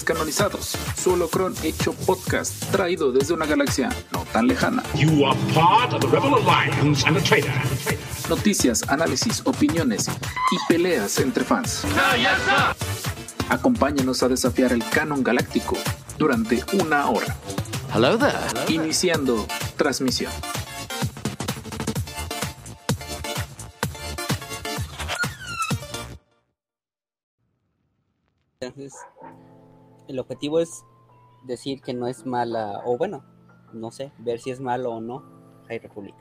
Descanonizados, 0.00 0.78
solo 0.96 1.28
cron 1.28 1.54
hecho 1.62 1.92
podcast, 1.92 2.64
traído 2.72 3.12
desde 3.12 3.34
una 3.34 3.44
galaxia 3.44 3.90
no 4.12 4.24
tan 4.32 4.46
lejana. 4.46 4.82
You 4.94 5.26
are 5.26 5.38
part 5.52 5.92
of 5.92 6.00
the 6.00 6.06
Rebel 6.06 6.36
Alliance 6.36 7.06
and 7.06 7.18
a 7.18 7.20
traitor. 7.20 7.52
Noticias, 8.30 8.82
análisis, 8.88 9.42
opiniones 9.44 10.08
y 10.08 10.72
peleas 10.72 11.18
entre 11.18 11.44
fans. 11.44 11.84
Acompáñenos 13.50 14.22
a 14.22 14.28
desafiar 14.28 14.72
el 14.72 14.82
canon 14.88 15.22
galáctico 15.22 15.76
durante 16.16 16.64
una 16.82 17.10
hora. 17.10 17.36
Hello 17.94 18.16
there. 18.16 18.38
Iniciando 18.74 19.46
transmisión. 19.76 20.32
Entonces, 28.62 28.94
el 30.10 30.18
objetivo 30.18 30.60
es 30.60 30.84
decir 31.44 31.80
que 31.80 31.94
no 31.94 32.06
es 32.06 32.26
mala, 32.26 32.80
o 32.84 32.98
bueno, 32.98 33.24
no 33.72 33.90
sé, 33.90 34.12
ver 34.18 34.40
si 34.40 34.50
es 34.50 34.60
malo 34.60 34.90
o 34.92 35.00
no 35.00 35.24
High 35.68 35.78
Republic. 35.78 36.14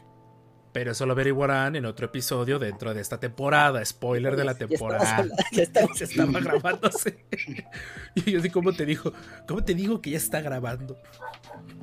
Pero 0.71 0.91
eso 0.91 1.07
lo 1.07 1.13
averiguarán 1.13 1.75
en 1.75 1.85
otro 1.87 2.05
episodio 2.05 2.59
dentro 2.59 2.93
de 2.93 3.01
esta 3.01 3.19
temporada. 3.19 3.83
Spoiler 3.83 4.35
de 4.35 4.45
la 4.45 4.53
temporada. 4.53 5.25
ya 5.51 5.63
estamos- 5.63 5.97
Se 5.97 6.03
estaba 6.03 6.39
grabándose. 6.39 7.25
y 8.15 8.31
yo 8.31 8.39
así, 8.39 8.51
¿cómo 8.51 8.71
te 8.73 8.85
dijo? 8.85 9.11
¿Cómo 9.47 9.63
te 9.63 9.73
digo 9.73 9.99
que 9.99 10.11
ya 10.11 10.17
está 10.17 10.41
grabando? 10.41 10.95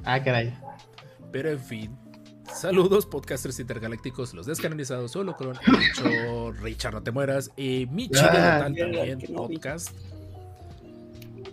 Ah, 0.05 0.23
caray. 0.23 0.57
Pero 1.33 1.51
en 1.51 1.59
fin. 1.61 1.99
Saludos, 2.55 3.07
podcasters 3.07 3.59
intergalácticos, 3.59 4.33
los 4.33 4.47
descanonizados, 4.47 5.11
solo 5.11 5.35
con 5.35 5.55
Richard, 6.63 6.95
no 6.95 7.03
te 7.03 7.11
mueras, 7.11 7.51
y 7.57 7.87
Michi 7.91 8.21
Ah, 8.23 8.61
también, 8.63 9.19
vi. 9.19 9.59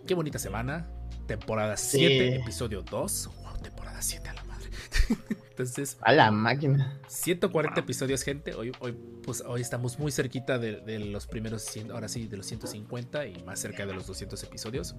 Qué 0.08 0.14
bonita 0.14 0.40
semana. 0.40 0.88
Temporada 1.28 1.78
Sí. 1.78 2.00
7, 2.00 2.36
episodio 2.38 2.82
2. 2.82 3.30
Wow, 3.42 3.58
temporada 3.62 4.02
7 4.02 4.30
a 4.30 4.34
la 4.34 4.44
madre. 4.44 4.70
Entonces, 5.50 5.98
A 6.02 6.12
la 6.12 6.32
máquina. 6.32 7.00
140 7.08 7.80
episodios, 7.80 8.24
gente. 8.24 8.54
Hoy, 8.56 8.72
hoy, 8.80 8.98
pues, 9.24 9.42
hoy 9.46 9.62
estamos 9.62 10.00
muy 10.00 10.12
cerquita 10.12 10.58
de, 10.58 10.82
de 10.82 11.00
los 11.00 11.28
primeros 11.28 11.62
100, 11.62 11.92
ahora 11.92 12.08
sí, 12.08 12.28
de 12.28 12.38
los 12.38 12.48
150 12.48 13.28
y 13.28 13.44
más 13.44 13.60
cerca 13.60 13.86
de 13.86 13.94
los 13.94 14.08
200 14.08 14.42
episodios. 14.44 14.96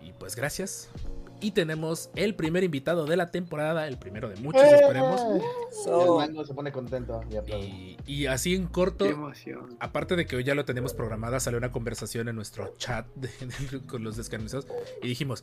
Y 0.00 0.12
pues 0.12 0.34
gracias. 0.34 0.88
Y 1.42 1.50
tenemos 1.50 2.08
el 2.14 2.34
primer 2.34 2.62
invitado 2.64 3.04
de 3.04 3.16
la 3.16 3.30
temporada, 3.30 3.88
el 3.88 3.98
primero 3.98 4.28
de 4.28 4.36
muchos, 4.36 4.62
esperemos. 4.62 5.20
So- 5.84 6.22
El 6.22 6.28
mango 6.28 6.44
se 6.44 6.54
pone 6.54 6.70
contento 6.72 7.20
y 8.06 8.26
así 8.26 8.54
en 8.54 8.66
corto, 8.68 9.04
aparte 9.80 10.16
de 10.16 10.26
que 10.26 10.36
hoy 10.36 10.44
ya 10.44 10.54
lo 10.54 10.64
tenemos 10.64 10.94
programada, 10.94 11.40
salió 11.40 11.58
una 11.58 11.72
conversación 11.72 12.28
en 12.28 12.36
nuestro 12.36 12.74
chat 12.78 13.06
de- 13.16 13.28
de- 13.70 13.86
con 13.86 14.04
los 14.04 14.16
descanonizados 14.16 14.66
y 15.02 15.08
dijimos, 15.08 15.42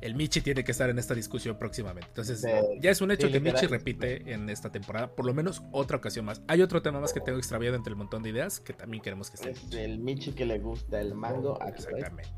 el 0.00 0.14
Michi 0.14 0.40
tiene 0.40 0.62
que 0.64 0.72
estar 0.72 0.90
en 0.90 0.98
esta 0.98 1.14
discusión 1.14 1.58
próximamente. 1.58 2.08
Entonces, 2.08 2.40
Sí. 2.40 2.48
ya 2.80 2.90
es 2.90 3.00
un 3.00 3.10
hecho 3.10 3.26
Sí, 3.26 3.32
que 3.32 3.40
Michi 3.40 3.66
repite 3.66 4.32
en 4.32 4.48
esta 4.50 4.70
temporada, 4.70 5.14
por 5.14 5.26
lo 5.26 5.34
menos 5.34 5.62
otra 5.72 5.96
ocasión 5.96 6.24
más. 6.24 6.42
Hay 6.48 6.62
otro 6.62 6.82
tema 6.82 7.00
más 7.00 7.12
que 7.12 7.20
tengo 7.20 7.38
extraviado 7.38 7.76
entre 7.76 7.90
el 7.90 7.96
montón 7.96 8.22
de 8.22 8.30
ideas 8.30 8.60
que 8.60 8.72
también 8.72 9.02
queremos 9.02 9.30
que 9.30 9.36
esté. 9.36 9.50
Es 9.50 9.72
el 9.74 9.98
Michi 9.98 10.32
que 10.32 10.44
le 10.46 10.58
gusta 10.58 11.00
el 11.00 11.14
mango. 11.14 11.58
Exactamente. 11.66 12.28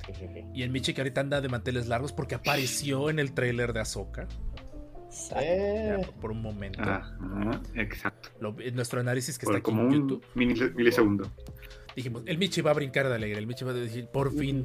Y 0.55 0.63
el 0.63 0.71
Michi 0.71 0.95
que 0.95 1.01
ahorita 1.01 1.21
anda 1.21 1.41
de 1.41 1.49
manteles 1.49 1.89
largos 1.89 2.13
porque 2.13 2.35
apareció 2.35 3.11
en 3.11 3.19
el 3.19 3.33
tráiler 3.33 3.73
de 3.73 3.81
Ahsoka 3.81 4.27
ya, 5.31 5.41
Eh, 5.43 6.07
por- 6.21 6.31
un 6.33 6.43
momento. 6.43 6.81
Ajá, 6.83 7.17
exacto. 7.75 8.29
Lo- 8.41 8.55
en 8.61 8.75
nuestro 8.77 9.01
análisis 9.01 9.39
que 9.39 9.47
Por 9.47 9.55
está 9.57 9.59
aquí 9.61 9.65
como 9.65 9.83
en 9.83 9.87
un 9.89 9.95
YouTube, 10.09 10.25
mini- 10.35 10.71
milisegundo. 10.77 11.31
dijimos, 11.97 12.23
el 12.27 12.37
Michi 12.39 12.61
va 12.61 12.71
a 12.73 12.75
brincar 12.75 13.09
de 13.09 13.15
alegre, 13.15 13.39
el 13.39 13.47
Michi 13.47 13.65
va 13.65 13.71
a 13.71 13.75
decir, 13.75 14.07
por 14.09 14.33
fin 14.33 14.65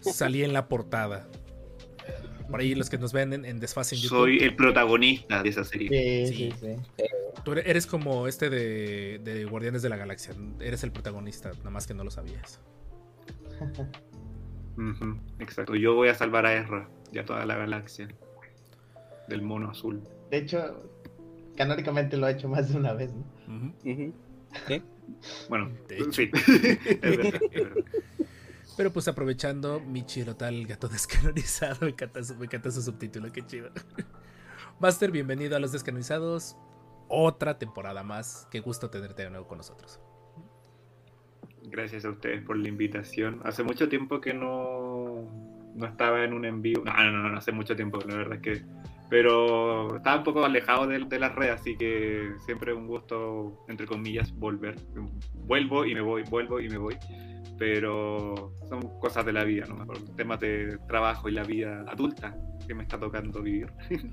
salí 0.00 0.42
en 0.44 0.52
la 0.52 0.68
portada. 0.68 1.28
Por 2.50 2.60
ahí 2.60 2.74
los 2.74 2.88
que 2.90 2.98
nos 2.98 3.12
ven 3.12 3.32
en, 3.32 3.44
en 3.44 3.58
desfase 3.60 3.94
en 3.96 4.02
YouTube. 4.02 4.18
Soy 4.18 4.38
el 4.38 4.54
protagonista 4.56 5.42
de 5.42 5.48
esa 5.48 5.64
serie. 5.64 6.26
sí, 6.26 6.34
Sí. 6.34 6.52
sí, 6.60 6.76
sí. 6.98 7.04
Tú 7.44 7.52
eres- 7.52 7.86
como 7.86 8.26
este 8.26 8.50
de, 8.50 9.20
de 9.22 9.44
Guardianes 9.44 9.82
de 9.82 9.88
la 9.88 9.96
Galaxia. 9.96 10.34
Eres 10.60 10.82
el 10.84 10.90
protagonista, 10.92 11.50
nada 11.58 11.70
más 11.70 11.86
que 11.86 11.94
no 11.94 12.02
lo 12.04 12.10
sabías. 12.10 12.60
Exacto. 15.38 15.74
Yo 15.74 15.94
voy 15.94 16.08
a 16.08 16.14
salvar 16.14 16.46
a 16.46 16.54
Ezra 16.54 16.88
y 17.12 17.18
a 17.18 17.24
toda 17.24 17.46
la 17.46 17.56
galaxia 17.56 18.08
del 19.28 19.42
mono 19.42 19.70
azul. 19.70 20.02
De 20.30 20.38
hecho, 20.38 20.90
canónicamente 21.56 22.16
lo 22.16 22.26
ha 22.26 22.30
hecho 22.32 22.48
más 22.48 22.68
de 22.70 22.76
una 22.78 22.92
vez, 22.92 23.10
¿no? 23.14 23.72
Ujú. 23.84 24.12
¿Sí? 24.68 24.82
Bueno, 25.48 25.70
De 25.88 25.96
hecho. 25.98 26.12
sí. 26.12 26.30
es 26.34 27.00
verdad, 27.16 27.40
es 27.50 27.62
verdad. 27.62 27.84
Pero 28.76 28.92
pues 28.92 29.08
aprovechando, 29.08 29.80
Michi 29.80 30.24
tal 30.24 30.66
gato 30.66 30.88
descanonizado. 30.88 31.78
Me 31.82 31.88
encanta, 31.88 32.22
su, 32.22 32.36
me 32.36 32.44
encanta 32.44 32.70
su 32.70 32.82
subtítulo, 32.82 33.32
qué 33.32 33.44
chido. 33.46 33.70
Master, 34.80 35.10
bienvenido 35.10 35.56
a 35.56 35.58
los 35.58 35.72
descanonizados. 35.72 36.56
Otra 37.08 37.58
temporada 37.58 38.02
más. 38.02 38.46
Qué 38.50 38.60
gusto 38.60 38.90
tenerte 38.90 39.22
de 39.22 39.30
nuevo 39.30 39.46
con 39.46 39.58
nosotros. 39.58 40.00
Gracias 41.62 42.04
a 42.04 42.10
ustedes 42.10 42.44
por 42.44 42.58
la 42.58 42.68
invitación. 42.68 43.40
Hace 43.44 43.62
mucho 43.62 43.88
tiempo 43.88 44.20
que 44.20 44.34
no, 44.34 45.26
no 45.74 45.86
estaba 45.86 46.22
en 46.24 46.34
un 46.34 46.44
envío. 46.44 46.82
No, 46.84 46.92
no, 46.92 47.10
no, 47.10 47.28
no, 47.30 47.38
hace 47.38 47.52
mucho 47.52 47.74
tiempo, 47.74 47.98
la 48.06 48.16
verdad 48.16 48.34
es 48.34 48.42
que. 48.42 48.64
Pero 49.08 49.96
estaba 49.96 50.16
un 50.18 50.24
poco 50.24 50.44
alejado 50.44 50.86
de, 50.86 50.98
de 50.98 51.18
las 51.18 51.34
redes, 51.34 51.52
así 51.60 51.76
que 51.76 52.32
siempre 52.44 52.72
es 52.72 52.78
un 52.78 52.86
gusto, 52.88 53.64
entre 53.68 53.86
comillas, 53.86 54.32
volver. 54.34 54.76
Vuelvo 55.34 55.84
y 55.84 55.94
me 55.94 56.00
voy, 56.00 56.22
vuelvo 56.24 56.60
y 56.60 56.68
me 56.68 56.78
voy. 56.78 56.96
Pero 57.58 58.52
son 58.68 58.82
cosas 59.00 59.24
de 59.24 59.32
la 59.32 59.44
vida, 59.44 59.64
¿no? 59.66 59.86
Por 59.86 59.98
temas 60.16 60.40
de 60.40 60.76
trabajo 60.88 61.28
y 61.28 61.32
la 61.32 61.44
vida 61.44 61.84
adulta 61.88 62.36
que 62.66 62.74
me 62.74 62.82
está 62.82 62.98
tocando 62.98 63.40
vivir. 63.42 63.68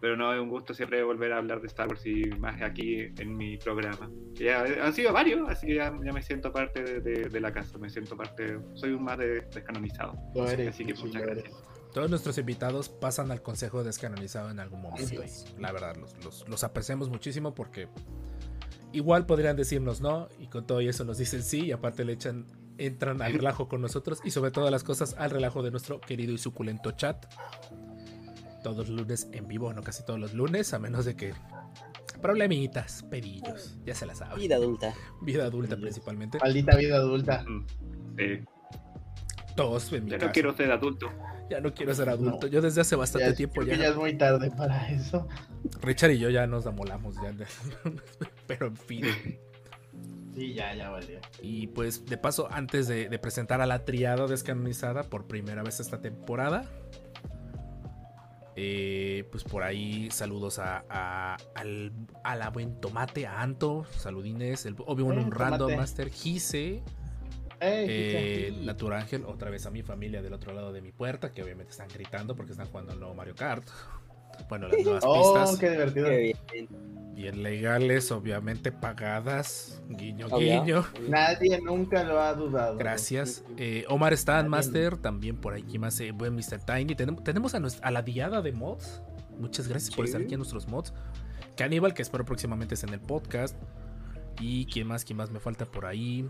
Pero 0.00 0.16
no, 0.16 0.34
es 0.34 0.40
un 0.40 0.48
gusto 0.48 0.74
siempre 0.74 1.02
volver 1.04 1.32
a 1.32 1.38
hablar 1.38 1.60
de 1.60 1.68
Star 1.68 1.86
Wars 1.88 2.04
y 2.06 2.24
más 2.38 2.60
aquí 2.60 3.06
en 3.18 3.36
mi 3.36 3.56
programa. 3.56 4.10
Ya 4.34 4.64
han 4.82 4.92
sido 4.92 5.12
varios, 5.12 5.48
así 5.48 5.68
que 5.68 5.76
ya, 5.76 5.92
ya 6.04 6.12
me 6.12 6.20
siento 6.22 6.50
parte 6.52 6.82
de, 6.82 7.00
de- 7.00 7.28
de 7.28 7.40
la 7.40 7.52
casa, 7.52 7.78
me 7.78 7.88
siento 7.88 8.16
parte, 8.16 8.58
soy 8.74 8.90
un 8.90 9.04
más 9.04 9.16
de, 9.18 9.42
descanonizado. 9.42 10.14
Así 10.68 10.84
que 10.84 10.94
muchas 11.06 11.22
gracias. 11.22 11.64
Todos 11.92 12.08
nuestros 12.10 12.38
invitados 12.38 12.88
pasan 12.88 13.30
al 13.30 13.42
consejo 13.42 13.84
descanonizado 13.84 14.50
en 14.50 14.60
algún 14.60 14.80
momento. 14.82 15.22
Y 15.22 15.60
la 15.60 15.72
verdad, 15.72 15.96
los, 15.96 16.14
los- 16.24 16.48
los 16.48 16.64
apreciamos 16.64 17.08
muchísimo 17.10 17.54
porque 17.54 17.88
igual 18.92 19.26
podrían 19.26 19.56
decirnos 19.56 20.00
no. 20.00 20.28
Y 20.38 20.46
con 20.46 20.66
todo 20.66 20.80
eso 20.80 21.04
nos 21.04 21.18
dicen 21.18 21.42
sí. 21.42 21.66
Y 21.66 21.72
aparte 21.72 22.04
le 22.04 22.14
echan, 22.14 22.46
entran 22.78 23.20
al 23.20 23.32
relajo 23.34 23.68
con 23.68 23.82
nosotros. 23.82 24.20
Y 24.24 24.30
sobre 24.30 24.50
todas 24.50 24.70
las 24.70 24.84
cosas 24.84 25.14
al 25.18 25.30
relajo 25.30 25.62
de 25.62 25.70
nuestro 25.70 26.00
querido 26.00 26.32
y 26.32 26.38
suculento 26.38 26.92
chat. 26.92 27.26
Todos 28.62 28.88
los 28.88 29.00
lunes 29.00 29.28
en 29.32 29.46
vivo, 29.48 29.72
no 29.74 29.82
casi 29.82 30.04
todos 30.04 30.20
los 30.20 30.32
lunes, 30.34 30.72
a 30.72 30.78
menos 30.78 31.04
de 31.04 31.16
que 31.16 31.34
problemitas, 32.22 33.02
pedillos, 33.10 33.76
ya 33.84 33.94
se 33.94 34.06
la 34.06 34.14
saben. 34.14 34.38
Vida 34.38 34.54
adulta. 34.56 34.94
Vida 35.20 35.44
adulta 35.44 35.76
principalmente. 35.76 36.38
Maldita 36.38 36.76
vida 36.76 36.96
adulta. 36.96 37.44
Eh, 38.16 38.44
Todos 39.56 39.92
en 39.92 40.04
mi 40.04 40.10
caso. 40.12 40.26
no 40.26 40.32
quiero 40.32 40.56
ser 40.56 40.70
adulto. 40.70 41.10
Ya 41.52 41.60
no 41.60 41.72
quiero 41.74 41.94
ser 41.94 42.08
adulto. 42.08 42.46
No. 42.46 42.52
Yo 42.52 42.60
desde 42.60 42.80
hace 42.80 42.96
bastante 42.96 43.28
Ya 43.30 43.34
tiempo 43.34 43.60
creo 43.60 43.66
ya. 43.68 43.72
que 43.76 43.82
ya 43.82 43.88
es 43.90 43.96
muy 43.96 44.16
tarde 44.16 44.50
para 44.50 44.90
eso. 44.90 45.26
Richard 45.80 46.10
y 46.12 46.18
yo 46.18 46.30
ya 46.30 46.46
nos 46.46 46.66
amolamos 46.66 47.14
ya. 47.16 47.32
Pero 48.46 48.66
en 48.66 48.76
fin. 48.76 49.04
Sí, 50.34 50.54
ya, 50.54 50.74
ya 50.74 50.88
valió. 50.90 51.20
Y 51.42 51.66
pues 51.68 52.06
de 52.06 52.16
paso, 52.16 52.48
antes 52.50 52.88
de, 52.88 53.08
de 53.10 53.18
presentar 53.18 53.60
a 53.60 53.66
la 53.66 53.84
triada 53.84 54.26
descanonizada 54.26 55.02
por 55.04 55.26
primera 55.26 55.62
vez 55.62 55.78
esta 55.80 56.00
temporada. 56.00 56.64
eh, 58.56 59.28
pues 59.30 59.44
por 59.44 59.62
ahí 59.62 60.10
saludos 60.10 60.58
a, 60.58 60.84
a, 60.88 61.36
al, 61.54 61.92
a 62.24 62.36
la 62.36 62.50
buen 62.50 62.80
tomate, 62.80 63.26
a 63.26 63.40
Anto, 63.40 63.86
saludines, 63.96 64.66
el 64.66 64.74
Eh, 64.74 64.84
un 65.02 65.30
Random 65.30 65.58
Tomate. 65.58 65.76
Master, 65.76 66.10
Gise, 66.10 66.82
eh, 67.62 68.74
Tour 68.76 68.94
Ángel, 68.94 69.24
otra 69.26 69.50
vez 69.50 69.66
a 69.66 69.70
mi 69.70 69.82
familia 69.82 70.22
del 70.22 70.32
otro 70.32 70.52
lado 70.52 70.72
de 70.72 70.80
mi 70.80 70.92
puerta, 70.92 71.32
que 71.32 71.42
obviamente 71.42 71.70
están 71.72 71.88
gritando 71.88 72.34
porque 72.34 72.52
están 72.52 72.66
jugando 72.68 72.92
el 72.92 72.98
nuevo 72.98 73.14
Mario 73.14 73.34
Kart. 73.34 73.66
Bueno, 74.48 74.68
las 74.68 74.82
nuevas 74.82 75.04
Oh, 75.06 75.34
pistas. 75.34 75.58
qué 75.58 75.70
divertido. 75.70 76.06
Qué 76.08 76.16
bien. 76.52 76.68
Bien 77.14 77.42
legales, 77.42 78.10
obviamente 78.10 78.72
pagadas. 78.72 79.82
Guiño, 79.90 80.26
Obvio. 80.30 80.62
guiño. 80.64 80.86
Nadie 81.08 81.60
nunca 81.60 82.02
lo 82.04 82.18
ha 82.20 82.32
dudado. 82.32 82.78
Gracias. 82.78 83.44
Eh, 83.58 83.84
Omar 83.88 84.14
Stan 84.14 84.38
Nadie- 84.46 84.48
Master, 84.48 84.96
también 84.96 85.36
por 85.36 85.52
aquí 85.54 85.78
más 85.78 86.00
eh, 86.00 86.10
buen 86.12 86.34
Mr. 86.34 86.60
Tiny. 86.64 86.94
Tenemos, 86.94 87.22
tenemos 87.22 87.54
a, 87.54 87.60
nuestra- 87.60 87.86
a 87.86 87.90
la 87.90 88.00
diada 88.02 88.40
de 88.40 88.52
mods. 88.52 89.02
Muchas 89.38 89.68
gracias 89.68 89.94
por 89.94 90.06
estar 90.06 90.22
aquí 90.22 90.32
en 90.34 90.38
nuestros 90.38 90.66
mods. 90.66 90.94
Caníbal, 91.56 91.92
que 91.92 92.00
espero 92.00 92.24
próximamente 92.24 92.74
es 92.74 92.82
en 92.82 92.94
el 92.94 93.00
podcast. 93.00 93.56
Y 94.40 94.64
quién 94.64 94.86
más, 94.86 95.04
quién 95.04 95.18
más 95.18 95.30
me 95.30 95.38
falta 95.38 95.66
por 95.66 95.84
ahí. 95.84 96.26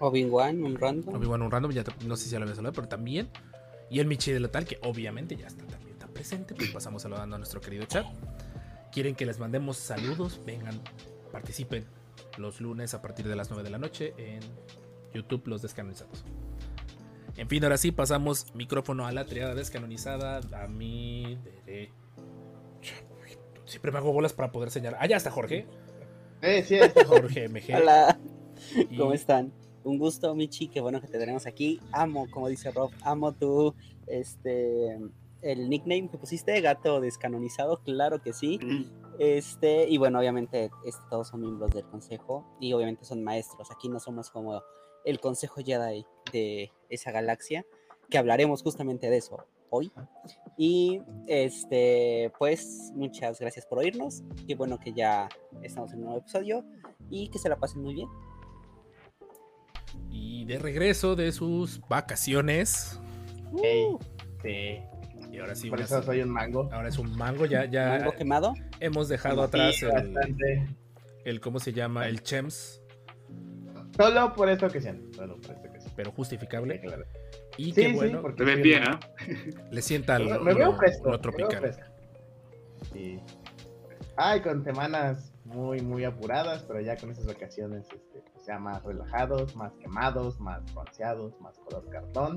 Obi-Wan, 0.00 0.62
un 0.62 0.76
random. 0.78 1.14
Obi-Wan 1.14 1.42
un 1.42 1.50
random, 1.50 1.72
ya 1.72 1.84
te- 1.84 1.92
no 2.06 2.16
sé 2.16 2.24
si 2.24 2.30
ya 2.30 2.38
lo 2.38 2.44
había 2.44 2.54
saludado, 2.54 2.74
pero 2.74 2.88
también. 2.88 3.28
Y 3.90 4.00
el 4.00 4.06
Michi 4.06 4.32
de 4.32 4.40
Lotal, 4.40 4.64
que 4.66 4.78
obviamente 4.82 5.36
ya 5.36 5.46
está 5.46 5.64
también 5.64 5.92
está 5.92 6.06
presente. 6.08 6.54
Pues 6.54 6.70
pasamos 6.70 7.02
saludando 7.02 7.36
a 7.36 7.38
nuestro 7.38 7.60
querido 7.60 7.84
chat. 7.86 8.06
Quieren 8.92 9.14
que 9.14 9.26
les 9.26 9.38
mandemos 9.38 9.76
saludos, 9.76 10.40
vengan, 10.46 10.80
participen 11.32 11.84
los 12.36 12.60
lunes 12.60 12.94
a 12.94 13.02
partir 13.02 13.26
de 13.28 13.34
las 13.36 13.50
9 13.50 13.62
de 13.64 13.70
la 13.70 13.78
noche 13.78 14.14
en 14.18 14.40
YouTube 15.14 15.46
Los 15.46 15.62
Descanonizados. 15.62 16.24
En 17.36 17.48
fin, 17.48 17.62
ahora 17.64 17.78
sí 17.78 17.92
pasamos 17.92 18.52
micrófono 18.54 19.06
a 19.06 19.12
la 19.12 19.24
triada 19.24 19.54
descanonizada. 19.54 20.40
A 20.52 20.66
mi 20.68 21.38
derecha. 21.66 21.92
Siempre 23.64 23.92
me 23.92 23.98
hago 23.98 24.12
bolas 24.12 24.32
para 24.32 24.50
poder 24.50 24.70
señalar. 24.70 24.98
Ah, 25.02 25.06
ya 25.06 25.16
está 25.16 25.30
Jorge. 25.30 25.66
Eh, 26.42 26.64
sí, 26.66 26.76
está 26.76 27.04
Jorge 27.04 27.48
MG. 27.48 27.76
Hola, 27.76 28.18
Y- 28.90 28.96
¿cómo 28.96 29.12
están? 29.12 29.52
Un 29.84 29.98
gusto, 29.98 30.34
Michi, 30.34 30.68
qué 30.68 30.80
bueno 30.80 31.00
que 31.00 31.06
te 31.06 31.18
tenemos 31.18 31.46
aquí. 31.46 31.80
Amo, 31.92 32.26
como 32.30 32.48
dice 32.48 32.70
Rob, 32.70 32.90
amo 33.02 33.32
tu, 33.32 33.74
este, 34.06 34.98
el 35.42 35.68
nickname 35.68 36.08
que 36.10 36.18
pusiste, 36.18 36.60
gato 36.60 37.00
descanonizado, 37.00 37.78
claro 37.82 38.20
que 38.20 38.32
sí. 38.32 38.58
Este, 39.18 39.88
y 39.88 39.98
bueno, 39.98 40.18
obviamente 40.18 40.70
este, 40.84 41.02
todos 41.10 41.28
son 41.28 41.40
miembros 41.40 41.70
del 41.72 41.84
consejo 41.84 42.44
y 42.60 42.72
obviamente 42.72 43.04
son 43.04 43.22
maestros. 43.22 43.70
Aquí 43.70 43.88
no 43.88 44.00
somos 44.00 44.30
como 44.30 44.62
el 45.04 45.20
consejo 45.20 45.60
Jedi 45.64 46.04
de 46.32 46.70
esa 46.88 47.10
galaxia, 47.10 47.64
que 48.10 48.18
hablaremos 48.18 48.62
justamente 48.62 49.10
de 49.10 49.16
eso 49.16 49.44
hoy. 49.70 49.92
Y 50.56 51.02
este, 51.26 52.32
pues 52.38 52.92
muchas 52.94 53.38
gracias 53.38 53.66
por 53.66 53.78
oírnos. 53.78 54.22
Qué 54.46 54.54
bueno 54.54 54.78
que 54.78 54.92
ya 54.92 55.28
estamos 55.62 55.92
en 55.92 56.00
un 56.00 56.04
nuevo 56.06 56.20
episodio 56.20 56.64
y 57.10 57.28
que 57.28 57.38
se 57.38 57.48
la 57.48 57.56
pasen 57.56 57.82
muy 57.82 57.94
bien. 57.94 58.08
Y 60.38 60.44
de 60.44 60.56
regreso 60.60 61.16
de 61.16 61.32
sus 61.32 61.80
vacaciones. 61.88 63.00
Ey, 63.64 63.86
Uh, 63.86 63.98
sí. 64.40 64.78
Y 65.32 65.38
ahora 65.40 65.56
sí, 65.56 65.68
Por 65.68 65.78
una- 65.80 65.86
eso 65.86 66.00
soy 66.02 66.20
un 66.22 66.30
mango. 66.30 66.68
ahora 66.72 66.88
es 66.88 66.96
un 66.96 67.10
mango. 67.16 67.44
Ya, 67.44 67.64
ya 67.64 67.96
mango 67.98 68.12
quemado. 68.12 68.54
hemos 68.78 69.08
dejado 69.08 69.42
Sí, 69.42 69.48
atrás 69.48 69.82
el, 69.82 70.68
el, 71.24 71.40
¿cómo 71.40 71.58
se 71.58 71.72
llama? 71.72 72.06
El 72.06 72.22
Chems, 72.22 72.80
Solo 73.96 74.32
por 74.34 74.48
esta 74.48 74.66
ocasión. 74.68 75.10
Solo 75.12 75.34
por 75.40 75.56
esta 75.56 75.68
ocasión. 75.70 75.92
pero 75.96 76.10
Sí, 76.10 76.16
justificable. 76.16 76.80
claro. 76.82 77.04
Y 77.56 77.64
Sí, 77.64 77.72
qué 77.72 77.88
sí, 77.90 77.94
bueno, 77.96 78.22
porque 78.22 78.44
Te 78.44 78.52
soy 78.52 78.62
bien, 78.62 78.82
¿ah? 78.86 79.00
le 79.72 79.82
sienta 79.82 80.20
lo, 80.20 80.38
Me 80.40 80.54
veo 80.54 80.66
lo- 80.70 80.76
fresco. 80.76 81.04
lo 81.06 81.10
me 81.10 81.16
veo 81.16 81.20
tropical. 81.20 81.58
fresco. 81.60 81.82
Sí. 82.92 83.18
Ay, 84.16 84.40
con 84.42 84.62
semanas 84.62 85.32
muy, 85.48 85.80
muy 85.80 86.04
apuradas, 86.04 86.62
pero 86.64 86.80
ya 86.80 86.96
con 86.96 87.10
esas 87.10 87.26
vacaciones, 87.26 87.86
este, 87.92 88.22
pues 88.32 88.46
ya 88.46 88.58
más 88.58 88.82
relajados, 88.84 89.56
más 89.56 89.72
quemados, 89.76 90.38
más 90.40 90.62
bronceados, 90.74 91.40
más 91.40 91.58
color 91.58 91.88
cartón. 91.88 92.34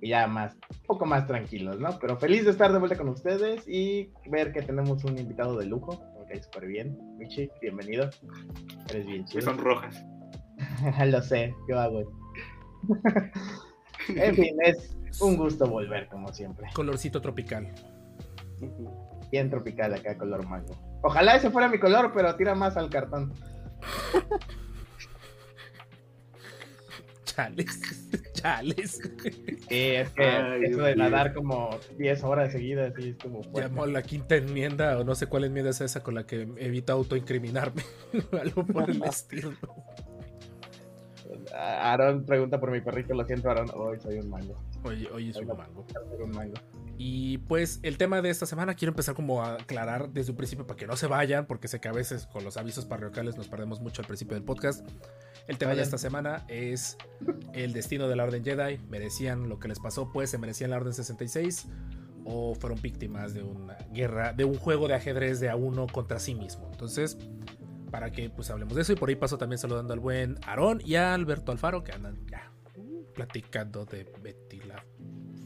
Y 0.00 0.10
ya 0.10 0.26
más, 0.26 0.54
un 0.54 0.86
poco 0.86 1.06
más 1.06 1.26
tranquilos, 1.26 1.80
¿no? 1.80 1.98
Pero 1.98 2.18
feliz 2.18 2.44
de 2.44 2.50
estar 2.50 2.70
de 2.70 2.78
vuelta 2.78 2.98
con 2.98 3.08
ustedes 3.08 3.66
y 3.66 4.12
ver 4.30 4.52
que 4.52 4.60
tenemos 4.60 5.02
un 5.04 5.18
invitado 5.18 5.56
de 5.56 5.64
lujo. 5.64 5.98
Me 6.18 6.26
cae 6.26 6.42
súper 6.42 6.66
bien. 6.66 6.98
Michi, 7.16 7.48
bienvenido. 7.62 8.10
Eres 8.90 9.06
bien 9.06 9.24
Que 9.24 9.30
chido. 9.30 9.42
son 9.42 9.58
rojas. 9.58 10.04
Lo 11.06 11.22
sé, 11.22 11.54
yo 11.68 11.80
hago. 11.80 12.12
en 14.08 14.34
fin, 14.34 14.56
es 14.64 14.94
un 15.20 15.36
gusto 15.38 15.66
volver, 15.66 16.08
como 16.08 16.28
siempre. 16.32 16.68
Colorcito 16.74 17.22
tropical. 17.22 17.72
Bien 19.30 19.48
tropical 19.48 19.94
acá, 19.94 20.16
color 20.18 20.46
mango. 20.46 20.74
Ojalá 21.06 21.36
ese 21.36 21.50
fuera 21.50 21.68
mi 21.68 21.78
color, 21.78 22.10
pero 22.12 22.34
tira 22.34 22.56
más 22.56 22.76
al 22.76 22.90
cartón. 22.90 23.32
Chales. 27.24 27.80
Chales. 28.32 29.00
Sí, 29.68 29.68
es 29.70 30.10
que 30.10 30.24
Ay, 30.24 30.64
eso 30.64 30.82
de 30.82 30.96
nadar 30.96 31.32
como 31.32 31.78
10 31.96 32.24
horas 32.24 32.50
seguidas, 32.50 32.92
sí, 32.96 33.10
es 33.10 33.16
como 33.22 33.44
fuerte. 33.44 33.60
Llamó 33.60 33.86
la 33.86 34.02
quinta 34.02 34.34
enmienda, 34.34 34.98
o 34.98 35.04
no 35.04 35.14
sé 35.14 35.28
cuál 35.28 35.44
enmienda 35.44 35.70
es 35.70 35.80
esa 35.80 36.02
con 36.02 36.16
la 36.16 36.26
que 36.26 36.48
evita 36.56 36.94
autoincriminarme. 36.94 37.82
Algo 38.40 38.66
por 38.66 38.90
el 38.90 39.00
estilo. 39.04 39.52
Aaron 41.54 42.24
pregunta 42.24 42.58
por 42.60 42.70
mi 42.70 42.80
perrito, 42.80 43.14
lo 43.14 43.24
siento, 43.24 43.50
Aaron. 43.50 43.68
Hoy 43.74 43.98
soy 44.00 44.18
un 44.18 44.28
mango. 44.30 44.54
Es 44.84 45.10
Hoy 45.10 45.32
un 45.40 45.46
no 45.48 45.54
mango. 45.54 45.86
un 46.22 46.30
mango. 46.30 46.54
Y 46.98 47.38
pues 47.38 47.80
el 47.82 47.98
tema 47.98 48.22
de 48.22 48.30
esta 48.30 48.46
semana 48.46 48.74
quiero 48.74 48.92
empezar 48.92 49.14
como 49.14 49.42
a 49.42 49.54
aclarar 49.54 50.10
desde 50.10 50.30
un 50.30 50.36
principio 50.36 50.66
para 50.66 50.78
que 50.78 50.86
no 50.86 50.96
se 50.96 51.06
vayan, 51.06 51.46
porque 51.46 51.68
sé 51.68 51.80
que 51.80 51.88
a 51.88 51.92
veces 51.92 52.26
con 52.26 52.42
los 52.44 52.56
avisos 52.56 52.86
parroquiales 52.86 53.36
nos 53.36 53.48
perdemos 53.48 53.80
mucho 53.80 54.00
al 54.02 54.06
principio 54.06 54.34
del 54.34 54.44
podcast. 54.44 54.86
El 55.46 55.58
tema 55.58 55.74
de 55.74 55.82
esta 55.82 55.98
semana 55.98 56.44
es 56.48 56.96
el 57.52 57.72
destino 57.72 58.08
de 58.08 58.16
la 58.16 58.24
Orden 58.24 58.42
Jedi. 58.44 58.78
¿Merecían 58.88 59.48
lo 59.48 59.58
que 59.58 59.68
les 59.68 59.78
pasó? 59.78 60.10
Pues 60.10 60.30
se 60.30 60.38
merecían 60.38 60.70
la 60.70 60.78
Orden 60.78 60.94
66 60.94 61.68
o 62.24 62.54
fueron 62.54 62.80
víctimas 62.80 63.34
de 63.34 63.42
una 63.42 63.76
guerra, 63.92 64.32
de 64.32 64.44
un 64.44 64.56
juego 64.56 64.88
de 64.88 64.94
ajedrez 64.94 65.38
de 65.38 65.48
a 65.48 65.56
uno 65.56 65.86
contra 65.86 66.18
sí 66.18 66.34
mismo. 66.34 66.68
Entonces, 66.72 67.16
para 67.90 68.10
que 68.10 68.30
pues 68.30 68.50
hablemos 68.50 68.74
de 68.74 68.82
eso 68.82 68.92
y 68.92 68.96
por 68.96 69.08
ahí 69.08 69.16
paso 69.16 69.38
también 69.38 69.58
saludando 69.58 69.92
al 69.92 70.00
buen 70.00 70.36
Aarón 70.46 70.80
y 70.84 70.96
a 70.96 71.14
Alberto 71.14 71.52
Alfaro 71.52 71.82
que 71.84 71.92
andan 71.92 72.18
ya 72.30 72.50
platicando 73.14 73.84
de 73.84 74.04
Betty 74.22 74.60
la 74.62 74.84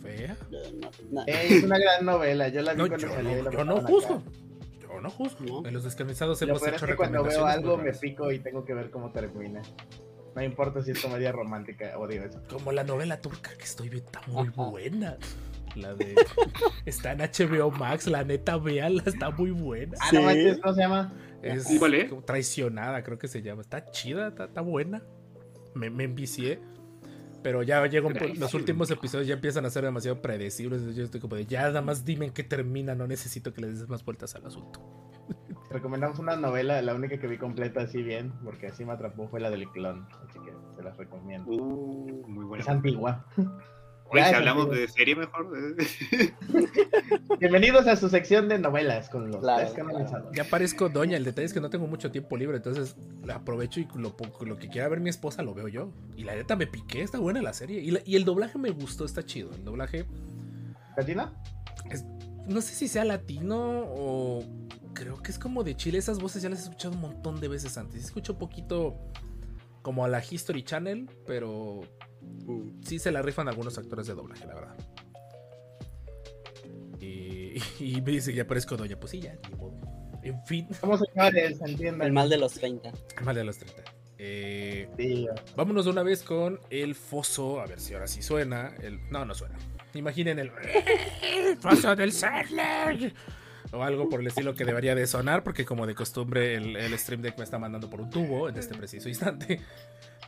Fea. 0.03 0.37
No, 0.51 0.91
no, 1.11 1.23
Ey, 1.27 1.55
es 1.59 1.65
una 1.65 1.79
gran 1.79 2.05
novela, 2.05 2.49
yo 2.49 2.63
la 2.63 2.73
vi 2.75 2.79
No, 2.83 2.89
cuando 2.89 3.07
yo 3.07 3.23
no, 3.23 3.43
la 3.43 3.51
yo 3.51 3.65
no 3.65 3.75
pasaban 3.75 3.87
juzgo. 3.87 4.15
acá. 4.15 4.25
Yo 4.81 5.01
no 5.01 5.11
juzgo. 5.11 5.63
No. 5.63 5.69
En 5.69 5.75
los 5.75 5.85
descansados 5.85 6.41
Lo 6.41 6.49
hemos 6.49 6.61
peor 6.63 6.75
es 6.75 6.83
hecho 6.83 6.87
que 6.91 6.97
cuando 6.97 7.23
veo 7.23 7.47
algo 7.47 7.77
me 7.77 7.93
pico 7.93 8.33
y 8.33 8.39
tengo 8.41 8.65
que 8.65 8.75
ver 8.75 8.91
cómo 8.91 9.13
termina. 9.13 9.63
No 10.35 10.43
importa 10.43 10.83
si 10.83 10.93
es 10.93 11.01
comedia 11.01 11.33
romántica, 11.33 11.97
odio 11.99 12.25
eso. 12.25 12.41
Como 12.49 12.73
la 12.73 12.83
novela 12.85 13.21
turca 13.21 13.51
que 13.57 13.65
estoy 13.65 13.89
viendo, 13.89 14.09
está 14.11 14.23
muy 14.29 14.49
Ajá. 14.49 14.63
buena. 14.65 15.17
La 15.77 15.95
de. 15.95 16.17
está 16.87 17.13
en 17.13 17.19
HBO 17.21 17.71
Max, 17.71 18.07
la 18.09 18.25
neta, 18.25 18.57
véanla, 18.57 19.05
está 19.07 19.31
muy 19.31 19.51
buena. 19.53 19.97
Ah, 20.01 20.07
Sí. 20.11 20.17
no 20.17 20.23
manches, 20.23 20.59
¿cómo 20.61 20.75
se 20.75 20.81
llama? 20.81 21.13
Es 21.43 21.71
¿Y 21.71 21.79
cuál 21.79 21.95
es? 21.95 22.09
como 22.11 22.23
traicionada, 22.23 23.03
creo 23.03 23.19
que 23.19 23.29
se 23.29 23.43
llama. 23.43 23.63
Está 23.63 23.85
chida, 23.91 24.29
está, 24.29 24.45
está 24.45 24.61
buena. 24.61 25.03
Me, 25.75 25.89
me 25.91 26.05
envicié. 26.05 26.61
Pero 27.43 27.63
ya 27.63 27.83
pu- 27.83 28.37
los 28.37 28.53
últimos 28.53 28.91
episodios 28.91 29.27
ya 29.27 29.35
empiezan 29.35 29.65
a 29.65 29.71
ser 29.71 29.85
demasiado 29.85 30.21
predecibles. 30.21 30.95
Yo 30.95 31.05
estoy 31.05 31.21
como 31.21 31.37
de 31.37 31.47
ya 31.47 31.63
nada 31.63 31.81
más 31.81 32.05
dime 32.05 32.27
en 32.27 32.33
qué 32.33 32.45
termina, 32.45 32.95
no 32.95 33.07
necesito 33.07 33.55
que 33.55 33.63
le 33.63 33.69
des 33.69 33.89
más 33.89 34.05
vueltas 34.05 34.35
al 34.35 34.45
asunto. 34.47 34.81
Recomendamos 35.71 36.19
una 36.19 36.37
novela, 36.37 36.83
la 36.83 36.95
única 36.95 37.19
que 37.19 37.27
vi 37.27 37.39
completa 37.39 37.81
así 37.83 38.03
bien, 38.03 38.33
porque 38.45 38.67
así 38.67 38.85
me 38.85 38.93
atrapó 38.93 39.29
fue 39.29 39.41
la 39.41 39.49
del 39.51 39.71
clon, 39.71 40.07
así 40.29 40.39
que 40.41 40.53
se 40.77 40.83
las 40.83 40.97
recomiendo. 40.99 41.51
Uh, 41.51 42.25
muy 42.29 42.45
buena. 42.45 42.63
Es 42.63 42.69
antigua. 42.69 43.25
Oye, 44.13 44.23
Ya, 44.23 44.29
si 44.31 44.35
hablamos 44.35 44.71
de 44.71 44.89
serie 44.89 45.15
mejor. 45.15 45.53
Bienvenidos 47.39 47.87
a 47.87 47.95
su 47.95 48.09
sección 48.09 48.49
de 48.49 48.59
novelas 48.59 49.09
con 49.09 49.31
los 49.31 49.41
Claro. 49.41 49.73
Ya 50.35 50.45
parezco 50.45 50.89
doña, 50.89 51.17
el 51.17 51.23
detalle 51.25 51.47
es 51.47 51.53
que 51.53 51.61
no 51.61 51.71
tengo 51.71 51.87
mucho 51.87 52.11
tiempo 52.11 52.37
libre, 52.37 52.57
entonces 52.57 52.97
aprovecho 53.33 53.79
y 53.79 53.87
lo, 53.95 54.17
que 54.59 54.69
quiera 54.69 54.89
ver 54.89 54.99
mi 54.99 55.11
esposa 55.11 55.43
lo 55.45 55.55
veo 55.55 55.69
yo. 55.69 55.93
Y 56.17 56.25
la 56.25 56.35
neta 56.35 56.57
me 56.57 56.67
piqué, 56.67 57.03
está 57.03 57.19
buena 57.19 57.41
la 57.41 57.53
serie. 57.53 57.81
Y, 57.81 57.93
la- 57.93 58.01
y 58.05 58.17
el 58.17 58.25
doblaje 58.25 58.59
me 58.59 58.71
gustó, 58.71 59.05
está 59.05 59.25
chido. 59.25 59.53
El 59.55 59.65
doblaje, 59.65 60.07
¿Catina? 60.97 61.33
no 62.49 62.61
sé 62.63 62.75
si 62.75 62.89
sea 62.89 63.05
latino 63.05 63.85
o 63.87 64.43
creo 64.93 65.23
que 65.23 65.31
es 65.31 65.39
como 65.39 65.63
de 65.63 65.77
Chile. 65.77 65.99
Esas 65.99 66.19
voces 66.19 66.43
ya 66.43 66.49
las 66.49 66.59
he 66.61 66.63
escuchado 66.65 66.95
un 66.95 67.01
montón 67.01 67.41
de 67.41 67.47
veces 67.47 67.79
antes. 67.79 68.05
Escucho 68.05 68.39
poquito 68.39 68.97
como 69.83 70.05
a 70.05 70.09
la 70.09 70.21
History 70.29 70.65
Channel, 70.65 71.09
pero. 71.29 71.83
Sí 72.85 72.99
se 72.99 73.11
la 73.13 73.23
rifan 73.23 73.49
algunos 73.49 73.79
actores 73.79 74.07
de 74.07 74.15
doblaje, 74.15 74.47
la 74.47 74.55
verdad. 74.55 74.77
Y, 77.01 77.55
y 77.81 78.01
me 78.01 78.13
dice, 78.13 78.33
ya 78.35 78.47
parezco 78.47 78.77
doña. 78.77 78.99
Pues 78.99 79.13
sí, 79.13 79.21
ya, 79.21 79.37
ni 79.51 79.57
modo. 79.57 79.75
En 80.23 80.45
fin, 80.45 80.69
Somos 80.81 81.01
señores, 81.01 81.61
entiendan. 81.63 82.07
El 82.07 82.13
mal 82.13 82.29
de 82.29 82.37
los 82.37 82.53
30. 82.55 82.93
mal 83.23 83.35
de 83.35 83.45
los 83.45 83.59
30. 83.59 83.83
Eh, 84.19 84.87
Sí, 84.99 85.27
vámonos 85.57 85.87
de 85.87 85.93
una 85.93 86.03
vez 86.03 86.23
con 86.23 86.61
el 86.69 86.95
foso. 86.95 87.61
A 87.61 87.67
ver 87.67 87.81
si 87.81 87.95
ahora 87.95 88.07
sí 88.07 88.21
suena. 88.21 88.75
El, 88.83 89.01
no, 89.11 89.25
no 89.25 89.35
suena. 89.35 89.57
Imaginen 89.95 90.39
el 90.39 90.51
foso 91.61 91.97
del 91.97 92.13
Sarlacc. 92.13 93.15
O 93.73 93.83
algo 93.83 94.09
por 94.09 94.21
el 94.21 94.27
estilo 94.27 94.55
que 94.55 94.65
debería 94.65 94.97
de 94.97 95.07
sonar, 95.07 95.45
porque 95.45 95.65
como 95.65 95.87
de 95.87 95.95
costumbre 95.95 96.57
el, 96.57 96.77
el 96.77 96.99
Stream 96.99 97.23
Deck 97.23 97.39
me 97.39 97.45
está 97.45 97.57
mandando 97.59 97.89
por 97.89 98.01
un 98.01 98.11
tubo 98.11 98.49
en 98.49 98.57
este 98.59 98.75
preciso 98.75 99.09
instante. 99.09 99.61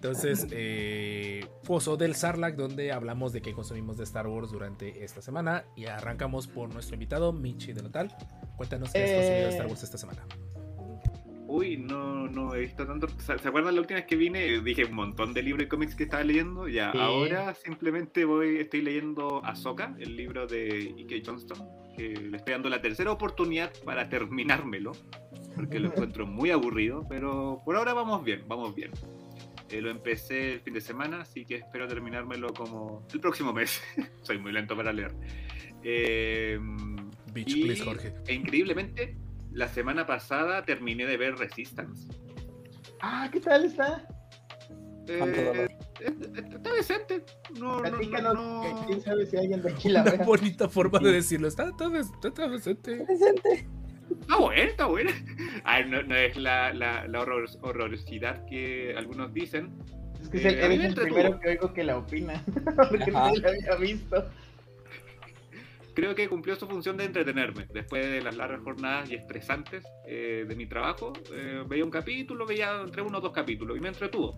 Entonces, 0.02 0.48
eh, 0.50 1.46
Foso 1.62 1.96
del 1.96 2.16
Sarlacc, 2.16 2.56
donde 2.56 2.90
hablamos 2.90 3.32
de 3.32 3.40
qué 3.40 3.52
consumimos 3.52 3.96
de 3.98 4.02
Star 4.02 4.26
Wars 4.26 4.50
durante 4.50 5.04
esta 5.04 5.22
semana. 5.22 5.62
Y 5.76 5.84
arrancamos 5.86 6.48
por 6.48 6.74
nuestro 6.74 6.96
invitado, 6.96 7.32
Michi 7.32 7.72
de 7.72 7.84
Natal. 7.84 8.12
Cuéntanos 8.56 8.92
qué 8.92 9.04
has 9.04 9.10
consumido 9.12 9.44
de 9.44 9.48
Star 9.50 9.66
Wars 9.68 9.82
esta 9.84 9.98
semana. 9.98 10.26
Uy, 11.46 11.76
no, 11.76 12.26
no 12.26 12.52
he 12.52 12.60
visto 12.62 12.84
tanto. 12.84 13.06
¿Se 13.20 13.38
se 13.38 13.46
acuerdan 13.48 13.76
la 13.76 13.80
última 13.80 14.00
vez 14.00 14.06
que 14.08 14.16
vine? 14.16 14.60
Dije 14.60 14.86
un 14.86 14.94
montón 14.96 15.34
de 15.34 15.42
libros 15.44 15.66
y 15.66 15.68
cómics 15.68 15.94
que 15.94 16.02
estaba 16.02 16.24
leyendo. 16.24 16.66
Ya, 16.66 16.90
Sí. 16.90 16.98
ahora 16.98 17.54
simplemente 17.54 18.24
voy, 18.24 18.56
estoy 18.56 18.82
leyendo 18.82 19.40
Ahsoka, 19.44 19.94
el 20.00 20.16
libro 20.16 20.48
de 20.48 20.94
Ike 20.98 21.22
Johnston. 21.24 21.58
Que 21.96 22.08
le 22.08 22.38
estoy 22.38 22.54
dando 22.54 22.68
la 22.70 22.82
tercera 22.82 23.12
oportunidad 23.12 23.70
para 23.84 24.08
terminármelo. 24.08 24.90
Porque 25.54 25.78
lo 25.78 25.88
encuentro 25.94 26.26
muy 26.26 26.50
aburrido. 26.50 27.06
Pero 27.08 27.62
por 27.64 27.76
ahora 27.76 27.92
vamos 27.94 28.24
bien, 28.24 28.42
vamos 28.48 28.74
bien. 28.74 28.90
Eh, 29.72 29.80
lo 29.80 29.90
empecé 29.90 30.52
el 30.54 30.60
fin 30.60 30.74
de 30.74 30.80
semana, 30.82 31.22
así 31.22 31.44
que 31.46 31.56
espero 31.56 31.88
terminármelo 31.88 32.52
como 32.52 33.06
el 33.12 33.20
próximo 33.20 33.52
mes. 33.52 33.80
Soy 34.22 34.38
muy 34.38 34.52
lento 34.52 34.76
para 34.76 34.92
leer. 34.92 35.14
Eh, 35.82 36.58
Bitch, 37.32 37.56
y- 37.56 37.62
please, 37.64 37.82
Jorge. 37.84 38.14
E 38.26 38.34
increíblemente, 38.34 39.16
la 39.52 39.68
semana 39.68 40.06
pasada 40.06 40.62
terminé 40.64 41.06
de 41.06 41.16
ver 41.16 41.36
Resistance. 41.36 42.06
Ah, 43.00 43.28
¿qué 43.32 43.40
tal 43.40 43.64
está? 43.64 44.06
¿Cuánto 45.18 45.40
Eh, 45.40 45.68
está 46.00 46.72
decente. 46.74 47.24
No, 47.58 47.80
no, 47.80 48.32
no, 48.34 48.84
quién 48.86 49.00
sabe 49.00 49.26
si 49.26 49.36
alguien 49.36 49.62
de 49.62 49.70
aquí 49.72 49.88
la 49.88 50.02
Una 50.02 50.24
bonita 50.24 50.68
forma 50.68 50.98
de 50.98 51.12
decirlo. 51.12 51.48
Está, 51.48 51.68
está, 51.70 51.86
está, 51.98 52.28
está 52.28 52.48
decente. 52.48 53.04
Está 54.20 54.36
buena, 54.38 54.62
está 54.62 54.86
buena. 54.86 55.10
Ay, 55.64 55.84
no, 55.88 56.02
no 56.02 56.14
es 56.16 56.36
la, 56.36 56.72
la, 56.72 57.06
la 57.06 57.20
horror- 57.20 57.58
horrorosidad 57.62 58.44
que 58.46 58.94
algunos 58.96 59.32
dicen. 59.32 59.72
Es 60.22 60.28
que 60.28 60.38
es 60.38 60.44
el- 60.44 60.54
Eh, 60.58 60.62
a 60.62 60.66
el 60.86 60.94
primero 60.94 61.40
que 61.40 61.48
oigo 61.50 61.72
que 61.72 61.84
la 61.84 61.98
opina. 61.98 62.42
Porque 62.90 63.10
Ajá. 63.10 63.30
no 63.30 63.36
la 63.36 63.48
había 63.48 63.76
visto. 63.76 64.24
Creo 65.94 66.14
que 66.14 66.26
cumplió 66.28 66.56
su 66.56 66.66
función 66.66 66.96
de 66.96 67.04
entretenerme. 67.04 67.66
Después 67.72 68.06
de 68.10 68.22
las 68.22 68.34
largas 68.36 68.60
jornadas 68.62 69.10
y 69.10 69.14
estresantes 69.14 69.84
eh, 70.06 70.46
de 70.48 70.56
mi 70.56 70.66
trabajo, 70.66 71.12
eh, 71.34 71.62
veía 71.68 71.84
un 71.84 71.90
capítulo, 71.90 72.46
veía 72.46 72.80
entre 72.80 73.02
uno 73.02 73.18
o 73.18 73.20
dos 73.20 73.32
capítulos 73.32 73.76
y 73.76 73.80
me 73.80 73.88
entretuvo. 73.88 74.34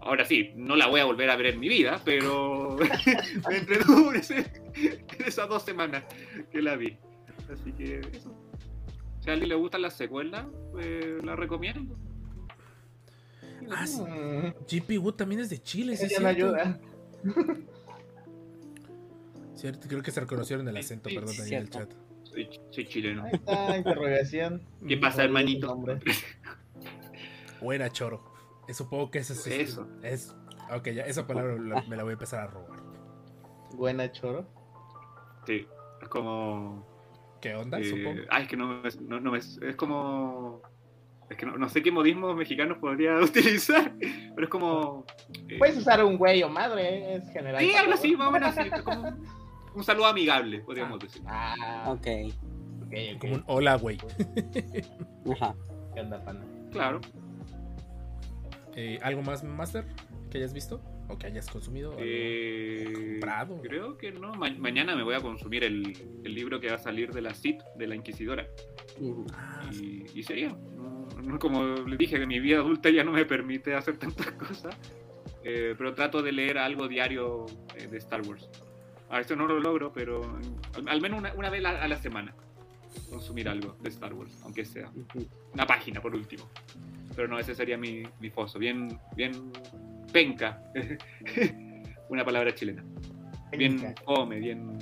Ahora 0.00 0.24
sí, 0.24 0.52
no 0.54 0.76
la 0.76 0.86
voy 0.86 1.00
a 1.00 1.04
volver 1.04 1.28
a 1.30 1.36
ver 1.36 1.46
en 1.46 1.58
mi 1.60 1.68
vida, 1.68 2.00
pero 2.04 2.76
me 3.48 3.56
entretuvo 3.56 4.12
en, 4.12 4.20
ese- 4.20 4.46
en 4.76 5.24
esas 5.26 5.48
dos 5.48 5.64
semanas 5.64 6.04
que 6.52 6.62
la 6.62 6.76
vi. 6.76 6.96
Así 7.52 7.72
que 7.72 8.00
eso. 8.12 8.32
Si 9.26 9.30
a 9.30 9.32
alguien 9.32 9.48
le 9.48 9.56
gustan 9.56 9.82
las 9.82 9.94
secuelas, 9.94 10.46
pues 10.70 11.24
la 11.24 11.34
recomiendo. 11.34 11.96
Ah, 13.72 13.84
sí. 13.84 14.00
Mm, 14.00 14.54
GP 14.70 14.98
Wood 15.00 15.14
también 15.14 15.40
es 15.40 15.50
de 15.50 15.58
Chile, 15.60 15.96
sí, 15.96 16.04
Eso 16.06 16.18
cierto. 16.20 16.28
ayuda. 16.28 16.78
Cierto, 19.56 19.88
creo 19.88 20.00
que 20.02 20.10
se 20.12 20.20
reconocieron 20.20 20.68
el 20.68 20.76
acento, 20.76 21.08
Sí, 21.08 21.14
perdón, 21.16 21.34
sí, 21.34 21.42
ahí 21.42 21.54
en 21.54 21.62
el 21.62 21.70
chat. 21.70 21.90
Soy, 22.22 22.48
soy 22.70 22.86
chileno. 22.86 23.24
Ahí 23.24 23.32
está, 23.32 23.76
interrogación. 23.78 24.62
¿Qué 24.86 24.96
pasa, 24.98 25.24
hermanito? 25.24 25.76
Buena 27.60 27.90
choro. 27.92 28.22
Eh, 28.68 28.74
Supongo 28.74 29.10
que 29.10 29.18
ese 29.20 29.32
es. 29.32 29.46
Eso. 29.48 29.88
Es. 30.02 30.36
Ok, 30.72 30.90
ya, 30.90 31.04
esa 31.06 31.26
palabra 31.26 31.56
la- 31.58 31.82
me 31.88 31.96
la 31.96 32.02
voy 32.04 32.10
a 32.10 32.12
empezar 32.12 32.40
a 32.40 32.46
robar. 32.48 32.78
Buena 33.74 34.12
choro. 34.12 34.46
Sí, 35.46 35.66
es 36.02 36.08
como. 36.10 36.86
¿Qué 37.48 37.54
onda? 37.54 37.78
eh, 37.80 37.84
Supongo. 37.84 38.20
ay, 38.30 38.42
es 38.42 38.48
que 38.48 38.56
no, 38.56 38.82
no, 39.08 39.20
no 39.20 39.30
me- 39.32 39.38
es 39.38 39.76
como. 39.76 40.62
Es 41.28 41.36
que 41.36 41.44
no, 41.46 41.56
no 41.58 41.68
sé 41.68 41.82
qué 41.82 41.90
modismos 41.90 42.36
mexicanos 42.36 42.78
podría 42.78 43.16
utilizar, 43.20 43.92
pero 44.34 44.46
es 44.46 44.50
como. 44.50 45.04
eh, 45.48 45.58
Puedes 45.58 45.76
usar 45.76 46.04
un 46.04 46.16
güey 46.18 46.42
o 46.42 46.48
madre, 46.48 46.88
¿eh? 46.88 47.14
es 47.16 47.30
general. 47.32 47.60
sí, 47.60 47.72
algo 47.74 47.92
así, 47.94 48.16
más 48.16 48.28
o 48.28 48.30
menos 48.30 48.56
así. 48.56 48.68
es 48.72 48.82
como 48.82 49.08
un, 49.74 49.84
saludo 49.84 50.06
amigable, 50.06 50.60
podríamos 50.60 50.98
decir. 51.00 51.22
Ah, 51.26 51.84
Ok. 51.88 52.06
Como 53.20 53.34
un 53.34 53.44
hola, 53.48 53.74
güey. 53.76 53.98
Ajá. 55.32 55.54
¿Qué 55.94 56.00
onda, 56.00 56.22
pana? 56.24 56.40
Claro. 56.70 57.00
Eh, 58.76 58.98
¿Algo 59.02 59.22
más, 59.22 59.42
Master? 59.42 59.84
¿Que 60.30 60.38
hayas 60.38 60.52
visto? 60.52 60.80
¿O 61.08 61.16
que 61.18 61.26
hayas 61.28 61.48
consumido? 61.48 61.92
¿Algo 61.92 62.02
Eh, 62.04 62.92
comprado? 63.20 63.60
creo 63.62 63.96
que 63.96 64.10
no. 64.12 64.32
Ma- 64.34 64.50
mañana 64.58 64.96
me 64.96 65.02
voy 65.04 65.14
a 65.14 65.20
consumir 65.20 65.62
el, 65.64 65.96
el 66.24 66.34
libro 66.34 66.58
que 66.60 66.68
va 66.68 66.74
a 66.74 66.78
salir 66.78 67.12
de 67.12 67.20
la 67.22 67.32
CIT, 67.34 67.62
de 67.76 67.86
la 67.86 67.94
Inquisidora. 67.94 68.46
Ah, 69.32 69.70
Y, 69.72 70.04
y 70.14 70.22
sería. 70.22 70.48
No, 70.48 71.06
no, 71.22 71.38
como 71.38 71.64
le 71.64 71.96
dije, 71.96 72.18
que 72.18 72.26
mi 72.26 72.40
vida 72.40 72.58
adulta 72.58 72.90
ya 72.90 73.04
no 73.04 73.12
me 73.12 73.24
permite 73.24 73.74
hacer 73.74 73.96
tantas 73.98 74.32
cosas. 74.32 74.76
Eh, 75.44 75.74
pero 75.78 75.94
trato 75.94 76.22
de 76.22 76.32
leer 76.32 76.58
algo 76.58 76.88
diario 76.88 77.46
eh, 77.76 77.86
de 77.86 77.98
Star 77.98 78.22
Wars. 78.22 78.48
A 79.08 79.18
veces 79.18 79.36
no 79.36 79.46
lo 79.46 79.60
logro, 79.60 79.92
pero 79.92 80.22
al, 80.74 80.88
al 80.88 81.00
menos 81.00 81.20
una, 81.20 81.32
una 81.34 81.50
vez 81.50 81.64
a, 81.64 81.82
a 81.82 81.86
la 81.86 81.96
semana 81.96 82.34
consumir 83.10 83.48
algo 83.48 83.76
de 83.80 83.90
Star 83.90 84.12
Wars, 84.14 84.40
aunque 84.42 84.64
sea 84.64 84.90
una 85.52 85.66
página 85.66 86.00
por 86.00 86.14
último. 86.16 86.48
Pero 87.14 87.28
no, 87.28 87.38
ese 87.38 87.54
sería 87.54 87.78
mi, 87.78 88.02
mi 88.20 88.30
foso. 88.30 88.58
Bien, 88.58 88.98
bien 89.14 89.52
penca. 90.12 90.62
una 92.08 92.24
palabra 92.24 92.54
chilena. 92.54 92.84
Bien 93.56 93.80
Penca. 93.80 94.02
come, 94.04 94.38
bien. 94.38 94.76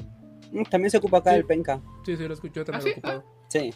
Mm, 0.52 0.62
También 0.70 0.90
se 0.90 0.98
ocupa 0.98 1.18
acá 1.18 1.30
Sí. 1.30 1.36
el 1.36 1.44
penca. 1.44 1.80
Sí, 2.04 2.16
sí, 2.16 2.26
lo 2.28 2.34
escucho, 2.34 2.54
yo 2.60 2.64
también 2.64 2.80
¿Ah, 2.80 2.84
lo 2.84 2.88
he 2.90 2.92
sí? 2.94 2.98
ocupado. 2.98 3.24
Sí. 3.48 3.74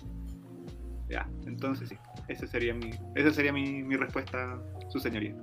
Ya, 1.09 1.29
entonces 1.47 1.89
sí. 1.89 1.97
Ese 2.29 2.47
sería 2.47 2.75
mi, 2.75 2.91
esa 3.15 3.31
sería 3.33 3.53
mi, 3.53 3.83
mi 3.83 3.97
respuesta, 3.97 4.61
su 4.89 4.99
señoría. 4.99 5.35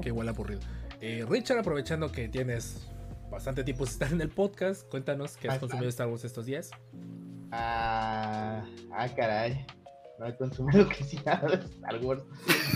Que 0.00 0.08
igual 0.08 0.28
aburrido. 0.28 0.60
Eh, 1.00 1.24
Richard, 1.28 1.58
aprovechando 1.58 2.10
que 2.10 2.28
tienes 2.28 2.88
bastante 3.30 3.64
tiempo 3.64 3.84
estar 3.84 4.10
en 4.12 4.20
el 4.20 4.30
podcast, 4.30 4.88
cuéntanos 4.88 5.36
qué 5.36 5.48
has 5.48 5.54
Bastante. 5.54 5.60
consumido 5.72 5.88
Star 5.90 6.08
Wars 6.08 6.24
estos 6.24 6.46
días. 6.46 6.70
Ah, 7.50 8.64
ah, 8.92 9.08
caray. 9.14 9.66
No 10.18 10.26
he 10.26 10.36
consumido 10.36 10.86
casi 10.88 11.16
nada 11.24 11.48
de 11.48 11.64
Star 11.64 12.04
Wars. 12.04 12.22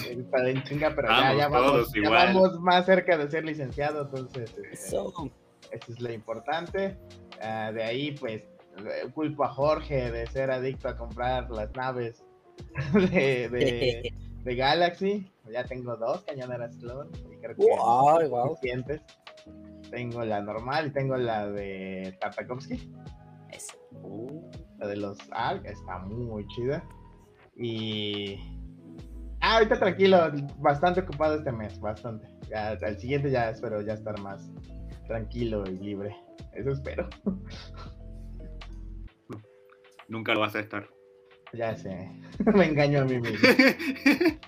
Está 0.09 0.49
en 0.49 0.63
chinga, 0.65 0.93
pero 0.95 1.09
ya, 1.09 1.15
Vamos, 1.15 1.39
ya, 1.39 1.49
vamos, 1.49 1.93
ya 2.03 2.11
vamos 2.11 2.61
más 2.61 2.85
cerca 2.87 3.17
de 3.17 3.31
ser 3.31 3.45
licenciado, 3.45 4.03
entonces 4.03 4.51
este, 4.51 4.73
Eso. 4.73 5.13
eso 5.71 5.93
es 5.93 6.01
lo 6.01 6.13
importante. 6.13 6.99
Ah, 7.41 7.71
de 7.73 7.85
ahí, 7.85 8.13
pues, 8.13 8.43
eh, 8.43 9.09
culpo 9.15 9.45
a 9.45 9.49
Jorge 9.49 10.11
de 10.11 10.27
ser 10.27 10.51
adicto 10.51 10.89
a 10.89 10.97
comprar 10.97 11.49
las 11.51 11.73
naves 11.77 12.25
de, 12.93 13.49
de, 13.49 14.13
de 14.45 14.57
Galaxy. 14.57 15.31
Ya 15.53 15.65
tengo 15.65 15.97
dos 15.97 16.23
cañoneras 16.25 16.77
clon. 16.77 17.09
y 17.33 17.37
creo 17.39 17.57
que 17.57 17.63
Wow, 17.67 18.21
son 18.21 18.31
wow. 18.31 18.49
suficientes. 18.49 19.01
Tengo 19.91 20.25
la 20.25 20.43
normal 20.43 20.89
y 20.89 20.91
tengo 20.91 21.17
la 21.17 21.47
de 21.49 22.17
Tartakovsky. 22.21 22.93
Eso. 23.51 23.79
La 24.79 24.87
de 24.89 24.97
los 24.97 25.17
ARC 25.31 25.65
está 25.65 25.99
muy 26.01 26.47
chida. 26.49 26.85
Y. 27.59 28.37
Ah, 29.41 29.55
ahorita 29.57 29.79
tranquilo, 29.79 30.31
bastante 30.59 31.01
ocupado 31.01 31.37
este 31.37 31.53
mes, 31.53 31.79
bastante. 31.81 32.29
Ya, 32.51 32.71
al 32.71 32.99
siguiente 32.99 33.31
ya 33.31 33.51
espero 33.51 33.81
ya 33.83 33.95
estar 33.95 34.19
más 34.21 34.51
tranquilo 35.07 35.65
y 35.67 35.79
libre. 35.79 36.17
Eso 36.55 36.71
espero. 36.71 37.09
Nunca 40.09 40.33
lo 40.35 40.41
vas 40.41 40.55
a 40.55 40.61
estar. 40.61 40.89
Ya 41.53 41.77
sé. 41.77 42.11
Me 42.55 42.67
engaño 42.67 43.01
a 43.01 43.05
mí 43.05 43.21
mismo. 43.21 43.39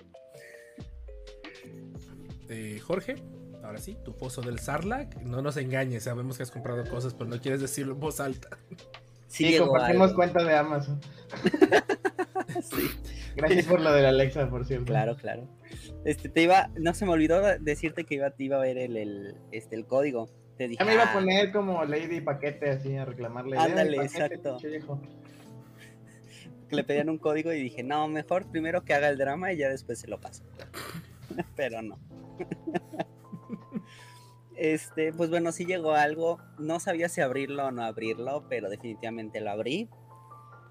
Eh, 2.53 2.79
Jorge, 2.79 3.15
ahora 3.63 3.77
sí, 3.77 3.97
tu 4.03 4.17
pozo 4.17 4.41
del 4.41 4.59
Sarlacc. 4.59 5.15
No 5.21 5.41
nos 5.41 5.55
engañes, 5.55 6.03
sabemos 6.03 6.35
que 6.35 6.43
has 6.43 6.51
comprado 6.51 6.83
cosas, 6.89 7.13
pero 7.13 7.29
no 7.29 7.39
quieres 7.39 7.61
decirlo 7.61 7.93
en 7.93 8.01
voz 8.01 8.19
alta. 8.19 8.57
Sí, 9.27 9.45
Sí, 9.45 9.51
llegó 9.51 9.67
compartimos 9.69 10.07
algo. 10.09 10.15
cuenta 10.17 10.43
de 10.43 10.57
Amazon. 10.57 10.99
Sí, 12.61 12.89
Gracias 13.35 13.65
por 13.65 13.79
lo 13.81 13.91
de 13.93 14.01
la 14.01 14.09
Alexa, 14.09 14.49
por 14.49 14.65
cierto. 14.65 14.85
claro, 14.85 15.15
claro. 15.15 15.47
Este, 16.05 16.29
te 16.29 16.41
iba, 16.43 16.69
no 16.77 16.93
se 16.93 17.05
me 17.05 17.11
olvidó 17.11 17.41
decirte 17.59 18.03
que 18.03 18.15
iba, 18.15 18.29
te 18.31 18.43
iba 18.43 18.57
a 18.57 18.61
ver 18.61 18.77
el, 18.77 18.97
el, 18.97 19.35
este, 19.51 19.75
el 19.75 19.85
código. 19.85 20.29
Te 20.57 20.67
dije, 20.67 20.79
Ya 20.79 20.85
me 20.85 20.93
iba 20.93 21.03
a 21.03 21.09
"Ah, 21.11 21.13
poner 21.13 21.51
como 21.51 21.83
Lady 21.85 22.21
Paquete 22.21 22.69
así 22.71 22.95
a 22.97 23.05
reclamarle. 23.05 23.57
Ándale, 23.57 23.91
"Lady 23.97 24.07
Paquete, 24.09 24.23
exacto. 24.25 24.49
pinche 24.51 24.67
viejo". 24.69 25.01
que 26.69 26.75
le 26.77 26.83
pedían 26.85 27.09
un 27.09 27.17
código 27.17 27.51
y 27.51 27.61
dije, 27.61 27.83
no, 27.83 28.07
mejor 28.07 28.49
primero 28.49 28.83
que 28.85 28.93
haga 28.93 29.09
el 29.09 29.17
drama 29.17 29.51
y 29.51 29.57
ya 29.57 29.67
después 29.69 29.99
se 29.99 30.07
lo 30.07 30.19
paso. 30.21 30.43
Pero 31.55 31.81
no. 31.81 31.97
Este, 34.55 35.11
pues 35.11 35.29
bueno, 35.31 35.51
sí 35.51 35.65
llegó 35.65 35.93
algo. 35.93 36.39
No 36.59 36.79
sabía 36.79 37.09
si 37.09 37.19
abrirlo 37.21 37.65
o 37.65 37.71
no 37.71 37.83
abrirlo, 37.83 38.45
pero 38.47 38.69
definitivamente 38.69 39.41
lo 39.41 39.49
abrí. 39.49 39.89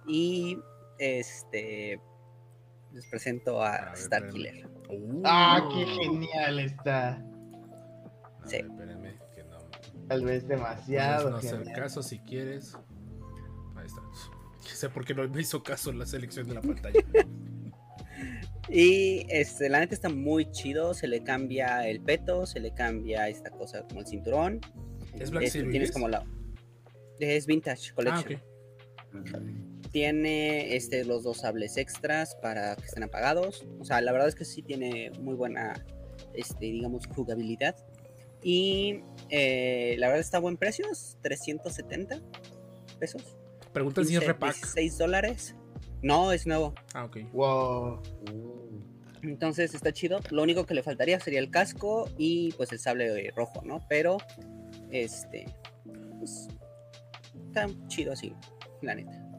Y 0.06 0.58
este 1.00 2.00
les 2.92 3.06
presento 3.06 3.62
A 3.62 3.74
a 3.74 3.84
ver, 3.90 3.96
Starkiller. 3.96 4.66
Uh. 4.88 5.22
Ah, 5.24 5.68
qué 5.72 5.86
genial 5.86 6.58
está. 6.60 7.10
A 7.12 8.46
Sí. 8.46 8.58
ver, 8.62 9.18
que 9.34 9.44
no. 9.44 9.58
Tal 10.08 10.24
vez 10.24 10.46
demasiado. 10.48 11.30
No 11.30 11.36
hacer 11.36 11.62
caso 11.72 12.02
si 12.02 12.18
quieres. 12.20 12.74
Ahí 13.76 13.86
está. 13.86 14.00
No 14.00 14.76
sé 14.76 14.88
por 14.88 15.04
qué 15.04 15.14
no 15.14 15.28
me 15.28 15.40
hizo 15.40 15.62
caso 15.62 15.90
en 15.90 15.98
la 15.98 16.06
selección 16.06 16.48
de 16.48 16.54
la 16.54 16.60
pantalla. 16.62 17.00
Y 18.72 19.26
este, 19.30 19.68
la 19.68 19.80
neta 19.80 19.94
está 19.94 20.08
muy 20.08 20.48
chido. 20.52 20.94
Se 20.94 21.08
le 21.08 21.24
cambia 21.24 21.88
el 21.88 22.00
peto, 22.00 22.46
se 22.46 22.60
le 22.60 22.72
cambia 22.72 23.28
esta 23.28 23.50
cosa 23.50 23.82
como 23.88 24.00
el 24.00 24.06
cinturón. 24.06 24.60
¿Es 25.18 25.30
Black 25.30 25.44
Este, 25.44 25.58
Series? 25.58 25.70
tienes 25.72 25.90
como 25.92 26.08
la. 26.08 26.24
Es 27.18 27.46
Vintage 27.46 27.90
Ah, 27.90 27.94
Collection. 27.96 28.42
Tiene 29.92 30.76
este, 30.76 31.04
los 31.04 31.24
dos 31.24 31.38
sables 31.38 31.76
extras 31.76 32.36
para 32.36 32.76
que 32.76 32.84
estén 32.84 33.02
apagados. 33.02 33.66
O 33.80 33.84
sea, 33.84 34.00
la 34.00 34.12
verdad 34.12 34.28
es 34.28 34.34
que 34.34 34.44
sí 34.44 34.62
tiene 34.62 35.10
muy 35.20 35.34
buena, 35.34 35.84
este, 36.34 36.66
digamos, 36.66 37.06
jugabilidad. 37.06 37.76
Y 38.42 39.02
eh, 39.28 39.96
la 39.98 40.06
verdad 40.06 40.20
está 40.20 40.38
a 40.38 40.40
buen 40.40 40.56
precio, 40.56 40.86
es 40.90 41.18
370 41.22 42.20
pesos. 42.98 43.36
Pregunta 43.72 44.02
si 44.02 44.14
es 44.14 44.20
15, 44.20 44.26
repack. 44.26 44.54
16 44.54 44.98
dólares. 44.98 45.56
No, 46.02 46.32
es 46.32 46.46
nuevo. 46.46 46.74
Ah, 46.94 47.04
ok. 47.04 47.18
Wow. 47.32 48.02
Entonces 49.22 49.74
está 49.74 49.92
chido. 49.92 50.20
Lo 50.30 50.42
único 50.42 50.64
que 50.64 50.74
le 50.74 50.82
faltaría 50.82 51.20
sería 51.20 51.40
el 51.40 51.50
casco 51.50 52.08
y 52.16 52.52
pues 52.52 52.72
el 52.72 52.78
sable 52.78 53.30
rojo, 53.36 53.62
¿no? 53.64 53.84
Pero, 53.88 54.18
este, 54.90 55.46
pues, 56.18 56.48
está 57.48 57.68
chido 57.88 58.12
así, 58.12 58.34
la 58.82 58.94
neta. 58.94 59.29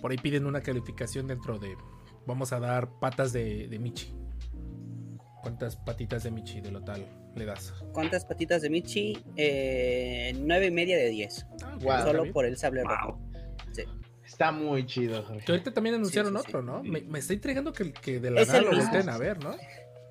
Por 0.00 0.10
ahí 0.10 0.16
piden 0.18 0.46
una 0.46 0.60
calificación 0.60 1.26
dentro 1.26 1.58
de. 1.58 1.76
Vamos 2.26 2.52
a 2.52 2.60
dar 2.60 2.88
patas 2.98 3.32
de, 3.32 3.68
de 3.68 3.78
Michi. 3.78 4.12
¿Cuántas 5.42 5.76
patitas 5.76 6.24
de 6.24 6.30
Michi 6.32 6.60
de 6.60 6.72
Lotal 6.72 7.06
le 7.36 7.44
das? 7.44 7.72
¿Cuántas 7.92 8.24
patitas 8.24 8.62
de 8.62 8.70
Michi? 8.70 9.16
Eh, 9.36 10.34
nueve 10.40 10.66
y 10.66 10.70
media 10.72 10.96
de 10.96 11.08
10. 11.10 11.46
Ah, 11.64 11.76
está 11.78 12.02
Solo 12.02 12.32
por 12.32 12.44
el 12.46 12.56
sable 12.56 12.82
Wow. 12.82 12.90
rojo. 12.90 13.20
Sí. 13.72 13.82
Está 14.24 14.50
muy 14.50 14.84
chido, 14.86 15.24
Que 15.46 15.52
ahorita 15.52 15.72
también 15.72 15.94
anunciaron 15.94 16.32
sí, 16.32 16.38
sí. 16.40 16.48
otro, 16.48 16.62
¿no? 16.62 16.82
Me, 16.82 17.00
me 17.02 17.20
está 17.20 17.32
intrigando 17.32 17.72
que, 17.72 17.92
que 17.92 18.18
de 18.18 18.32
la 18.32 18.40
Es 18.40 18.48
nada 18.48 18.58
el 18.60 18.64
lo 18.66 18.70
volteen 18.76 19.08
a 19.08 19.18
ver, 19.18 19.42
¿no? 19.42 19.54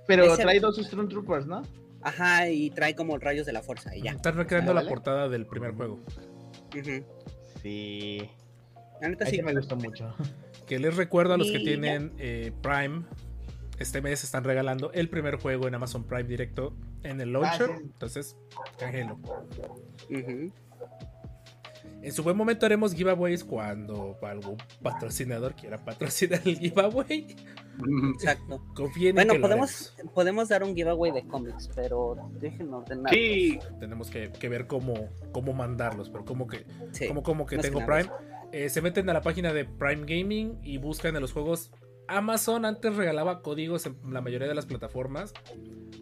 Pero 0.07 0.37
trae 0.37 0.59
dos 0.61 0.77
Stormtroopers, 0.77 1.45
¿no? 1.47 1.63
Ajá, 2.01 2.47
y 2.49 2.69
trae 2.69 2.95
como 2.95 3.17
rayos 3.17 3.45
de 3.45 3.51
la 3.51 3.61
fuerza 3.61 3.93
y 3.95 4.03
ya. 4.03 4.11
Están 4.11 4.35
recreando 4.37 4.71
Ah, 4.71 4.75
la 4.75 4.87
portada 4.87 5.27
del 5.27 5.45
primer 5.47 5.73
juego. 5.73 5.99
Sí. 7.61 8.29
La 9.05 9.09
neta 9.09 9.25
sí. 9.27 9.35
sí 9.37 9.41
me 9.43 9.53
gustó 9.53 9.75
mucho. 9.75 10.13
Que 10.65 10.79
les 10.79 10.95
recuerdo 10.95 11.35
a 11.35 11.37
los 11.37 11.51
que 11.51 11.59
tienen 11.59 12.13
eh, 12.17 12.51
Prime. 12.63 13.03
Este 13.77 14.01
mes 14.01 14.23
están 14.23 14.43
regalando 14.43 14.91
el 14.93 15.09
primer 15.09 15.35
juego 15.35 15.67
en 15.67 15.75
Amazon 15.75 16.05
Prime 16.05 16.23
directo 16.23 16.73
en 17.03 17.21
el 17.21 17.33
launcher. 17.33 17.69
Ah, 17.71 17.77
sí. 17.77 17.83
Entonces, 17.83 18.37
canjelo. 18.79 19.19
En 22.01 22.11
su 22.11 22.23
buen 22.23 22.35
momento 22.35 22.65
haremos 22.65 22.95
giveaways 22.95 23.43
cuando 23.43 24.17
algún 24.23 24.57
patrocinador 24.81 25.55
quiera 25.55 25.77
patrocinar 25.83 26.41
el 26.45 26.57
giveaway. 26.57 27.35
Exacto. 28.13 28.63
Confíen 28.75 29.09
en 29.09 29.15
Bueno, 29.15 29.33
que 29.33 29.39
lo 29.39 29.47
podemos, 29.47 29.95
podemos 30.13 30.49
dar 30.49 30.63
un 30.63 30.75
giveaway 30.75 31.11
de 31.11 31.27
cómics, 31.27 31.69
pero 31.75 32.15
déjenme 32.39 32.75
ordenar. 32.77 33.13
Sí. 33.13 33.59
Tenemos 33.79 34.09
que, 34.09 34.31
que 34.31 34.49
ver 34.49 34.65
cómo, 34.67 34.93
cómo 35.31 35.53
mandarlos, 35.53 36.09
pero 36.09 36.25
como 36.25 36.47
que, 36.47 36.65
Sí. 36.91 37.07
como, 37.07 37.21
como 37.23 37.45
que 37.45 37.57
que 37.57 37.61
tengo 37.61 37.81
nada 37.81 37.93
Prime. 38.01 38.09
Eh, 38.55 38.69
se 38.69 38.81
meten 38.81 39.09
a 39.09 39.13
la 39.13 39.21
página 39.21 39.51
de 39.51 39.65
Prime 39.65 40.05
Gaming 40.05 40.59
y 40.63 40.77
buscan 40.77 41.13
en 41.13 41.21
los 41.21 41.33
juegos. 41.33 41.71
Amazon 42.07 42.63
antes 42.63 42.95
regalaba 42.95 43.41
códigos 43.41 43.85
en 43.85 43.97
la 44.13 44.21
mayoría 44.21 44.47
de 44.47 44.55
las 44.55 44.65
plataformas, 44.65 45.33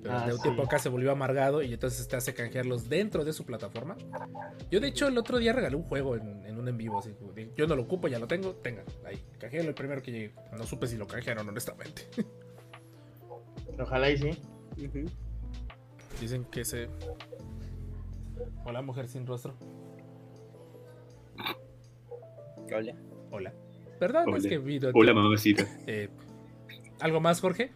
pero 0.04 0.16
Ah, 0.20 0.28
de 0.28 0.34
un 0.34 0.38
sí. 0.38 0.44
tiempo 0.44 0.62
acá 0.62 0.78
se 0.78 0.88
volvió 0.90 1.12
amargado 1.12 1.64
y 1.64 1.74
entonces 1.74 2.08
te 2.08 2.16
hace 2.16 2.36
canjearlos 2.36 2.90
dentro 2.90 3.26
de 3.26 3.34
su 3.34 3.44
plataforma. 3.44 3.98
Yo, 4.70 4.80
de 4.80 4.90
hecho, 4.90 5.08
el 5.08 5.18
otro 5.18 5.40
día 5.40 5.52
regalé 5.52 5.76
un 5.78 5.82
juego 5.82 6.16
en, 6.16 6.46
en 6.46 6.60
un 6.60 6.68
en 6.68 6.78
vivo. 6.78 7.00
Así, 7.00 7.16
yo 7.58 7.66
no 7.66 7.76
lo 7.76 7.82
ocupo, 7.82 8.08
ya 8.08 8.20
lo 8.20 8.28
tengo. 8.28 8.54
Tengan, 8.58 8.86
ahí, 9.04 9.20
canjealo 9.40 9.70
el 9.70 9.76
primero 9.76 10.04
que 10.04 10.12
llegue. 10.12 10.36
No 10.56 10.64
supe 10.64 10.86
si 10.86 10.96
lo 10.96 11.08
canjearon, 11.08 11.50
honestamente. 11.50 12.08
Ojalá 13.80 14.12
y 14.12 14.18
sí. 14.20 14.30
Dicen 16.22 16.46
que 16.46 16.64
se. 16.64 16.88
Hola, 18.64 18.84
mujer 18.84 19.08
sin 19.08 19.26
rostro. 19.26 19.56
Hola. 22.76 22.96
Hola. 23.32 23.54
Es 24.02 24.12
Hola. 24.28 24.50
que 24.50 24.58
vi. 24.58 24.80
hola 24.94 25.14
mamacita. 25.14 25.66
Eh, 25.88 26.10
¿Algo 27.00 27.20
más, 27.22 27.40
Jorge? 27.42 27.72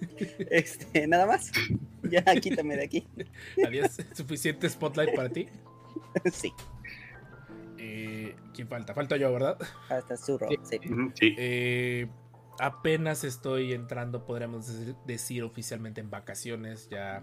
Este, 0.50 1.06
nada 1.06 1.26
más. 1.26 1.52
Ya, 2.02 2.22
quítame 2.40 2.76
de 2.76 2.84
aquí. 2.84 3.06
Adiós. 3.64 3.96
Suficiente 4.14 4.68
spotlight 4.68 5.14
para 5.14 5.28
ti. 5.28 5.48
sí, 6.32 6.52
Eh, 7.78 8.34
¿Quién 8.54 8.68
falta? 8.68 8.94
Falta 8.94 9.16
yo, 9.16 9.32
¿verdad? 9.32 9.58
hasta 9.88 10.16
zurro. 10.16 10.48
Sí. 10.64 10.78
Sí. 11.14 11.34
Eh, 11.38 12.08
apenas 12.58 13.22
estoy 13.24 13.72
entrando, 13.72 14.24
podríamos 14.24 14.66
decir, 14.66 14.94
decir 15.06 15.42
oficialmente 15.44 16.00
en 16.00 16.10
vacaciones. 16.10 16.88
Ya, 16.90 17.22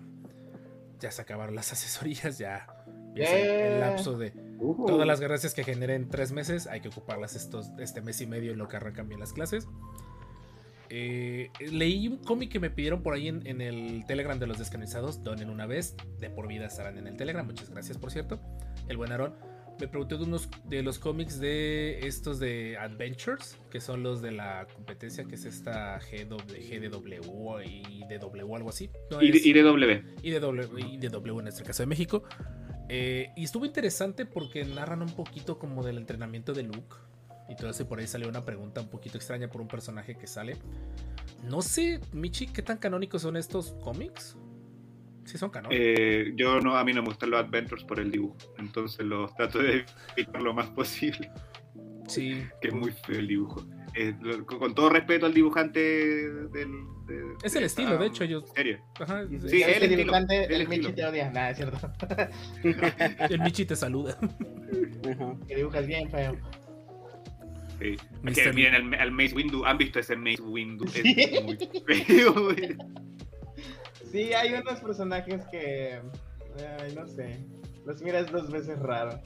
ya 1.00 1.12
se 1.12 1.22
acabaron 1.22 1.56
las 1.56 1.72
asesorías, 1.74 2.38
ya 2.38 2.68
empieza 3.08 3.38
el- 3.38 3.50
el 3.50 3.78
Yeah. 3.78 3.90
lapso 3.90 4.18
de 4.18 4.34
Uh, 4.60 4.86
todas 4.86 5.08
las 5.08 5.20
ganancias 5.20 5.54
que 5.54 5.64
generen 5.64 6.04
en 6.04 6.10
tres 6.10 6.32
meses. 6.32 6.68
Hay 6.68 6.82
que 6.82 6.90
ocuparlas 6.90 7.36
estos, 7.36 7.68
este 7.80 8.02
mes 8.02 8.20
y 8.22 8.28
medio 8.28 8.52
en 8.52 8.58
lo 8.58 8.68
que 8.68 8.78
arrancan 8.78 9.08
bien 9.08 9.20
las 9.20 9.34
clases. 9.34 9.68
Eh, 10.92 11.52
leí 11.72 12.08
un 12.08 12.18
cómic 12.18 12.52
que 12.52 12.60
me 12.60 12.72
pidieron 12.72 13.04
por 13.04 13.14
ahí 13.14 13.28
en, 13.28 13.46
en 13.46 13.62
el 13.62 14.06
Telegram 14.08 14.40
de 14.40 14.48
los 14.48 14.58
descanonizados. 14.58 15.24
Donen 15.24 15.50
una 15.50 15.66
vez, 15.68 15.96
de 16.20 16.30
por 16.30 16.48
vida 16.48 16.66
estarán 16.66 16.98
en 16.98 17.08
el 17.08 17.16
Telegram. 17.16 17.46
Muchas 17.46 17.70
gracias, 17.70 17.98
por 17.98 18.12
cierto. 18.12 18.40
El 18.88 18.98
buen 18.98 19.12
Aarón 19.12 19.34
me 19.80 19.88
preguntó 19.88 20.18
de 20.18 20.24
unos 20.26 20.50
de 20.66 20.82
los 20.84 21.00
cómics 21.00 21.40
de 21.40 22.00
estos 22.06 22.40
de 22.40 22.76
Adventures, 22.78 23.58
que 23.70 23.80
son 23.80 24.04
los 24.04 24.22
de 24.22 24.32
la 24.32 24.68
competencia, 24.74 25.24
que 25.26 25.36
es 25.36 25.46
esta 25.46 26.00
GW, 26.00 26.36
GDW 26.38 27.62
y 27.62 28.04
DW, 28.10 28.56
algo 28.56 28.70
así. 28.70 28.90
No, 29.12 29.22
Y, 29.22 29.30
es- 29.30 29.46
y 29.46 29.54
de 29.54 29.62
W. 29.62 30.04
y 30.24 30.32
de 30.32 30.40
W, 30.42 30.68
y 30.92 30.98
de 30.98 31.08
W 31.10 31.40
en 31.40 31.48
este 31.48 31.64
caso 31.64 31.84
de 31.84 31.88
México. 31.88 32.24
Eh, 32.90 33.32
y 33.36 33.44
estuvo 33.44 33.66
interesante 33.66 34.26
porque 34.26 34.66
narran 34.66 35.02
un 35.02 35.12
poquito 35.16 35.60
como 35.60 35.84
del 35.84 35.98
entrenamiento 35.98 36.54
de 36.54 36.64
Luke. 36.64 36.96
Y 37.48 37.56
todo 37.56 37.70
eso, 37.70 37.84
y 37.84 37.86
por 37.86 38.00
ahí 38.00 38.08
salió 38.08 38.28
una 38.30 38.46
pregunta 38.46 38.82
un 38.82 38.90
poquito 38.90 39.18
extraña 39.18 39.48
por 39.50 39.62
un 39.62 39.68
personaje 39.68 40.16
que 40.16 40.28
sale. 40.28 40.58
No 41.44 41.62
sé, 41.62 42.00
Michi, 42.12 42.48
¿qué 42.48 42.62
tan 42.62 42.78
canónicos 42.78 43.22
son 43.24 43.38
estos 43.38 43.74
cómics? 43.82 44.38
Sí 45.26 45.38
son 45.38 45.50
canónicos. 45.50 45.84
Eh, 45.88 46.34
yo 46.36 46.60
no, 46.60 46.76
a 46.76 46.84
mí 46.84 46.94
no 46.94 47.02
me 47.02 47.10
gustan 47.10 47.32
los 47.32 47.40
Adventures 47.40 47.84
por 47.84 48.00
el 48.00 48.12
dibujo. 48.12 48.38
Entonces 48.58 49.06
los 49.06 49.34
trato 49.36 49.60
de 49.60 49.86
evitar 50.18 50.42
lo 50.42 50.54
más 50.54 50.68
posible. 50.70 51.32
sí. 52.08 52.44
Que 52.62 52.70
es 52.70 52.74
muy 52.74 52.92
feo 52.92 53.20
el 53.20 53.28
dibujo. 53.28 53.66
Eh, 53.96 54.14
con, 54.46 54.76
todo 54.76 54.90
respeto 54.90 55.26
al 55.26 55.34
dibujante 55.34 55.80
del. 55.80 56.52
de- 57.08 57.36
Es 57.44 57.54
de 57.54 57.60
el 57.60 57.66
esta 57.66 57.82
estilo, 57.82 57.98
de 57.98 58.06
hecho, 58.08 58.24
ellos- 58.24 58.44
Serie. 58.56 58.80
Ajá, 59.00 59.24
Sí, 59.28 59.40
Sí, 59.50 59.64
el 59.64 59.70
estilo, 59.72 59.98
dibujante, 59.98 60.46
el 60.46 60.62
el. 60.62 60.68
Michi 60.68 60.94
te 60.94 61.06
odia. 61.06 61.32
Nada, 61.32 61.50
es 61.52 61.58
cierto. 61.58 61.78
el 63.30 63.40
Michi 63.42 63.66
te 63.66 63.76
saluda. 63.76 64.18
Que 65.48 65.56
dibujas 65.56 65.88
bien 65.88 66.10
feo. 66.10 66.36
Sí. 67.80 67.96
Mr. 68.24 68.34
Que 68.34 68.54
miren 68.54 68.76
al, 68.76 68.94
al 69.02 69.12
Mace 69.12 69.34
Windu. 69.36 69.66
¿Han 69.66 69.78
visto 69.78 70.00
ese 70.00 70.16
Mace 70.16 70.42
Windu? 70.42 70.86
Es 70.86 70.92
Sí. 70.92 71.16
muy 71.44 71.58
feo. 72.06 72.34
güey. 72.34 72.78
Sí, 74.12 74.34
hay 74.34 74.54
unos 74.54 74.80
personajes 74.82 75.46
que. 75.52 76.00
Ay, 76.82 76.94
no 76.96 77.08
sé. 77.08 77.40
Los 77.86 78.02
miras 78.02 78.32
dos 78.32 78.52
veces 78.52 78.78
raro. 78.80 79.20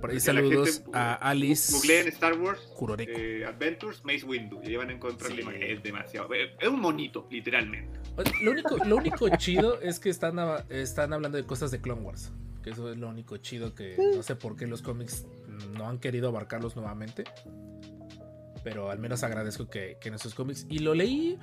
Por 0.00 0.10
ahí 0.10 0.20
saludos 0.20 0.78
gente 0.78 0.90
a 0.94 1.14
Alice 1.14 1.72
Googleen 1.72 2.08
Star 2.08 2.38
Wars 2.40 2.60
Kuroreko. 2.76 3.12
eh, 3.18 3.44
Adventures 3.44 4.04
Mace 4.04 4.24
Windu. 4.24 4.60
Y 4.62 4.68
ahí 4.68 4.76
van 4.76 4.88
a 4.90 4.92
encontrar 4.92 5.30
Sí. 5.30 5.36
la 5.36 5.42
imagen. 5.42 5.62
Es 5.62 5.82
demasiado. 5.82 6.28
Es 6.34 6.68
un 6.68 6.80
monito, 6.80 7.26
literalmente. 7.30 7.98
Lo 8.42 8.50
único, 8.52 8.76
lo 8.84 8.96
único 8.96 9.28
chido 9.36 9.80
es 9.80 10.00
que 10.00 10.08
están, 10.10 10.38
están 10.68 11.12
hablando 11.12 11.36
de 11.38 11.44
cosas 11.44 11.70
de 11.70 11.80
Clone 11.80 12.02
Wars. 12.02 12.32
Que 12.62 12.70
eso 12.70 12.90
es 12.90 12.98
lo 12.98 13.08
único 13.08 13.36
chido 13.38 13.74
que 13.74 13.96
no 14.14 14.22
sé 14.22 14.36
por 14.36 14.56
qué 14.56 14.66
los 14.66 14.82
cómics 14.82 15.26
no 15.76 15.88
han 15.88 15.98
querido 15.98 16.28
abarcarlos 16.28 16.76
nuevamente. 16.76 17.24
Pero 18.62 18.90
al 18.90 18.98
menos 18.98 19.22
agradezco 19.22 19.70
que, 19.70 19.96
que 20.00 20.08
en 20.08 20.14
esos 20.14 20.34
cómics. 20.34 20.66
Y 20.68 20.80
lo 20.80 20.94
leí. 20.94 21.38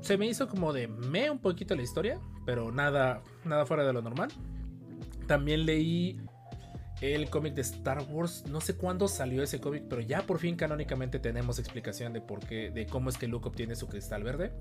Se 0.00 0.16
me 0.18 0.26
hizo 0.26 0.48
como 0.48 0.72
de 0.72 0.88
me 0.88 1.30
un 1.30 1.38
poquito 1.38 1.74
la 1.74 1.82
historia. 1.82 2.18
Pero 2.46 2.70
nada, 2.72 3.22
nada 3.44 3.66
fuera 3.66 3.84
de 3.86 3.92
lo 3.92 4.00
normal. 4.02 4.30
También 5.26 5.66
leí 5.66 6.20
el 7.12 7.28
cómic 7.30 7.54
de 7.54 7.60
Star 7.62 8.02
Wars. 8.08 8.44
No 8.48 8.60
sé 8.60 8.76
cuándo 8.76 9.08
salió 9.08 9.42
ese 9.42 9.60
cómic. 9.60 9.84
Pero 9.88 10.00
ya 10.02 10.22
por 10.22 10.38
fin 10.38 10.56
canónicamente 10.56 11.18
tenemos 11.18 11.58
explicación 11.58 12.12
de 12.12 12.20
por 12.20 12.40
qué. 12.46 12.70
De 12.70 12.86
cómo 12.86 13.10
es 13.10 13.18
que 13.18 13.28
Luke 13.28 13.48
obtiene 13.48 13.74
su 13.76 13.86
cristal 13.88 14.22
verde. 14.22 14.52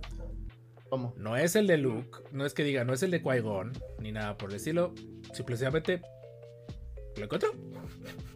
¿Cómo? 0.89 1.13
No 1.17 1.37
es 1.37 1.55
el 1.55 1.65
de 1.67 1.77
Luke, 1.77 2.19
no 2.31 2.45
es 2.45 2.53
que 2.53 2.63
diga, 2.63 2.83
no 2.83 2.93
es 2.93 3.01
el 3.01 3.09
de 3.09 3.23
Qui-Gon, 3.23 3.71
ni 3.99 4.11
nada 4.11 4.37
por 4.37 4.49
el 4.51 4.57
estilo. 4.57 4.93
Simplemente 5.33 6.01
lo 7.17 7.23
encontró. 7.23 7.49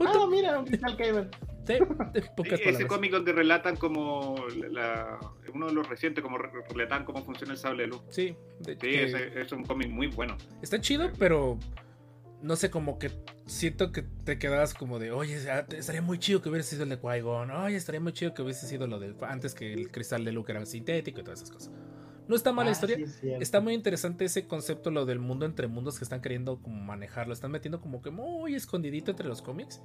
Ah, 0.00 0.26
mira, 0.28 0.58
un 0.58 0.64
cristal 0.66 0.96
Kyber. 0.96 1.30
Sí, 1.66 1.74
ese 2.14 2.28
palabras. 2.58 2.84
cómic 2.88 3.12
donde 3.12 3.32
relatan 3.32 3.76
como 3.76 4.34
la, 4.70 5.18
uno 5.54 5.66
de 5.68 5.72
los 5.72 5.88
recientes, 5.88 6.20
como 6.22 6.36
re- 6.36 6.50
relatan 6.68 7.04
cómo 7.04 7.22
funciona 7.24 7.52
el 7.52 7.58
sable 7.58 7.84
de 7.84 7.88
luz. 7.90 8.02
Sí, 8.10 8.36
de- 8.58 8.72
Sí, 8.72 8.78
que 8.80 9.04
ese- 9.04 9.40
es 9.40 9.52
un 9.52 9.64
cómic 9.64 9.88
muy 9.90 10.08
bueno. 10.08 10.36
está 10.62 10.80
chido, 10.80 11.10
pero 11.16 11.58
no 12.44 12.56
sé, 12.56 12.70
como 12.70 12.98
que 12.98 13.10
siento 13.46 13.90
que 13.90 14.02
te 14.02 14.38
quedas 14.38 14.74
como 14.74 14.98
de, 14.98 15.10
oye, 15.12 15.36
estaría 15.76 16.02
muy 16.02 16.18
chido 16.18 16.42
que 16.42 16.50
hubiese 16.50 16.70
sido 16.70 16.82
el 16.84 16.90
de 16.90 17.00
Qui-Gon, 17.00 17.50
oye, 17.64 17.76
estaría 17.76 18.00
muy 18.00 18.12
chido 18.12 18.34
que 18.34 18.42
hubiese 18.42 18.66
sido 18.66 18.86
lo 18.86 18.98
del 19.00 19.16
antes 19.22 19.54
que 19.54 19.72
el 19.72 19.90
cristal 19.90 20.24
de 20.24 20.32
Luke 20.32 20.52
era 20.52 20.64
sintético 20.66 21.20
y 21.20 21.24
todas 21.24 21.40
esas 21.40 21.50
cosas. 21.50 21.72
No 22.28 22.36
está 22.36 22.52
mala 22.52 22.70
Ah, 22.70 22.72
historia. 22.72 22.96
sí, 22.96 23.02
es 23.02 23.20
cierto. 23.20 23.42
Está 23.42 23.60
muy 23.60 23.74
interesante 23.74 24.24
ese 24.24 24.46
concepto, 24.46 24.90
lo 24.90 25.04
del 25.04 25.18
mundo 25.18 25.44
entre 25.46 25.66
mundos 25.68 25.98
que 25.98 26.04
están 26.04 26.20
queriendo 26.22 26.60
como 26.62 26.80
manejarlo. 26.82 27.34
Están 27.34 27.50
metiendo 27.50 27.80
como 27.82 28.00
que 28.00 28.10
muy 28.10 28.54
escondidito 28.54 29.10
entre 29.10 29.28
los 29.28 29.42
cómics. 29.42 29.82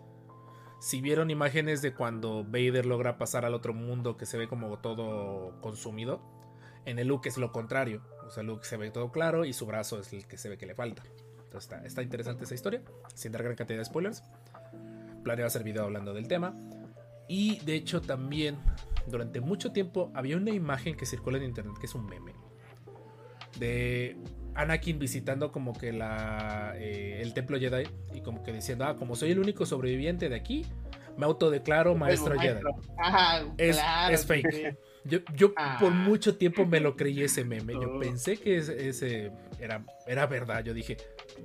Si 0.80 1.02
vieron 1.02 1.30
imágenes 1.32 1.82
de 1.82 1.94
cuando 1.94 2.46
Vader 2.46 2.86
logra 2.86 3.18
pasar 3.18 3.44
al 3.44 3.54
otro 3.54 3.74
mundo 3.74 4.16
que 4.16 4.26
se 4.26 4.38
ve 4.38 4.48
como 4.48 4.80
todo 4.80 5.60
consumido, 5.60 6.22
en 6.86 6.98
el 7.00 7.08
Luke 7.10 7.28
es 7.28 7.38
lo 7.38 7.52
contrario. 7.52 8.02
O 8.26 8.30
sea, 8.30 8.44
Luke 8.44 8.66
se 8.66 8.78
ve 8.78 8.90
todo 8.90 9.12
claro 9.12 9.44
y 9.44 9.52
su 9.52 9.66
brazo 9.66 10.00
es 10.00 10.14
el 10.14 10.26
que 10.26 10.38
se 10.38 10.48
ve 10.48 10.58
que 10.58 10.66
le 10.66 10.76
falta. 10.76 11.04
Entonces 11.50 11.72
está, 11.72 11.84
está 11.84 12.04
interesante 12.04 12.44
esa 12.44 12.54
historia, 12.54 12.84
sin 13.16 13.32
dar 13.32 13.42
gran 13.42 13.56
cantidad 13.56 13.80
de 13.80 13.86
spoilers. 13.86 14.24
Planeo 15.24 15.48
hacer 15.48 15.64
video 15.64 15.86
hablando 15.86 16.14
del 16.14 16.28
tema. 16.28 16.54
Y 17.28 17.60
de 17.62 17.74
hecho 17.74 18.02
también, 18.02 18.58
durante 19.08 19.42
mucho 19.42 19.72
tiempo, 19.72 20.12
había 20.14 20.38
una 20.38 20.52
imagen 20.52 20.96
que 20.96 21.08
circula 21.08 21.38
en 21.38 21.46
internet 21.46 21.74
que 21.80 21.88
es 21.88 21.96
un 21.96 22.06
meme 22.06 22.34
de 23.58 24.16
Anakin 24.54 25.00
visitando 25.00 25.52
como 25.52 25.74
que 25.74 25.92
la 25.92 26.74
eh, 26.78 27.20
el 27.22 27.34
templo 27.34 27.60
Jedi 27.60 27.84
y 28.14 28.22
como 28.22 28.44
que 28.44 28.54
diciendo, 28.54 28.86
ah, 28.86 28.96
como 28.96 29.16
soy 29.16 29.32
el 29.32 29.40
único 29.40 29.66
sobreviviente 29.66 30.30
de 30.30 30.36
aquí, 30.36 30.66
me 31.18 31.26
autodeclaro 31.26 31.96
maestro 31.96 32.40
Jedi. 32.40 32.62
Ajá, 32.98 33.44
Es, 33.58 33.78
claro, 33.78 34.14
es 34.14 34.26
fake. 34.26 34.78
Yo, 35.06 35.20
yo 35.36 35.54
Ah. 35.56 35.78
por 35.80 35.92
mucho 35.92 36.36
tiempo 36.38 36.66
me 36.66 36.80
lo 36.80 36.96
creí 36.96 37.24
ese 37.24 37.44
meme. 37.46 37.74
Yo 37.74 37.96
Oh. 37.96 38.00
pensé 38.00 38.38
que 38.38 38.58
ese, 38.58 38.90
ese 38.90 39.32
era, 39.60 39.84
era 40.08 40.26
verdad. 40.28 40.64
Yo 40.64 40.74
dije, 40.74 40.98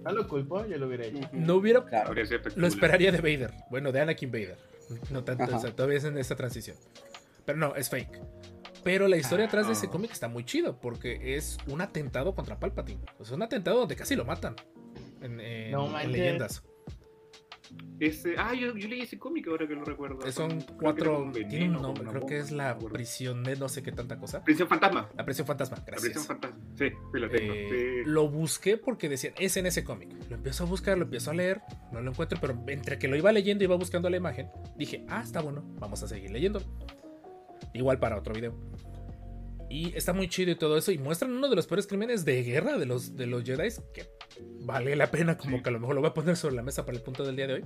No 0.02 0.10
lo 0.12 0.26
culpo, 0.26 0.66
yo 0.66 0.76
lo 0.76 0.86
hubiera 0.88 1.04
hecho. 1.06 1.28
no 1.32 1.54
hubiera. 1.56 1.84
Claro. 1.84 2.14
Lo 2.56 2.66
esperaría 2.66 3.12
de 3.12 3.18
Vader. 3.18 3.52
Bueno, 3.70 3.92
de 3.92 4.00
Anakin 4.00 4.30
Vader. 4.30 4.56
No 5.10 5.22
tanto, 5.24 5.44
o 5.56 5.60
sea, 5.60 5.70
todavía 5.74 5.98
es 5.98 6.04
en 6.04 6.18
esa 6.18 6.34
transición. 6.36 6.76
Pero 7.46 7.58
no, 7.58 7.74
es 7.76 7.88
fake. 7.90 8.20
Pero 8.82 9.08
la 9.08 9.16
historia 9.16 9.46
atrás 9.46 9.66
de 9.66 9.72
ese 9.72 9.86
Ah. 9.86 9.90
cómic 9.90 10.10
está 10.12 10.28
muy 10.28 10.44
chido 10.44 10.78
porque 10.80 11.36
es 11.36 11.56
un 11.68 11.80
atentado 11.80 12.34
contra 12.34 12.58
Palpatine. 12.58 13.00
O 13.18 13.24
sea, 13.24 13.36
un 13.36 13.42
atentado 13.42 13.78
donde 13.78 13.96
casi 13.96 14.14
lo 14.16 14.24
matan. 14.24 14.56
En, 15.22 15.40
en- 15.40 15.70
No 15.70 15.98
en 15.98 16.12
leyendas. 16.12 16.62
Ese, 18.00 18.34
ah, 18.36 18.52
yo, 18.54 18.76
yo 18.76 18.88
leí 18.88 19.02
ese 19.02 19.18
cómic 19.18 19.46
ahora 19.46 19.68
que 19.68 19.74
lo 19.74 19.84
recuerdo. 19.84 20.20
Son 20.32 20.48
Creo 20.48 20.66
que 20.66 20.74
cuatro. 20.74 21.30
veneno, 21.32 21.48
Tiene 21.48 21.76
un 21.76 21.82
nombre. 21.82 22.04
Creo 22.08 22.26
que 22.26 22.38
es 22.38 22.50
la 22.50 22.76
prisión 22.76 23.44
de 23.44 23.56
no 23.56 23.68
sé 23.68 23.82
qué 23.82 23.92
tanta 23.92 24.18
cosa. 24.18 24.42
Prisión 24.42 24.68
Fantasma. 24.68 25.08
La 25.16 25.24
prisión 25.24 25.46
fantasma. 25.46 25.76
La 25.78 25.84
prisión 25.84 26.12
Gracias. 26.12 26.26
Fantasma. 26.26 26.58
Sí, 26.76 26.88
sí 26.90 27.18
lo 27.20 27.30
tengo. 27.30 27.54
Eh, 27.54 28.02
sí. 28.04 28.10
Lo 28.10 28.28
busqué 28.28 28.76
porque 28.76 29.08
decían, 29.08 29.34
es 29.38 29.56
en 29.56 29.66
ese 29.66 29.84
cómic. 29.84 30.10
Lo 30.28 30.36
empiezo 30.36 30.64
a 30.64 30.66
buscar, 30.66 30.98
lo 30.98 31.04
empiezo 31.04 31.30
a 31.30 31.34
leer, 31.34 31.62
no 31.92 32.00
lo 32.00 32.10
encuentro, 32.10 32.38
pero 32.40 32.60
entre 32.66 32.98
que 32.98 33.06
lo 33.06 33.16
iba 33.16 33.30
leyendo 33.30 33.62
y 33.62 33.66
iba 33.66 33.76
buscando 33.76 34.10
la 34.10 34.16
imagen, 34.16 34.50
dije, 34.76 35.06
ah, 35.08 35.22
está 35.22 35.40
bueno, 35.40 35.62
vamos 35.78 36.02
a 36.02 36.08
seguir 36.08 36.30
leyendo. 36.32 36.60
Igual 37.74 38.00
para 38.00 38.18
otro 38.18 38.34
video. 38.34 38.54
Y 39.70 39.96
está 39.96 40.12
muy 40.12 40.28
chido 40.28 40.50
y 40.52 40.56
todo 40.56 40.76
eso. 40.76 40.92
Y 40.92 40.98
muestran 40.98 41.32
uno 41.32 41.48
de 41.48 41.56
los 41.56 41.66
peores 41.66 41.86
crímenes 41.86 42.24
de 42.24 42.42
guerra 42.42 42.76
de 42.76 42.86
los, 42.86 43.16
de 43.16 43.26
los 43.26 43.44
Jedi 43.44 43.68
que 43.92 44.04
vale 44.60 44.96
la 44.96 45.10
pena, 45.10 45.36
como 45.36 45.62
que 45.62 45.68
a 45.68 45.72
lo 45.72 45.80
mejor 45.80 45.94
lo 45.94 46.00
voy 46.00 46.10
a 46.10 46.14
poner 46.14 46.36
sobre 46.36 46.54
la 46.54 46.62
mesa 46.62 46.84
para 46.84 46.96
el 46.96 47.02
punto 47.02 47.24
del 47.24 47.36
día 47.36 47.46
de 47.46 47.54
hoy. 47.54 47.64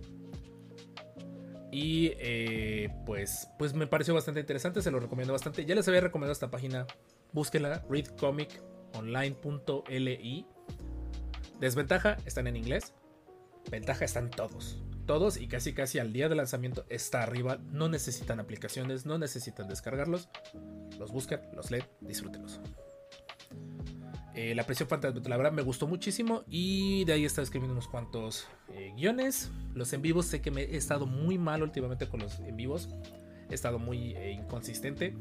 Y 1.71 2.13
eh, 2.19 2.89
pues, 3.05 3.49
pues 3.59 3.75
me 3.75 3.87
pareció 3.87 4.15
bastante 4.15 4.41
interesante, 4.41 4.81
se 4.83 4.91
lo 4.91 5.01
recomiendo 5.01 5.33
bastante. 5.33 5.65
Ya 5.65 5.75
les 5.75 5.89
había 5.89 6.01
recomendado 6.01 6.33
esta 6.33 6.51
página, 6.51 6.87
búsquenla, 7.33 7.85
readcomiconline.li. 7.89 10.47
Desventaja, 11.61 12.17
están 12.25 12.47
en 12.47 12.57
inglés. 12.57 12.95
Ventaja, 13.71 14.05
están 14.05 14.31
todos. 14.31 14.79
Todos 15.07 15.39
y 15.39 15.49
casi 15.49 15.75
casi 15.75 15.99
al 15.99 16.13
día 16.13 16.29
de 16.29 16.37
lanzamiento 16.37 16.85
está 16.89 17.23
arriba. 17.23 17.59
No 17.71 17.89
necesitan 17.89 18.41
aplicaciones, 18.41 19.07
no 19.07 19.19
necesitan 19.19 19.69
descargarlos. 19.69 20.29
Los 20.99 21.13
buscan, 21.13 21.43
los 21.55 21.71
leen, 21.71 21.85
disfrútenlos. 22.01 22.61
Eh, 24.41 24.55
la 24.55 24.65
presión 24.65 24.89
fantasma, 24.89 25.21
la 25.29 25.37
verdad 25.37 25.51
me 25.51 25.63
gustó 25.63 25.89
muchísimo 25.89 26.45
y 26.49 27.05
de 27.07 27.15
ahí 27.15 27.25
he 27.25 27.27
escribiendo 27.27 27.73
unos 27.73 27.89
cuantos 27.89 28.47
eh, 28.73 28.93
guiones. 28.95 29.51
Los 29.75 29.93
en 29.95 30.01
vivos, 30.01 30.27
sé 30.27 30.41
que 30.41 30.53
me 30.53 30.63
he 30.63 30.77
estado 30.77 31.07
muy 31.07 31.39
mal 31.39 31.61
últimamente 31.61 32.09
con 32.09 32.21
los 32.21 32.39
en 32.39 32.57
vivos. 32.57 32.89
He 33.51 33.55
estado 33.55 33.81
muy 33.81 34.15
eh, 34.15 34.31
inconsistente. 34.31 35.17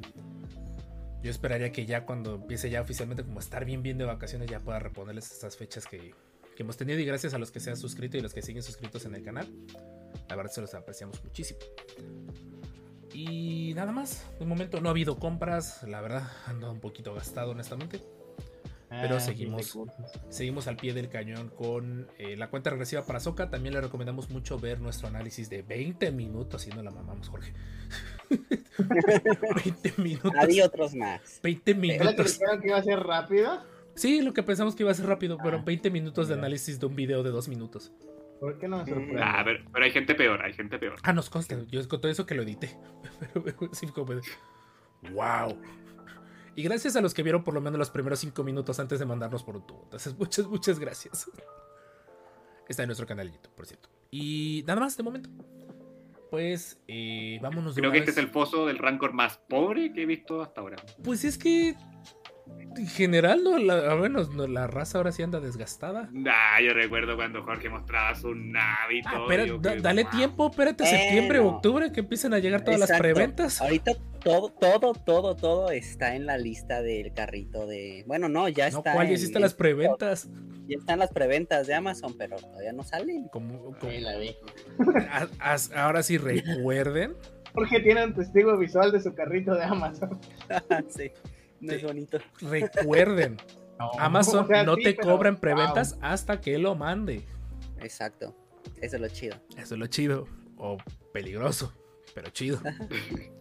Yo 1.24 1.32
esperaría 1.32 1.72
que 1.72 1.88
ya 1.88 2.06
cuando 2.06 2.36
empiece 2.36 2.70
ya 2.70 2.80
oficialmente 2.80 3.24
como 3.24 3.40
estar 3.40 3.66
bien 3.66 3.82
bien 3.82 3.98
de 3.98 4.06
vacaciones 4.06 4.52
ya 4.52 4.60
pueda 4.60 4.78
reponerles 4.78 5.32
estas 5.32 5.58
fechas 5.58 5.88
que, 5.88 6.14
que 6.56 6.62
hemos 6.62 6.78
tenido 6.78 7.00
y 7.00 7.06
gracias 7.06 7.34
a 7.34 7.40
los 7.40 7.50
que 7.50 7.60
se 7.60 7.72
han 7.72 7.78
suscrito 7.78 8.18
y 8.18 8.22
los 8.22 8.36
que 8.36 8.44
siguen 8.44 8.62
suscritos 8.62 9.06
en 9.06 9.16
el 9.16 9.24
canal. 9.24 9.52
La 10.30 10.36
verdad 10.36 10.52
se 10.52 10.62
los 10.62 10.76
apreciamos 10.76 11.24
muchísimo. 11.24 11.60
Y 13.12 13.74
nada 13.74 13.92
más, 13.92 14.30
de 14.38 14.46
momento 14.46 14.80
no 14.80 14.90
ha 14.90 14.92
habido 14.92 15.18
compras, 15.18 15.82
la 15.82 16.02
verdad 16.02 16.32
ando 16.46 16.72
un 16.72 16.80
poquito 16.80 17.16
gastado 17.16 17.50
honestamente. 17.50 18.00
Pero 18.90 19.18
Ah, 19.18 19.20
seguimos. 19.20 19.78
Seguimos 20.30 20.68
al 20.68 20.78
pie 20.78 20.94
del 20.94 21.10
cañón 21.10 21.50
con 21.50 22.08
eh, 22.18 22.38
la 22.38 22.50
cuenta 22.50 22.70
regresiva 22.70 23.06
para 23.06 23.20
Soca. 23.20 23.50
También 23.50 23.74
le 23.74 23.82
recomendamos 23.82 24.30
mucho 24.30 24.60
ver 24.60 24.80
nuestro 24.80 25.08
análisis 25.10 25.50
de 25.50 25.62
20 25.62 26.12
minutos. 26.12 26.68
No 26.74 26.82
la 26.82 26.92
mamamos, 26.92 27.28
Jorge. 27.28 27.54
20 29.66 29.94
minutos. 30.02 30.32
Hay 30.38 30.62
otros 30.62 30.96
más. 30.96 31.40
20 31.44 31.72
¿Es 31.72 31.78
la 31.78 31.82
que 31.82 31.88
minutos. 31.88 32.34
dijeron 32.40 32.62
que 32.62 32.68
iba 32.68 32.78
a 32.78 32.84
ser 32.84 33.00
rápido? 33.00 33.62
Sí, 33.96 34.22
lo 34.22 34.34
que 34.34 34.44
pensamos 34.44 34.76
que 34.76 34.84
iba 34.84 34.92
a 34.92 34.96
ser 34.96 35.08
rápido, 35.08 35.38
pero 35.44 35.58
Ah, 35.58 35.64
20 35.66 35.90
minutos 35.90 36.28
de 36.28 36.36
análisis 36.36 36.80
de 36.80 36.86
un 36.86 36.96
video 36.96 37.24
de 37.24 37.32
2 37.32 37.48
minutos. 37.50 37.92
¿Por 38.40 38.60
qué 38.60 38.68
no 38.68 38.78
me 38.78 38.86
sorprende? 38.86 39.20
Ah, 39.24 39.42
pero, 39.44 39.64
pero 39.74 39.84
hay 39.86 39.92
gente 39.92 40.14
peor, 40.14 40.42
hay 40.44 40.54
gente 40.54 40.78
peor. 40.78 40.96
Ah, 41.02 41.12
nos 41.14 41.30
consta. 41.30 41.58
Yo 41.72 41.86
con 41.88 42.00
todo 42.00 42.12
eso 42.12 42.26
que 42.26 42.36
lo 42.36 42.44
edité. 42.44 42.78
Pero 43.34 43.56
sí, 43.74 43.88
como 43.88 44.14
de, 44.14 44.22
Wow. 45.12 45.60
Y 46.58 46.64
gracias 46.64 46.96
a 46.96 47.02
los 47.02 47.14
que 47.14 47.22
vieron 47.24 47.44
por 47.44 47.54
lo 47.54 47.62
menos 47.62 47.78
los 47.78 47.90
primeros 47.92 48.18
5 48.20 48.44
minutos 48.44 48.80
antes 48.80 48.98
de 49.00 49.06
mandarnos 49.06 49.44
por 49.44 49.56
un 49.58 49.68
tubo. 49.68 49.82
Entonces, 49.84 50.14
muchas, 50.18 50.48
muchas 50.48 50.80
gracias. 50.80 51.30
Está 52.68 52.84
en 52.84 52.88
nuestro 52.88 53.06
canal 53.06 53.28
de 53.28 53.34
YouTube, 53.36 53.54
por 53.56 53.66
cierto. 53.68 53.90
Y 54.12 54.64
nada 54.68 54.80
más 54.82 54.98
de 54.98 55.04
momento. 55.04 55.30
Pues 56.32 56.82
eh, 56.88 57.40
vámonos 57.42 57.76
de 57.76 57.82
Creo 57.82 57.92
que 57.92 58.00
este 58.00 58.12
es 58.12 58.18
el 58.18 58.28
foso 58.28 58.66
del 58.66 58.80
rancor 58.80 59.14
más 59.14 59.38
pobre 59.38 59.94
que 59.94 60.02
he 60.02 60.06
visto 60.06 60.42
hasta 60.42 60.60
ahora. 60.60 60.78
Pues 61.04 61.24
es 61.24 61.38
que 61.38 61.76
en 62.76 62.88
general, 62.88 63.44
no, 63.44 63.58
la, 63.58 63.92
a 63.92 63.96
menos 63.96 64.30
no, 64.34 64.46
la 64.48 64.68
raza 64.68 64.98
ahora 64.98 65.12
sí 65.12 65.22
anda 65.24 65.40
desgastada. 65.40 66.10
Ah, 66.30 66.60
yo 66.62 66.74
recuerdo 66.74 67.16
cuando 67.16 67.44
Jorge 67.44 67.70
mostraba 67.70 68.14
su 68.16 68.34
nave 68.36 68.98
y 68.98 69.02
Ah, 69.06 69.26
pero 69.28 69.58
da- 69.58 69.76
dale 69.78 70.04
wow. 70.04 70.12
tiempo, 70.12 70.50
espérate, 70.50 70.84
Bueno. 70.84 70.98
septiembre, 70.98 71.40
octubre, 71.40 71.92
que 71.94 72.00
empiecen 72.02 72.34
a 72.34 72.40
llegar 72.40 72.62
todas 72.64 72.80
las 72.80 72.92
preventas. 72.98 73.62
Ahorita 73.62 73.92
todo, 74.20 74.50
todo, 74.50 74.94
todo, 74.94 75.36
todo 75.36 75.70
está 75.72 76.16
en 76.16 76.26
la 76.26 76.38
lista 76.38 76.82
del 76.82 77.14
carrito 77.14 77.66
de. 77.68 78.04
Bueno, 78.08 78.30
no, 78.30 78.48
ya 78.50 78.70
No, 78.70 78.78
está. 78.80 78.94
¿cuál? 78.94 79.08
Ya 79.08 79.14
en- 79.14 79.20
hiciste 79.20 79.40
las 79.40 79.54
preventas. 79.54 80.30
Ya 80.68 80.78
están 80.78 81.00
las 81.00 81.12
preventas 81.12 81.66
de 81.68 81.74
Amazon, 81.76 82.16
pero 82.18 82.36
todavía 82.38 82.74
no 82.74 82.84
salen. 82.84 83.28
Como, 83.30 83.76
la 83.82 84.18
vi. 84.18 84.36
a- 85.10 85.28
as- 85.40 85.72
ahora 85.72 86.04
sí 86.04 86.18
recuerden. 86.18 87.16
Jorge 87.54 87.80
tiene 87.80 88.04
un 88.06 88.14
testigo 88.14 88.58
visual 88.58 88.92
de 88.92 89.02
su 89.02 89.14
carrito 89.16 89.56
de 89.56 89.64
Amazon. 89.64 90.20
sí, 90.90 91.12
no 91.62 91.74
es 91.74 91.84
bonito. 91.84 92.20
Recuerden, 92.42 93.38
Amazon 94.00 94.44
O 94.46 94.48
sea, 94.48 94.64
no 94.64 94.76
sí, 94.76 94.84
te 94.84 94.94
pero- 94.94 95.08
cobra 95.08 95.30
en 95.30 95.38
preventas 95.38 95.98
hasta 96.02 96.42
que 96.42 96.58
lo 96.58 96.76
mande. 96.76 97.24
Exacto. 97.80 98.36
Eso 98.82 98.98
es 98.98 99.02
lo 99.02 99.08
chido. 99.08 99.38
Eso 99.58 99.76
es 99.76 99.80
lo 99.80 99.88
chido. 99.88 100.28
O 100.58 100.78
peligroso, 101.14 101.74
pero 102.14 102.30
chido. 102.30 102.60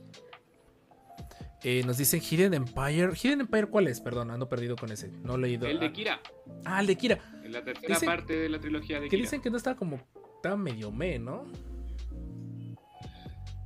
Eh, 1.68 1.82
nos 1.84 1.98
dicen 1.98 2.20
Hidden 2.20 2.54
Empire. 2.54 3.10
¿Hidden 3.20 3.40
Empire 3.40 3.66
cuál 3.66 3.88
es? 3.88 4.00
Perdón, 4.00 4.30
ando 4.30 4.48
perdido 4.48 4.76
con 4.76 4.92
ese. 4.92 5.10
No 5.24 5.34
he 5.34 5.38
leído. 5.38 5.66
El 5.66 5.80
de 5.80 5.92
Kira, 5.92 6.20
Ah, 6.64 6.80
el 6.80 6.86
de 6.86 6.94
Kira. 6.96 7.18
en 7.42 7.50
la 7.50 7.64
tercera 7.64 7.88
Dicen- 7.94 8.06
parte 8.06 8.36
de 8.36 8.48
la 8.48 8.60
trilogía 8.60 8.98
de 9.00 9.06
Que 9.06 9.10
Kira. 9.16 9.22
dicen 9.22 9.40
que 9.42 9.50
no 9.50 9.56
está 9.56 9.74
como. 9.74 9.98
Está 10.36 10.56
medio 10.56 10.92
me, 10.92 11.18
¿no? 11.18 11.44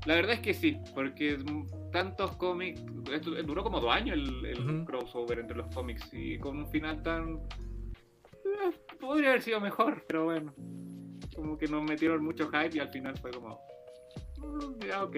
La 0.06 0.14
verdad 0.14 0.32
es 0.32 0.40
que 0.40 0.54
sí, 0.54 0.78
porque 0.94 1.36
tantos 1.92 2.36
cómics, 2.36 2.80
esto- 3.12 3.32
duró 3.42 3.62
como 3.62 3.80
dos 3.80 3.92
años 3.94 4.16
el, 4.16 4.84
crossover 4.86 5.38
entre 5.40 5.58
los 5.58 5.66
cómics 5.74 6.08
y 6.14 6.38
con 6.38 6.56
un 6.56 6.70
final 6.70 7.02
tan... 7.02 7.34
eh, 8.46 8.72
podría 8.98 9.28
haber 9.28 9.42
sido 9.42 9.60
mejor, 9.60 10.02
pero 10.08 10.24
bueno, 10.24 10.54
como 11.36 11.58
que 11.58 11.66
nos 11.66 11.82
metieron 11.82 12.24
mucho 12.24 12.48
hype 12.48 12.78
y 12.78 12.78
al 12.78 12.88
final 12.88 13.14
fue 13.18 13.30
como... 13.30 13.60
"Mm, 14.38 14.86
ya, 14.88 15.04
ok. 15.04 15.16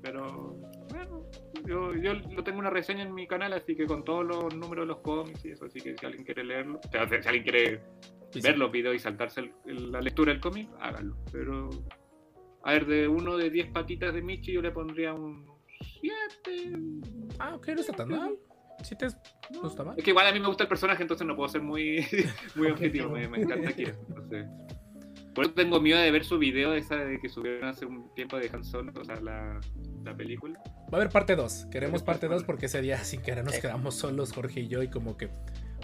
Pero 0.00 0.58
bueno, 0.96 1.26
yo, 1.66 1.94
yo 1.94 2.14
lo 2.14 2.42
tengo 2.44 2.58
una 2.58 2.70
reseña 2.70 3.02
en 3.02 3.14
mi 3.14 3.26
canal, 3.26 3.52
así 3.52 3.74
que 3.76 3.86
con 3.86 4.04
todos 4.04 4.24
los 4.24 4.54
números 4.54 4.84
de 4.84 4.86
los 4.86 4.98
cómics 4.98 5.44
y 5.44 5.50
eso, 5.50 5.66
así 5.66 5.80
que 5.80 5.96
si 5.96 6.06
alguien 6.06 6.24
quiere 6.24 6.44
leerlo, 6.44 6.80
o 6.84 6.88
sea, 6.90 7.06
si 7.08 7.28
alguien 7.28 7.42
quiere 7.44 7.80
Sí, 8.30 8.40
sí. 8.42 8.48
ver 8.48 8.58
los 8.58 8.70
videos 8.72 8.94
y 8.96 8.98
saltarse 8.98 9.40
el- 9.40 9.52
el- 9.66 9.92
la 9.92 10.00
lectura 10.00 10.32
del 10.32 10.40
cómic, 10.40 10.68
háganlo. 10.80 11.16
Pero, 11.32 11.70
a 12.64 12.72
ver, 12.72 12.86
de 12.86 13.06
uno 13.08 13.36
de 13.36 13.50
10 13.50 13.70
patitas 13.70 14.12
de 14.12 14.20
Michi, 14.22 14.52
yo 14.52 14.60
le 14.62 14.72
pondría 14.72 15.14
un 15.14 15.46
7. 16.00 16.72
Ah, 17.38 17.54
ok, 17.54 17.68
no 17.68 17.80
está 17.80 17.92
tan 17.92 18.08
mal. 18.08 18.36
Si 18.82 18.94
te 18.96 19.06
no 19.52 19.68
está 19.68 19.84
mal. 19.84 19.94
Es 19.96 20.04
que 20.04 20.10
igual 20.10 20.26
a 20.26 20.32
mí 20.32 20.40
me 20.40 20.48
gusta 20.48 20.64
el 20.64 20.68
personaje, 20.68 21.00
entonces 21.02 21.26
no 21.26 21.34
puedo 21.36 21.48
ser 21.48 21.62
muy, 21.62 22.04
muy 22.56 22.68
objetivo. 22.70 23.10
Me, 23.10 23.26
me 23.28 23.40
encanta 23.42 23.72
Kira. 23.72 23.94
entonces. 24.08 24.46
Por 25.36 25.44
eso 25.44 25.54
tengo 25.54 25.80
miedo 25.80 25.98
de 26.00 26.10
ver 26.10 26.24
su 26.24 26.38
video, 26.38 26.74
esa 26.74 26.96
de 26.96 27.20
que 27.20 27.28
subieron 27.28 27.68
hace 27.68 27.84
un 27.86 28.12
tiempo 28.14 28.36
de 28.38 28.50
Han 28.52 28.64
Solo, 28.64 28.92
o 28.98 29.04
sea, 29.04 29.20
la, 29.20 29.60
la 30.02 30.16
película. 30.16 30.58
Va 30.92 30.94
a 30.94 30.96
haber 30.96 31.10
parte 31.10 31.36
2. 31.36 31.66
Queremos 31.70 32.02
parte 32.02 32.26
2 32.26 32.42
porque 32.44 32.66
ese 32.66 32.80
día 32.82 32.98
sin 33.04 33.20
querer 33.22 33.44
nos 33.44 33.58
quedamos 33.58 33.94
solos, 33.94 34.32
Jorge 34.32 34.60
y 34.60 34.68
yo, 34.68 34.82
y 34.82 34.88
como 34.88 35.16
que 35.16 35.28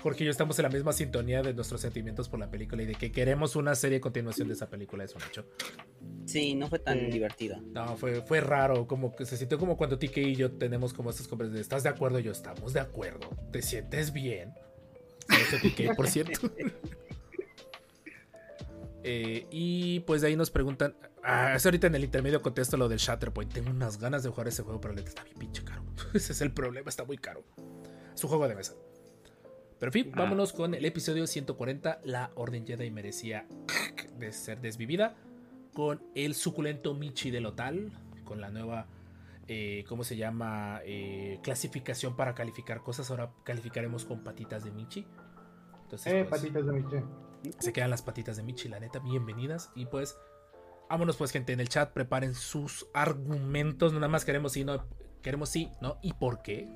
Jorge 0.02 0.24
y 0.24 0.26
yo 0.26 0.30
estamos 0.32 0.58
en 0.58 0.64
la 0.64 0.68
misma 0.70 0.92
sintonía 0.92 1.42
de 1.42 1.54
nuestros 1.54 1.80
sentimientos 1.82 2.28
por 2.28 2.40
la 2.40 2.50
película 2.50 2.82
y 2.82 2.86
de 2.86 2.94
que 2.96 3.12
queremos 3.12 3.54
una 3.54 3.74
serie 3.76 3.98
a 3.98 4.00
continuación 4.00 4.48
de 4.48 4.54
esa 4.54 4.68
película, 4.68 5.04
es 5.04 5.14
un 5.14 5.22
hecho. 5.22 5.46
Sí, 6.24 6.54
no 6.54 6.66
fue 6.68 6.78
tan 6.78 6.98
Sí. 6.98 7.06
divertido. 7.06 7.60
No, 7.60 7.96
fue, 7.96 8.22
fue 8.22 8.40
raro, 8.40 8.86
como 8.86 9.14
que 9.14 9.26
se 9.26 9.36
sintió 9.36 9.58
como 9.58 9.76
cuando 9.76 9.98
TK 9.98 10.16
y 10.18 10.34
yo 10.34 10.50
tenemos 10.52 10.92
como 10.94 11.10
estas 11.10 11.28
conversaciones 11.28 11.58
de 11.58 11.62
¿estás 11.62 11.82
de 11.82 11.90
acuerdo? 11.90 12.18
Y 12.18 12.22
yo, 12.24 12.32
estamos 12.32 12.72
de 12.72 12.80
acuerdo. 12.80 13.28
¿Te 13.52 13.60
sientes 13.62 14.12
bien? 14.12 14.54
Eso 15.28 15.56
TK, 15.62 15.94
por 15.94 16.08
cierto. 16.08 16.40
Eh, 19.04 19.46
y 19.50 20.00
pues 20.00 20.20
de 20.22 20.28
ahí 20.28 20.36
nos 20.36 20.50
preguntan. 20.50 20.94
Ah, 21.24 21.54
es 21.54 21.64
ahorita 21.64 21.86
en 21.86 21.94
el 21.94 22.04
intermedio 22.04 22.42
contesto 22.42 22.76
lo 22.76 22.88
del 22.88 22.98
Shatterpoint. 22.98 23.52
Tengo 23.52 23.70
unas 23.70 23.98
ganas 23.98 24.22
de 24.22 24.30
jugar 24.30 24.48
ese 24.48 24.62
juego, 24.62 24.80
pero 24.80 24.94
neta 24.94 25.08
está 25.08 25.22
bien 25.24 25.36
pinche 25.38 25.62
caro. 25.64 25.82
Ese 26.14 26.32
es 26.32 26.40
el 26.40 26.52
problema, 26.52 26.88
está 26.88 27.04
muy 27.04 27.16
caro. 27.18 27.44
Es 28.14 28.22
un 28.24 28.28
juego 28.30 28.48
de 28.48 28.54
mesa. 28.56 28.74
Pero 29.78 29.88
en 29.88 29.92
fin, 29.92 30.12
Ah. 30.14 30.20
vámonos 30.20 30.52
con 30.52 30.74
el 30.74 30.84
episodio 30.84 31.26
140. 31.26 32.00
La 32.04 32.30
Orden 32.34 32.66
Jedi 32.66 32.90
merecía 32.90 33.46
de 34.18 34.32
ser 34.32 34.60
desvivida. 34.60 35.14
Con 35.74 36.02
el 36.14 36.34
suculento 36.34 36.94
Michi 36.94 37.30
de 37.30 37.40
Lotal. 37.40 37.92
Con 38.24 38.40
la 38.40 38.50
nueva 38.50 38.86
eh, 39.48 39.84
¿cómo 39.88 40.04
se 40.04 40.16
llama? 40.16 40.80
Eh, 40.84 41.40
clasificación 41.42 42.14
para 42.16 42.34
calificar 42.34 42.82
cosas. 42.82 43.10
Ahora 43.10 43.32
calificaremos 43.44 44.04
con 44.04 44.22
patitas 44.22 44.64
de 44.64 44.70
Michi. 44.70 45.04
Entonces, 45.82 46.12
Eh, 46.12 46.24
pues, 46.28 46.40
patitas 46.40 46.64
de 46.66 46.72
Miche. 46.72 47.02
Se 47.58 47.72
quedan 47.72 47.90
las 47.90 48.02
patitas 48.02 48.36
de 48.36 48.42
Michi, 48.42 48.68
la 48.68 48.80
neta, 48.80 48.98
bienvenidas. 48.98 49.70
Y 49.74 49.86
pues, 49.86 50.16
vámonos 50.88 51.16
pues, 51.16 51.30
gente, 51.30 51.52
en 51.52 51.60
el 51.60 51.68
chat, 51.68 51.92
preparen 51.92 52.34
sus 52.34 52.86
argumentos. 52.94 53.92
Nada 53.92 54.08
más 54.08 54.24
queremos 54.24 54.52
sí, 54.52 54.64
no, 54.64 54.84
queremos 55.22 55.48
sí, 55.48 55.70
¿no? 55.80 55.98
¿Y 56.02 56.12
por 56.14 56.42
qué? 56.42 56.68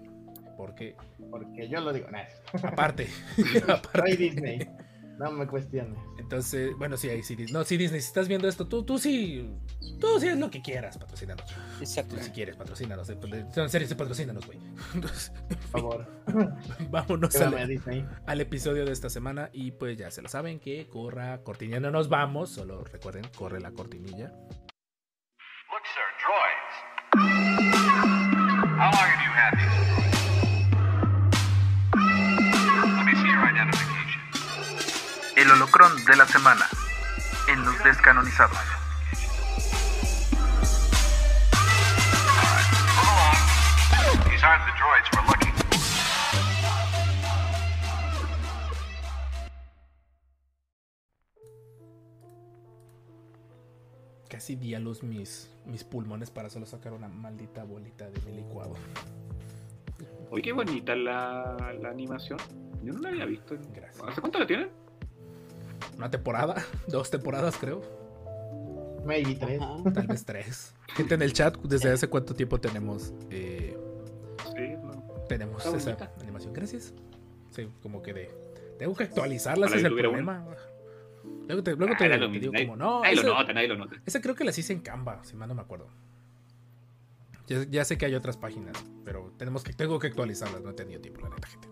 Porque, 0.56 0.96
Porque 1.30 1.68
yo 1.68 1.80
lo 1.80 1.92
digo, 1.92 2.10
nah. 2.10 2.24
aparte, 2.62 3.08
Soy 3.36 3.62
aparte. 3.68 4.16
Disney. 4.16 4.68
No 5.18 5.30
me 5.30 5.46
cuestiones. 5.46 5.98
Entonces, 6.18 6.76
bueno, 6.76 6.96
sí, 6.96 7.08
ahí 7.08 7.22
sí. 7.22 7.36
No, 7.50 7.64
sí, 7.64 7.76
Disney, 7.76 8.00
si 8.00 8.08
estás 8.08 8.28
viendo 8.28 8.48
esto, 8.48 8.66
tú, 8.66 8.82
tú 8.84 8.98
sí, 8.98 9.50
tú 9.98 10.20
sí 10.20 10.28
es 10.28 10.36
lo 10.38 10.50
que 10.50 10.60
quieras, 10.60 10.98
patrocínanos. 10.98 11.44
Exacto. 11.80 12.16
Tú 12.16 12.22
si 12.22 12.30
quieres, 12.30 12.56
patrocínanos. 12.56 13.08
eh, 13.08 13.16
pues, 13.18 13.56
en 13.56 13.70
serio, 13.70 13.88
sí, 13.88 13.94
patrocínanos, 13.94 14.44
güey. 14.46 14.58
Entonces, 14.94 15.32
Por 15.72 15.80
favor. 15.80 16.06
vámonos 16.90 17.34
al, 17.36 18.40
episodio 18.40 18.84
de 18.84 18.92
esta 18.92 19.08
semana. 19.08 19.48
Y 19.52 19.70
pues 19.72 19.96
ya 19.96 20.10
se 20.10 20.20
lo 20.20 20.28
saben 20.28 20.60
que 20.60 20.86
corra 20.88 21.42
cortinilla. 21.42 21.80
No 21.80 21.90
nos 21.90 22.08
vamos, 22.08 22.50
solo 22.50 22.84
recuerden, 22.84 23.24
corre 23.36 23.60
la 23.60 23.70
cortinilla. 23.70 24.32
Look, 25.68 25.84
sir, 25.94 26.04
droids. 26.20 26.96
How 28.78 28.90
long 28.90 29.08
have 29.08 29.22
you 29.24 29.30
had 29.32 29.52
these? 29.56 29.75
El 35.46 35.52
holocrón 35.52 36.04
de 36.04 36.16
la 36.16 36.26
semana 36.26 36.66
en 37.46 37.64
los 37.64 37.84
descanonizados. 37.84 38.58
Casi 54.28 54.56
di 54.56 54.74
a 54.74 54.80
luz 54.80 55.04
mis, 55.04 55.48
mis 55.64 55.84
pulmones 55.84 56.32
para 56.32 56.50
solo 56.50 56.66
sacar 56.66 56.92
una 56.92 57.06
maldita 57.06 57.62
bolita 57.62 58.10
de 58.10 58.20
mi 58.22 58.32
licuado. 58.32 58.74
Oye, 60.30 60.42
qué 60.42 60.52
bonita 60.52 60.96
la, 60.96 61.56
la 61.80 61.88
animación. 61.88 62.40
Yo 62.82 62.92
no 62.92 62.98
la 62.98 63.10
había 63.10 63.26
visto. 63.26 63.54
Gracias. 63.72 64.02
¿Hace 64.08 64.20
cuánto 64.20 64.40
la 64.40 64.46
tienen? 64.48 64.85
Una 65.96 66.10
temporada, 66.10 66.64
dos 66.88 67.10
temporadas 67.10 67.56
creo, 67.58 67.80
Maybe 69.04 69.36
tres. 69.36 69.60
Tal 69.94 70.06
vez 70.08 70.24
tres. 70.24 70.74
Gente 70.88 71.14
en 71.14 71.22
el 71.22 71.32
chat, 71.32 71.56
¿desde 71.62 71.92
hace 71.92 72.08
cuánto 72.08 72.34
tiempo 72.34 72.58
tenemos 72.60 73.14
eh, 73.30 73.76
Sí, 74.52 74.74
no. 74.82 74.90
tenemos 75.28 75.64
Está 75.64 75.76
esa 75.78 75.90
bonita. 75.94 76.12
animación? 76.20 76.52
Gracias. 76.52 76.92
Sí, 77.52 77.68
como 77.82 78.02
que 78.02 78.12
de... 78.12 78.30
Tengo 78.80 78.94
que 78.96 79.04
actualizarlas, 79.04 79.72
es 79.72 79.84
el 79.84 79.94
problema. 79.94 80.44
Luego 81.46 81.62
te, 81.62 81.76
luego 81.76 81.94
Ah, 81.94 81.98
te- 81.98 82.28
digo 82.40 82.52
como, 82.52 82.76
no, 82.76 83.04
ese- 83.04 83.22
lo 83.22 83.34
nota, 83.34 83.52
nadie 83.52 83.68
lo 83.68 83.76
nota. 83.76 83.94
Esa 84.04 84.20
creo 84.20 84.34
que 84.34 84.42
las 84.44 84.58
hice 84.58 84.72
en 84.72 84.80
Canva, 84.80 85.22
si 85.24 85.36
mal 85.36 85.48
no 85.48 85.54
me 85.54 85.62
acuerdo. 85.62 85.86
Ya, 87.46 87.62
ya 87.70 87.84
sé 87.84 87.96
que 87.96 88.06
hay 88.06 88.14
otras 88.16 88.36
páginas, 88.36 88.76
pero 89.04 89.32
tenemos 89.38 89.62
que, 89.62 89.72
tengo 89.72 90.00
que 90.00 90.08
actualizarlas, 90.08 90.60
no 90.62 90.70
he 90.70 90.74
tenido 90.74 91.00
tiempo, 91.00 91.20
la 91.22 91.28
neta, 91.30 91.46
gente. 91.46 91.68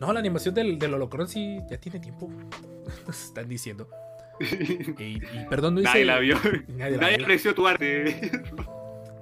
No, 0.00 0.12
la 0.12 0.20
animación 0.20 0.54
del, 0.54 0.78
del 0.78 0.94
holocron 0.94 1.28
sí 1.28 1.58
ya 1.70 1.78
tiene 1.78 1.98
tiempo. 2.00 2.28
Nos 3.06 3.24
están 3.24 3.48
diciendo. 3.48 3.88
Y, 4.40 5.16
y 5.16 5.46
perdón, 5.50 5.74
no 5.74 5.80
hice. 5.80 5.88
Nadie 5.90 6.04
la 6.04 6.18
vio. 6.20 6.36
Nadie 6.68 6.92
la 6.96 7.02
Nadie 7.02 7.16
vio. 7.16 7.24
apreció 7.26 7.54
tu 7.54 7.66
arte. 7.66 8.30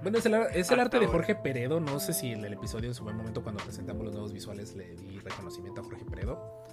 Bueno, 0.02 0.18
es 0.18 0.26
el, 0.26 0.34
ar- 0.34 0.48
es 0.50 0.70
el 0.70 0.78
Hasta 0.78 0.82
arte 0.82 1.00
de. 1.00 1.06
Jorge 1.06 1.34
Peredo. 1.34 1.80
No 1.80 1.98
sé 2.00 2.12
si 2.12 2.32
en 2.32 2.44
el 2.44 2.52
episodio 2.52 2.88
en 2.88 2.94
su 2.94 3.02
buen 3.02 3.16
momento, 3.16 3.42
cuando 3.42 3.64
presentamos 3.64 4.04
los 4.04 4.12
nuevos 4.12 4.32
visuales, 4.32 4.74
le 4.76 4.94
di 4.96 5.18
reconocimiento 5.20 5.80
a 5.80 5.84
Jorge 5.84 6.04
Peredo. 6.04 6.64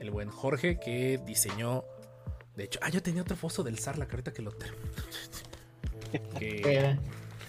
El 0.00 0.10
buen 0.10 0.30
Jorge 0.30 0.80
que 0.80 1.20
diseñó. 1.26 1.84
De 2.56 2.64
hecho, 2.64 2.80
ah, 2.82 2.88
yo 2.88 3.02
tenía 3.02 3.20
otro 3.22 3.36
foso 3.36 3.62
del 3.62 3.78
Sarla, 3.78 4.06
que 4.06 4.12
ahorita 4.12 4.32
que 4.32 4.42
lo 4.42 4.52
termino. 4.52 4.86
que, 6.38 6.62
Eh, 6.64 6.98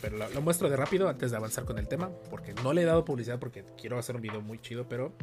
pero 0.01 0.17
lo, 0.17 0.29
lo 0.29 0.41
muestro 0.41 0.69
de 0.69 0.75
rápido 0.75 1.07
antes 1.07 1.31
de 1.31 1.37
avanzar 1.37 1.63
con 1.65 1.79
el 1.79 1.87
tema, 1.87 2.09
porque 2.29 2.53
no 2.63 2.73
le 2.73 2.81
he 2.81 2.85
dado 2.85 3.05
publicidad 3.05 3.39
porque 3.39 3.63
quiero 3.79 3.97
hacer 3.97 4.15
un 4.17 4.21
video 4.21 4.41
muy 4.41 4.59
chido, 4.59 4.87
pero 4.89 5.13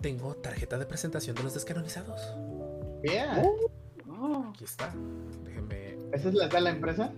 tengo 0.00 0.34
tarjeta 0.36 0.78
de 0.78 0.86
presentación 0.86 1.36
de 1.36 1.42
los 1.42 1.54
descanonizados. 1.54 2.20
yeah. 3.02 3.42
Aquí 4.50 4.64
está. 4.64 4.92
Déjenme. 5.44 5.96
¿Esa 6.12 6.28
es 6.28 6.34
la 6.34 6.48
de 6.48 6.60
la 6.60 6.70
empresa? 6.70 7.12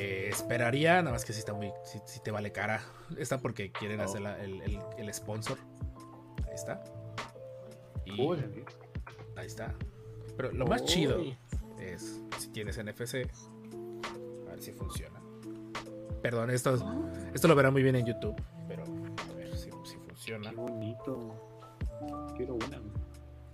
eh, 0.00 0.28
esperaría, 0.30 1.00
nada 1.02 1.10
más 1.12 1.24
que 1.24 1.32
si 1.32 1.40
está 1.40 1.52
muy. 1.54 1.72
Si, 1.84 1.98
si 2.06 2.20
te 2.20 2.30
vale 2.30 2.52
cara. 2.52 2.80
Está 3.16 3.38
porque 3.38 3.72
quieren 3.72 4.00
Oh. 4.00 4.04
hacer 4.04 4.20
la- 4.20 4.38
el, 4.42 4.60
el- 4.62 4.78
el 4.96 5.12
sponsor. 5.14 5.58
Ahí 6.46 6.54
está. 6.54 6.84
Y 8.04 8.20
Uy. 8.20 8.38
ahí 9.36 9.46
está. 9.46 9.74
Pero 10.36 10.52
lo 10.52 10.66
más 10.66 10.84
chido 10.84 11.20
es 11.80 12.20
si 12.38 12.48
tienes 12.50 12.78
NFC. 12.78 13.28
A 14.46 14.50
ver 14.50 14.62
si 14.62 14.70
funciona. 14.72 15.20
Perdón, 16.22 16.50
esto, 16.50 16.74
es- 16.74 16.82
esto 17.34 17.48
lo 17.48 17.54
verán 17.56 17.72
muy 17.72 17.82
bien 17.82 17.96
en 17.96 18.06
YouTube. 18.06 18.36
Pero 18.68 18.84
a 18.84 19.34
ver 19.36 19.56
si, 19.56 19.70
si 19.84 19.96
funciona. 19.96 20.50
Qué 20.50 20.56
bonito. 20.56 21.57
Quiero 22.38 22.54
una. 22.54 22.80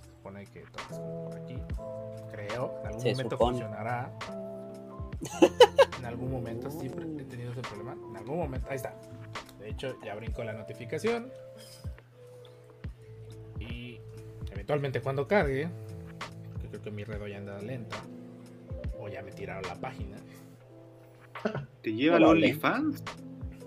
Supone 0.07 0.45
que 0.47 0.63
como 0.63 1.25
por 1.25 1.37
aquí. 1.41 1.57
Creo. 2.31 2.79
En 2.83 2.87
algún 2.87 3.01
Se 3.01 3.11
momento 3.13 3.37
supone. 3.37 3.59
funcionará. 3.59 4.13
en 5.99 6.05
algún 6.05 6.31
momento 6.31 6.71
siempre 6.71 7.07
he 7.19 7.25
tenido 7.25 7.53
ese 7.53 7.63
problema. 7.63 7.97
En 8.11 8.17
algún 8.17 8.37
momento. 8.39 8.69
Ahí 8.69 8.77
está. 8.77 8.95
De 9.59 9.71
hecho, 9.71 9.97
ya 10.05 10.15
brincó 10.15 10.45
la 10.45 10.53
notificación. 10.53 11.33
Y 13.59 13.99
eventualmente 14.53 15.01
cuando 15.01 15.27
cargue. 15.27 15.69
que 16.61 16.69
Creo 16.69 16.83
que 16.83 16.91
mi 16.91 17.05
red 17.05 17.27
ya 17.27 17.39
anda 17.39 17.59
lenta. 17.61 17.97
O 18.99 19.09
ya 19.09 19.23
me 19.23 19.33
tiraron 19.33 19.63
la 19.67 19.77
página. 19.81 20.19
¿Te 21.83 21.93
lleva 21.93 22.19
Probable. 22.19 22.49
OnlyFans? 22.49 23.03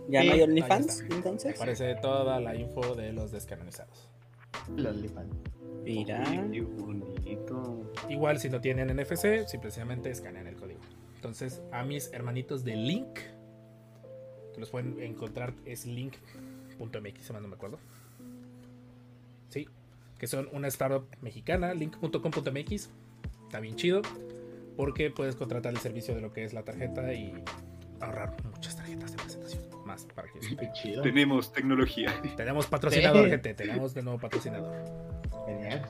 ¿Ya 0.10 0.24
no 0.24 0.32
hay 0.32 0.42
OnlyFans? 0.44 1.02
Entonces. 1.10 1.56
Aparece 1.56 1.96
toda 1.96 2.40
la 2.40 2.56
info 2.56 2.96
de 2.96 3.14
los 3.14 3.32
descanonizados. 3.32 4.07
El 4.76 4.88
OnlyFans. 4.88 5.36
Mira. 5.84 6.24
Ay, 6.28 6.50
qué 6.52 6.62
bonito. 6.62 7.92
Igual 8.10 8.40
si 8.40 8.50
no 8.50 8.60
tienen 8.60 8.96
NFC, 8.96 9.48
simplemente 9.48 10.10
escanean 10.10 10.48
el 10.48 10.56
código. 10.56 10.80
Entonces, 11.16 11.62
a 11.72 11.84
mis 11.84 12.12
hermanitos 12.14 12.64
de 12.64 12.76
Link, 12.76 13.20
que 14.54 14.60
los 14.60 14.70
pueden 14.70 15.00
encontrar, 15.02 15.54
es 15.66 15.86
link.mx, 15.86 17.22
si 17.22 17.34
mal 17.34 17.42
no 17.42 17.48
me 17.48 17.56
acuerdo. 17.56 17.80
Sí, 19.50 19.68
que 20.18 20.28
son 20.28 20.50
una 20.52 20.68
startup 20.68 21.08
mexicana, 21.22 21.74
link.com.mx. 21.74 22.90
Está 23.44 23.60
bien 23.60 23.76
chido, 23.76 24.02
porque 24.76 25.10
puedes 25.10 25.36
contratar 25.36 25.74
el 25.74 25.80
servicio 25.80 26.14
de 26.14 26.22
lo 26.22 26.34
que 26.34 26.44
es 26.44 26.54
la 26.54 26.64
tarjeta 26.64 27.14
y 27.14 27.34
ahorrar 28.02 28.36
muchas 28.52 28.76
tarjetas 28.76 29.14
de. 29.14 29.17
Más 29.88 30.06
para 30.14 30.28
que 30.32 30.40
chido. 30.74 31.02
Tenemos 31.02 31.52
tecnología. 31.54 32.14
Tenemos 32.36 32.68
patrocinador, 32.68 33.24
Sí. 33.26 33.30
gente. 33.32 33.54
Tenemos 33.54 33.94
de 33.94 34.04
nuevo 34.04 34.20
patrocinador. 34.20 34.76
Genial. 35.46 35.82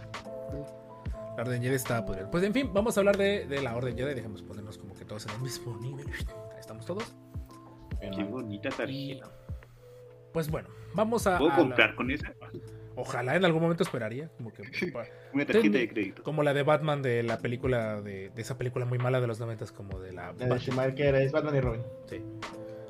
La 1.35 1.43
Orden 1.43 1.61
Jedi 1.61 1.75
está 1.75 2.05
poder. 2.05 2.29
Pues 2.31 2.43
en 2.43 2.53
fin, 2.53 2.71
vamos 2.73 2.97
a 2.97 3.01
hablar 3.01 3.17
de, 3.17 3.45
de 3.47 3.61
la 3.61 3.75
Orden 3.75 3.95
Jedi. 3.97 4.13
Dejemos 4.15 4.41
ponernos 4.41 4.77
como 4.77 4.93
que 4.95 5.05
todos 5.05 5.25
en 5.27 5.33
el 5.33 5.41
mismo 5.41 5.75
nivel. 5.77 6.07
Ahí 6.07 6.59
estamos 6.59 6.85
todos. 6.85 7.15
Qué 7.99 8.23
bonita 8.23 8.69
tarjeta. 8.69 9.29
pues 10.33 10.49
bueno, 10.49 10.69
vamos 10.93 11.25
a. 11.27 11.37
¿Puedo 11.39 11.51
a 11.51 11.57
la- 11.57 11.59
comprar 11.63 11.95
con 11.95 12.11
esa? 12.11 12.33
ojalá 12.95 13.35
en 13.35 13.45
algún 13.45 13.61
momento 13.61 13.83
esperaría. 13.83 14.29
Como 14.37 14.51
que. 14.53 14.61
Una 15.33 15.45
tarjeta 15.45 15.61
Ten- 15.61 15.71
de 15.71 15.89
crédito. 15.89 16.23
Como 16.23 16.41
la 16.43 16.53
de 16.53 16.63
Batman 16.63 17.01
de 17.01 17.21
la 17.23 17.37
película 17.39 18.01
de, 18.01 18.29
de 18.29 18.41
esa 18.41 18.57
película 18.57 18.85
muy 18.85 18.97
mala 18.99 19.19
de 19.21 19.27
los 19.27 19.39
noventas, 19.39 19.71
como 19.71 19.99
de 19.99 20.13
la. 20.13 20.27
La 20.33 20.45
de 20.45 20.49
Bat- 20.49 20.59
Schumacher 20.59 21.15
es 21.15 21.31
Batman 21.31 21.55
y 21.55 21.59
Robin. 21.61 21.81
sí. 22.07 22.23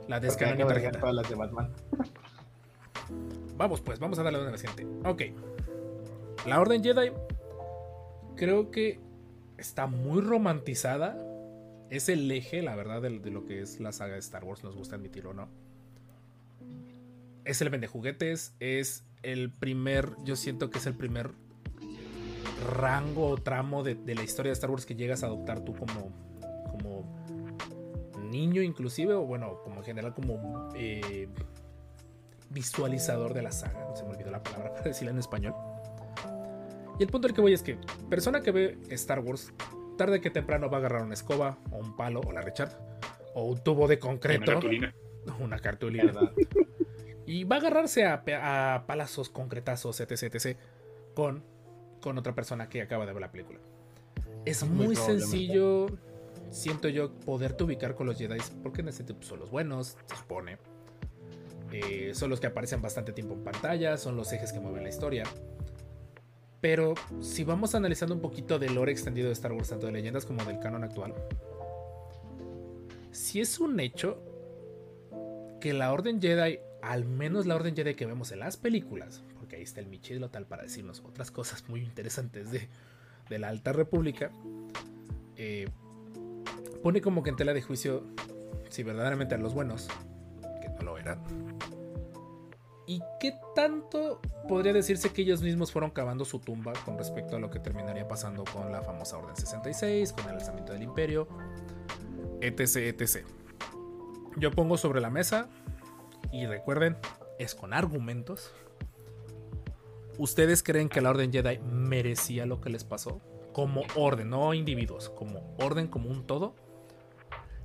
La 0.07 0.19
descarga 0.19 0.55
mi 0.55 0.59
de 0.59 0.65
ver 0.65 0.75
tarjeta. 0.75 0.99
todas 0.99 1.15
las 1.15 1.29
de 1.29 1.35
Batman. 1.35 1.73
Vamos 3.57 3.81
pues, 3.81 3.99
vamos 3.99 4.19
a 4.19 4.23
darle 4.23 4.39
una 4.39 4.51
vez, 4.51 4.61
gente. 4.61 4.85
Ok. 5.03 5.23
La 6.45 6.61
Orden 6.61 6.83
Jedi 6.83 7.11
creo 8.35 8.69
que 8.69 8.99
está 9.57 9.87
muy 9.87 10.21
romantizada. 10.21 11.17
Es 11.89 12.09
el 12.09 12.29
eje, 12.31 12.61
la 12.61 12.75
verdad, 12.75 13.01
de, 13.01 13.17
de 13.19 13.31
lo 13.31 13.45
que 13.45 13.61
es 13.61 13.79
la 13.79 13.91
saga 13.91 14.13
de 14.13 14.19
Star 14.19 14.43
Wars, 14.43 14.63
nos 14.63 14.75
gusta 14.75 14.95
admitirlo 14.95 15.31
o 15.31 15.33
no. 15.33 15.49
Es 17.45 17.61
el 17.61 17.69
vende 17.69 17.87
juguetes, 17.87 18.53
es 18.59 19.05
el 19.23 19.51
primer, 19.51 20.11
yo 20.23 20.35
siento 20.35 20.69
que 20.69 20.79
es 20.79 20.85
el 20.85 20.95
primer 20.95 21.31
rango 22.75 23.29
o 23.29 23.37
tramo 23.37 23.83
de, 23.83 23.95
de 23.95 24.15
la 24.15 24.23
historia 24.23 24.49
de 24.49 24.53
Star 24.53 24.69
Wars 24.69 24.85
que 24.85 24.95
llegas 24.95 25.23
a 25.23 25.27
adoptar 25.27 25.61
tú 25.61 25.73
como, 25.73 26.11
como 26.71 27.26
niño 28.29 28.61
inclusive, 28.61 29.13
o 29.13 29.25
bueno, 29.25 29.61
como 29.63 29.77
en 29.77 29.83
general 29.83 30.13
como 30.13 30.69
eh, 30.75 31.27
visualizador 32.49 33.33
de 33.33 33.41
la 33.41 33.51
saga. 33.51 33.95
Se 33.95 34.03
me 34.03 34.11
olvidó 34.11 34.31
la 34.31 34.43
palabra 34.43 34.71
para 34.73 34.83
decirla 34.83 35.11
en 35.11 35.19
español. 35.19 35.53
Y 36.99 37.03
el 37.03 37.09
punto 37.09 37.27
al 37.27 37.33
que 37.33 37.41
voy 37.41 37.53
es 37.53 37.61
que 37.61 37.77
persona 38.09 38.41
que 38.41 38.51
ve 38.51 38.77
Star 38.89 39.19
Wars, 39.19 39.53
tarde 39.97 40.19
que 40.19 40.29
temprano 40.29 40.69
va 40.69 40.77
a 40.77 40.79
agarrar 40.79 41.03
una 41.03 41.13
escoba, 41.13 41.59
o 41.71 41.77
un 41.77 41.95
palo, 41.95 42.21
o 42.21 42.31
la 42.31 42.41
Richard, 42.41 42.71
o 43.35 43.43
un 43.43 43.63
tubo 43.63 43.87
de 43.87 43.95
Una 43.95 44.01
concreto, 44.01 44.45
cartulina. 44.45 44.95
una 45.39 45.59
cartulina. 45.59 46.05
¿Verdad? 46.05 46.31
Y 47.27 47.43
va 47.43 47.57
a 47.57 47.59
agarrarse 47.59 48.05
a, 48.05 48.83
palazos, 48.87 49.29
concretazos, 49.29 49.99
etc, 49.99 50.33
etc, 50.33 50.57
con, 51.13 51.43
con 52.01 52.17
otra 52.17 52.33
persona 52.33 52.69
que 52.69 52.81
acaba 52.81 53.05
de 53.05 53.13
ver 53.13 53.21
la 53.21 53.31
película. 53.31 53.59
Es 54.45 54.63
Muy 54.63 54.95
sencillo, 54.95 55.87
siento 56.57 56.89
yo, 56.89 57.13
poderte 57.13 57.63
ubicar 57.63 57.95
con 57.95 58.07
los 58.07 58.17
Jedi, 58.17 58.37
porque 58.63 58.81
en 58.81 58.89
este 58.89 59.03
tipo 59.03 59.23
son 59.23 59.39
los 59.39 59.51
buenos, 59.51 59.97
se 60.05 60.15
supone. 60.15 60.57
Eh, 61.71 62.11
son 62.13 62.29
los 62.29 62.39
que 62.39 62.47
aparecen 62.47 62.81
bastante 62.81 63.11
tiempo 63.11 63.33
en 63.33 63.43
pantalla, 63.43 63.97
son 63.97 64.15
los 64.15 64.31
ejes 64.33 64.51
que 64.51 64.59
mueven 64.59 64.83
la 64.83 64.89
historia. 64.89 65.23
Pero 66.61 66.95
si 67.21 67.43
vamos 67.43 67.75
analizando 67.75 68.15
un 68.15 68.21
poquito 68.21 68.57
del 68.57 68.73
lore 68.73 68.91
extendido 68.91 69.27
de 69.27 69.33
Star 69.33 69.51
Wars, 69.51 69.69
tanto 69.69 69.85
de 69.85 69.91
leyendas 69.91 70.25
como 70.25 70.43
del 70.43 70.59
canon 70.59 70.83
actual, 70.83 71.13
si 73.11 73.39
es 73.41 73.59
un 73.59 73.79
hecho 73.79 74.21
que 75.61 75.73
la 75.73 75.91
Orden 75.91 76.21
Jedi, 76.21 76.59
al 76.81 77.05
menos 77.05 77.45
la 77.45 77.55
Orden 77.55 77.75
Jedi 77.75 77.95
que 77.95 78.05
vemos 78.05 78.31
en 78.31 78.39
las 78.39 78.57
películas, 78.57 79.23
porque 79.37 79.57
ahí 79.57 79.63
está 79.63 79.79
el 79.81 79.87
Michelo 79.87 80.29
tal 80.29 80.45
para 80.45 80.63
decirnos 80.63 81.03
otras 81.05 81.31
cosas 81.31 81.67
muy 81.67 81.81
interesantes 81.81 82.51
de, 82.51 82.67
de 83.29 83.39
la 83.39 83.49
Alta 83.49 83.73
República, 83.73 84.31
eh, 85.35 85.67
pone 86.83 87.01
como 87.01 87.23
que 87.23 87.29
en 87.29 87.35
tela 87.35 87.53
de 87.53 87.61
juicio 87.61 88.03
si 88.69 88.83
verdaderamente 88.83 89.33
eran 89.33 89.43
los 89.43 89.53
buenos, 89.53 89.87
que 90.61 90.69
no 90.69 90.81
lo 90.83 90.97
eran. 90.97 91.21
¿Y 92.85 93.01
qué 93.19 93.33
tanto 93.53 94.21
podría 94.47 94.71
decirse 94.71 95.11
que 95.11 95.21
ellos 95.21 95.41
mismos 95.41 95.71
fueron 95.71 95.91
cavando 95.91 96.23
su 96.23 96.39
tumba 96.39 96.73
con 96.85 96.97
respecto 96.97 97.35
a 97.35 97.39
lo 97.39 97.49
que 97.49 97.59
terminaría 97.59 98.07
pasando 98.07 98.45
con 98.45 98.71
la 98.71 98.81
famosa 98.81 99.17
Orden 99.17 99.35
66, 99.35 100.13
con 100.13 100.25
el 100.25 100.35
alzamiento 100.35 100.73
del 100.73 100.83
Imperio, 100.83 101.27
etc, 102.41 102.77
etc? 102.77 103.25
Yo 104.37 104.51
pongo 104.51 104.77
sobre 104.77 105.01
la 105.01 105.09
mesa, 105.09 105.49
y 106.31 106.45
recuerden, 106.45 106.97
es 107.39 107.55
con 107.55 107.73
argumentos. 107.73 108.53
¿Ustedes 110.17 110.63
creen 110.63 110.89
que 110.89 111.01
la 111.01 111.09
Orden 111.09 111.31
Jedi 111.31 111.59
merecía 111.59 112.45
lo 112.45 112.61
que 112.61 112.69
les 112.69 112.83
pasó? 112.83 113.21
Como 113.57 113.81
orden, 113.95 114.29
no 114.29 114.53
individuos, 114.53 115.09
como 115.09 115.55
orden, 115.57 115.87
como 115.87 116.11
un 116.11 116.27
todo. 116.27 116.53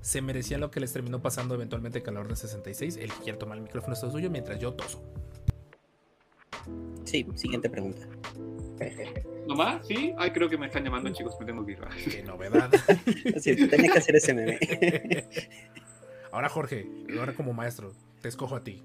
¿Se 0.01 0.23
merecía 0.23 0.57
lo 0.57 0.71
que 0.71 0.81
les 0.81 0.91
terminó 0.91 1.21
pasando 1.21 1.55
eventualmente 1.55 2.03
con 2.03 2.15
la 2.15 2.21
Orden 2.21 2.35
66? 2.35 2.97
El 2.97 3.13
que 3.13 3.21
quiere 3.23 3.37
tomar 3.37 3.59
el 3.59 3.63
micrófono 3.65 3.93
es 3.93 4.01
todo 4.01 4.11
suyo 4.11 4.31
mientras 4.31 4.59
yo 4.59 4.73
toso. 4.73 5.03
Sí, 7.05 7.27
siguiente 7.35 7.69
pregunta. 7.69 8.07
¿Nomás? 9.47 9.87
¿Sí? 9.87 10.15
Ay, 10.17 10.31
creo 10.31 10.49
que 10.49 10.57
me 10.57 10.65
están 10.65 10.83
llamando, 10.83 11.11
chicos, 11.13 11.37
me 11.39 11.45
tengo 11.45 11.67
que 11.67 11.73
ir. 11.73 11.79
¡Qué 12.11 12.23
novedad! 12.27 12.71
Sí, 13.39 13.55
tenía 13.69 13.93
que 13.93 13.99
hacer 13.99 14.17
ese 14.17 14.33
meme. 14.33 14.59
Ahora 16.33 16.49
Jorge, 16.49 16.89
ahora 17.19 17.35
como 17.35 17.53
maestro, 17.53 17.93
te 18.23 18.29
escojo 18.29 18.57
a 18.57 18.65
ti. 18.65 18.83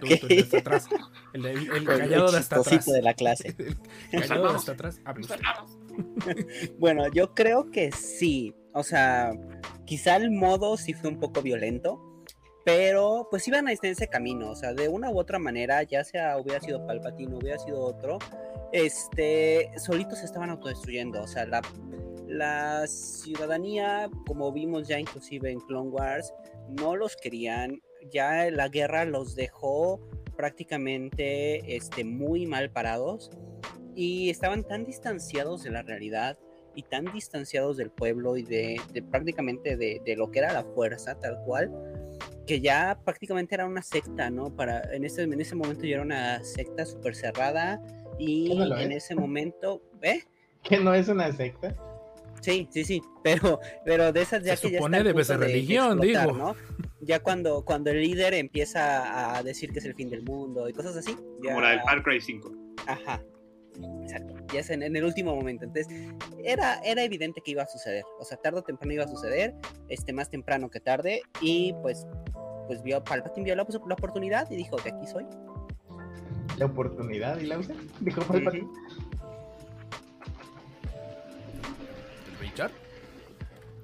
Tú, 0.00 0.06
Ok. 0.06 0.20
tú, 0.20 0.26
el 0.28 0.36
de 0.36 0.42
hasta 0.42 0.58
atrás. 0.58 0.88
El, 1.32 1.42
de- 1.42 1.52
el 1.52 1.68
El 1.76 1.84
callado 1.84 2.30
de 2.32 2.38
hasta 2.38 2.56
atrás. 2.56 2.86
de 2.86 3.02
la 3.02 3.14
clase. 3.14 3.54
El 4.12 4.20
callado 4.22 4.48
de 4.50 4.56
hasta 4.56 4.72
atrás. 4.72 5.00
Usted. 5.20 5.36
Bueno, 6.78 7.08
yo 7.12 7.34
creo 7.34 7.70
que 7.70 7.92
sí. 7.92 8.54
O 8.72 8.82
sea, 8.82 9.32
quizá 9.84 10.16
el 10.16 10.30
modo 10.30 10.76
sí 10.76 10.94
fue 10.94 11.10
un 11.10 11.18
poco 11.18 11.42
violento, 11.42 12.00
pero 12.64 13.26
pues 13.30 13.46
iban 13.48 13.68
a 13.68 13.72
ese 13.72 14.08
camino. 14.08 14.50
O 14.50 14.54
sea, 14.54 14.72
de 14.74 14.88
una 14.88 15.10
u 15.10 15.18
otra 15.18 15.38
manera, 15.38 15.82
ya 15.82 16.04
sea 16.04 16.38
hubiera 16.38 16.60
sido 16.60 16.86
Palpatine, 16.86 17.34
hubiera 17.34 17.58
sido 17.58 17.80
otro, 17.80 18.18
este, 18.72 19.70
solitos 19.76 20.18
se 20.18 20.26
estaban 20.26 20.50
autodestruyendo. 20.50 21.22
O 21.22 21.26
sea, 21.26 21.46
la, 21.46 21.62
la 22.26 22.86
ciudadanía, 22.86 24.08
como 24.26 24.52
vimos 24.52 24.88
ya 24.88 24.98
inclusive 24.98 25.50
en 25.50 25.60
Clone 25.60 25.90
Wars, 25.90 26.32
no 26.68 26.96
los 26.96 27.16
querían. 27.16 27.80
Ya 28.10 28.50
la 28.50 28.68
guerra 28.68 29.04
los 29.04 29.34
dejó 29.34 30.00
prácticamente 30.36 31.76
este, 31.76 32.02
muy 32.02 32.46
mal 32.46 32.70
parados 32.70 33.30
y 33.94 34.30
estaban 34.30 34.64
tan 34.64 34.84
distanciados 34.84 35.62
de 35.62 35.70
la 35.70 35.82
realidad 35.82 36.38
y 36.74 36.82
tan 36.84 37.06
distanciados 37.12 37.76
del 37.76 37.90
pueblo 37.90 38.36
y 38.36 38.42
de, 38.42 38.80
de 38.92 39.02
prácticamente 39.02 39.76
de, 39.76 40.00
de 40.04 40.16
lo 40.16 40.30
que 40.30 40.38
era 40.38 40.52
la 40.52 40.62
fuerza 40.64 41.18
tal 41.18 41.38
cual 41.44 41.70
que 42.46 42.60
ya 42.60 42.98
prácticamente 43.04 43.54
era 43.54 43.66
una 43.66 43.82
secta, 43.82 44.30
¿no? 44.30 44.54
Para, 44.54 44.82
en, 44.94 45.04
ese, 45.04 45.22
en 45.22 45.40
ese 45.40 45.54
momento 45.54 45.84
ya 45.84 45.94
era 45.96 46.02
una 46.02 46.42
secta 46.42 46.84
súper 46.86 47.14
cerrada 47.14 47.80
y 48.18 48.48
¿Qué 48.48 48.54
no 48.56 48.78
en 48.78 48.92
es? 48.92 49.04
ese 49.04 49.14
momento, 49.16 49.82
¿eh? 50.02 50.22
¿Que 50.62 50.78
no 50.78 50.92
es 50.94 51.08
una 51.08 51.32
secta? 51.32 51.74
Sí, 52.40 52.66
sí, 52.70 52.84
sí, 52.84 53.02
pero, 53.22 53.60
pero 53.84 54.12
de 54.12 54.22
esas 54.22 54.42
ya 54.44 54.56
Se 54.56 54.62
que 54.66 54.72
ya 54.72 54.78
supone 54.78 54.96
está 54.98 55.08
al 55.08 55.14
debe 55.14 55.24
ser 55.24 55.36
punto 55.36 55.46
de- 55.46 55.52
de 55.52 55.52
religión, 55.58 55.98
explotar, 56.04 56.26
digo. 56.28 56.38
¿no? 56.38 56.56
Ya 57.02 57.20
cuando, 57.20 57.64
cuando 57.64 57.90
el 57.90 58.00
líder 58.00 58.34
empieza 58.34 59.36
a 59.36 59.42
decir 59.42 59.72
que 59.72 59.78
es 59.80 59.84
el 59.84 59.94
fin 59.94 60.08
del 60.10 60.22
mundo 60.22 60.68
y 60.68 60.72
cosas 60.72 60.96
así. 60.96 61.14
ya- 61.42 61.50
Como 61.50 61.60
la 61.60 61.70
del 61.70 61.80
Far 61.82 62.02
Cry 62.02 62.20
5. 62.20 62.52
Ajá. 62.86 63.22
Exacto. 64.02 64.34
Ya 64.52 64.60
es 64.60 64.70
en, 64.70 64.82
en 64.82 64.94
el 64.96 65.04
último 65.04 65.34
momento. 65.34 65.64
Entonces, 65.64 65.92
era, 66.44 66.80
era 66.84 67.02
evidente 67.02 67.40
que 67.44 67.52
iba 67.52 67.62
a 67.62 67.66
suceder. 67.66 68.04
O 68.18 68.24
sea, 68.24 68.36
tarde 68.38 68.58
o 68.58 68.62
temprano 68.62 68.92
iba 68.92 69.04
a 69.04 69.08
suceder. 69.08 69.54
Este, 69.88 70.12
más 70.12 70.28
temprano 70.30 70.70
que 70.70 70.80
tarde. 70.80 71.22
Y 71.40 71.74
pues, 71.82 72.06
pues 72.66 72.82
vio, 72.82 73.02
Palpatine 73.04 73.44
vio 73.44 73.56
la, 73.56 73.64
pues, 73.64 73.78
la 73.86 73.94
oportunidad 73.94 74.50
y 74.50 74.56
dijo, 74.56 74.76
de 74.76 74.90
aquí 74.90 75.06
soy. 75.06 75.26
La 76.58 76.66
oportunidad 76.66 77.38
y 77.40 77.46
la 77.46 77.58
usé. 77.58 77.74
Dijo 78.00 78.20
Palpatine. 78.22 78.68
Richard. 82.40 82.72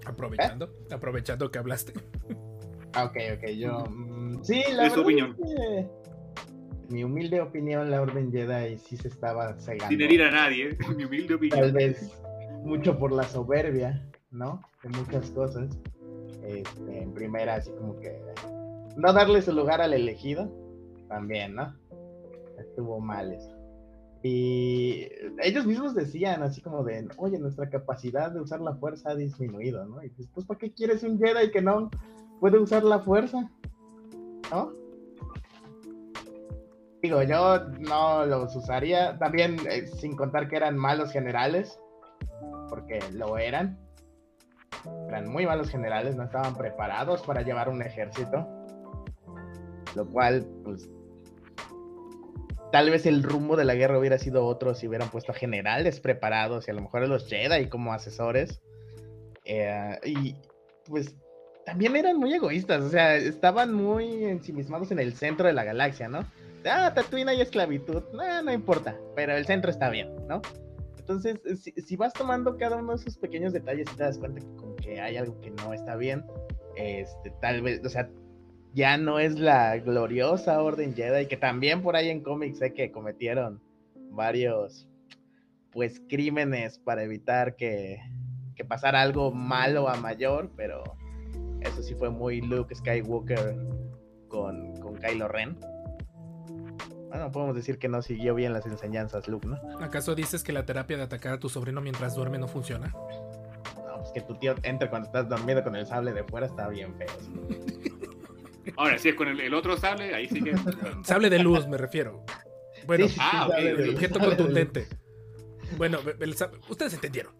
Aprovechando, 0.04 0.66
¿Eh? 0.66 0.94
aprovechando 0.94 1.50
que 1.50 1.58
hablaste. 1.58 1.92
Ah, 2.92 3.04
ok, 3.04 3.16
ok, 3.36 3.48
yo. 3.50 3.84
mm, 3.90 4.42
sí, 4.44 4.62
la 4.72 4.86
Es 4.86 4.92
su 4.92 5.04
verdad 5.04 5.04
opinión. 5.04 5.36
es 5.42 5.54
que, 5.54 5.78
en 5.78 5.90
mi 6.88 7.04
humilde 7.04 7.40
opinión, 7.40 7.90
la 7.90 8.02
Orden 8.02 8.30
Jedi 8.30 8.78
sí 8.78 8.96
se 8.96 9.08
estaba 9.08 9.58
cegando. 9.58 9.88
Sin 9.88 10.00
herir 10.00 10.22
a 10.22 10.30
nadie, 10.30 10.76
mi 10.96 11.04
humilde 11.04 11.36
Tal 11.48 11.70
opinión. 11.70 11.72
vez 11.72 12.12
mucho 12.64 12.98
por 12.98 13.12
la 13.12 13.24
soberbia, 13.24 14.04
¿no? 14.30 14.62
De 14.82 14.88
muchas 14.90 15.30
cosas. 15.30 15.68
Este, 16.42 17.02
en 17.02 17.12
primera, 17.12 17.56
así 17.56 17.70
como 17.72 17.98
que. 18.00 18.20
No 18.96 19.12
darle 19.12 19.42
su 19.42 19.52
lugar 19.52 19.80
al 19.80 19.92
elegido. 19.92 20.50
También, 21.08 21.54
¿no? 21.54 21.74
Estuvo 22.58 23.00
mal 23.00 23.32
eso. 23.32 23.56
Y 24.22 25.08
ellos 25.40 25.66
mismos 25.66 25.94
decían 25.94 26.42
así 26.42 26.60
como 26.60 26.82
de, 26.82 27.06
oye, 27.18 27.38
nuestra 27.38 27.68
capacidad 27.70 28.32
de 28.32 28.40
usar 28.40 28.60
la 28.60 28.74
fuerza 28.74 29.10
ha 29.10 29.14
disminuido, 29.14 29.84
¿no? 29.86 30.02
Y 30.02 30.08
pues, 30.08 30.46
¿para 30.46 30.58
qué 30.58 30.72
quieres 30.72 31.04
un 31.04 31.18
Jedi 31.18 31.50
que 31.52 31.62
no 31.62 31.90
puede 32.40 32.58
usar 32.58 32.82
la 32.82 32.98
fuerza? 32.98 33.48
¿No? 34.50 34.72
Digo, 37.02 37.22
yo 37.22 37.60
no 37.78 38.24
los 38.26 38.56
usaría, 38.56 39.18
también 39.18 39.56
eh, 39.68 39.86
sin 39.86 40.16
contar 40.16 40.48
que 40.48 40.56
eran 40.56 40.76
malos 40.76 41.12
generales, 41.12 41.78
porque 42.68 42.98
lo 43.12 43.38
eran. 43.38 43.78
Eran 45.08 45.28
muy 45.28 45.46
malos 45.46 45.68
generales, 45.68 46.16
no 46.16 46.24
estaban 46.24 46.56
preparados 46.56 47.22
para 47.22 47.42
llevar 47.42 47.68
un 47.68 47.82
ejército. 47.82 48.46
Lo 49.94 50.06
cual, 50.06 50.46
pues, 50.64 50.90
tal 52.72 52.90
vez 52.90 53.06
el 53.06 53.22
rumbo 53.22 53.56
de 53.56 53.64
la 53.64 53.74
guerra 53.74 53.98
hubiera 53.98 54.18
sido 54.18 54.44
otro 54.44 54.74
si 54.74 54.86
hubieran 54.88 55.08
puesto 55.08 55.32
generales 55.32 56.00
preparados 56.00 56.68
y 56.68 56.70
a 56.70 56.74
lo 56.74 56.82
mejor 56.82 57.06
los 57.08 57.28
Jedi 57.28 57.68
como 57.68 57.92
asesores. 57.92 58.60
Eh, 59.44 59.98
y 60.04 60.34
pues 60.84 61.14
también 61.64 61.96
eran 61.96 62.16
muy 62.16 62.32
egoístas, 62.32 62.82
o 62.82 62.88
sea, 62.88 63.16
estaban 63.16 63.72
muy 63.72 64.24
ensimismados 64.24 64.90
en 64.90 64.98
el 64.98 65.14
centro 65.14 65.46
de 65.46 65.52
la 65.52 65.64
galaxia, 65.64 66.08
¿no? 66.08 66.24
Ah, 66.66 66.92
Tatooine 66.94 67.30
hay 67.30 67.40
esclavitud, 67.40 68.02
no, 68.12 68.42
no 68.42 68.52
importa, 68.52 68.96
pero 69.14 69.36
el 69.36 69.46
centro 69.46 69.70
está 69.70 69.88
bien, 69.90 70.14
¿no? 70.28 70.42
Entonces, 70.98 71.38
si, 71.62 71.70
si 71.72 71.96
vas 71.96 72.12
tomando 72.12 72.56
cada 72.56 72.76
uno 72.76 72.92
de 72.92 72.98
esos 72.98 73.16
pequeños 73.16 73.52
detalles 73.52 73.86
y 73.92 73.96
te 73.96 74.02
das 74.02 74.18
cuenta 74.18 74.40
que, 74.40 74.56
como 74.56 74.74
que 74.76 75.00
hay 75.00 75.16
algo 75.16 75.40
que 75.40 75.50
no 75.50 75.72
está 75.72 75.94
bien, 75.94 76.24
este, 76.74 77.30
tal 77.40 77.62
vez, 77.62 77.80
o 77.84 77.88
sea, 77.88 78.10
ya 78.74 78.98
no 78.98 79.20
es 79.20 79.38
la 79.38 79.78
gloriosa 79.78 80.60
Orden 80.62 80.94
Jedi, 80.94 81.26
que 81.26 81.36
también 81.36 81.82
por 81.82 81.96
ahí 81.96 82.10
en 82.10 82.22
cómics 82.22 82.58
sé 82.58 82.74
que 82.74 82.90
cometieron 82.90 83.62
varios, 84.10 84.88
pues, 85.70 86.02
crímenes 86.08 86.78
para 86.78 87.04
evitar 87.04 87.54
que, 87.54 87.98
que 88.56 88.64
pasara 88.64 89.00
algo 89.00 89.30
malo 89.30 89.88
a 89.88 89.96
mayor, 89.96 90.50
pero 90.56 90.82
eso 91.60 91.82
sí 91.82 91.94
fue 91.94 92.10
muy 92.10 92.40
Luke 92.40 92.74
Skywalker 92.74 93.56
con, 94.28 94.74
con 94.80 94.96
Kylo 94.96 95.28
Ren. 95.28 95.56
Bueno, 97.08 97.30
podemos 97.32 97.54
decir 97.54 97.78
que 97.78 97.88
no 97.88 98.02
siguió 98.02 98.34
bien 98.34 98.52
las 98.52 98.66
enseñanzas 98.66 99.28
Luke, 99.28 99.46
¿no? 99.46 99.58
¿Acaso 99.80 100.14
dices 100.14 100.42
que 100.42 100.52
la 100.52 100.66
terapia 100.66 100.96
de 100.96 101.04
atacar 101.04 101.34
a 101.34 101.38
tu 101.38 101.48
sobrino 101.48 101.80
mientras 101.80 102.14
duerme 102.14 102.38
no 102.38 102.48
funciona? 102.48 102.88
No, 102.88 103.98
pues 103.98 104.10
que 104.12 104.20
tu 104.22 104.34
tío 104.36 104.54
entre 104.62 104.90
cuando 104.90 105.06
estás 105.06 105.28
dormido 105.28 105.62
con 105.62 105.76
el 105.76 105.86
sable 105.86 106.12
de 106.12 106.24
fuera 106.24 106.46
está 106.46 106.68
bien 106.68 106.94
feo. 106.96 107.06
Ahora, 108.76 108.98
si 108.98 109.10
es 109.10 109.14
con 109.14 109.28
el, 109.28 109.40
el 109.40 109.54
otro 109.54 109.76
sable, 109.76 110.14
ahí 110.14 110.28
sí 110.28 110.42
que. 110.42 110.54
Sable 111.04 111.30
de 111.30 111.38
luz, 111.38 111.66
me 111.68 111.76
refiero. 111.78 112.24
Bueno, 112.86 113.06
Sí, 113.08 113.16
ah, 113.20 113.46
sable 113.48 113.72
luz, 113.74 113.94
objeto 113.94 114.18
sable 114.18 114.36
contundente. 114.36 114.86
Bueno, 115.78 115.98
el 116.20 116.36
sab- 116.36 116.58
ustedes 116.68 116.94
entendieron. 116.94 117.32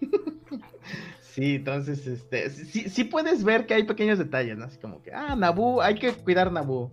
Sí, 1.20 1.54
entonces, 1.54 2.06
este, 2.06 2.50
sí, 2.50 2.90
sí 2.90 3.04
puedes 3.04 3.42
ver 3.42 3.64
que 3.64 3.72
hay 3.72 3.84
pequeños 3.84 4.18
detalles, 4.18 4.58
¿no? 4.58 4.66
Así 4.66 4.78
como 4.78 5.02
que, 5.02 5.14
ah, 5.14 5.34
Naboo, 5.34 5.80
hay 5.80 5.94
que 5.94 6.12
cuidar 6.12 6.52
Naboo. 6.52 6.92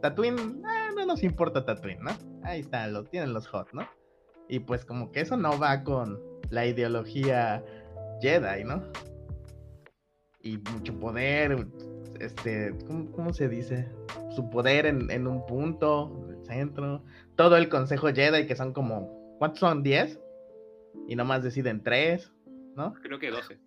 Tatooine, 0.00 0.62
ah, 0.64 0.79
no 0.94 1.06
nos 1.06 1.22
importa 1.22 1.64
Tatooine, 1.64 2.02
¿no? 2.02 2.10
Ahí 2.42 2.60
está, 2.60 2.86
lo 2.88 3.04
tienen 3.04 3.32
los 3.32 3.46
hot, 3.48 3.72
¿no? 3.72 3.88
Y 4.48 4.60
pues 4.60 4.84
como 4.84 5.12
que 5.12 5.20
eso 5.20 5.36
no 5.36 5.58
va 5.58 5.84
con 5.84 6.20
la 6.50 6.66
ideología 6.66 7.64
Jedi, 8.20 8.64
¿no? 8.64 8.82
Y 10.42 10.58
mucho 10.72 10.98
poder, 10.98 11.66
este, 12.18 12.74
¿cómo, 12.86 13.32
se 13.32 13.48
dice? 13.48 13.88
Su 14.30 14.50
poder 14.50 14.86
en, 14.86 15.10
en 15.10 15.26
un 15.26 15.44
punto, 15.46 16.24
en 16.24 16.38
el 16.38 16.44
centro. 16.44 17.04
Todo 17.36 17.56
el 17.56 17.68
consejo 17.68 18.08
Jedi, 18.08 18.46
que 18.46 18.56
son 18.56 18.72
como, 18.72 19.36
¿cuántos 19.38 19.60
son? 19.60 19.84
¿10? 19.84 20.18
Y 21.08 21.16
nomás 21.16 21.42
deciden 21.42 21.82
tres, 21.82 22.32
¿no? 22.74 22.94
Creo 22.94 23.18
que 23.18 23.30
12. 23.30 23.58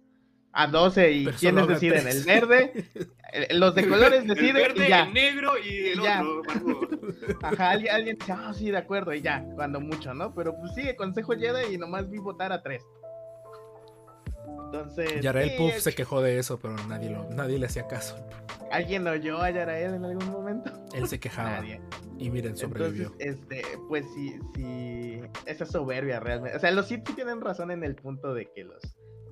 A 0.56 0.68
12 0.68 1.12
y 1.12 1.26
Pero 1.26 1.38
quiénes 1.38 1.68
deciden, 1.68 2.02
tres. 2.04 2.16
el 2.16 2.26
verde, 2.26 2.86
el- 3.50 3.60
los 3.60 3.74
de 3.74 3.88
colores 3.90 4.22
El 4.22 4.28
deciden 4.28 4.54
verde, 4.54 4.86
y 4.86 4.90
ya. 4.90 5.04
el 5.06 5.14
negro 5.14 5.52
y 5.58 5.88
el 5.90 6.00
Y 6.00 6.04
ya. 6.04 6.22
otro. 6.24 7.00
Ajá, 7.42 7.72
alguien, 7.72 7.94
alguien 7.96 8.18
dice, 8.20 8.32
ah, 8.34 8.52
sí, 8.54 8.70
de 8.70 8.78
acuerdo, 8.78 9.14
y 9.14 9.22
ya, 9.22 9.44
cuando 9.56 9.80
mucho, 9.82 10.14
¿no? 10.14 10.34
Pero 10.36 10.56
pues 10.56 10.74
sí, 10.76 10.82
el 10.82 10.96
consejo 10.96 11.34
Jedi 11.34 11.74
y 11.74 11.78
nomás 11.78 12.08
vi 12.10 12.20
votar 12.20 12.52
a 12.54 12.62
tres. 12.62 12.84
Entonces, 14.66 15.22
Yarael 15.22 15.50
sí, 15.52 15.58
Puff 15.58 15.74
es- 15.76 15.84
se 15.84 15.94
quejó 15.94 16.22
de 16.22 16.38
eso, 16.40 16.60
pero 16.60 16.76
nadie, 16.88 17.10
lo, 17.10 17.30
nadie 17.30 17.60
le 17.60 17.66
hacía 17.68 17.88
caso. 17.88 18.16
¿alguien 18.72 19.08
oyó 19.08 19.40
a 19.40 19.52
Yarael 19.52 19.94
en 19.94 20.06
algún 20.06 20.32
momento? 20.32 20.72
Él 20.96 21.08
se 21.08 21.20
quejaba. 21.20 21.52
Nadie. 21.58 21.80
Y 22.18 22.32
miren, 22.32 22.58
sobrevivió. 22.58 23.14
Entonces, 23.20 23.38
este, 23.62 23.64
pues 23.88 24.04
sí, 24.16 24.40
sí, 24.56 25.22
esa 25.46 25.66
soberbia 25.68 26.20
realmente. 26.20 26.58
O 26.58 26.60
sea, 26.60 26.72
los 26.72 26.88
Sith 26.88 27.08
sí 27.08 27.14
tienen 27.14 27.40
razón 27.42 27.70
en 27.70 27.84
el 27.84 27.96
punto 27.96 28.34
de 28.34 28.50
que 28.52 28.64
los 28.64 28.82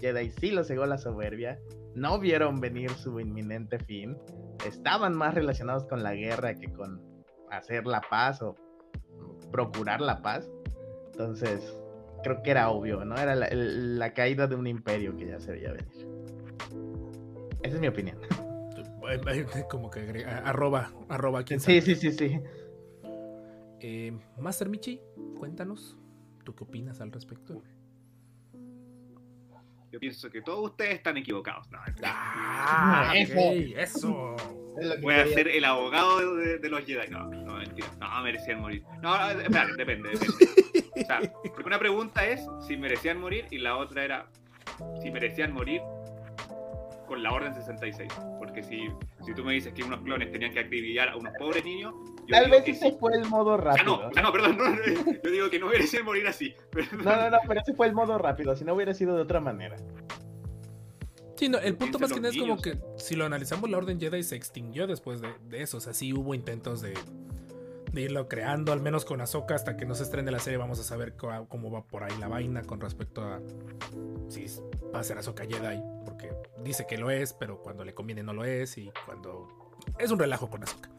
Jedi 0.02 0.32
sí 0.32 0.52
los 0.52 0.68
cegó 0.68 0.86
la 0.86 0.97
soberbia, 0.97 1.60
no 1.95 2.20
vieron 2.20 2.60
venir 2.60 2.89
su 2.91 3.20
inminente 3.20 3.80
fin, 3.80 4.18
estaban 4.66 5.14
más 5.16 5.34
relacionados 5.36 5.86
con 5.86 6.04
la 6.04 6.14
guerra 6.16 6.56
que 6.56 6.72
con 6.74 7.02
hacer 7.52 7.86
la 7.86 8.02
paz 8.02 8.41
o 8.41 8.56
procurar 9.52 10.02
la 10.02 10.22
paz. 10.22 10.49
Entonces, 11.12 11.62
creo 12.24 12.41
que 12.41 12.52
era 12.52 12.70
obvio, 12.70 13.04
¿no? 13.06 13.16
Era 13.18 13.36
la, 13.36 13.45
el- 13.47 13.99
la 13.99 14.14
caída 14.14 14.47
de 14.47 14.56
un 14.56 14.68
imperio 14.68 15.16
que 15.18 15.28
ya 15.28 15.39
se 15.39 15.52
veía 15.52 15.72
venir. 15.74 16.08
Esa 17.64 17.76
es 17.76 17.82
mi 17.82 17.88
opinión. 17.88 18.18
Como 19.70 19.89
que 19.91 19.99
agrega- 19.99 20.41
arroba, 20.45 20.91
arroba, 21.10 21.43
quién 21.43 21.60
Sí, 21.60 21.82
sabe. 21.82 21.82
sí, 21.82 21.95
sí, 21.95 22.12
sí. 22.12 22.39
Eh, 23.82 24.18
Master 24.39 24.70
Michi, 24.70 25.02
cuéntanos, 25.38 25.97
¿tú 26.45 26.56
qué 26.56 26.64
opinas 26.64 27.02
al 27.02 27.12
respecto? 27.12 27.62
Yo 29.91 29.99
pienso 29.99 30.29
que 30.29 30.41
todos 30.41 30.69
ustedes 30.71 30.95
están 30.95 31.17
equivocados. 31.17 31.69
No, 31.69 31.79
Ah, 32.03 33.11
Eso. 33.15 33.33
ok, 33.39 33.55
eso. 33.77 34.35
Es 34.79 34.85
lo 34.87 34.95
que 34.95 35.01
Voy 35.01 35.13
a 35.15 35.27
ser 35.27 35.47
el 35.49 35.65
abogado 35.65 36.35
de, 36.37 36.57
de 36.59 36.69
los 36.69 36.85
Jedi. 36.85 37.09
No, 37.09 37.25
no, 37.27 37.55
mentira. 37.55 37.87
No, 37.99 38.21
merecían 38.23 38.61
morir. 38.61 38.83
No, 39.01 39.17
no, 39.17 39.29
espera, 39.41 39.67
depende, 39.77 40.09
depende. 40.09 40.27
O 40.93 41.03
sea, 41.05 41.19
porque 41.43 41.63
una 41.65 41.79
pregunta 41.79 42.25
es 42.25 42.41
si 42.67 42.77
merecían 42.77 43.19
morir 43.19 43.45
y 43.49 43.57
la 43.57 43.77
otra 43.77 44.03
era 44.03 44.27
si 45.01 45.09
merecían 45.09 45.51
morir 45.53 45.81
con 47.07 47.23
la 47.23 47.31
Orden 47.31 47.53
66. 47.53 48.11
Porque 48.39 48.61
si, 48.63 48.87
si 49.25 49.33
tú 49.33 49.43
me 49.43 49.53
dices 49.53 49.73
que 49.73 49.83
unos 49.83 50.01
clones 50.01 50.31
tenían 50.31 50.53
que 50.53 50.59
acribillar 50.59 51.09
a 51.09 51.15
unos 51.17 51.33
pobres 51.37 51.63
niños, 51.65 51.93
Tal 52.32 52.49
vez 52.49 52.67
ese 52.67 52.89
sí. 52.89 52.97
fue 52.99 53.13
el 53.15 53.25
modo 53.29 53.53
O 53.53 53.61
sea, 53.61 53.71
rápido. 53.75 53.97
no, 54.01 54.07
o 54.07 54.13
sea, 54.13 54.23
no, 54.23 54.32
perdón, 54.32 54.57
no, 54.57 54.65
yo 55.23 55.32
digo 55.32 55.49
que 55.49 55.59
no 55.59 55.67
merecían 55.67 56.05
morir 56.05 56.25
así. 56.27 56.55
No, 57.03 57.15
no, 57.15 57.29
no, 57.29 57.38
pero 57.47 57.61
ese 57.61 57.73
fue 57.73 57.88
el 57.88 57.93
modo 57.93 58.17
rápido, 58.17 58.55
si 58.55 58.63
no 58.65 58.73
hubiera 58.73 58.93
sido 58.93 59.15
de 59.15 59.21
otra 59.21 59.39
manera. 59.39 59.77
Sí, 61.36 61.49
no, 61.49 61.57
el 61.57 61.75
punto 61.75 61.97
más 61.97 62.13
que 62.13 62.19
nada 62.19 62.34
es 62.34 62.39
como 62.39 62.57
que 62.61 62.79
si 62.97 63.15
lo 63.15 63.25
analizamos, 63.25 63.69
la 63.69 63.77
Orden 63.77 63.99
Jedi 63.99 64.21
se 64.23 64.36
extinguió 64.36 64.86
después 64.86 65.21
de, 65.21 65.29
de 65.49 65.63
eso. 65.63 65.77
O 65.77 65.79
sea, 65.79 65.91
sí 65.93 66.13
hubo 66.13 66.36
intentos 66.36 66.82
de, 66.82 66.93
de 67.91 68.01
irlo 68.01 68.27
creando, 68.27 68.71
al 68.71 68.79
menos 68.79 69.05
con 69.05 69.21
Ahsoka, 69.21 69.55
hasta 69.55 69.75
que 69.75 69.86
no 69.88 69.95
se 69.95 70.03
estrene 70.03 70.29
la 70.29 70.38
serie. 70.38 70.57
Vamos 70.57 70.79
a 70.79 70.84
saber 70.84 71.15
cómo 71.15 71.71
va 71.71 71.84
por 71.84 72.03
ahí 72.03 72.15
la 72.19 72.27
vaina 72.27 72.61
con 72.61 72.79
respecto 72.79 73.23
a 73.23 73.39
si 74.27 74.45
va 74.93 74.99
a 74.99 75.03
ser 75.03 75.17
Ahsoka 75.17 75.43
Jedi. 75.45 75.82
Porque 76.05 76.32
dice 76.63 76.86
que 76.88 76.99
lo 76.99 77.09
es, 77.09 77.34
pero 77.34 77.59
cuando 77.63 77.84
le 77.86 77.95
conviene 77.95 78.21
no 78.21 78.34
lo 78.34 78.45
es. 78.45 78.77
Y 78.77 78.91
cuando. 79.07 79.47
Es 79.97 80.11
un 80.11 80.19
relajo 80.19 80.47
con 80.47 80.61
Ahsoka. 80.61 80.91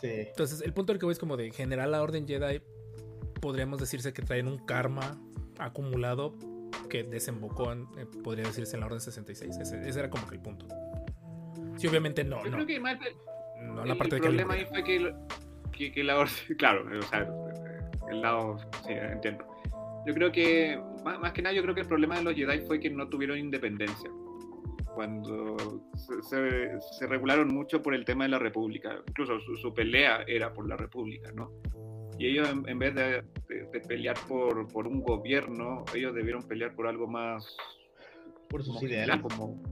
Sí. 0.00 0.08
Entonces, 0.10 0.62
el 0.62 0.72
punto 0.72 0.92
del 0.92 1.00
que 1.00 1.06
voy 1.06 1.12
es 1.12 1.18
como 1.18 1.36
de 1.36 1.46
en 1.46 1.52
general 1.52 1.90
la 1.90 2.02
Orden 2.02 2.26
Jedi. 2.26 2.62
Podríamos 3.40 3.80
decirse 3.80 4.12
que 4.12 4.22
traen 4.22 4.46
un 4.48 4.58
karma 4.58 5.18
acumulado 5.58 6.34
que 6.88 7.04
desembocó 7.04 7.72
en, 7.72 7.86
eh, 7.98 8.06
podría 8.22 8.44
decirse, 8.44 8.76
en 8.76 8.80
la 8.80 8.86
Orden 8.86 9.00
66. 9.00 9.56
Ese, 9.56 9.88
ese 9.88 9.98
era 9.98 10.10
como 10.10 10.26
que 10.26 10.34
el 10.34 10.42
punto. 10.42 10.66
Sí, 11.76 11.86
obviamente 11.86 12.24
no, 12.24 12.42
Yo 12.44 12.50
no. 12.50 12.56
creo 12.56 12.66
que 12.66 12.80
más 12.80 12.98
No 13.62 13.82
el, 13.82 13.88
la 13.88 13.94
parte 13.94 14.16
el 14.16 14.20
de 14.20 14.26
que 14.28 14.28
problema 14.28 14.54
ahí 14.54 14.66
fue 14.66 14.84
que, 14.84 15.14
que, 15.72 15.92
que 15.92 16.04
la 16.04 16.18
orden, 16.18 16.34
claro, 16.58 16.84
o 16.98 17.02
sea, 17.02 17.26
el 18.10 18.20
lado, 18.20 18.58
sí, 18.86 18.92
entiendo. 18.92 19.44
Yo 20.06 20.14
creo 20.14 20.32
que, 20.32 20.80
más, 21.04 21.18
más 21.20 21.32
que 21.32 21.42
nada, 21.42 21.54
yo 21.54 21.62
creo 21.62 21.74
que 21.74 21.82
el 21.82 21.86
problema 21.86 22.16
de 22.16 22.24
los 22.24 22.34
Jedi 22.34 22.60
fue 22.66 22.80
que 22.80 22.90
no 22.90 23.08
tuvieron 23.08 23.38
independencia. 23.38 24.10
Cuando 24.94 25.56
se, 25.96 26.22
se- 26.22 26.80
se 26.98 27.06
regularon 27.06 27.48
mucho 27.48 27.80
por 27.82 27.94
el 27.94 28.04
tema 28.04 28.24
de 28.24 28.30
la 28.30 28.38
República, 28.38 28.96
incluso 29.08 29.38
su, 29.40 29.56
su 29.56 29.72
pelea 29.72 30.24
era 30.26 30.52
por 30.52 30.68
la 30.68 30.76
República, 30.76 31.30
¿no? 31.32 31.50
Y 32.18 32.26
ellos, 32.26 32.50
en, 32.50 32.68
en 32.68 32.78
vez 32.78 32.94
de, 32.94 33.22
de- 33.48 33.66
de 33.72 33.80
pelear 33.80 34.16
por, 34.28 34.66
por 34.68 34.86
un 34.86 35.00
gobierno, 35.02 35.84
ellos 35.94 36.14
debieron 36.14 36.42
pelear 36.42 36.74
por 36.74 36.86
algo 36.86 37.06
más 37.06 37.56
Por 38.48 38.62
sus 38.62 38.74
como 38.76 38.86
ideales. 38.88 39.20
como, 39.22 39.62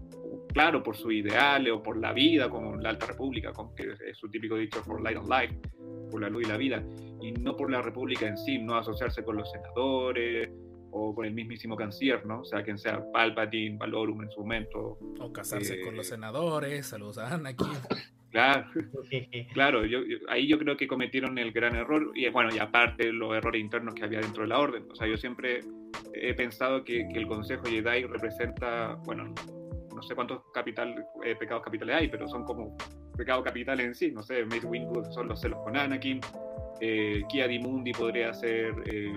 claro, 0.55 0.83
por 0.83 0.97
sus 0.97 1.13
ideales 1.13 1.73
o 1.73 1.83
por 1.83 1.99
la 1.99 2.13
vida, 2.13 2.49
como 2.49 2.77
la 2.77 2.91
Alta 2.91 3.07
República, 3.07 3.53
como 3.53 3.75
que 3.75 3.89
es 4.09 4.17
su 4.17 4.31
típico 4.31 4.57
dicho 4.57 4.83
for 4.85 5.01
light 5.03 5.19
and 5.19 5.29
life, 5.29 5.61
por 6.11 6.23
la 6.23 6.31
luz 6.31 6.45
y 6.47 6.49
la 6.49 6.57
vida, 6.57 6.83
y 7.21 7.33
no 7.33 7.55
por 7.57 7.71
la 7.71 7.83
República 7.83 8.27
en 8.27 8.39
sí, 8.39 8.59
no 8.59 8.77
asociarse 8.77 9.23
con 9.25 9.37
los 9.37 9.51
senadores 9.51 10.49
o 10.91 11.15
con 11.15 11.25
el 11.27 11.33
mismísimo 11.35 11.77
canciller, 11.77 12.25
¿no? 12.27 12.41
O 12.41 12.45
sea, 12.45 12.63
quien 12.63 12.79
sea 12.79 13.03
Palpatine, 13.13 13.77
Valorum 13.77 14.23
en 14.23 14.31
su 14.31 14.41
momento, 14.41 14.99
O 15.21 15.33
casarse 15.33 15.81
Eh, 15.81 15.85
con 15.85 15.97
los 15.97 16.07
senadores. 16.07 16.87
Saludos 16.87 17.19
a 17.19 17.35
Anakin. 17.35 17.67
claro, 18.31 18.67
claro, 19.53 19.85
yo, 19.87 20.03
yo- 20.05 20.19
ahí 20.29 20.47
yo 20.47 20.59
creo 20.59 20.77
que 20.77 20.87
cometieron 20.87 21.39
el 21.39 21.53
gran 21.53 21.75
error, 21.77 22.13
y 22.15 22.29
bueno, 22.29 22.51
y 22.55 22.59
aparte 22.59 23.13
los 23.13 23.35
errores 23.37 23.61
internos 23.61 23.95
que 23.95 24.05
había 24.05 24.21
dentro 24.21 24.43
de 24.43 24.49
la 24.49 24.59
orden, 24.59 24.85
o 24.91 24.95
sea, 24.95 25.07
yo 25.07 25.17
siempre 25.17 25.61
he 26.15 26.35
pensado 26.35 26.85
que, 26.85 27.07
que 27.13 27.19
el 27.19 27.27
Consejo 27.27 27.65
Jedi 27.65 28.05
representa, 28.05 28.95
bueno, 29.05 29.35
no 29.95 30.03
sé 30.03 30.15
cuántos 30.15 30.43
capital, 30.53 30.95
eh, 31.25 31.35
pecados 31.37 31.63
capitales 31.65 31.97
hay, 31.97 32.09
pero 32.09 32.29
son 32.29 32.45
como 32.45 32.77
pecados 33.17 33.45
capitales 33.45 33.87
en 33.87 33.95
sí, 33.95 34.11
no 34.13 34.23
sé, 34.23 34.45
Mace 34.45 34.67
Windu 34.67 35.05
son 35.13 35.27
los 35.29 35.41
celos 35.41 35.59
con 35.65 35.77
Anakin, 35.77 36.21
eh, 36.81 37.23
Kia 37.29 37.49
di 37.49 37.59
Mundi 37.59 37.93
podría 37.93 38.33
ser, 38.33 38.73
eh, 38.87 39.13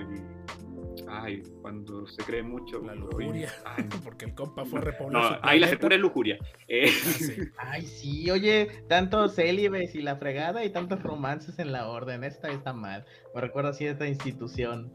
ay, 1.07 1.43
cuando 1.61 2.05
se 2.07 2.23
cree 2.23 2.43
mucho, 2.43 2.81
La 2.81 2.95
lujuria. 2.95 3.51
Ay, 3.65 3.85
Porque 4.03 4.25
el 4.25 4.33
compa 4.33 4.65
fue 4.65 4.79
a 4.79 4.83
repoblar 4.83 5.21
no, 5.21 5.29
su 5.29 5.35
ahí 5.43 5.59
la 5.59 5.67
secura 5.67 5.95
es 5.95 6.01
lujuria. 6.01 6.37
Eh, 6.67 6.85
Ah, 6.87 7.13
sí. 7.17 7.33
Ay, 7.57 7.81
sí, 7.83 8.29
oye, 8.31 8.83
tantos 8.87 9.35
célibes 9.35 9.95
y 9.95 10.01
la 10.01 10.17
fregada 10.17 10.63
y 10.65 10.69
tantos 10.69 11.01
romances 11.03 11.59
en 11.59 11.71
la 11.71 11.87
orden. 11.89 12.23
Esta 12.23 12.49
está 12.49 12.73
mal. 12.73 13.05
Me 13.33 13.41
recuerda 13.41 13.69
así 13.71 13.85
esta 13.85 14.07
institución 14.07 14.91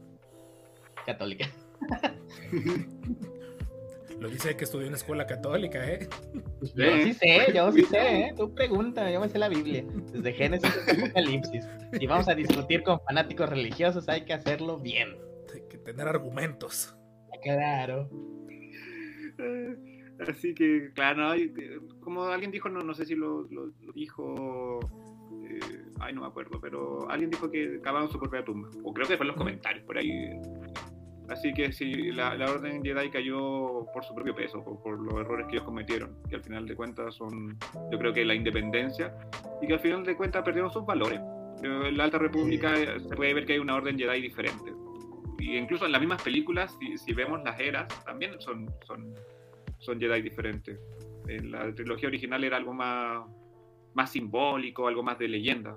católica. 1.05 1.47
Lo 4.19 4.29
dice 4.29 4.57
que 4.57 4.63
estudió 4.63 4.87
en 4.87 4.95
escuela 4.95 5.27
católica, 5.27 5.87
¿eh? 5.87 6.07
Yo 6.75 6.97
sí 7.03 7.13
sé, 7.13 7.53
yo 7.53 7.71
sí 7.71 7.83
sé, 7.83 8.21
¿eh? 8.21 8.33
Tú 8.35 8.51
pregunta, 8.51 9.11
yo 9.11 9.19
me 9.19 9.29
sé 9.29 9.37
la 9.37 9.47
Biblia. 9.47 9.85
Desde 10.11 10.33
Génesis 10.33 10.75
hasta 10.75 10.91
Apocalipsis. 10.93 11.67
Y 11.99 12.07
vamos 12.07 12.27
a 12.27 12.33
discutir 12.33 12.81
con 12.81 12.99
fanáticos 13.01 13.47
religiosos, 13.47 14.09
hay 14.09 14.25
que 14.25 14.33
hacerlo 14.33 14.79
bien. 14.79 15.15
Tener 15.87 16.05
argumentos. 16.05 16.97
Claro. 17.41 18.09
Así 20.27 20.53
que, 20.53 20.91
claro, 20.93 21.33
no, 21.33 21.99
como 22.01 22.23
alguien 22.25 22.51
dijo, 22.51 22.67
no, 22.67 22.81
no 22.81 22.93
sé 22.93 23.05
si 23.05 23.15
lo, 23.15 23.43
lo- 23.49 23.67
lo 23.81 23.93
dijo, 23.93 24.79
eh, 25.49 25.59
ay, 26.01 26.13
no 26.13 26.21
me 26.21 26.27
acuerdo, 26.27 26.59
pero 26.59 27.09
alguien 27.09 27.29
dijo 27.29 27.49
que 27.49 27.79
cavaban 27.79 28.09
su 28.09 28.19
propia 28.19 28.43
tumba, 28.43 28.67
o 28.83 28.93
creo 28.93 29.07
que 29.07 29.15
fue 29.15 29.23
en 29.23 29.27
los 29.29 29.37
comentarios, 29.37 29.85
por 29.85 29.97
ahí. 29.97 30.29
Así 31.29 31.53
que 31.53 31.71
sí, 31.71 32.11
la, 32.11 32.35
la 32.35 32.51
Orden 32.51 32.83
Jedi 32.83 33.09
cayó 33.09 33.85
por 33.93 34.03
su 34.03 34.13
propio 34.13 34.35
peso, 34.35 34.61
por, 34.63 34.81
por 34.81 34.99
los 34.99 35.13
errores 35.21 35.45
que 35.47 35.53
ellos 35.55 35.65
cometieron, 35.65 36.17
que 36.29 36.35
al 36.35 36.43
final 36.43 36.65
de 36.67 36.75
cuentas 36.75 37.15
son, 37.15 37.57
yo 37.91 37.97
creo 37.97 38.11
que 38.11 38.25
la 38.25 38.33
independencia, 38.35 39.15
y 39.61 39.67
que 39.67 39.73
al 39.73 39.79
final 39.79 40.03
de 40.03 40.17
cuentas 40.17 40.43
perdieron 40.43 40.69
sus 40.69 40.85
valores. 40.85 41.21
Eh, 41.63 41.87
En 41.89 41.97
la 41.97 42.03
Alta 42.05 42.17
República 42.17 42.77
eh, 42.77 42.99
se 42.99 43.15
puede 43.15 43.33
ver 43.33 43.45
que 43.45 43.53
hay 43.53 43.59
una 43.59 43.75
Orden 43.75 43.97
Jedi 43.97 44.21
diferente. 44.21 44.73
Y 45.39 45.57
incluso 45.57 45.85
en 45.85 45.91
las 45.91 46.01
mismas 46.01 46.21
películas, 46.21 46.75
si, 46.79 46.97
si 46.97 47.13
vemos 47.13 47.41
las 47.43 47.59
eras, 47.59 47.87
también 48.05 48.39
son, 48.39 48.69
son 48.85 49.13
son 49.79 49.99
Jedi 49.99 50.21
diferentes. 50.21 50.79
En 51.27 51.51
la 51.51 51.71
trilogía 51.73 52.07
original 52.09 52.43
era 52.43 52.57
algo 52.57 52.73
más, 52.73 53.25
más 53.93 54.11
simbólico, 54.11 54.87
algo 54.87 55.03
más 55.03 55.19
de 55.19 55.27
leyenda. 55.27 55.75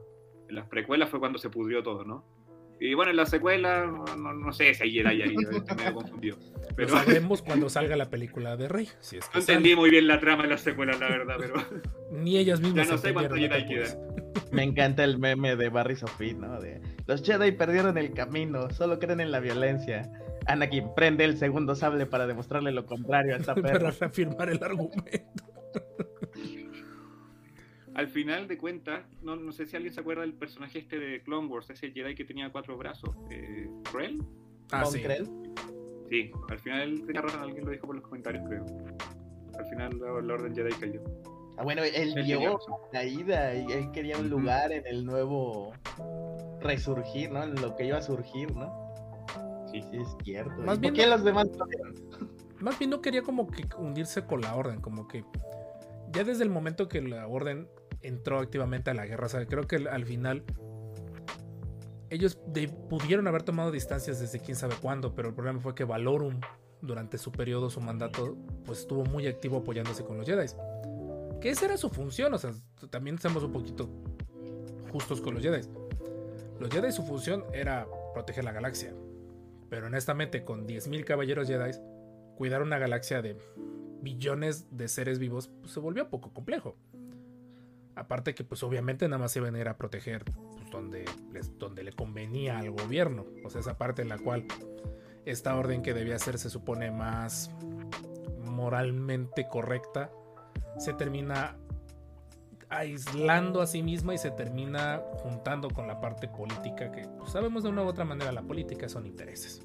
En 0.48 0.54
las 0.56 0.66
precuelas 0.68 1.10
fue 1.10 1.20
cuando 1.20 1.38
se 1.38 1.50
pudrió 1.50 1.82
todo, 1.82 2.04
¿no? 2.04 2.24
Y 2.80 2.94
bueno, 2.94 3.10
en 3.10 3.18
la 3.18 3.26
secuela, 3.26 3.84
no, 4.16 4.32
no- 4.32 4.52
sé 4.54 4.72
si 4.72 4.84
hay 4.84 4.90
Jedi 4.92 5.22
ahí, 5.22 5.34
estoy 5.38 5.76
medio 5.76 5.92
confundido. 5.92 6.38
Lo 6.70 6.74
Pero 6.74 6.88
sabremos 6.88 7.42
cuando 7.42 7.68
salga 7.68 7.94
la 7.94 8.08
película 8.08 8.56
de 8.56 8.68
Rey. 8.68 8.88
Si 9.00 9.18
es 9.18 9.28
que 9.28 9.38
no 9.38 9.42
sale. 9.44 9.58
entendí 9.58 9.76
muy 9.76 9.90
bien 9.90 10.06
la 10.06 10.18
trama 10.18 10.44
de 10.44 10.48
la 10.48 10.56
secuela, 10.56 10.92
la 10.98 11.08
verdad, 11.10 11.36
pero 11.38 11.54
Ni 12.10 12.38
ellas 12.38 12.58
mismas 12.62 12.86
Ya 12.86 12.92
no 12.94 12.98
sé 12.98 13.12
cuánto 13.12 13.34
Jedi 13.34 13.62
apures. 13.64 13.98
Me 14.52 14.62
encanta 14.62 15.04
el 15.04 15.18
meme 15.18 15.56
de 15.56 15.68
Barry 15.68 15.96
Sophie, 15.96 16.34
¿no? 16.34 16.60
De 16.60 16.80
los 17.06 17.22
Jedi 17.22 17.52
perdieron 17.52 17.98
el 17.98 18.12
camino, 18.12 18.70
solo 18.70 18.98
creen 18.98 19.20
en 19.20 19.30
la 19.30 19.40
violencia. 19.40 20.10
Anakin 20.46 20.94
prende 20.94 21.24
el 21.24 21.36
segundo 21.36 21.74
sable 21.74 22.06
para 22.06 22.26
demostrarle 22.26 22.72
lo 22.72 22.86
contrario 22.86 23.34
a 23.34 23.38
esta 23.38 23.54
Para 23.60 23.72
perra. 23.72 23.90
reafirmar 23.90 24.50
el 24.50 24.62
argumento. 24.62 25.44
al 27.94 28.08
final 28.08 28.48
de 28.48 28.58
cuentas, 28.58 29.04
no, 29.22 29.36
no 29.36 29.52
sé 29.52 29.66
si 29.66 29.76
alguien 29.76 29.92
se 29.92 30.00
acuerda 30.00 30.22
del 30.22 30.34
personaje 30.34 30.78
este 30.78 30.98
de 30.98 31.22
Clone 31.22 31.48
Wars, 31.48 31.70
ese 31.70 31.92
Jedi 31.92 32.14
que 32.14 32.24
tenía 32.24 32.50
cuatro 32.50 32.76
brazos. 32.76 33.10
Eh, 33.30 33.68
¿Krell? 33.90 34.22
Ah, 34.72 34.84
sí. 34.84 35.02
Krell. 35.02 35.28
Sí, 36.08 36.32
al 36.48 36.58
final 36.58 37.04
alguien 37.40 37.64
lo 37.64 37.70
dijo 37.70 37.86
por 37.86 37.94
los 37.94 38.04
comentarios, 38.04 38.44
creo. 38.48 38.66
Al 39.56 39.66
final 39.66 39.98
la, 40.00 40.20
la 40.20 40.34
Orden 40.34 40.54
Jedi 40.54 40.72
cayó. 40.72 41.02
Ah, 41.60 41.62
bueno, 41.62 41.82
él 41.84 42.14
vio 42.24 42.58
la 42.90 43.04
ida 43.04 43.54
y 43.54 43.70
él 43.70 43.90
quería 43.92 44.16
un 44.16 44.30
lugar 44.30 44.72
en 44.72 44.86
el 44.86 45.04
nuevo 45.04 45.74
resurgir, 46.60 47.30
¿no? 47.30 47.42
En 47.44 47.54
lo 47.60 47.76
que 47.76 47.84
iba 47.84 47.98
a 47.98 48.02
surgir, 48.02 48.50
¿no? 48.56 48.94
Sí. 49.70 49.82
Sí, 49.90 49.98
es 49.98 50.08
cierto. 50.24 50.54
Más 50.62 50.78
¿Y 50.78 50.80
bien 50.80 50.94
¿Por 50.94 51.00
qué 51.02 51.06
no- 51.10 51.16
los 51.16 51.24
demás 51.24 51.48
no? 51.58 51.66
Más 52.60 52.78
bien 52.78 52.90
no 52.90 53.02
quería 53.02 53.20
como 53.22 53.46
que 53.46 53.66
hundirse 53.76 54.24
con 54.24 54.40
la 54.40 54.54
orden, 54.56 54.80
como 54.80 55.06
que 55.06 55.22
ya 56.12 56.24
desde 56.24 56.44
el 56.44 56.48
momento 56.50 56.88
que 56.88 57.02
la 57.02 57.26
orden 57.28 57.68
entró 58.00 58.38
activamente 58.38 58.88
a 58.90 58.94
la 58.94 59.04
guerra, 59.04 59.26
o 59.26 59.28
sea, 59.28 59.44
creo 59.44 59.66
que 59.66 59.76
al- 59.76 59.88
al 59.88 60.06
final 60.06 60.42
ellos 62.08 62.38
de- 62.46 62.68
pudieron 62.68 63.28
haber 63.28 63.42
tomado 63.42 63.70
distancias 63.70 64.18
desde 64.18 64.40
quién 64.40 64.56
sabe 64.56 64.76
cuándo, 64.80 65.14
pero 65.14 65.28
el 65.28 65.34
problema 65.34 65.60
fue 65.60 65.74
que 65.74 65.84
Valorum 65.84 66.40
durante 66.80 67.18
su 67.18 67.30
periodo, 67.30 67.68
su 67.68 67.82
mandato, 67.82 68.34
pues 68.64 68.78
estuvo 68.80 69.04
muy 69.04 69.26
activo 69.26 69.58
apoyándose 69.58 70.04
con 70.04 70.16
los 70.16 70.26
Jedi. 70.26 70.46
Que 71.40 71.50
esa 71.50 71.64
era 71.64 71.76
su 71.76 71.88
función, 71.88 72.34
o 72.34 72.38
sea, 72.38 72.52
también 72.90 73.16
estamos 73.16 73.42
un 73.42 73.52
poquito 73.52 73.88
justos 74.90 75.20
con 75.20 75.34
los 75.34 75.42
Jedi. 75.42 75.66
Los 76.58 76.70
Jedi 76.70 76.92
su 76.92 77.02
función 77.02 77.44
era 77.54 77.86
proteger 78.12 78.44
la 78.44 78.52
galaxia, 78.52 78.92
pero 79.70 79.86
honestamente 79.86 80.44
con 80.44 80.66
10.000 80.66 81.04
caballeros 81.04 81.48
Jedi, 81.48 81.72
cuidar 82.36 82.62
una 82.62 82.78
galaxia 82.78 83.22
de 83.22 83.38
billones 84.02 84.66
de 84.70 84.88
seres 84.88 85.18
vivos 85.18 85.50
pues, 85.60 85.72
se 85.72 85.80
volvió 85.80 86.10
poco 86.10 86.32
complejo. 86.32 86.76
Aparte 87.94 88.34
que 88.34 88.44
pues 88.44 88.62
obviamente 88.62 89.06
nada 89.08 89.18
más 89.18 89.34
iban 89.36 89.54
a 89.54 89.60
ir 89.60 89.68
a 89.68 89.76
proteger 89.76 90.24
pues, 90.24 90.70
donde, 90.70 91.04
donde 91.58 91.82
le 91.82 91.92
convenía 91.92 92.58
al 92.58 92.70
gobierno. 92.70 93.24
O 93.44 93.50
sea, 93.50 93.60
esa 93.60 93.78
parte 93.78 94.02
en 94.02 94.08
la 94.08 94.18
cual 94.18 94.44
esta 95.24 95.56
orden 95.56 95.82
que 95.82 95.94
debía 95.94 96.18
ser 96.18 96.38
se 96.38 96.50
supone 96.50 96.90
más 96.90 97.50
moralmente 98.38 99.48
correcta 99.48 100.10
se 100.78 100.92
termina 100.94 101.56
aislando 102.70 103.60
a 103.60 103.66
sí 103.66 103.82
misma 103.82 104.14
y 104.14 104.18
se 104.18 104.30
termina 104.30 105.02
juntando 105.14 105.68
con 105.70 105.88
la 105.88 106.00
parte 106.00 106.28
política 106.28 106.92
que 106.92 107.08
pues, 107.18 107.32
sabemos 107.32 107.64
de 107.64 107.68
una 107.68 107.82
u 107.82 107.86
otra 107.86 108.04
manera 108.04 108.30
la 108.32 108.42
política 108.42 108.88
son 108.88 109.06
intereses. 109.06 109.60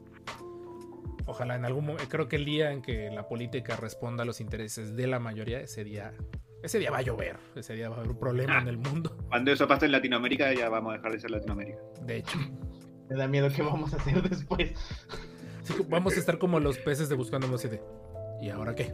Ojalá 1.27 1.55
en 1.55 1.65
algún 1.65 1.85
momento, 1.85 2.07
creo 2.09 2.27
que 2.27 2.35
el 2.35 2.45
día 2.45 2.71
en 2.71 2.81
que 2.81 3.09
la 3.11 3.27
política 3.27 3.75
responda 3.75 4.23
a 4.23 4.25
los 4.25 4.41
intereses 4.41 4.95
de 4.95 5.07
la 5.07 5.19
mayoría, 5.19 5.59
ese 5.59 5.83
día, 5.83 6.13
ese 6.61 6.77
día 6.77 6.91
va 6.91 6.99
a 6.99 7.01
llover, 7.01 7.37
ese 7.55 7.73
día 7.73 7.89
va 7.89 7.95
a 7.95 7.99
haber 7.99 8.11
un 8.11 8.19
problema 8.19 8.59
en 8.59 8.67
el 8.67 8.77
mundo. 8.77 9.17
Cuando 9.29 9.51
eso 9.51 9.67
pase 9.67 9.85
en 9.85 9.91
Latinoamérica, 9.91 10.53
ya 10.53 10.69
vamos 10.69 10.93
a 10.93 10.97
dejar 10.97 11.11
de 11.13 11.19
ser 11.19 11.31
Latinoamérica. 11.31 11.79
De 12.01 12.17
hecho, 12.17 12.37
Me 13.09 13.15
da 13.15 13.27
miedo 13.27 13.49
qué 13.55 13.61
vamos 13.61 13.93
a 13.93 13.97
hacer 13.97 14.21
después. 14.29 14.71
Sí, 15.63 15.73
vamos 15.89 16.15
a 16.15 16.19
estar 16.19 16.37
como 16.37 16.59
los 16.59 16.77
peces 16.77 17.09
de 17.09 17.15
buscando 17.15 17.53
así 17.55 17.67
de 17.67 17.81
¿y 18.41 18.49
ahora 18.49 18.75
qué? 18.75 18.93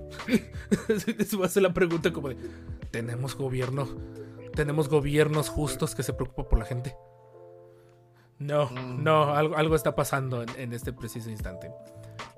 Eso 1.20 1.40
va 1.40 1.46
a 1.46 1.50
ser 1.50 1.64
la 1.64 1.74
pregunta 1.74 2.12
como 2.14 2.30
de 2.30 2.38
¿tenemos 2.92 3.36
gobierno? 3.36 3.88
¿Tenemos 4.56 4.90
gobiernos 4.90 5.50
justos 5.50 5.96
que 5.96 6.04
se 6.04 6.14
preocupan 6.14 6.46
por 6.50 6.60
la 6.60 6.66
gente? 6.66 6.96
No, 8.40 8.66
Mm. 8.72 9.04
no, 9.04 9.36
algo, 9.36 9.56
algo 9.56 9.76
está 9.76 9.96
pasando 9.96 10.42
en, 10.44 10.50
en 10.58 10.74
este 10.74 10.92
preciso 10.94 11.30
instante. 11.30 11.72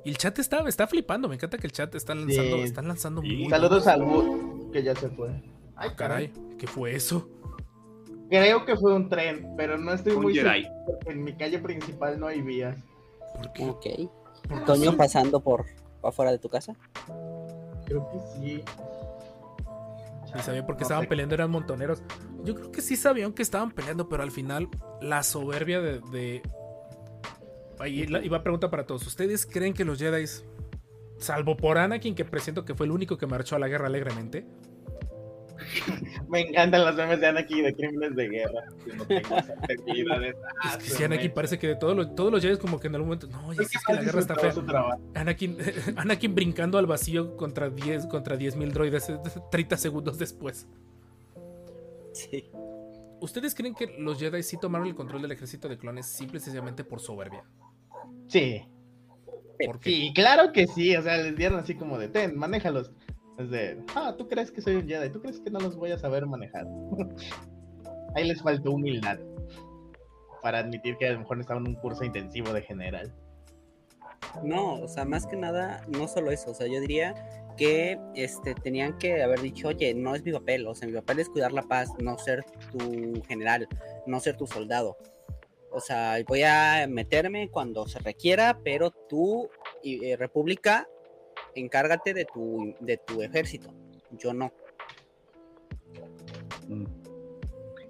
Y 0.04 0.10
el 0.10 0.18
chat 0.18 0.38
está, 0.39 0.68
está 0.68 0.86
flipando, 0.86 1.30
me 1.30 1.36
encanta 1.36 1.58
que 1.58 1.66
el 1.68 1.72
chat 1.72 1.95
está 1.95 2.14
lanzando, 2.14 2.58
Sí. 2.58 2.62
están 2.64 2.88
lanzando 2.88 3.22
muy 3.22 3.49
Saludos 3.49 3.88
al 3.88 4.04
Wood, 4.04 4.72
que 4.72 4.84
ya 4.84 4.93
se 4.95 5.10
fue. 5.10 5.30
Ay, 5.76 5.91
caray, 5.95 6.32
¿qué 6.60 6.68
fue 6.68 6.93
eso? 6.93 7.30
Creo 8.30 8.66
que 8.66 8.76
fue 8.76 8.93
un 8.93 9.08
tren, 9.10 9.54
pero 9.56 9.78
no 9.78 9.93
estoy 9.93 10.14
Un 10.14 10.24
muy 10.24 10.36
seguro 10.36 10.54
en 11.06 11.24
mi 11.24 11.34
calle 11.36 11.60
principal 11.60 12.20
no 12.20 12.28
hay 12.28 12.41
vías. 12.41 12.78
¿Por 13.36 13.54
qué? 13.54 14.10
Ok. 14.49 14.66
Toño 14.66 14.97
pasando 14.97 15.39
por 15.39 15.66
afuera 16.04 16.32
de 16.32 16.39
tu 16.39 16.49
casa. 16.49 16.74
Creo 17.86 18.08
que 18.10 18.20
sí. 18.36 18.64
Ni 20.36 20.41
sabía 20.41 20.66
por 20.66 20.76
qué 20.76 20.82
No 20.82 20.86
estaban 20.86 21.04
sé. 21.04 21.10
peleando, 21.10 21.36
eran 21.36 21.51
montoneros. 21.51 22.01
Yo 22.43 22.56
creo 22.56 22.72
que 22.72 22.82
sí 22.82 22.95
sabían 22.95 23.34
que 23.34 23.43
estaban 23.43 23.72
peleando, 23.72 24.10
pero 24.10 24.24
al 24.24 24.32
final 24.32 24.68
la 25.01 25.22
soberbia 25.24 25.80
de. 25.82 25.99
de... 26.12 26.41
Ahí 27.80 28.08
la- 28.08 28.24
iba 28.24 28.38
a 28.38 28.43
pregunta 28.43 28.70
para 28.72 28.86
todos. 28.86 29.06
¿Ustedes 29.06 29.45
creen 29.45 29.74
que 29.74 29.86
los 29.86 29.99
Jedi, 29.99 30.26
salvo 31.18 31.56
por 31.58 31.78
Anakin, 31.78 32.16
que 32.16 32.26
presiento 32.26 32.66
que 32.66 32.74
fue 32.74 32.86
el 32.86 32.91
único 32.91 33.18
que 33.18 33.28
marchó 33.28 33.56
a 33.56 33.60
la 33.60 33.68
guerra 33.68 33.88
alegremente, 33.88 34.45
Me 36.30 36.41
encantan 36.41 36.86
los 36.86 36.95
memes 36.95 37.20
de 37.20 37.28
Anakin 37.28 37.64
de 37.64 37.76
crímenes 37.76 38.16
de 38.16 38.30
guerra. 38.30 38.62
Yo 38.86 38.95
no 38.95 39.06
tengo 39.06 39.38
es 39.68 40.78
que 40.78 40.89
si 40.89 41.04
Anakin 41.04 41.34
parece 41.34 41.60
que 41.60 41.68
de 41.68 41.76
todos 41.76 41.95
los, 41.95 42.16
todos 42.16 42.32
los 42.32 42.41
Jedi, 42.41 42.58
como 42.58 42.80
que 42.80 42.88
en 42.88 42.95
algún 42.95 43.10
momento. 43.10 43.28
No, 43.28 43.54
ya 43.54 43.62
Es 43.62 43.70
que 43.70 43.78
que 43.86 43.93
la 43.93 44.01
guerra 44.04 44.20
está 44.20 44.36
fea. 44.36 44.54
Anakin, 45.16 45.58
Anakin 45.95 46.36
brincando 46.36 46.78
al 46.78 46.86
vacío 46.86 47.38
contra 47.38 47.70
10 47.70 48.08
contra 48.08 48.38
10.000 48.38 48.72
droides 48.72 49.10
eh, 49.10 49.20
30 49.51 49.78
segundos 49.78 50.18
después. 50.18 50.68
Sí. 52.14 52.49
¿Ustedes 53.22 53.56
creen 53.56 53.74
que 53.74 53.95
los 53.99 54.20
Jedi 54.20 54.43
sí 54.43 54.58
tomaron 54.60 54.88
el 54.88 54.95
control 54.95 55.22
del 55.22 55.32
ejército 55.32 55.70
de 55.70 55.78
clones 55.78 56.06
simple 56.06 56.38
y 56.38 56.41
sencillamente 56.41 56.84
por 56.84 56.99
soberbia? 56.99 57.43
Sí, 58.28 58.64
¿Por 59.66 59.80
qué? 59.80 59.89
sí, 59.89 60.12
claro 60.14 60.51
que 60.51 60.68
sí. 60.68 60.95
O 60.95 61.01
sea, 61.01 61.18
les 61.18 61.36
dieron 61.36 61.60
así 61.60 61.76
como 61.76 61.97
de 61.97 62.10
ten, 62.10 62.38
manéjalos. 62.38 62.91
Es 63.38 63.49
de, 63.49 63.84
ah, 63.95 64.13
tú 64.17 64.27
crees 64.27 64.51
que 64.51 64.61
soy 64.61 64.75
un 64.75 64.88
Jedi, 64.88 65.09
tú 65.09 65.21
crees 65.21 65.39
que 65.39 65.49
no 65.49 65.59
los 65.59 65.75
voy 65.75 65.91
a 65.91 65.97
saber 65.97 66.25
manejar. 66.25 66.67
Ahí 68.15 68.27
les 68.27 68.41
faltó 68.41 68.71
humildad 68.71 69.19
para 70.41 70.59
admitir 70.59 70.97
que 70.97 71.07
a 71.07 71.13
lo 71.13 71.19
mejor 71.19 71.39
estaban 71.39 71.65
en 71.65 71.69
un 71.69 71.75
curso 71.75 72.03
intensivo 72.03 72.53
de 72.53 72.61
general. 72.61 73.11
No, 74.43 74.75
o 74.75 74.88
sea, 74.88 75.05
más 75.05 75.25
que 75.25 75.36
nada, 75.36 75.86
no 75.88 76.07
solo 76.07 76.31
eso, 76.31 76.51
o 76.51 76.53
sea, 76.53 76.67
yo 76.67 76.79
diría 76.79 77.13
que 77.57 77.99
este, 78.15 78.55
tenían 78.55 78.97
que 78.97 79.21
haber 79.21 79.41
dicho, 79.41 79.67
oye, 79.67 79.93
no 79.93 80.15
es 80.15 80.23
mi 80.23 80.31
papel, 80.31 80.67
o 80.67 80.75
sea, 80.75 80.88
mi 80.88 80.93
papel 80.95 81.19
es 81.19 81.29
cuidar 81.29 81.51
la 81.51 81.61
paz, 81.63 81.89
no 82.01 82.17
ser 82.17 82.43
tu 82.71 83.21
general, 83.27 83.67
no 84.07 84.19
ser 84.19 84.36
tu 84.36 84.47
soldado. 84.47 84.97
O 85.71 85.79
sea, 85.79 86.17
voy 86.27 86.43
a 86.43 86.86
meterme 86.88 87.49
cuando 87.49 87.88
se 87.88 87.99
requiera, 87.99 88.59
pero 88.63 88.91
tú, 88.91 89.49
y, 89.81 90.05
eh, 90.05 90.17
República, 90.17 90.88
encárgate 91.56 92.14
de 92.14 92.26
tu, 92.26 92.76
de 92.80 92.97
tu 92.97 93.22
ejército, 93.22 93.74
yo 94.12 94.34
no. 94.34 94.51
Mm. 96.68 96.86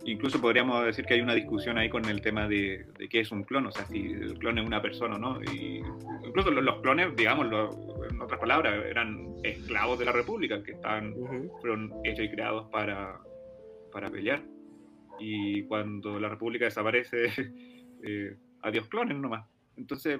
Incluso 0.05 0.41
podríamos 0.41 0.84
decir 0.86 1.05
que 1.05 1.14
hay 1.14 1.22
una 1.22 1.34
discusión 1.34 1.78
ahí 1.78 1.89
con 1.89 2.03
el 2.05 2.20
tema 2.22 2.45
de, 2.47 2.86
de 2.97 3.07
qué 3.07 3.22
es 3.22 3.32
un 3.32 3.43
clon, 3.43 3.68
o 3.68 3.72
sea, 3.72 3.86
si 3.86 4.11
el 4.11 4.38
clon 4.38 4.57
es 4.57 4.66
una 4.66 4.82
persona 4.82 5.16
o 5.16 5.18
no. 5.18 5.41
Y 5.43 5.82
incluso 6.26 6.51
los, 6.51 6.61
los 6.61 6.82
clones, 6.82 7.16
digamos, 7.16 7.47
en 8.11 8.22
otras 8.22 8.39
palabras, 8.39 8.86
eran 8.86 9.36
esclavos 9.43 9.97
de 9.99 10.05
la 10.05 10.11
República, 10.11 10.61
que 10.61 10.74
estaban, 10.74 11.16
fueron 11.61 11.93
hechos 12.03 12.26
y 12.26 12.30
creados 12.30 12.70
para, 12.70 13.22
para 13.93 14.09
pelear. 14.09 14.43
Y 15.20 15.64
cuando 15.64 16.20
la 16.20 16.28
República 16.28 16.66
desaparece, 16.66 17.28
eh, 18.03 18.36
adiós 18.61 18.88
clones 18.89 19.18
nomás. 19.18 19.47
Entonces, 19.78 20.20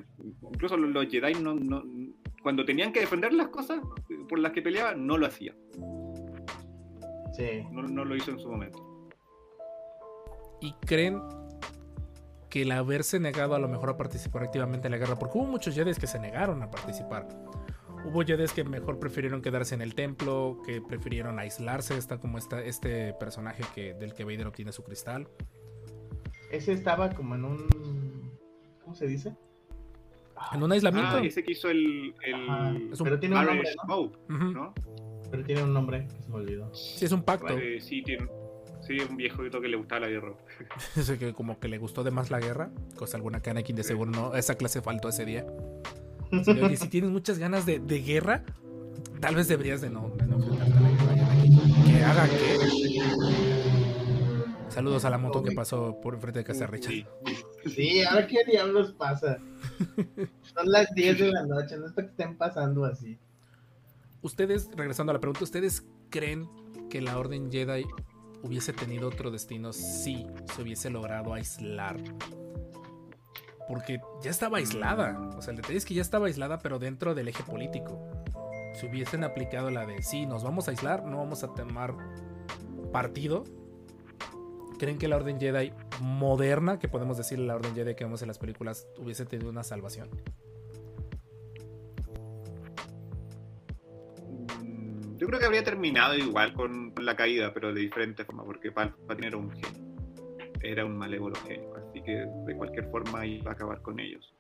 incluso 0.50 0.78
los, 0.78 0.92
los 0.92 1.08
Jedi, 1.12 1.34
no, 1.42 1.56
no- 1.56 1.84
cuando 2.44 2.66
tenían 2.66 2.92
que 2.94 3.00
defender 3.00 3.34
las 3.34 3.48
cosas 3.48 3.82
por 4.30 4.38
las 4.38 4.52
que 4.52 4.62
peleaban, 4.62 5.08
no 5.08 5.18
lo 5.18 5.26
hacían. 5.26 5.56
Sí. 7.36 7.64
No, 7.72 7.82
no 7.82 8.06
lo 8.06 8.16
hizo 8.16 8.32
en 8.32 8.40
su 8.40 8.50
momento. 8.50 9.10
¿Y 10.62 10.74
creen 10.86 11.20
que 12.54 12.62
el 12.62 12.72
haberse 12.72 13.20
negado 13.20 13.56
a 13.56 13.60
lo 13.60 13.68
mejor 13.68 13.90
a 13.90 13.98
participar 13.98 14.44
activamente 14.44 14.88
en 14.88 14.92
la 14.92 15.00
guerra, 15.00 15.18
porque 15.18 15.40
hubo 15.40 15.48
muchos 15.48 15.74
Jedi 15.74 15.96
que 15.96 16.06
se 16.06 16.20
negaron 16.20 16.62
a 16.62 16.70
participar. 16.70 17.28
Hubo 18.06 18.22
Jedi 18.22 18.46
que 18.54 18.64
mejor 18.64 19.00
prefirieron 19.00 19.42
quedarse 19.42 19.74
en 19.74 19.82
el 19.82 19.96
templo, 19.96 20.62
que 20.64 20.80
prefirieron 20.80 21.40
aislarse, 21.40 21.98
está 21.98 22.20
como 22.20 22.38
esta, 22.38 22.62
este 22.62 23.16
personaje 23.16 23.64
que, 23.74 23.96
del 23.96 24.14
que 24.14 24.24
Vader 24.24 24.46
obtiene 24.46 24.72
su 24.72 24.84
cristal. 24.84 25.28
Ese 26.52 26.74
estaba 26.74 27.10
como 27.10 27.34
en 27.34 27.46
un. 27.46 28.38
¿Cómo 28.84 28.94
se 28.94 29.08
dice? 29.08 29.36
En 30.54 30.64
un 30.64 30.72
aislamiento. 30.72 31.18
Ah, 31.18 31.22
ese 31.24 31.44
que 31.44 31.52
hizo 31.52 31.70
el, 31.70 32.14
el 32.24 32.34
Ajá, 32.34 32.74
Es 32.92 33.00
un 33.00 33.06
Pero 33.06 33.20
tiene 33.20 33.40
un 33.40 33.46
nombre. 33.46 33.70
Pero 35.32 35.44
tiene 35.44 35.64
un 35.64 35.74
nombre 35.74 36.08
que 36.08 36.22
se 36.24 36.30
me 36.30 36.36
olvidó. 36.36 36.74
Sí, 36.74 37.06
es 37.06 37.12
un 37.12 37.24
pacto. 37.24 37.58
Eh, 37.58 37.80
sí, 37.82 38.04
tiene. 38.04 38.28
Sí, 38.82 38.98
un 39.00 39.16
viejito 39.16 39.62
que 39.62 39.68
le 39.68 39.78
gustaba 39.78 40.02
la 40.02 40.10
guerra. 40.10 40.34
Ese 40.96 41.18
que 41.18 41.34
como 41.34 41.60
que 41.60 41.68
le 41.68 41.78
gustó 41.78 42.04
de 42.04 42.12
más 42.12 42.30
la 42.30 42.40
guerra, 42.40 42.70
cosa 42.96 43.18
alguna 43.18 43.42
que 43.42 43.50
Anakin 43.50 43.76
de 43.76 43.84
seguro 43.84 44.12
no, 44.12 44.36
esa 44.36 44.56
clase 44.56 44.82
faltó 44.82 45.10
ese 45.10 45.26
día. 45.26 45.46
Oye, 46.32 46.78
si 46.78 46.90
tienes 46.90 47.10
muchas 47.10 47.40
ganas 47.40 47.66
de, 47.66 47.80
de 47.80 48.02
guerra, 48.02 48.44
tal 49.22 49.36
vez 49.36 49.48
deberías 49.48 49.82
de 49.82 49.90
no, 49.90 50.10
de 50.18 50.26
no 50.26 50.36
enfrentarte 50.36 50.78
a 50.78 50.82
la 50.82 50.90
guerra, 50.90 51.12
Anakin. 51.14 51.86
Que 51.86 52.04
haga 52.04 52.28
que... 52.28 52.60
Saludos 54.70 55.06
a 55.06 55.12
la 55.12 55.20
moto 55.20 55.44
que 55.44 55.52
pasó 55.52 56.00
por 56.02 56.16
enfrente 56.16 56.40
de 56.40 56.46
casa 56.46 56.66
Richard. 56.66 56.92
Sí. 56.92 57.06
Sí, 57.68 58.04
ahora 58.04 58.26
qué 58.28 58.44
diablos 58.44 58.94
pasa. 58.94 59.38
Son 60.56 60.72
las 60.72 60.94
10 60.94 61.20
de 61.20 61.32
la 61.32 61.44
noche, 61.46 61.78
no 61.78 61.88
es 61.88 61.94
que 61.94 62.02
estén 62.02 62.38
pasando 62.38 62.86
así. 62.86 63.18
Ustedes, 64.22 64.70
regresando 64.76 65.12
a 65.12 65.14
la 65.14 65.20
pregunta, 65.20 65.44
¿ustedes 65.44 65.86
creen 66.10 66.50
que 66.90 67.02
la 67.02 67.18
Orden 67.18 67.52
Jedi 67.52 67.86
hubiese 68.42 68.74
tenido 68.74 69.08
otro 69.08 69.32
destino 69.32 69.74
si 69.74 70.28
se 70.54 70.62
hubiese 70.62 70.90
logrado 70.90 71.34
aislar? 71.34 71.98
Porque 73.68 74.00
ya 74.22 74.32
estaba 74.32 74.58
aislada. 74.58 75.20
O 75.38 75.42
sea, 75.42 75.52
el 75.52 75.58
detalle 75.58 75.78
es 75.78 75.86
que 75.86 75.94
ya 75.94 76.02
estaba 76.02 76.28
aislada, 76.28 76.60
pero 76.60 76.80
dentro 76.80 77.16
del 77.16 77.28
eje 77.28 77.44
político. 77.44 78.00
Si 78.76 78.88
hubiesen 78.88 79.24
aplicado 79.24 79.70
la 79.72 79.86
de 79.86 80.02
sí, 80.02 80.26
nos 80.26 80.44
vamos 80.44 80.68
a 80.68 80.72
aislar, 80.72 81.06
no 81.06 81.18
vamos 81.18 81.44
a 81.44 81.54
tomar 81.54 81.96
partido. 82.92 83.44
¿Creen 84.80 84.98
que 84.98 85.08
la 85.08 85.16
Orden 85.16 85.40
Jedi 85.40 85.72
moderna, 86.02 86.80
que 86.80 86.88
podemos 86.88 87.18
decir 87.18 87.40
la 87.40 87.56
Orden 87.56 87.74
Jedi 87.76 87.96
que 87.96 88.04
vemos 88.04 88.22
en 88.22 88.28
las 88.28 88.38
películas, 88.40 88.88
hubiese 88.98 89.26
tenido 89.26 89.50
una 89.50 89.64
salvación? 89.64 90.10
Mm, 94.62 95.18
Yo 95.18 95.28
creo 95.28 95.40
que 95.40 95.46
habría 95.46 95.64
terminado 95.64 96.16
igual 96.16 96.54
con, 96.54 96.94
la 97.00 97.16
caída, 97.16 97.54
pero 97.54 97.74
de 97.74 97.82
diferente 97.82 98.24
forma, 98.26 98.44
porque 98.44 98.72
Palpatine 98.72 99.28
era 99.28 99.38
un 99.38 99.52
genio. 99.52 99.84
Era 100.62 100.86
un 100.86 100.98
malévolo 100.98 101.36
genio, 101.46 101.74
así 101.76 102.02
que 102.02 102.26
de 102.46 102.56
cualquier 102.56 102.90
forma 102.90 103.26
iba 103.26 103.52
a 103.52 103.54
acabar 103.54 103.82
con 103.82 104.00
ellos. 104.00 104.34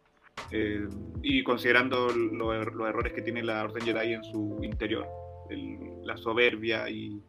Eh, 0.52 0.88
y 1.22 1.44
considerando 1.44 2.08
er- 2.10 2.32
los 2.72 2.88
errores 2.88 3.14
que 3.14 3.22
tiene 3.22 3.44
la 3.44 3.64
Orden 3.64 3.84
Jedi 3.84 4.14
en 4.14 4.24
su 4.24 4.60
interior, 4.64 5.06
el- 5.50 6.02
la 6.04 6.16
soberbia 6.18 6.90
y 6.90 7.22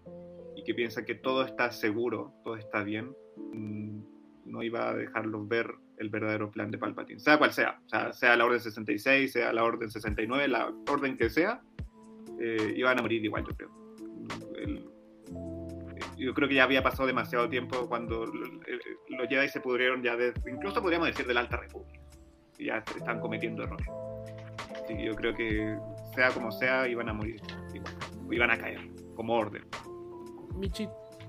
que 0.65 0.75
piensa 0.75 1.05
que 1.05 1.15
todo 1.15 1.45
está 1.45 1.71
seguro, 1.71 2.33
todo 2.45 2.57
está 2.57 2.83
bien, 2.83 3.12
mm, 3.53 4.01
no 4.47 4.62
iba 4.62 4.91
a 4.91 4.95
dejarlos 4.95 5.49
ver 5.49 5.75
el 5.99 6.09
verdadero 6.09 6.51
plan 6.51 6.71
de 6.71 6.79
Palpatine, 6.79 7.21
sea 7.21 7.39
cual 7.39 7.53
sea, 7.53 7.81
o 7.85 7.89
sea, 7.89 8.12
sea 8.12 8.37
la 8.37 8.45
Orden 8.45 8.61
66, 8.61 9.33
sea 9.33 9.53
la 9.53 9.65
Orden 9.65 9.91
69, 9.91 10.49
la 10.49 10.73
orden 10.91 11.17
que 11.17 11.31
sea, 11.31 11.61
eh, 12.41 12.75
iban 12.77 12.99
a 12.99 13.03
morir 13.03 13.25
igual, 13.25 13.45
yo 13.49 13.57
creo. 13.57 13.71
El- 14.57 14.91
yo 16.17 16.33
creo 16.33 16.49
que 16.49 16.55
ya 16.55 16.65
había 16.65 16.83
pasado 16.83 17.07
demasiado 17.07 17.49
tiempo 17.49 17.89
cuando 17.89 18.25
eh, 18.25 18.79
los 19.09 19.29
Jedi 19.29 19.49
se 19.49 19.61
pudrieron 19.61 20.03
ya 20.03 20.17
desde, 20.17 20.49
incluso 20.51 20.81
podríamos 20.81 21.09
decir 21.09 21.27
de 21.27 21.35
la 21.35 21.41
Alta 21.41 21.57
República. 21.57 22.01
Ya 22.59 22.79
están 22.97 23.21
cometiendo 23.21 23.65
errores. 23.65 23.87
Yo 25.03 25.15
creo 25.17 25.35
que 25.35 25.77
sea 26.15 26.31
como 26.31 26.53
sea, 26.53 26.87
iban 26.89 27.09
a 27.09 27.12
morir 27.15 27.41
igual. 27.75 27.95
Iban 28.31 28.51
a 28.51 28.59
caer, 28.59 28.81
como 29.17 29.35
orden. 29.35 29.65
Michi, 30.55 30.86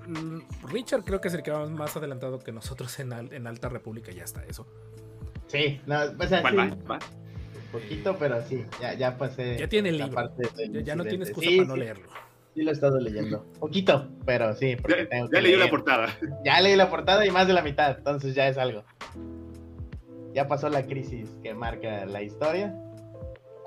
mm, 0.08 0.40
Richard 0.72 1.04
creo 1.04 1.20
que 1.22 1.28
es 1.30 1.34
el 1.34 1.44
que 1.44 1.52
va 1.52 1.66
más 1.68 1.96
adelantado 1.98 2.40
que 2.40 2.52
nosotros 2.52 3.00
en, 3.00 3.14
Al- 3.14 3.34
en 3.34 3.48
Alta 3.48 3.70
República, 3.70 4.12
ya 4.12 4.24
está 4.24 4.44
eso. 4.46 4.68
Sí, 5.48 5.80
no, 5.86 5.98
o 6.20 6.28
sea, 6.28 6.42
¿Cuál 6.42 6.54
sí, 6.54 6.58
va? 6.88 6.96
¿Va? 6.96 7.00
poquito, 7.72 8.16
pero 8.18 8.42
sí, 8.44 8.64
ya, 8.80 8.94
ya 8.94 9.18
pasé. 9.18 9.58
Ya 9.58 9.68
tiene 9.68 9.90
el 9.90 9.98
la 9.98 10.06
libro. 10.06 10.16
parte 10.24 10.44
Ya, 10.72 10.82
ya 10.82 10.96
no 10.96 11.04
tiene 11.04 11.26
incidente. 11.26 11.30
excusa 11.30 11.50
Sí, 11.50 11.58
para 11.58 11.68
no 11.68 11.74
sí, 11.74 11.80
leerlo. 11.82 12.08
Sí, 12.54 12.62
lo 12.64 12.70
he 12.70 12.74
estado 12.74 13.00
leyendo. 13.00 13.46
Poquito, 13.60 14.10
pero 14.26 14.54
sí, 14.56 14.78
porque 14.78 15.04
Ya, 15.04 15.10
tengo 15.10 15.26
ya 15.26 15.32
que 15.32 15.42
leí 15.42 15.56
la 15.58 15.70
portada. 15.70 16.08
Ya 16.46 16.62
leí 16.62 16.76
la 16.76 16.90
portada 16.90 17.26
y 17.26 17.32
más 17.32 17.48
de 17.48 17.54
la 17.54 17.62
mitad, 17.62 17.98
entonces 17.98 18.34
ya 18.34 18.48
es 18.48 18.58
algo. 18.58 18.84
Ya 20.34 20.48
pasó 20.48 20.70
la 20.70 20.86
crisis 20.86 21.30
que 21.44 21.54
marca 21.54 22.06
la 22.06 22.22
historia. 22.22 22.74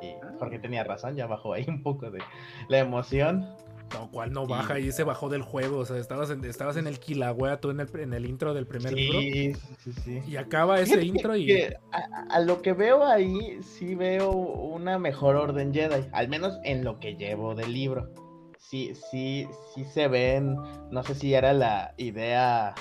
Y 0.00 0.14
Jorge 0.38 0.58
tenía 0.58 0.84
razón, 0.84 1.16
ya 1.16 1.26
bajó 1.26 1.52
ahí 1.54 1.64
un 1.68 1.82
poco 1.82 2.10
de 2.10 2.20
la 2.68 2.78
emoción. 2.78 3.46
No, 3.94 4.10
cual 4.10 4.32
no 4.32 4.46
baja 4.46 4.78
y 4.78 4.92
se 4.92 5.04
bajó 5.04 5.28
del 5.28 5.42
juego. 5.42 5.78
O 5.78 5.84
sea, 5.84 5.96
estabas 5.96 6.30
en, 6.30 6.44
estabas 6.44 6.76
en 6.76 6.86
el 6.86 6.98
Kilauea 6.98 7.60
tú 7.60 7.70
en 7.70 7.80
el, 7.80 7.88
en 7.98 8.12
el 8.12 8.26
intro 8.26 8.54
del 8.54 8.66
primer 8.66 8.92
libro. 8.92 9.20
Sí, 9.20 9.52
sí, 9.82 9.92
sí. 10.04 10.22
Y 10.26 10.36
acaba 10.36 10.80
ese 10.80 11.02
intro 11.02 11.36
y. 11.36 11.46
que 11.46 11.76
a, 11.92 12.26
a 12.30 12.40
lo 12.40 12.62
que 12.62 12.72
veo 12.72 13.04
ahí, 13.04 13.58
sí 13.62 13.94
veo 13.94 14.30
una 14.30 14.98
mejor 14.98 15.36
orden 15.36 15.72
Jedi, 15.72 16.08
al 16.12 16.28
menos 16.28 16.58
en 16.64 16.84
lo 16.84 16.98
que 17.00 17.14
llevo 17.14 17.54
del 17.54 17.72
libro. 17.72 18.12
Sí, 18.58 18.92
sí, 19.10 19.48
sí 19.74 19.84
se 19.84 20.08
ven, 20.08 20.56
no 20.90 21.02
sé 21.02 21.14
si 21.14 21.32
era 21.32 21.54
la 21.54 21.94
idea 21.96 22.74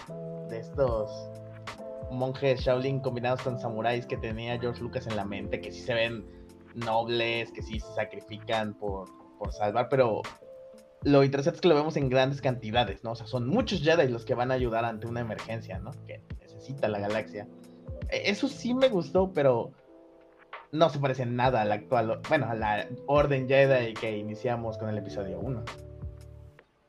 de 0.50 0.60
estos 0.60 1.10
monjes 2.12 2.62
Shaolin 2.62 3.00
combinados 3.00 3.42
con 3.42 3.60
samuráis 3.60 4.06
que 4.06 4.18
tenía 4.18 4.60
George 4.60 4.82
Lucas 4.82 5.08
en 5.08 5.16
la 5.16 5.24
mente, 5.24 5.62
que 5.62 5.72
sí 5.72 5.82
se 5.82 5.94
ven 5.94 6.26
nobles, 6.76 7.52
que 7.52 7.62
sí 7.62 7.80
se 7.80 7.94
sacrifican 7.94 8.74
por, 8.74 9.10
por 9.38 9.54
salvar, 9.54 9.88
pero 9.90 10.22
lo 11.04 11.24
interesante 11.24 11.58
es 11.58 11.62
que 11.62 11.68
lo 11.68 11.76
vemos 11.76 11.96
en 11.98 12.10
grandes 12.10 12.42
cantidades, 12.42 13.04
¿no? 13.04 13.12
O 13.12 13.16
sea, 13.16 13.28
son 13.28 13.48
muchos 13.48 13.82
Jedi 13.82 14.08
los 14.12 14.26
que 14.26 14.34
van 14.34 14.52
a 14.52 14.56
ayudar 14.56 14.84
ante 14.86 15.08
una 15.08 15.22
emergencia, 15.22 15.80
¿no? 15.80 15.92
Que 16.06 16.22
necesita 16.40 16.88
la 16.88 17.00
galaxia. 17.00 17.48
E- 18.10 18.30
Eso 18.30 18.48
sí 18.48 18.74
me 18.74 18.90
gustó, 18.90 19.32
pero 19.34 19.72
no 20.72 20.90
se 20.90 21.00
parece 21.00 21.24
en 21.24 21.36
nada 21.36 21.62
a 21.62 21.66
la 21.66 21.76
actual, 21.76 22.20
bueno, 22.28 22.48
a 22.50 22.56
la 22.56 22.88
Orden 23.06 23.48
Jedi 23.48 23.94
que 23.94 24.18
iniciamos 24.18 24.78
con 24.78 24.90
el 24.90 24.98
episodio 24.98 25.40
1. 25.40 25.64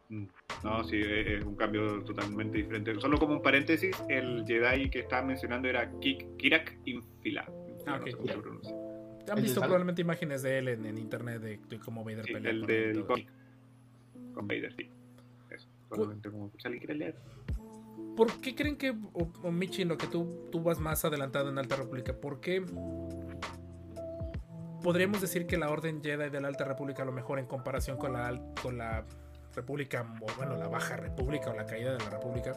Mm, 0.09 0.27
No, 0.65 0.83
sí, 0.85 1.01
es 1.01 1.45
un 1.45 1.55
cambio 1.55 2.03
totalmente 2.03 2.59
diferente. 2.59 2.99
Solo 3.01 3.19
como 3.19 3.35
un 3.35 3.43
paréntesis, 3.43 3.95
el 4.09 4.45
Jedi 4.47 4.91
que 4.91 5.01
estaba 5.01 5.23
mencionando 5.23 5.69
era 5.69 5.91
Kik- 5.93 6.37
Kirak 6.39 6.79
Infila. 6.87 7.45
Ah, 7.87 7.91
No 7.91 7.97
ok. 7.99 8.05
sé 8.07 8.13
cómo 8.17 8.29
se 8.29 8.39
pronuncia. 8.39 8.75
Han 9.31 9.37
¿El 9.39 9.45
visto 9.45 9.61
probablemente 9.61 10.01
imágenes 10.01 10.43
de 10.43 10.59
él 10.59 10.69
en, 10.69 10.87
en 10.87 10.97
internet 10.99 11.41
de, 11.43 11.61
de 11.69 11.79
cómo 11.79 12.03
Vader 12.03 12.25
Sí, 12.25 12.33
pelea 12.33 12.51
el 12.51 12.63
del. 12.63 13.07
Con 14.39 14.47
Vader, 14.47 14.73
sí. 14.77 14.89
Eso. 15.51 15.67
Solamente 15.89 16.31
como 16.31 16.49
si 16.57 16.69
alguien 16.69 16.79
quiere 16.79 16.95
leer. 16.95 17.17
¿Por 18.17 18.41
qué 18.41 18.55
creen 18.55 18.77
que, 18.77 18.91
o, 18.91 19.33
o 19.43 19.51
Michi, 19.51 19.83
en 19.83 19.89
lo 19.89 19.99
que 19.99 20.07
tú, 20.07 20.49
tú 20.53 20.63
vas 20.63 20.79
más 20.79 21.05
adelantado 21.05 21.49
en 21.49 21.59
Alta 21.59 21.75
República, 21.75 22.13
por 22.13 22.41
qué 22.41 22.65
podríamos 24.81 25.21
decir 25.21 25.49
que 25.49 25.59
la 25.59 25.71
Orden 25.71 26.01
Jedi 26.01 26.31
de 26.31 26.41
la 26.41 26.47
Alta 26.47 26.65
República, 26.65 27.03
a 27.03 27.07
lo 27.07 27.11
mejor 27.11 27.41
en 27.41 27.47
comparación 27.47 27.97
con 27.97 28.13
la, 28.13 28.41
con 28.63 28.79
la 28.79 29.05
República, 29.57 30.15
o 30.21 30.27
bueno, 30.37 30.57
la 30.57 30.69
Baja 30.69 30.97
República 30.97 31.51
o 31.51 31.57
la 31.57 31.67
caída 31.67 31.95
de 31.95 31.99
la 31.99 32.11
República, 32.11 32.53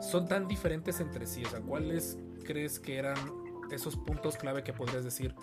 son 0.00 0.26
tan 0.26 0.48
diferentes 0.48 1.00
entre 1.00 1.26
sí? 1.26 1.44
O 1.44 1.50
sea, 1.50 1.60
¿cuáles 1.60 2.16
crees 2.46 2.80
que 2.80 2.96
eran 2.96 3.18
esos 3.70 3.94
puntos 3.94 4.38
clave 4.38 4.62
que 4.64 4.72
podrías 4.72 5.04
decir? 5.04 5.34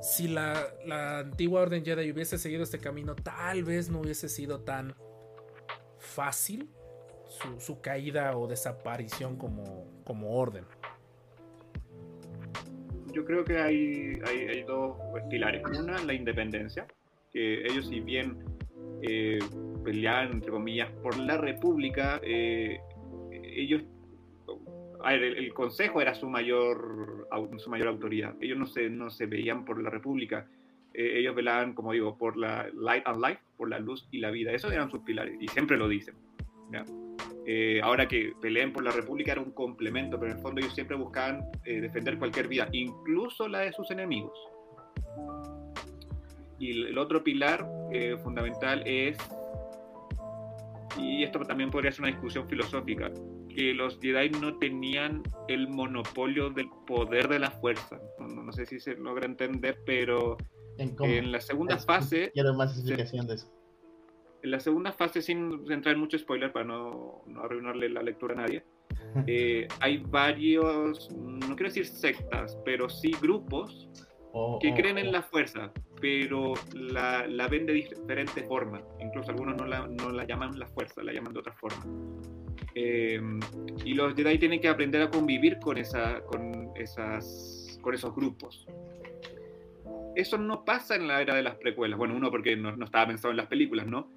Si 0.00 0.28
la, 0.28 0.66
la 0.84 1.18
antigua 1.20 1.62
Orden 1.62 1.84
Jedi 1.84 2.10
hubiese 2.10 2.38
seguido 2.38 2.62
este 2.62 2.78
camino, 2.78 3.14
tal 3.14 3.64
vez 3.64 3.90
no 3.90 4.00
hubiese 4.00 4.28
sido 4.28 4.60
tan 4.60 4.94
fácil 5.98 6.70
su, 7.58 7.80
caída 7.80 8.36
o 8.36 8.46
desaparición 8.46 9.36
como, 9.36 9.86
como 10.04 10.36
orden. 10.36 10.64
Yo 13.12 13.24
creo 13.24 13.44
que 13.44 13.58
hay, 13.58 14.20
hay, 14.26 14.48
hay 14.48 14.62
dos 14.62 14.96
pilares. 15.30 15.62
Una, 15.78 16.02
la 16.04 16.14
independencia, 16.14 16.86
que 17.32 17.66
ellos 17.66 17.88
si 17.88 18.00
bien 18.00 18.44
eh, 19.02 19.38
peleaban, 19.84 20.32
entre 20.32 20.50
comillas, 20.50 20.90
por 21.02 21.18
la 21.18 21.36
república, 21.36 22.20
eh, 22.22 22.80
ellos... 23.30 23.82
a 25.06 25.12
ver, 25.12 25.22
el, 25.22 25.36
el 25.36 25.54
consejo 25.54 26.00
era 26.00 26.14
su 26.14 26.28
mayor, 26.28 27.28
su 27.58 27.70
mayor 27.70 27.88
autoridad. 27.88 28.34
Ellos 28.40 28.58
no 28.58 28.66
se, 28.66 28.90
no 28.90 29.08
se 29.08 29.26
veían 29.26 29.64
por 29.64 29.80
la 29.80 29.88
república. 29.88 30.48
Eh, 30.92 31.20
ellos 31.20 31.34
velaban, 31.34 31.74
como 31.74 31.92
digo, 31.92 32.18
por 32.18 32.36
la 32.36 32.68
light 32.74 33.06
and 33.06 33.24
life, 33.24 33.40
por 33.56 33.68
la 33.68 33.78
luz 33.78 34.08
y 34.10 34.18
la 34.18 34.30
vida. 34.30 34.50
Esos 34.50 34.72
eran 34.72 34.90
sus 34.90 35.00
pilares 35.02 35.36
y 35.40 35.46
siempre 35.46 35.76
lo 35.76 35.88
dicen. 35.88 36.16
¿ya? 36.72 36.84
Eh, 37.46 37.80
ahora 37.80 38.08
que 38.08 38.32
peleen 38.40 38.72
por 38.72 38.82
la 38.82 38.90
República 38.90 39.30
era 39.30 39.40
un 39.40 39.52
complemento, 39.52 40.18
pero 40.18 40.32
en 40.32 40.38
el 40.38 40.42
fondo 40.42 40.60
ellos 40.60 40.74
siempre 40.74 40.96
buscaban 40.96 41.44
eh, 41.64 41.80
defender 41.80 42.18
cualquier 42.18 42.48
vida, 42.48 42.68
incluso 42.72 43.46
la 43.46 43.60
de 43.60 43.72
sus 43.72 43.88
enemigos. 43.92 44.36
Y 46.58 46.72
el 46.72 46.86
el 46.88 46.98
otro 46.98 47.22
pilar 47.22 47.64
eh, 47.92 48.16
fundamental 48.16 48.82
es, 48.84 49.16
y 50.98 51.22
esto 51.22 51.38
también 51.40 51.70
podría 51.70 51.92
ser 51.92 52.00
una 52.00 52.10
discusión 52.10 52.48
filosófica, 52.48 53.12
que 53.56 53.72
los 53.72 53.98
Jedi 54.00 54.28
no 54.38 54.58
tenían 54.58 55.22
el 55.48 55.68
monopolio 55.68 56.50
del 56.50 56.68
poder 56.86 57.26
de 57.28 57.38
la 57.38 57.50
fuerza. 57.50 57.98
No, 58.18 58.28
no- 58.28 58.52
sé 58.52 58.66
si 58.66 58.78
se 58.78 58.94
logra 58.96 59.24
entender, 59.26 59.78
pero 59.86 60.36
¿En 60.78 60.94
en 61.02 61.32
la 61.32 61.40
segunda 61.40 61.76
Es- 61.76 61.86
fase 61.86 62.30
Quiero 62.34 62.52
más 62.54 62.72
explicación 62.76 63.26
de 63.26 63.34
eso. 63.36 63.50
en 64.42 64.50
la 64.50 64.60
segunda 64.60 64.92
fase, 64.92 65.22
sin 65.22 65.64
entrar 65.72 65.94
en 65.94 66.00
mucho 66.00 66.18
spoiler 66.18 66.52
para 66.52 66.66
no, 66.66 67.22
no 67.26 67.40
arruinarle 67.40 67.88
la 67.88 68.02
lectura 68.02 68.34
a 68.34 68.42
nadie, 68.42 68.62
eh, 69.26 69.66
hay 69.80 69.96
varios, 70.06 71.10
no 71.16 71.56
quiero 71.56 71.70
decir 71.70 71.86
sectas, 71.86 72.58
pero 72.64 72.88
sí 72.90 73.12
grupos 73.22 73.88
O- 74.34 74.58
que 74.60 74.70
o- 74.72 74.74
creen 74.74 74.96
o- 74.96 75.00
en 75.00 75.12
la 75.12 75.22
fuerza. 75.22 75.72
pero 75.98 76.52
la, 76.74 77.26
la 77.26 77.48
ven 77.48 77.64
de 77.64 77.72
diferentes 77.72 78.46
formas. 78.46 78.82
Incluso 79.00 79.30
algunos 79.30 79.56
no 79.56 79.64
la, 79.64 79.86
no 79.86 80.10
la 80.10 80.26
llaman 80.26 80.58
la 80.58 80.66
fuerza, 80.66 81.02
la 81.02 81.14
llaman 81.14 81.32
de 81.32 81.40
otra 81.40 81.54
forma. 81.54 81.82
Eh, 82.78 83.18
y 83.86 83.94
los 83.94 84.14
Jedi 84.14 84.38
tienen 84.38 84.60
que 84.60 84.68
aprender 84.68 85.00
a 85.00 85.10
convivir 85.10 85.58
con, 85.60 85.78
esa, 85.78 86.20
con, 86.20 86.72
esas, 86.76 87.78
con 87.80 87.94
esos 87.94 88.14
grupos. 88.14 88.66
Eso 90.14 90.36
no 90.36 90.62
pasa 90.62 90.94
en 90.94 91.08
la 91.08 91.22
era 91.22 91.34
de 91.34 91.42
las 91.42 91.54
precuelas. 91.54 91.98
Bueno, 91.98 92.14
uno 92.14 92.30
porque 92.30 92.54
no, 92.54 92.76
no 92.76 92.84
estaba 92.84 93.06
pensado 93.06 93.30
en 93.30 93.38
las 93.38 93.46
películas, 93.46 93.86
¿no? 93.86 94.10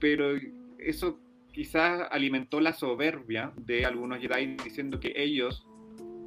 Pero 0.00 0.36
eso 0.78 1.20
quizás 1.52 2.08
alimentó 2.10 2.60
la 2.60 2.72
soberbia 2.72 3.52
de 3.56 3.86
algunos 3.86 4.18
Jedi 4.18 4.56
diciendo 4.64 4.98
que 4.98 5.12
ellos 5.14 5.64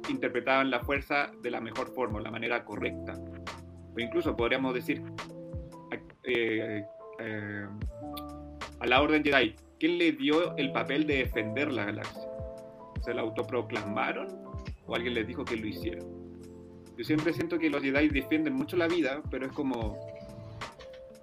interpretaban 0.08 0.70
la 0.70 0.80
fuerza 0.80 1.30
de 1.42 1.50
la 1.50 1.60
mejor 1.60 1.92
forma, 1.94 2.22
la 2.22 2.30
manera 2.30 2.64
correcta. 2.64 3.20
O 3.94 4.00
incluso 4.00 4.34
podríamos 4.34 4.72
decir 4.72 5.02
eh, 6.24 6.82
eh, 7.18 7.66
a 8.80 8.86
la 8.86 9.00
Orden 9.00 9.22
Jedi, 9.22 9.54
¿quién 9.78 9.98
le 9.98 10.12
dio 10.12 10.56
el 10.56 10.72
papel 10.72 11.06
de 11.06 11.18
defender 11.18 11.70
la 11.70 11.84
galaxia? 11.84 12.22
¿Se 13.02 13.14
la 13.14 13.22
autoproclamaron 13.22 14.28
o 14.86 14.94
alguien 14.94 15.14
les 15.14 15.26
dijo 15.26 15.44
que 15.44 15.56
lo 15.56 15.66
hicieron? 15.66 16.06
Yo 16.96 17.04
siempre 17.04 17.32
siento 17.32 17.58
que 17.58 17.70
los 17.70 17.82
Jedi 17.82 18.08
defienden 18.08 18.54
mucho 18.54 18.76
la 18.76 18.88
vida, 18.88 19.22
pero 19.30 19.46
es 19.46 19.52
como, 19.52 19.98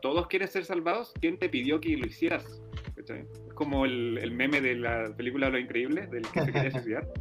¿todos 0.01 0.27
quieren 0.27 0.47
ser 0.47 0.65
salvados? 0.65 1.13
¿Quién 1.19 1.37
te 1.37 1.49
pidió 1.49 1.79
que 1.79 1.97
lo 1.97 2.07
hicieras? 2.07 2.61
¿Cachai? 2.95 3.27
Es 3.47 3.53
como 3.53 3.85
el, 3.85 4.17
el 4.19 4.31
meme 4.31 4.61
de 4.61 4.75
la 4.75 5.13
película 5.15 5.49
Lo 5.49 5.59
Increíble, 5.59 6.07
del 6.07 6.23
que 6.29 6.45
se 6.45 6.51
quería 6.51 6.71
suicidar. 6.71 7.07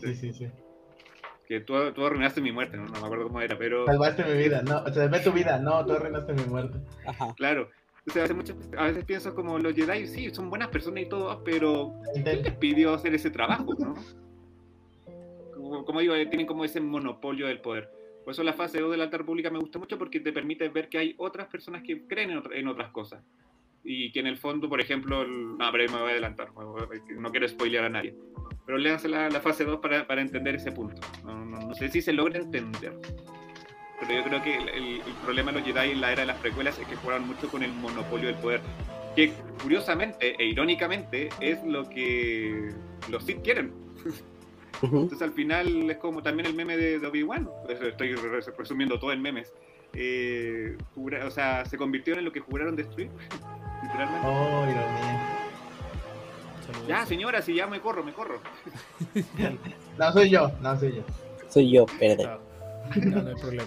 Sí, 0.00 0.14
sí, 0.14 0.34
sí. 0.34 0.46
Que 1.48 1.60
tú, 1.60 1.72
tú 1.94 2.04
arruinaste 2.04 2.42
mi 2.42 2.52
muerte, 2.52 2.76
¿no? 2.76 2.84
no 2.84 2.92
me 2.92 3.06
acuerdo 3.06 3.24
cómo 3.24 3.40
era, 3.40 3.56
pero 3.56 3.86
Salvaste 3.86 4.22
mi 4.24 4.36
vida, 4.36 4.60
no, 4.60 4.86
salvé 4.92 5.20
tu 5.20 5.32
vida, 5.32 5.58
no, 5.58 5.82
tú 5.86 5.92
arruinaste 5.92 6.34
mi 6.34 6.44
muerte. 6.44 6.76
Ajá. 7.06 7.32
claro. 7.36 7.70
O 8.06 8.10
sea, 8.10 8.24
hace 8.24 8.34
mucho- 8.34 8.54
a 8.76 8.84
veces 8.84 9.04
pienso 9.04 9.34
como 9.34 9.58
los 9.58 9.74
Jedi, 9.74 10.06
sí, 10.06 10.30
son 10.30 10.50
buenas 10.50 10.68
personas 10.68 11.02
y 11.04 11.06
todo, 11.08 11.42
pero 11.42 11.94
¿quién 12.12 12.42
les 12.42 12.52
pidió 12.54 12.94
hacer 12.94 13.14
ese 13.14 13.30
trabajo, 13.30 13.74
no? 13.78 13.94
Como, 15.54 15.84
como 15.84 16.00
digo, 16.00 16.14
eh, 16.14 16.26
tienen 16.26 16.46
como 16.46 16.64
ese 16.64 16.80
monopolio 16.80 17.46
del 17.46 17.60
poder. 17.60 17.88
Por 18.24 18.32
eso 18.32 18.42
la 18.42 18.52
fase 18.52 18.80
2 18.80 18.90
de 18.90 18.96
la 18.98 19.04
Alta 19.04 19.18
República 19.18 19.50
me 19.50 19.58
gusta 19.58 19.78
mucho 19.78 19.98
porque 19.98 20.20
te 20.20 20.32
permite 20.32 20.68
ver 20.68 20.88
que 20.88 20.98
hay 20.98 21.14
otras 21.18 21.46
personas 21.48 21.82
que 21.82 22.06
creen 22.06 22.30
en, 22.30 22.38
otra- 22.38 22.56
en 22.56 22.68
otras 22.68 22.90
cosas. 22.90 23.22
Y 23.82 24.12
que 24.12 24.20
en 24.20 24.26
el 24.26 24.36
fondo, 24.38 24.68
por 24.68 24.80
ejemplo, 24.80 25.22
el- 25.22 25.56
no, 25.58 25.70
pero 25.72 25.90
me 25.92 25.98
voy 25.98 26.08
a 26.08 26.12
adelantar, 26.12 26.48
no 26.54 27.30
quiero 27.30 27.48
spoilear 27.48 27.84
a 27.84 27.88
nadie. 27.90 28.14
Pero 28.66 28.78
léanse 28.78 29.08
la, 29.08 29.28
la 29.30 29.40
fase 29.40 29.64
2 29.64 29.78
para, 29.80 30.06
para 30.06 30.20
entender 30.22 30.54
ese 30.54 30.72
punto. 30.72 31.00
No, 31.24 31.44
no- 31.44 31.60
no 31.68 31.74
sé 31.74 31.88
si 31.90 32.00
se 32.02 32.12
logra 32.12 32.38
entender. 32.38 32.98
Pero 34.06 34.20
yo 34.22 34.24
creo 34.28 34.42
que 34.42 34.56
el, 34.56 34.68
el- 34.68 35.00
el 35.06 35.12
problema 35.24 35.52
de 35.52 35.58
los 35.60 35.66
Jedi 35.66 35.92
en 35.92 36.00
la 36.00 36.12
era 36.12 36.20
de 36.22 36.26
las 36.26 36.38
precuelas 36.38 36.78
es 36.78 36.86
que 36.86 36.96
jugaron 36.96 37.26
mucho 37.26 37.48
con 37.48 37.62
el 37.62 37.72
monopolio 37.72 38.26
del 38.28 38.36
poder. 38.36 38.60
Que 39.16 39.32
curiosamente 39.62 40.34
e 40.38 40.46
irónicamente 40.46 41.28
es 41.40 41.62
lo 41.64 41.88
que 41.88 42.70
los 43.08 43.24
Sith 43.24 43.42
quieren. 43.42 43.72
Entonces 44.82 45.22
al 45.22 45.32
final 45.32 45.88
es 45.90 45.96
como 45.98 46.22
también 46.22 46.46
el 46.46 46.54
meme 46.54 46.76
de, 46.76 46.98
de 46.98 47.06
Obi-Wan. 47.06 47.48
Eso 47.68 47.84
Estoy 47.86 48.14
re- 48.14 48.40
resumiendo 48.58 48.98
todo 48.98 49.12
en 49.12 49.22
memes. 49.22 49.52
Eh, 49.94 50.76
jura- 50.94 51.24
o 51.26 51.30
sea, 51.30 51.64
se 51.64 51.78
convirtieron 51.78 52.18
en 52.18 52.24
lo 52.24 52.32
que 52.32 52.40
juraron 52.40 52.74
destruir. 52.76 53.08
Literalmente. 53.82 54.26
Oh, 54.26 54.64
ironía. 54.64 55.28
Saludos. 56.66 56.88
Ya, 56.88 57.06
señora, 57.06 57.40
si 57.42 57.54
ya 57.54 57.66
me 57.66 57.80
corro, 57.80 58.02
me 58.02 58.12
corro. 58.12 58.40
No, 59.98 60.12
soy 60.12 60.28
yo, 60.28 60.50
no, 60.60 60.76
soy 60.78 60.96
yo. 60.96 61.02
Soy 61.48 61.70
yo, 61.70 61.86
no, 62.96 63.22
no 63.22 63.28
hay 63.28 63.34
problema. 63.36 63.64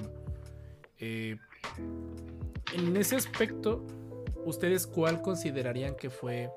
Eh, 1.00 1.38
en 2.74 2.98
ese 2.98 3.16
aspecto, 3.16 3.86
¿ustedes 4.46 4.88
cuál 4.88 5.22
considerarían 5.22 5.96
que 5.96 6.10
fue 6.10 6.50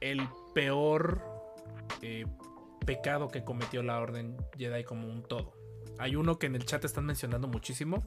el 0.00 0.20
peor 0.54 1.20
eh, 2.02 2.26
pecado 2.84 3.28
que 3.28 3.44
cometió 3.44 3.82
la 3.82 4.00
Orden 4.00 4.36
Jedi 4.56 4.84
como 4.84 5.08
un 5.08 5.22
todo? 5.22 5.52
Hay 5.98 6.16
uno 6.16 6.38
que 6.38 6.46
en 6.46 6.56
el 6.56 6.64
chat 6.64 6.84
están 6.84 7.06
mencionando 7.06 7.48
muchísimo, 7.48 8.02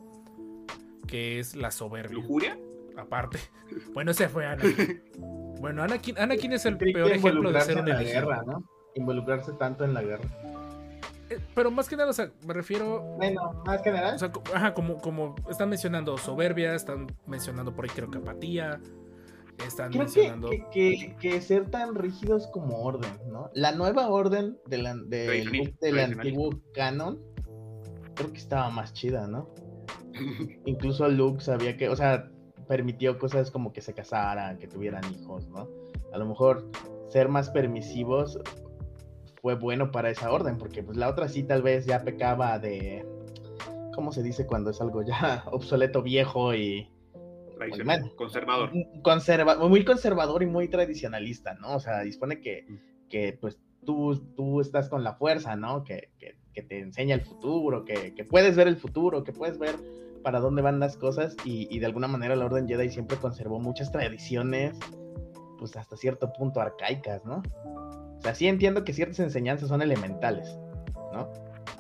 que 1.08 1.40
es 1.40 1.56
la 1.56 1.72
soberbia. 1.72 2.14
¿Lujuria? 2.16 2.58
Aparte. 2.98 3.40
Bueno, 3.94 4.12
ese 4.12 4.28
fue 4.30 4.46
Anakin. 4.46 5.04
Bueno, 5.60 5.84
Anakin, 5.84 6.18
Anakin 6.18 6.54
es 6.54 6.66
el 6.66 6.78
peor 6.78 7.12
ejemplo 7.12 7.52
de 7.52 7.62
ser 7.62 7.74
en 7.78 7.84
un 7.84 7.90
la 7.90 8.00
elegido. 8.00 8.22
guerra, 8.22 8.44
¿no? 8.48 8.64
Involucrarse 8.96 9.52
tanto 9.54 9.84
en 9.84 9.94
la 9.94 10.02
guerra. 10.02 10.24
Eh, 11.30 11.40
Pero 11.56 11.72
más 11.72 11.88
que 11.88 11.96
nada, 11.96 12.10
o 12.10 12.14
sea, 12.14 12.32
me 12.46 12.54
refiero 12.54 13.02
Bueno, 13.18 13.62
más 13.66 13.82
general. 13.84 14.16
O 14.16 14.20
sea, 14.20 14.32
ajá, 14.54 14.74
como, 14.74 14.98
como 15.00 15.36
están 15.50 15.70
mencionando 15.70 16.18
soberbia, 16.18 16.74
están 16.76 17.08
mencionando 17.28 17.74
por 17.76 17.86
ahí 17.86 17.92
creo 17.94 18.10
que 18.10 18.18
apatía, 18.18 18.80
están 19.66 19.92
Creo 19.92 20.06
que, 20.06 20.06
mencionando... 20.06 20.50
que, 20.50 20.66
que- 20.72 21.16
que 21.20 21.42
ser 21.42 21.70
tan 21.70 21.96
rígidos 21.96 22.48
como 22.48 22.82
orden, 22.84 23.12
¿no? 23.32 23.50
La 23.54 23.72
nueva 23.74 24.08
orden 24.10 24.58
del, 24.68 24.86
an- 24.88 25.10
del, 25.10 25.50
Tradicional- 25.50 25.78
del 25.80 26.00
antiguo 26.00 26.50
canon, 26.74 27.20
creo 28.16 28.32
que 28.32 28.38
estaba 28.40 28.70
más 28.70 28.94
chida, 28.94 29.28
¿no? 29.28 29.50
Incluso 30.66 31.08
Luke 31.10 31.42
sabía 31.44 31.78
que, 31.78 31.90
o 31.90 31.96
sea, 31.96 32.30
permitió 32.68 33.18
cosas 33.18 33.52
como 33.52 33.74
que 33.74 33.82
se 33.82 33.94
casaran, 33.94 34.58
que 34.60 34.68
tuvieran 34.68 35.04
hijos, 35.14 35.48
¿no? 35.50 35.68
A 36.14 36.18
lo 36.18 36.26
mejor 36.26 36.70
ser 37.08 37.28
más 37.30 37.50
permisivos 37.50 38.40
fue 39.42 39.56
bueno 39.56 39.92
para 39.92 40.10
esa 40.10 40.32
orden, 40.32 40.58
porque 40.58 40.84
pues 40.84 40.98
la 40.98 41.10
otra 41.10 41.28
sí 41.30 41.44
tal 41.44 41.62
vez 41.62 41.86
ya 41.86 42.04
pecaba 42.04 42.60
de, 42.60 43.06
¿cómo 43.94 44.12
se 44.12 44.24
dice 44.24 44.46
cuando 44.46 44.70
es 44.72 44.82
algo 44.82 45.02
ya 45.04 45.44
obsoleto, 45.52 46.02
viejo 46.02 46.54
y 46.54 46.90
Tradicional, 47.56 48.00
Bueno. 48.02 48.16
conservador. 48.16 48.72
conserva 49.04 49.56
muy 49.68 49.84
conservador 49.84 50.44
y 50.44 50.46
muy 50.46 50.70
tradicionalista, 50.70 51.56
¿no? 51.56 51.76
O 51.76 51.80
sea, 51.82 52.00
dispone 52.04 52.40
que, 52.40 52.66
que 53.10 53.38
pues 53.40 53.60
tú, 53.86 54.16
tú 54.38 54.62
estás 54.62 54.88
con 54.88 55.04
la 55.04 55.16
fuerza, 55.16 55.58
¿no? 55.58 55.84
Que, 55.84 56.10
que- 56.20 56.38
que 56.54 56.64
te 56.64 56.80
enseña 56.80 57.16
el 57.16 57.22
futuro, 57.22 57.84
que, 57.86 58.14
que 58.16 58.24
puedes 58.26 58.56
ver 58.56 58.68
el 58.70 58.76
futuro, 58.78 59.24
que 59.26 59.32
puedes 59.34 59.60
ver 59.60 59.76
para 60.24 60.40
dónde 60.40 60.62
van 60.62 60.80
las 60.80 60.96
cosas 60.98 61.36
y, 61.46 61.68
y 61.74 61.80
de 61.80 61.86
alguna 61.86 62.08
manera 62.08 62.36
la 62.36 62.46
Orden 62.46 62.68
Jedi 62.68 62.90
siempre 62.90 63.18
conservó 63.18 63.60
muchas 63.60 63.92
tradiciones, 63.92 64.78
pues 65.58 65.76
hasta 65.78 65.96
cierto 65.98 66.32
punto 66.34 66.60
arcaicas, 66.62 67.24
¿no? 67.26 67.44
O 68.20 68.22
sea, 68.22 68.36
sí 68.36 68.48
entiendo 68.48 68.84
que 68.84 68.94
ciertas 68.94 69.20
enseñanzas 69.20 69.70
son 69.70 69.82
elementales, 69.82 70.58
¿no? 71.14 71.32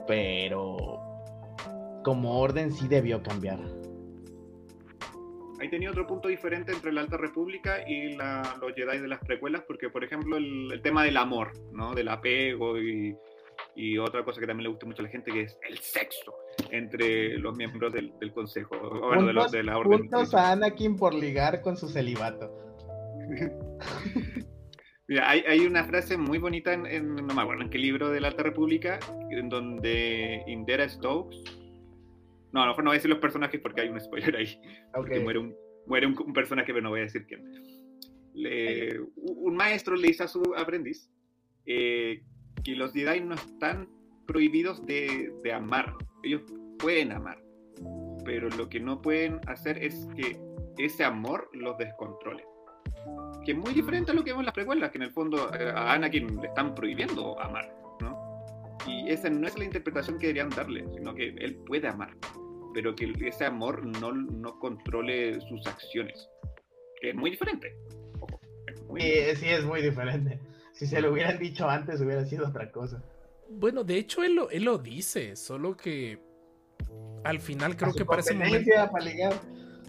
Pero 0.08 1.00
como 2.04 2.40
orden 2.40 2.72
sí 2.72 2.88
debió 2.88 3.22
cambiar. 3.22 3.60
Ahí 5.60 5.70
tenía 5.70 5.92
otro 5.92 6.08
punto 6.08 6.30
diferente 6.30 6.72
entre 6.72 6.94
la 6.94 7.02
Alta 7.02 7.18
República 7.18 7.86
y 7.88 8.16
la- 8.16 8.58
los 8.62 8.74
Jedi 8.74 9.00
de 9.00 9.08
las 9.10 9.20
precuelas, 9.20 9.62
porque, 9.68 9.90
por 9.90 10.06
ejemplo, 10.06 10.38
el, 10.38 10.72
el 10.72 10.82
tema 10.82 11.04
del 11.04 11.18
amor, 11.18 11.52
¿no? 11.74 11.94
Del 11.94 12.08
apego 12.08 12.80
y, 12.80 13.14
y 13.76 13.98
otra 13.98 14.24
cosa 14.24 14.40
que 14.40 14.48
también 14.48 14.64
le 14.64 14.70
gusta 14.70 14.86
mucho 14.86 15.02
a 15.02 15.06
la 15.06 15.12
gente, 15.12 15.32
que 15.34 15.42
es 15.42 15.60
el 15.68 15.78
sexo 15.80 16.34
entre 16.72 17.38
los 17.40 17.58
miembros 17.58 17.92
del, 17.92 18.18
del 18.20 18.32
Consejo, 18.32 18.76
o 18.82 19.08
bueno, 19.08 19.28
de, 19.28 19.34
los, 19.34 19.44
Puntos- 19.48 19.52
de 19.52 19.64
la 19.64 19.78
Orden. 19.78 20.00
puntos 20.00 20.34
a 20.34 20.52
Anakin 20.54 20.96
por 20.96 21.14
ligar 21.14 21.60
con 21.62 21.76
su 21.76 21.90
celibato. 21.90 22.50
Mira, 25.10 25.28
hay, 25.30 25.40
hay 25.48 25.66
una 25.66 25.84
frase 25.84 26.18
muy 26.18 26.38
bonita 26.38 26.72
en, 26.72 26.86
en- 26.86 27.16
no 27.16 27.34
me 27.34 27.42
acuerdo 27.42 27.64
en 27.64 27.70
qué 27.72 27.80
libro 27.80 28.10
de 28.10 28.22
la 28.22 28.28
Alta 28.30 28.44
República, 28.44 29.00
en 29.32 29.50
donde 29.50 30.44
Indera 30.48 30.88
Stokes, 30.88 31.36
no, 32.52 32.66
no, 32.66 32.76
no 32.76 32.84
voy 32.84 32.92
a 32.92 32.94
decir 32.94 33.10
los 33.10 33.20
personajes 33.20 33.60
porque 33.60 33.82
hay 33.82 33.90
un 33.90 34.00
spoiler 34.00 34.36
ahí, 34.36 34.56
porque 34.94 35.18
Ok. 35.18 35.24
muere, 35.24 35.40
un, 35.40 35.56
muere 35.88 36.06
un, 36.08 36.16
un 36.26 36.32
personaje, 36.34 36.68
pero 36.72 36.82
no 36.82 36.90
voy 36.92 37.00
a 37.00 37.04
decir 37.04 37.26
quién. 37.28 37.44
Le- 38.36 39.00
un 39.16 39.56
maestro 39.56 39.96
le 39.96 40.08
dice 40.08 40.24
a 40.24 40.28
su 40.28 40.42
aprendiz 40.56 41.12
eh, 41.66 42.22
que 42.64 42.76
los 42.76 42.94
Jedi 42.94 43.22
no 43.22 43.34
están 43.36 43.90
prohibidos 44.28 44.86
de, 44.86 45.34
de 45.44 45.52
amar, 45.54 45.94
ellos 46.24 46.44
pueden 46.78 47.12
amar, 47.14 47.42
pero 48.26 48.48
lo 48.50 48.70
que 48.70 48.80
no 48.80 49.02
pueden 49.02 49.40
hacer 49.48 49.84
es 49.84 50.08
que 50.16 50.40
ese 50.78 51.04
amor 51.04 51.50
los 51.54 51.78
descontrole. 51.80 52.44
Que 53.46 53.52
es 53.52 53.58
muy 53.58 53.74
diferente 53.74 54.12
a 54.12 54.14
lo 54.14 54.24
que 54.24 54.32
vemos 54.32 54.42
en 54.42 54.46
las 54.48 54.56
precuelas, 54.56 54.92
que 54.92 54.98
en 54.98 55.04
el 55.04 55.12
fondo 55.12 55.54
eh, 55.54 55.72
a 55.74 55.94
Anakin 55.94 56.42
le 56.42 56.48
están 56.48 56.76
prohibiendo 56.76 57.40
amar, 57.40 57.74
¿no? 58.02 58.18
Y 58.88 59.10
esa 59.10 59.30
no 59.30 59.48
es 59.48 59.58
la 59.58 59.66
interpretación 59.66 60.20
que 60.20 60.28
deberían 60.28 60.50
darle, 60.50 60.86
sino 60.94 61.14
que 61.14 61.30
él 61.30 61.56
puede 61.66 61.88
amar, 61.88 62.16
pero 62.74 62.96
que 62.96 63.14
ese 63.22 63.46
amor 63.46 63.86
no, 63.86 64.12
no 64.12 64.60
controle 64.60 65.40
sus 65.42 65.66
acciones. 65.68 66.30
Que 67.02 67.10
es 67.10 67.16
muy 67.16 67.32
diferente. 67.32 67.76
Ojo, 68.20 68.40
es 68.68 68.82
muy 68.84 69.02
Sí, 69.02 69.36
sí, 69.36 69.48
es 69.48 69.64
muy 69.64 69.82
diferente. 69.82 70.40
Si 70.74 70.86
se 70.86 71.02
lo 71.02 71.12
hubieran 71.12 71.38
dicho 71.40 71.68
antes, 71.68 72.00
hubiera 72.02 72.26
sido 72.26 72.48
otra 72.48 72.72
cosa. 72.72 73.04
Bueno, 73.50 73.84
de 73.84 73.98
hecho 73.98 74.24
él 74.24 74.36
lo, 74.36 74.50
él 74.50 74.64
lo 74.64 74.78
dice, 74.78 75.36
solo 75.36 75.76
que 75.76 76.20
al 77.24 77.40
final 77.40 77.76
creo 77.76 77.94
que 77.94 78.06
para 78.06 78.22
ese 78.22 78.34
momento... 78.34 78.72
para 78.92 79.06
ligar. 79.06 79.34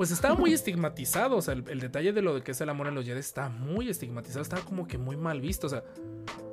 Pues 0.01 0.13
estaba 0.13 0.35
muy 0.35 0.55
estigmatizado, 0.55 1.37
o 1.37 1.43
sea, 1.43 1.53
el, 1.53 1.63
el 1.69 1.79
detalle 1.79 2.15
de 2.15 2.23
lo 2.23 2.35
de 2.35 2.41
que 2.43 2.53
es 2.53 2.61
el 2.63 2.71
amor 2.71 2.87
en 2.87 2.95
los 2.95 3.05
Jedi 3.05 3.21
está 3.21 3.51
muy 3.51 3.91
estigmatizado, 3.91 4.41
estaba 4.41 4.63
como 4.63 4.89
que 4.89 4.97
muy 4.97 5.15
mal 5.19 5.43
visto, 5.43 5.67
o 5.67 5.71
sea, 5.71 5.85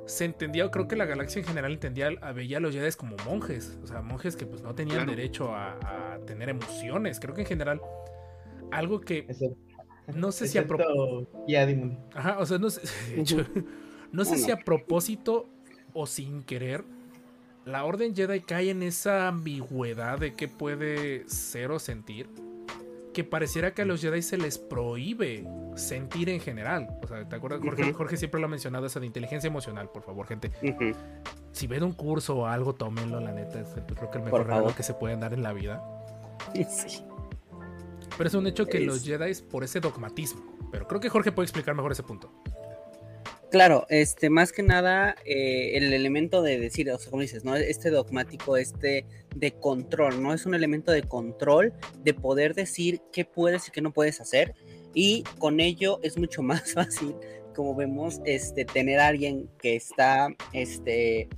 se 0.04 0.26
entendía, 0.26 0.70
creo 0.70 0.86
que 0.86 0.96
la 0.96 1.06
galaxia 1.06 1.40
en 1.40 1.46
general 1.46 1.72
entendía, 1.72 2.10
veía 2.34 2.58
a 2.58 2.60
los 2.60 2.74
Jedi 2.74 2.92
como 2.92 3.16
monjes, 3.24 3.78
o 3.82 3.86
sea, 3.86 4.02
monjes 4.02 4.36
que 4.36 4.44
pues 4.44 4.60
no 4.60 4.74
tenían 4.74 4.98
Claro. 4.98 5.12
derecho 5.12 5.54
a, 5.54 5.78
a 6.14 6.18
tener 6.26 6.50
emociones. 6.50 7.20
Creo 7.20 7.34
que 7.34 7.40
en 7.40 7.46
general, 7.46 7.80
algo 8.70 9.00
que 9.00 9.26
Excepto- 9.26 9.56
no 10.14 10.30
sé 10.30 10.46
si 10.46 10.58
a 10.58 10.66
propósito. 10.66 11.30
Ajá, 12.14 12.40
o 12.40 12.44
sea, 12.44 12.58
no 12.58 12.68
sé, 12.68 12.82
de 13.14 13.22
hecho, 13.22 13.46
no 14.12 14.26
sé 14.26 14.36
si 14.36 14.50
a 14.50 14.58
propósito 14.58 15.48
o 15.94 16.06
sin 16.06 16.42
querer, 16.42 16.84
la 17.64 17.86
Orden 17.86 18.14
Jedi 18.14 18.40
cae 18.40 18.68
en 18.68 18.82
esa 18.82 19.26
ambigüedad 19.26 20.18
de 20.18 20.34
qué 20.34 20.48
puede 20.48 21.26
ser 21.30 21.70
o 21.70 21.78
sentir, 21.78 22.28
que 23.18 23.24
pareciera 23.24 23.72
que 23.74 23.82
a 23.82 23.84
los 23.84 24.00
Jedi 24.00 24.22
se 24.22 24.36
les 24.38 24.58
prohíbe 24.58 25.44
sentir 25.74 26.28
en 26.28 26.38
general. 26.38 26.86
O 27.02 27.06
sea, 27.08 27.28
¿te 27.28 27.34
acuerdas? 27.34 27.60
Jorge, 27.96 28.16
siempre 28.16 28.38
lo 28.40 28.46
ha 28.46 28.48
mencionado, 28.48 28.86
eso 28.86 29.00
de 29.00 29.06
inteligencia 29.06 29.48
emocional, 29.48 29.90
por 29.92 30.04
favor, 30.04 30.24
gente. 30.28 30.52
Si 31.50 31.66
ven 31.66 31.82
un 31.82 31.94
curso 31.94 32.36
o 32.36 32.46
algo, 32.46 32.76
tómenlo, 32.76 33.18
la 33.18 33.32
neta, 33.32 33.58
es 33.58 33.66
creo 33.96 34.08
que 34.12 34.18
el 34.18 34.24
mejor 34.24 34.46
regalo 34.46 34.72
que 34.72 34.84
se 34.84 34.94
pueden 34.94 35.18
dar 35.18 35.32
en 35.32 35.42
la 35.42 35.52
vida. 35.52 35.82
Sí. 36.70 37.02
Pero 38.16 38.28
es 38.28 38.34
un 38.34 38.46
hecho 38.46 38.66
que 38.66 38.78
Es- 38.78 38.86
los 38.86 39.02
Jedi 39.04 39.32
por 39.50 39.64
ese 39.64 39.80
dogmatismo. 39.80 40.40
Pero 40.70 40.86
creo 40.86 41.00
que 41.00 41.08
Jorge 41.08 41.32
puede 41.32 41.46
explicar 41.46 41.74
mejor 41.74 41.90
ese 41.90 42.04
punto. 42.04 42.30
Claro, 43.50 43.86
este, 43.88 44.28
más 44.28 44.52
que 44.52 44.62
nada, 44.62 45.16
eh, 45.24 45.70
el 45.74 45.94
elemento 45.94 46.42
de 46.42 46.58
decir, 46.58 46.90
o 46.90 46.98
sea, 46.98 47.10
como 47.10 47.22
dices, 47.22 47.46
¿no? 47.46 47.56
Este 47.56 47.88
dogmático, 47.88 48.58
este 48.58 49.06
de 49.34 49.52
control, 49.52 50.22
¿no? 50.22 50.34
Es 50.34 50.44
un 50.44 50.54
elemento 50.54 50.92
de 50.92 51.02
control, 51.02 51.72
de 52.02 52.12
poder 52.12 52.54
decir 52.54 53.00
qué 53.10 53.24
puedes 53.24 53.66
y 53.68 53.70
qué 53.70 53.80
no 53.80 53.90
puedes 53.90 54.20
hacer. 54.20 54.54
Y 54.92 55.22
con 55.38 55.60
ello 55.60 55.98
es 56.02 56.18
mucho 56.18 56.42
más 56.42 56.74
fácil, 56.74 57.14
como 57.54 57.74
vemos, 57.74 58.20
este, 58.26 58.66
tener 58.66 59.00
a 59.00 59.06
alguien 59.06 59.48
que 59.58 59.76
está, 59.76 60.28
este, 60.52 61.30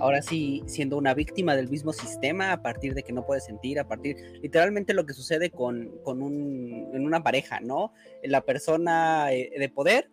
ahora 0.00 0.20
sí, 0.20 0.62
siendo 0.66 0.98
una 0.98 1.14
víctima 1.14 1.56
del 1.56 1.70
mismo 1.70 1.94
sistema 1.94 2.52
a 2.52 2.62
partir 2.62 2.92
de 2.92 3.04
que 3.04 3.14
no 3.14 3.24
puede 3.24 3.40
sentir, 3.40 3.80
a 3.80 3.88
partir, 3.88 4.16
literalmente 4.42 4.92
lo 4.92 5.06
que 5.06 5.14
sucede 5.14 5.48
con, 5.48 5.98
con 6.04 6.20
un, 6.20 6.90
en 6.92 7.06
una 7.06 7.22
pareja, 7.22 7.60
¿no? 7.60 7.94
La 8.22 8.42
persona 8.42 9.32
eh, 9.32 9.50
de 9.58 9.68
poder 9.70 10.10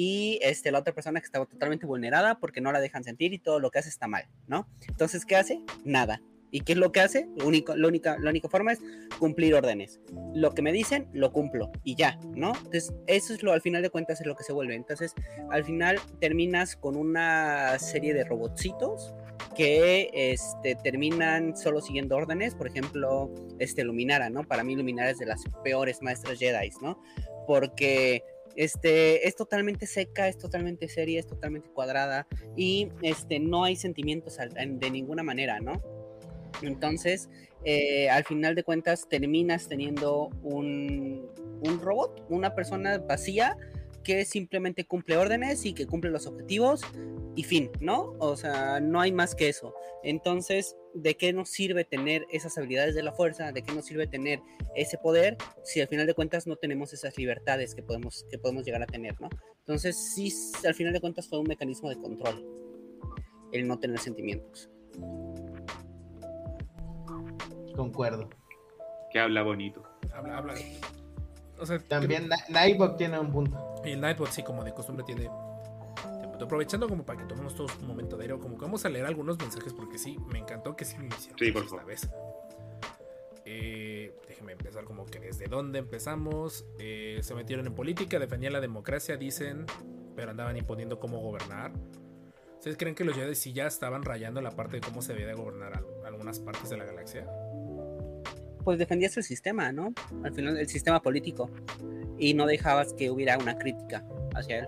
y 0.00 0.38
este, 0.42 0.70
la 0.70 0.78
otra 0.78 0.94
persona 0.94 1.18
que 1.18 1.26
estaba 1.26 1.44
totalmente 1.44 1.84
vulnerada 1.84 2.38
porque 2.38 2.60
no 2.60 2.70
la 2.70 2.78
dejan 2.78 3.02
sentir 3.02 3.32
y 3.32 3.40
todo 3.40 3.58
lo 3.58 3.72
que 3.72 3.80
hace 3.80 3.88
está 3.88 4.06
mal, 4.06 4.28
¿no? 4.46 4.68
Entonces, 4.86 5.26
¿qué 5.26 5.34
hace? 5.34 5.60
Nada. 5.84 6.22
¿Y 6.52 6.60
qué 6.60 6.74
es 6.74 6.78
lo 6.78 6.92
que 6.92 7.00
hace? 7.00 7.26
Único, 7.44 7.74
la, 7.74 7.88
única, 7.88 8.16
la 8.20 8.30
única 8.30 8.48
forma 8.48 8.70
es 8.70 8.78
cumplir 9.18 9.56
órdenes. 9.56 9.98
Lo 10.34 10.54
que 10.54 10.62
me 10.62 10.70
dicen, 10.70 11.08
lo 11.12 11.32
cumplo 11.32 11.72
y 11.82 11.96
ya, 11.96 12.16
¿no? 12.36 12.54
Entonces, 12.54 12.94
eso 13.08 13.34
es 13.34 13.42
lo, 13.42 13.52
al 13.52 13.60
final 13.60 13.82
de 13.82 13.90
cuentas, 13.90 14.20
es 14.20 14.26
lo 14.28 14.36
que 14.36 14.44
se 14.44 14.52
vuelve. 14.52 14.76
Entonces, 14.76 15.16
al 15.50 15.64
final 15.64 15.98
terminas 16.20 16.76
con 16.76 16.94
una 16.94 17.76
serie 17.80 18.14
de 18.14 18.22
robotcitos 18.22 19.12
que 19.56 20.10
este, 20.12 20.76
terminan 20.76 21.56
solo 21.56 21.80
siguiendo 21.80 22.16
órdenes. 22.16 22.54
Por 22.54 22.68
ejemplo, 22.68 23.34
este 23.58 23.82
Luminara, 23.82 24.30
¿no? 24.30 24.44
Para 24.44 24.62
mí 24.62 24.76
Luminara 24.76 25.10
es 25.10 25.18
de 25.18 25.26
las 25.26 25.42
peores 25.64 26.02
maestras 26.02 26.38
Jedi, 26.38 26.70
¿no? 26.80 27.02
Porque 27.48 28.22
este, 28.58 29.28
es 29.28 29.36
totalmente 29.36 29.86
seca, 29.86 30.26
es 30.26 30.36
totalmente 30.36 30.88
seria, 30.88 31.20
es 31.20 31.28
totalmente 31.28 31.70
cuadrada 31.70 32.26
y 32.56 32.88
este, 33.02 33.38
no 33.38 33.62
hay 33.62 33.76
sentimientos 33.76 34.36
de 34.36 34.90
ninguna 34.90 35.22
manera, 35.22 35.60
¿no? 35.60 35.80
Entonces, 36.62 37.30
eh, 37.64 38.10
al 38.10 38.24
final 38.24 38.56
de 38.56 38.64
cuentas, 38.64 39.08
terminas 39.08 39.68
teniendo 39.68 40.30
un, 40.42 41.30
un 41.60 41.80
robot, 41.80 42.26
una 42.30 42.56
persona 42.56 42.98
vacía 42.98 43.56
que 44.08 44.24
simplemente 44.24 44.86
cumple 44.86 45.18
órdenes 45.18 45.66
y 45.66 45.74
que 45.74 45.86
cumple 45.86 46.10
los 46.10 46.26
objetivos 46.26 46.80
y 47.36 47.42
fin, 47.42 47.70
¿no? 47.78 48.14
O 48.20 48.36
sea, 48.36 48.80
no 48.80 49.02
hay 49.02 49.12
más 49.12 49.34
que 49.34 49.50
eso. 49.50 49.74
Entonces, 50.02 50.74
¿de 50.94 51.14
qué 51.18 51.34
nos 51.34 51.50
sirve 51.50 51.84
tener 51.84 52.24
esas 52.32 52.56
habilidades 52.56 52.94
de 52.94 53.02
la 53.02 53.12
fuerza? 53.12 53.52
¿De 53.52 53.60
qué 53.60 53.70
nos 53.74 53.84
sirve 53.84 54.06
tener 54.06 54.40
ese 54.74 54.96
poder 54.96 55.36
si 55.62 55.82
al 55.82 55.88
final 55.88 56.06
de 56.06 56.14
cuentas 56.14 56.46
no 56.46 56.56
tenemos 56.56 56.94
esas 56.94 57.18
libertades 57.18 57.74
que 57.74 57.82
podemos, 57.82 58.24
que 58.30 58.38
podemos 58.38 58.64
llegar 58.64 58.82
a 58.82 58.86
tener, 58.86 59.20
¿no? 59.20 59.28
Entonces, 59.58 60.14
sí, 60.14 60.32
al 60.66 60.74
final 60.74 60.94
de 60.94 61.02
cuentas 61.02 61.28
fue 61.28 61.38
un 61.38 61.46
mecanismo 61.46 61.90
de 61.90 61.98
control 61.98 62.46
el 63.52 63.68
no 63.68 63.78
tener 63.78 63.98
sentimientos. 63.98 64.70
Concuerdo. 67.76 68.30
Que 69.12 69.20
habla 69.20 69.42
bonito. 69.42 69.82
Habla, 70.14 70.38
habla. 70.38 70.54
O 71.60 71.66
sea, 71.66 71.78
También 71.78 72.28
Nightbot 72.48 72.96
tiene 72.96 73.18
un 73.18 73.30
punto. 73.32 73.74
Y 73.84 73.90
el 73.90 74.00
Nightbot, 74.00 74.30
sí, 74.30 74.42
como 74.42 74.64
de 74.64 74.72
costumbre, 74.72 75.04
tiene. 75.04 75.28
Aprovechando 76.40 76.88
como 76.88 77.04
para 77.04 77.18
que 77.18 77.24
tomemos 77.26 77.54
todos 77.56 77.76
un 77.80 77.88
momento 77.88 78.16
de 78.16 78.24
aire, 78.24 78.38
como 78.38 78.56
que 78.56 78.64
vamos 78.64 78.84
a 78.84 78.88
leer 78.88 79.06
algunos 79.06 79.36
mensajes 79.38 79.72
porque 79.72 79.98
sí, 79.98 80.16
me 80.32 80.38
encantó 80.38 80.76
que 80.76 80.84
sí 80.84 80.96
lo 80.96 81.06
hicieron 81.06 81.36
Sí, 81.38 81.50
por 81.50 81.64
esta 81.64 81.82
vez. 81.84 82.08
Eh, 83.44 84.14
déjenme 84.28 84.52
empezar 84.52 84.84
como 84.84 85.06
que 85.06 85.18
desde 85.20 85.46
dónde 85.46 85.78
empezamos. 85.80 86.64
Eh, 86.78 87.18
se 87.22 87.34
metieron 87.34 87.66
en 87.66 87.74
política, 87.74 88.18
defendían 88.18 88.52
la 88.52 88.60
democracia, 88.60 89.16
dicen, 89.16 89.66
pero 90.14 90.30
andaban 90.30 90.56
imponiendo 90.56 91.00
cómo 91.00 91.18
gobernar. 91.20 91.72
¿Ustedes 92.54 92.76
creen 92.76 92.94
que 92.94 93.04
los 93.04 93.14
Jedi 93.16 93.34
sí 93.34 93.52
ya 93.52 93.66
estaban 93.66 94.02
rayando 94.02 94.40
la 94.40 94.50
parte 94.50 94.76
de 94.76 94.80
cómo 94.80 95.00
se 95.00 95.12
debía 95.12 95.28
de 95.28 95.34
gobernar 95.34 95.74
al- 95.76 96.06
algunas 96.06 96.40
partes 96.40 96.68
de 96.70 96.76
la 96.76 96.84
galaxia? 96.84 97.26
Pues 98.68 98.78
defendías 98.78 99.16
el 99.16 99.22
sistema, 99.22 99.72
¿no? 99.72 99.94
Al 100.22 100.34
final, 100.34 100.58
el 100.58 100.68
sistema 100.68 101.00
político. 101.00 101.48
Y 102.18 102.34
no 102.34 102.44
dejabas 102.44 102.92
que 102.92 103.10
hubiera 103.10 103.38
una 103.38 103.56
crítica 103.56 104.04
hacia 104.34 104.58
él. 104.58 104.66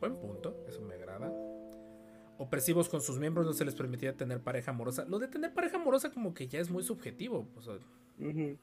Buen 0.00 0.14
punto, 0.16 0.56
eso 0.66 0.80
me 0.80 0.94
agrada. 0.94 1.30
Opresivos 2.38 2.88
con 2.88 3.02
sus 3.02 3.18
miembros, 3.18 3.44
no 3.44 3.52
se 3.52 3.66
les 3.66 3.74
permitía 3.74 4.14
tener 4.16 4.40
pareja 4.40 4.70
amorosa. 4.70 5.04
Lo 5.06 5.18
de 5.18 5.28
tener 5.28 5.52
pareja 5.52 5.76
amorosa 5.76 6.10
como 6.10 6.32
que 6.32 6.48
ya 6.48 6.60
es 6.60 6.70
muy 6.70 6.82
subjetivo. 6.82 7.46
O 7.58 7.60
sea, 7.60 7.74
Ujú. 7.74 8.56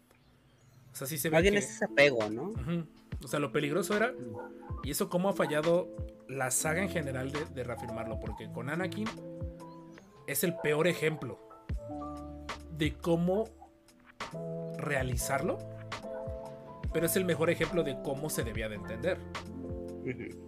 o 0.92 0.96
sea, 0.96 1.06
sí 1.06 1.20
se 1.20 1.30
ve 1.30 1.40
que- 1.44 1.56
es 1.56 1.70
ese 1.70 1.86
apego, 1.86 2.28
¿no? 2.32 2.52
O 3.24 3.28
sea, 3.28 3.38
lo 3.40 3.52
peligroso 3.52 3.96
era... 3.96 4.12
Y 4.84 4.90
eso 4.90 5.08
cómo 5.08 5.30
ha 5.30 5.34
fallado 5.34 5.88
la 6.28 6.50
saga 6.50 6.82
en 6.82 6.90
general 6.90 7.32
de, 7.32 7.46
de 7.46 7.64
reafirmarlo. 7.64 8.20
Porque 8.20 8.52
con 8.52 8.72
Anakin 8.72 9.08
es 10.26 10.44
el 10.44 10.56
peor 10.64 10.88
ejemplo 10.88 11.38
de 12.78 12.94
cómo 12.94 13.46
realizarlo. 14.78 15.58
Pero 16.94 17.06
es 17.08 17.16
el 17.16 17.26
mejor 17.26 17.50
ejemplo 17.50 17.84
de 17.84 18.00
cómo 18.04 18.30
se 18.30 18.44
debía 18.44 18.70
de 18.70 18.76
entender. 18.76 19.18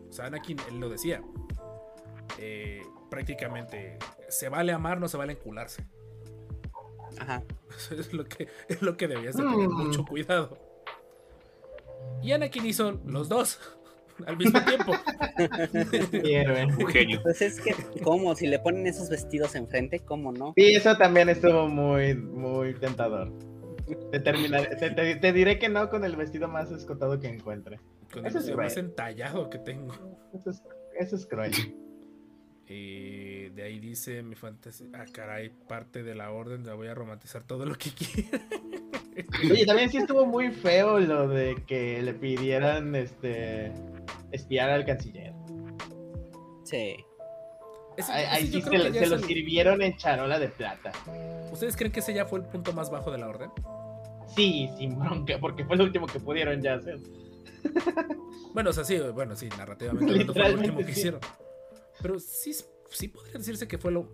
O 0.09 0.13
sea, 0.13 0.25
Anakin, 0.25 0.57
él 0.69 0.79
lo 0.79 0.89
decía. 0.89 1.21
eh, 2.37 2.81
prácticamente, 3.09 3.97
se 4.29 4.49
vale 4.49 4.73
amar, 4.73 4.99
no 4.99 5.07
se 5.07 5.15
vale 5.17 5.33
encularse. 5.33 5.85
Ajá. 7.19 7.43
Eso 7.75 7.95
es 7.99 8.13
lo 8.13 8.25
que, 8.25 8.47
es 8.67 8.81
lo 8.81 8.97
que 8.97 9.07
debías 9.07 9.35
de 9.37 9.43
tener 9.43 9.69
Mm. 9.69 9.87
mucho 9.87 10.05
cuidado. 10.05 10.57
Y 12.21 12.31
Anakin 12.33 12.65
hizo 12.65 12.91
los 13.05 13.29
dos 13.29 13.59
al 14.25 14.37
mismo 14.37 14.59
tiempo. 14.63 14.93
Un 16.79 16.87
genio. 16.91 17.19
Pues 17.23 17.41
es 17.41 17.59
que, 17.59 17.73
¿cómo? 18.01 18.35
Si 18.35 18.47
le 18.47 18.59
ponen 18.59 18.87
esos 18.87 19.09
vestidos 19.09 19.55
enfrente, 19.55 19.99
¿cómo 19.99 20.31
no? 20.31 20.53
Sí, 20.55 20.73
eso 20.75 20.95
también 20.97 21.29
estuvo 21.29 21.67
muy, 21.67 22.15
muy 22.15 22.73
tentador. 22.75 23.31
Te, 24.11 24.19
terminaré- 24.23 24.77
te, 24.79 24.89
te- 24.91 25.15
te 25.17 25.33
diré 25.33 25.59
que 25.59 25.69
no 25.69 25.89
con 25.89 26.03
el 26.05 26.15
vestido 26.15 26.47
más 26.47 26.71
escotado 26.71 27.19
que 27.19 27.27
encuentre. 27.27 27.79
Con 28.11 28.25
el 28.25 28.27
Eso 28.27 28.39
es 28.39 28.45
vestido 28.45 28.57
más 28.57 28.77
entallado 28.77 29.49
que 29.49 29.59
tengo. 29.59 29.93
Eso 30.33 30.49
es, 30.49 30.63
eso 30.99 31.15
es 31.17 31.25
cruel. 31.27 31.51
Eh, 32.67 33.51
de 33.53 33.61
ahí 33.63 33.79
dice 33.79 34.23
mi 34.23 34.33
fantasía. 34.35 34.87
Ah, 34.93 35.05
caray, 35.11 35.51
parte 35.67 36.01
de 36.01 36.15
la 36.15 36.31
orden. 36.31 36.65
La 36.65 36.73
voy 36.73 36.87
a 36.87 36.95
romantizar 36.95 37.43
todo 37.43 37.65
lo 37.65 37.75
que 37.75 37.89
quiera. 37.95 38.39
Oye, 39.51 39.65
también 39.67 39.89
sí 39.91 39.97
estuvo 39.97 40.25
muy 40.25 40.49
feo 40.51 40.99
lo 40.99 41.27
de 41.27 41.55
que 41.67 42.01
le 42.01 42.13
pidieran 42.15 42.95
este 42.95 43.71
espiar 44.31 44.69
al 44.69 44.85
canciller. 44.85 45.33
Sí. 46.63 46.95
Ese- 47.97 48.11
Ahí, 48.11 48.47
sí 48.47 48.61
se, 48.61 48.69
lo 49.07 49.15
el- 49.15 49.23
sirvieron 49.23 49.81
en 49.81 49.95
charola 49.97 50.37
de 50.39 50.49
plata. 50.49 50.91
¿Ustedes 51.51 51.75
creen 51.77 51.91
que 51.91 52.01
ese 52.01 52.13
ya 52.13 52.25
fue 52.25 52.39
el 52.39 52.45
punto 52.45 52.73
más 52.73 52.89
bajo 52.89 53.11
de 53.11 53.17
la 53.19 53.29
orden? 53.29 53.49
Sí, 54.35 54.69
sin 54.77 54.99
bronca, 54.99 55.37
porque 55.39 55.63
fue 55.65 55.77
lo 55.77 55.83
último 55.85 56.07
que 56.07 56.19
pudieron 56.19 56.61
ya 56.61 56.75
hacer. 56.75 56.99
Bueno, 58.53 58.69
o 58.69 58.73
sea, 58.73 58.85
sí, 58.85 58.97
bueno, 59.13 59.35
sí, 59.35 59.49
narrativamente 59.57 60.25
fue 60.31 60.49
lo 60.49 60.57
último 60.57 60.77
que 60.77 60.85
sí. 60.85 60.91
hicieron. 60.91 61.19
Pero 62.01 62.19
sí, 62.19 62.55
sí 62.89 63.07
podría 63.09 63.33
decirse 63.33 63.67
que 63.67 63.77
fue 63.77 63.91
lo 63.91 64.07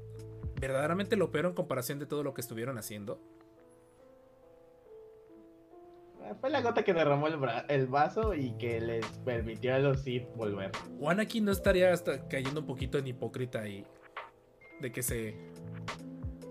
verdaderamente 0.60 1.16
lo 1.16 1.30
peor 1.32 1.46
en 1.46 1.54
comparación 1.54 2.00
de 2.00 2.08
todo 2.08 2.24
lo 2.24 2.34
que 2.34 2.42
estuvieron 2.42 2.80
haciendo. 2.80 3.22
Fue 6.40 6.50
la 6.50 6.62
gota 6.62 6.84
que 6.84 6.94
derramó 6.94 7.28
el, 7.28 7.88
vaso 7.88 8.34
y 8.34 8.52
que 8.58 8.80
les 8.80 9.06
permitió 9.20 9.76
a 9.76 9.80
los 9.80 10.02
Sith 10.02 10.26
volver. 10.36 10.72
O 11.00 11.10
Anakin 11.10 11.46
no 11.46 11.52
estaría 11.52 11.92
hasta 11.92 12.28
cayendo 12.28 12.62
un 12.62 12.68
poquito 12.68 12.98
en 12.98 13.08
hipócrita 13.08 13.68
y 13.68 13.86
de 14.80 14.92
que 14.92 15.04
se 15.04 15.36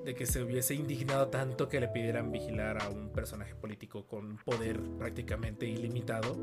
de 0.05 0.15
que 0.15 0.25
se 0.25 0.43
hubiese 0.43 0.75
indignado 0.75 1.29
tanto 1.29 1.69
que 1.69 1.79
le 1.79 1.89
pidieran 1.89 2.33
vigilar 2.33 2.83
a 2.83 2.89
un 2.89 3.11
personaje 3.11 3.55
político 3.55 4.07
con 4.07 4.39
poder 4.39 4.81
prácticamente 4.99 5.67
ilimitado. 5.67 6.37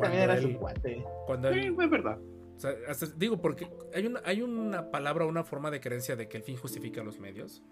También 0.00 0.22
era 0.22 0.36
él, 0.36 0.52
su 0.52 0.58
cuate. 0.58 1.04
cuando 1.26 1.52
Sí, 1.52 1.60
es 1.60 1.90
verdad. 1.90 2.18
O 2.20 2.60
sea, 2.60 2.74
hasta- 2.88 3.06
digo, 3.16 3.40
porque 3.40 3.68
hay 3.92 4.06
una, 4.06 4.20
hay 4.24 4.42
una 4.42 4.90
palabra, 4.90 5.24
una 5.24 5.42
forma 5.42 5.70
de 5.70 5.80
creencia 5.80 6.14
de 6.14 6.28
que 6.28 6.36
el 6.36 6.44
fin 6.44 6.56
justifica 6.56 7.02
los 7.02 7.18
medios. 7.18 7.62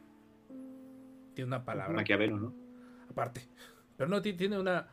Tiene 1.34 1.46
una 1.46 1.64
palabra. 1.64 1.94
Maquiavelo, 1.94 2.38
¿no? 2.38 2.68
aparte. 3.18 3.48
Pero 3.98 4.08
no, 4.08 4.22
ti- 4.22 4.32
tiene 4.32 4.58
una. 4.58 4.88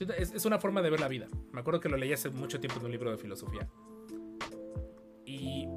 es, 0.00 0.32
es 0.34 0.44
una 0.44 0.58
forma 0.58 0.82
de 0.82 0.90
ver 0.90 0.98
la 0.98 1.06
vida. 1.06 1.28
Me 1.52 1.60
acuerdo 1.60 1.78
que 1.78 1.88
lo 1.88 1.96
leí 1.96 2.12
hace 2.12 2.30
mucho 2.30 2.58
tiempo 2.58 2.80
en 2.80 2.86
un 2.86 2.90
libro 2.92 3.12
de 3.12 3.18
filosofía. 3.18 3.68
Y. 5.24 5.68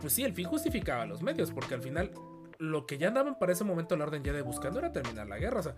Pues 0.00 0.12
sí, 0.12 0.24
el 0.24 0.34
fin 0.34 0.46
justificaba 0.46 1.06
los 1.06 1.22
medios, 1.22 1.50
porque 1.52 1.74
al 1.74 1.80
final. 1.80 2.10
Lo 2.58 2.86
que 2.86 2.96
ya 2.96 3.08
andaban 3.08 3.38
para 3.38 3.52
ese 3.52 3.64
momento 3.64 3.96
la 3.96 4.04
orden 4.04 4.22
de 4.22 4.40
buscando 4.40 4.78
era 4.78 4.90
terminar 4.90 5.26
la 5.26 5.38
guerra. 5.38 5.60
O 5.60 5.62
sea, 5.62 5.74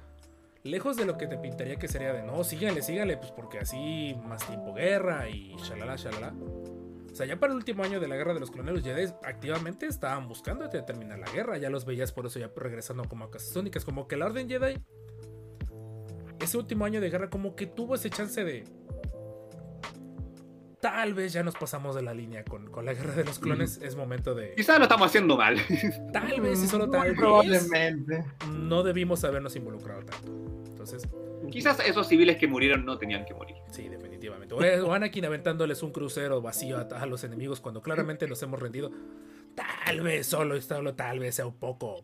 lejos 0.62 0.96
de 0.96 1.06
lo 1.06 1.18
que 1.18 1.26
te 1.26 1.36
pintaría 1.36 1.76
que 1.76 1.88
sería 1.88 2.12
de 2.12 2.22
no, 2.22 2.44
síganle, 2.44 2.82
síganle, 2.82 3.16
pues 3.16 3.32
porque 3.32 3.58
así 3.58 4.16
más 4.24 4.46
tiempo 4.46 4.72
guerra 4.74 5.28
y 5.28 5.56
shalala, 5.56 5.96
shalala. 5.96 6.32
O 7.10 7.14
sea, 7.14 7.26
ya 7.26 7.40
para 7.40 7.52
el 7.52 7.56
último 7.58 7.82
año 7.82 7.98
de 7.98 8.06
la 8.06 8.14
guerra 8.14 8.32
de 8.32 8.38
los 8.38 8.52
cloneros 8.52 8.84
Jedi 8.84 9.12
activamente 9.24 9.86
estaban 9.86 10.28
buscando 10.28 10.68
terminar 10.70 11.18
la 11.18 11.28
guerra. 11.32 11.58
Ya 11.58 11.68
los 11.68 11.84
veías 11.84 12.12
por 12.12 12.26
eso 12.26 12.38
ya 12.38 12.48
regresando 12.54 13.02
como 13.08 13.24
a 13.24 13.30
casas 13.32 13.56
únicas. 13.56 13.84
Como 13.84 14.06
que 14.06 14.16
la 14.16 14.26
orden 14.26 14.48
Jedi 14.48 14.78
ese 16.40 16.56
último 16.56 16.84
año 16.84 17.00
de 17.00 17.10
guerra 17.10 17.30
como 17.30 17.54
que 17.56 17.66
tuvo 17.66 17.94
ese 17.94 18.10
chance 18.10 18.44
de 18.44 18.64
tal 20.80 21.12
vez 21.14 21.32
ya 21.32 21.42
nos 21.42 21.54
pasamos 21.54 21.94
de 21.96 22.02
la 22.02 22.14
línea 22.14 22.44
con, 22.44 22.70
con 22.70 22.84
la 22.84 22.94
guerra 22.94 23.14
de 23.14 23.24
los 23.24 23.38
clones 23.38 23.80
es 23.82 23.96
momento 23.96 24.34
de 24.34 24.54
Quizás 24.54 24.78
lo 24.78 24.84
estamos 24.84 25.08
haciendo 25.08 25.36
mal. 25.36 25.56
tal 26.12 26.40
vez 26.40 26.62
y 26.62 26.66
solo 26.68 26.86
Muy 26.86 26.96
tal 26.96 27.08
vez. 27.08 27.18
Probablemente. 27.18 28.24
no 28.52 28.82
debimos 28.82 29.24
habernos 29.24 29.56
involucrado 29.56 30.04
tanto. 30.04 30.32
Entonces 30.68 31.08
Quizás 31.50 31.80
esos 31.80 32.06
civiles 32.08 32.36
que 32.36 32.46
murieron 32.46 32.84
no 32.84 32.98
tenían 32.98 33.24
que 33.24 33.34
morir. 33.34 33.56
sí 33.70 33.88
definitivamente. 33.88 34.54
O, 34.54 34.58
o 34.58 34.92
Anakin 34.92 35.24
aventándoles 35.24 35.82
un 35.82 35.92
crucero 35.92 36.40
vacío 36.42 36.76
a, 36.78 36.82
a 36.82 37.06
los 37.06 37.24
enemigos 37.24 37.60
cuando 37.60 37.80
claramente 37.82 38.28
los 38.28 38.42
hemos 38.42 38.60
rendido. 38.60 38.90
Tal 39.54 40.00
vez 40.02 40.26
solo 40.26 40.60
solo 40.60 40.94
tal 40.94 41.18
vez 41.18 41.36
sea 41.36 41.46
un 41.46 41.58
poco 41.58 42.02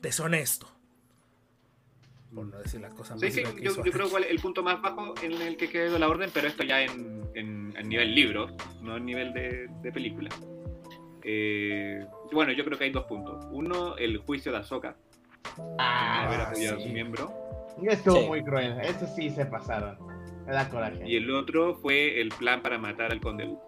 deshonesto 0.00 0.77
por 2.34 2.46
no 2.46 2.58
decir 2.58 2.80
la 2.80 2.90
cosa 2.90 3.14
más 3.14 3.20
Sí, 3.22 3.30
sí, 3.30 3.42
yo, 3.62 3.74
creo 3.76 4.08
que 4.10 4.28
el 4.30 4.38
punto 4.40 4.62
más 4.62 4.80
bajo 4.82 5.14
en 5.22 5.32
el 5.40 5.56
que 5.56 5.68
quedó 5.68 5.98
la 5.98 6.08
orden, 6.08 6.30
pero 6.32 6.46
esto 6.48 6.62
ya 6.62 6.82
en, 6.82 7.22
en, 7.34 7.74
en 7.76 7.88
nivel 7.88 8.14
libro, 8.14 8.48
no 8.82 8.96
en 8.96 9.04
nivel 9.06 9.32
de, 9.32 9.68
de 9.82 9.92
película. 9.92 10.28
Eh, 11.24 12.04
bueno, 12.32 12.52
yo 12.52 12.64
creo 12.64 12.78
que 12.78 12.84
hay 12.84 12.90
dos 12.90 13.04
puntos. 13.04 13.46
Uno, 13.50 13.96
el 13.96 14.18
juicio 14.18 14.52
de 14.52 14.58
Ahsoka, 14.58 14.96
Ah, 15.78 16.26
haber 16.26 16.40
apoyado 16.42 16.78
a 16.78 16.80
su 16.80 16.88
miembro. 16.88 17.32
estuvo 17.82 18.20
Sí. 18.20 18.26
muy 18.26 18.42
cruel. 18.42 18.78
Eso 18.82 19.06
sí 19.06 19.30
se 19.30 19.46
pasaron. 19.46 19.96
Me 20.46 20.52
da 20.52 20.68
coraje. 20.68 21.06
Y 21.08 21.16
el 21.16 21.30
otro 21.30 21.76
fue 21.76 22.20
el 22.20 22.28
plan 22.30 22.62
para 22.62 22.78
matar 22.78 23.12
al 23.12 23.20
conde 23.20 23.46
Dooku. 23.46 23.62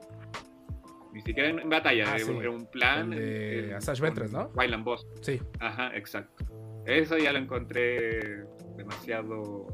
Ni 1.12 1.20
siquiera 1.22 1.48
en, 1.48 1.58
en 1.58 1.68
batalla, 1.68 2.04
Ah, 2.12 2.16
era, 2.16 2.24
sí. 2.24 2.30
un 2.30 2.66
plan. 2.66 3.12
El 3.12 3.18
de 3.18 3.70
eh, 3.70 3.74
Asajj 3.74 3.98
con 3.98 4.04
Ventress, 4.08 4.32
¿no? 4.32 4.50
Wayland 4.54 4.84
Boss. 4.84 5.06
sí 5.20 5.40
Ajá, 5.58 5.90
exacto. 5.96 6.44
Eso 6.90 7.16
ya 7.18 7.32
lo 7.32 7.38
encontré 7.38 8.44
demasiado. 8.76 9.66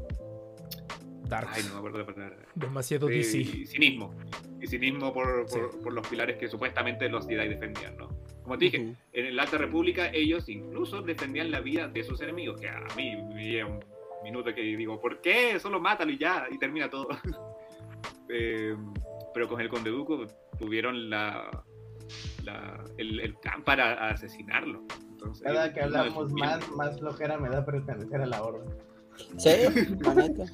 dark 1.27 1.49
Ay, 1.51 1.63
no 1.67 1.73
me 1.73 1.77
acuerdo 1.79 1.97
la 1.99 2.05
palabra. 2.05 2.37
demasiado 2.55 3.07
Sí, 3.07 3.13
DC 3.15 3.37
y 3.37 3.65
cinismo. 3.65 4.13
Y 4.61 4.67
cinismo 4.67 5.13
por, 5.13 5.45
por, 5.47 5.71
Sí. 5.71 5.77
por 5.83 5.93
los 5.93 6.07
pilares 6.07 6.37
que 6.37 6.47
supuestamente 6.47 7.09
los 7.09 7.27
Jedi 7.27 7.47
defendían, 7.49 7.97
¿no? 7.97 8.07
Como 8.43 8.57
te 8.57 8.65
dije, 8.65 8.95
en 9.11 9.25
el 9.25 9.39
Alta 9.39 9.57
República 9.57 10.09
ellos 10.13 10.47
incluso 10.47 11.01
defendían 11.01 11.51
la 11.51 11.59
vida 11.59 11.87
de 11.89 12.03
sus 12.03 12.21
enemigos, 12.21 12.61
que 12.61 12.69
a 12.69 12.81
mí 12.95 13.13
me 13.33 13.65
un 13.65 13.79
minuto 14.23 14.53
que 14.55 14.61
digo, 14.61 15.01
¿por 15.01 15.19
qué? 15.19 15.59
Solo 15.59 15.81
mátalo 15.81 16.11
y 16.11 16.17
ya, 16.17 16.47
y 16.49 16.57
termina 16.57 16.89
todo. 16.89 17.09
Eh, 18.29 18.75
pero 19.33 19.47
con 19.47 19.61
el 19.61 19.69
Conde 19.69 19.89
Duco 19.89 20.27
tuvieron 20.59 21.09
la, 21.09 21.49
la- 22.43 22.83
el, 22.97 23.19
el 23.19 23.35
plan 23.35 23.63
para 23.63 24.09
asesinarlo. 24.09 24.83
Entonces, 25.11 25.43
Cada 25.43 25.73
que 25.73 25.81
hablamos 25.81 26.31
más, 26.33 26.69
más 26.71 26.99
flojera 26.99 27.37
me 27.37 27.49
da 27.49 27.65
pertenecer 27.65 28.21
a 28.21 28.25
la 28.25 28.43
orden. 28.43 28.69
Sí. 29.37 29.49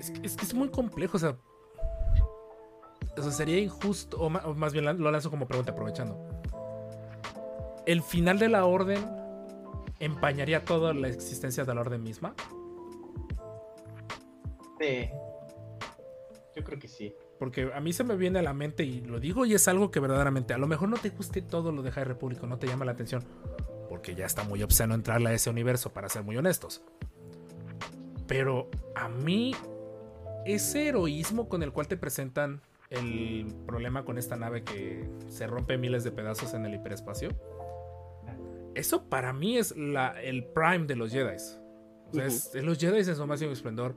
Es, 0.00 0.10
que- 0.10 0.26
es 0.26 0.34
que 0.36 0.44
es 0.46 0.54
muy 0.54 0.70
complejo, 0.70 1.18
o 1.18 1.20
sea. 1.20 1.36
O 3.18 3.22
sea, 3.22 3.30
sería 3.32 3.58
injusto, 3.58 4.18
o, 4.18 4.30
ma- 4.30 4.40
o 4.46 4.54
más 4.54 4.72
bien 4.72 4.86
lo 4.86 5.10
lanzo 5.10 5.28
como 5.30 5.46
pregunta 5.46 5.72
aprovechando. 5.72 6.16
¿El 7.84 8.02
final 8.02 8.38
de 8.38 8.48
la 8.48 8.64
orden 8.64 8.98
empañaría 9.98 10.64
toda 10.64 10.94
la 10.94 11.08
existencia 11.08 11.66
de 11.66 11.74
la 11.74 11.82
orden 11.82 12.02
misma? 12.02 12.34
Sí. 14.80 15.10
Yo 16.56 16.64
creo 16.64 16.78
que 16.78 16.88
sí. 16.88 17.14
Porque 17.40 17.72
a 17.74 17.80
mí 17.80 17.92
se 17.92 18.04
me 18.04 18.14
viene 18.16 18.38
a 18.38 18.42
la 18.42 18.52
mente 18.52 18.84
y 18.84 19.00
lo 19.00 19.18
digo 19.18 19.44
y 19.46 19.54
es 19.54 19.66
algo 19.66 19.90
que 19.90 19.98
verdaderamente 19.98 20.54
a 20.54 20.58
lo 20.58 20.68
mejor 20.68 20.88
no 20.90 20.96
te 20.98 21.08
guste 21.08 21.40
todo 21.42 21.72
lo 21.72 21.82
de 21.82 21.90
High 21.90 22.04
Republic, 22.04 22.40
no 22.42 22.58
te 22.58 22.66
llama 22.68 22.84
la 22.84 22.92
atención, 22.92 23.24
porque 23.88 24.14
ya 24.14 24.26
está 24.26 24.44
muy 24.44 24.62
obsceno 24.62 24.94
entrarle 24.94 25.30
a 25.30 25.32
ese 25.32 25.50
universo, 25.50 25.92
para 25.92 26.08
ser 26.08 26.22
muy 26.22 26.36
honestos. 26.36 26.82
Pero 28.28 28.68
a 28.94 29.08
mí, 29.08 29.54
ese 30.44 30.88
heroísmo 30.88 31.48
con 31.48 31.62
el 31.62 31.72
cual 31.72 31.88
te 31.88 31.96
presentan 31.96 32.60
el 32.90 33.46
problema 33.66 34.04
con 34.04 34.18
esta 34.18 34.36
nave 34.36 34.62
que 34.62 35.08
se 35.28 35.46
rompe 35.46 35.78
miles 35.78 36.04
de 36.04 36.12
pedazos 36.12 36.54
en 36.54 36.66
el 36.66 36.74
hiperespacio, 36.74 37.30
eso 38.74 39.04
para 39.08 39.32
mí 39.32 39.56
es 39.58 39.76
la, 39.76 40.20
el 40.22 40.44
prime 40.44 40.86
de 40.86 40.94
los 40.96 41.10
Jedi. 41.10 41.36
O 42.10 42.14
sea, 42.14 42.26
es- 42.26 42.54
es 42.54 42.64
los 42.64 42.78
Jedi 42.78 42.98
en 42.98 43.16
su 43.16 43.26
máximo 43.26 43.52
esplendor. 43.52 43.94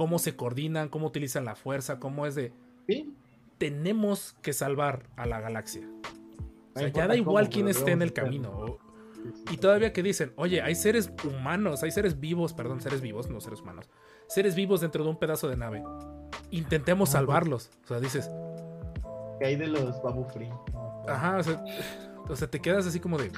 Cómo 0.00 0.18
se 0.18 0.34
coordinan, 0.34 0.88
cómo 0.88 1.08
utilizan 1.08 1.44
la 1.44 1.54
fuerza, 1.56 2.00
cómo 2.00 2.24
es 2.24 2.34
de 2.34 2.54
Sí. 2.88 3.12
tenemos 3.58 4.34
que 4.40 4.54
salvar 4.54 5.02
a 5.16 5.26
la 5.26 5.40
galaxia. 5.42 5.86
O 6.74 6.78
sea, 6.78 6.88
ya 6.88 7.06
da 7.06 7.16
igual 7.16 7.44
cómo, 7.44 7.52
quién 7.52 7.68
esté 7.68 7.90
en 7.92 8.00
el 8.00 8.14
camino. 8.14 8.48
o- 8.50 8.78
y 9.52 9.58
todavía 9.58 9.92
que 9.92 10.02
dicen, 10.02 10.32
oye, 10.36 10.62
hay 10.62 10.74
seres 10.74 11.12
humanos, 11.22 11.82
hay 11.82 11.90
seres 11.90 12.18
vivos, 12.18 12.54
perdón, 12.54 12.80
seres 12.80 13.02
vivos, 13.02 13.28
no 13.28 13.42
seres 13.42 13.60
humanos. 13.60 13.90
Seres 14.26 14.54
vivos 14.54 14.80
dentro 14.80 15.04
de 15.04 15.10
un 15.10 15.18
pedazo 15.18 15.50
de 15.50 15.58
nave. 15.58 15.82
Intentemos 16.50 17.10
salvarlos. 17.10 17.70
O 17.84 17.88
sea, 17.88 18.00
dices, 18.00 18.30
Que 19.38 19.44
hay 19.48 19.56
de 19.56 19.66
los 19.66 20.02
Babu 20.02 20.24
Free. 20.24 20.48
ajá, 21.08 21.36
o 21.36 21.42
sea, 21.42 21.62
o 22.26 22.36
sea, 22.36 22.48
te 22.50 22.58
quedas 22.60 22.86
así 22.86 23.00
como 23.00 23.18
de, 23.18 23.30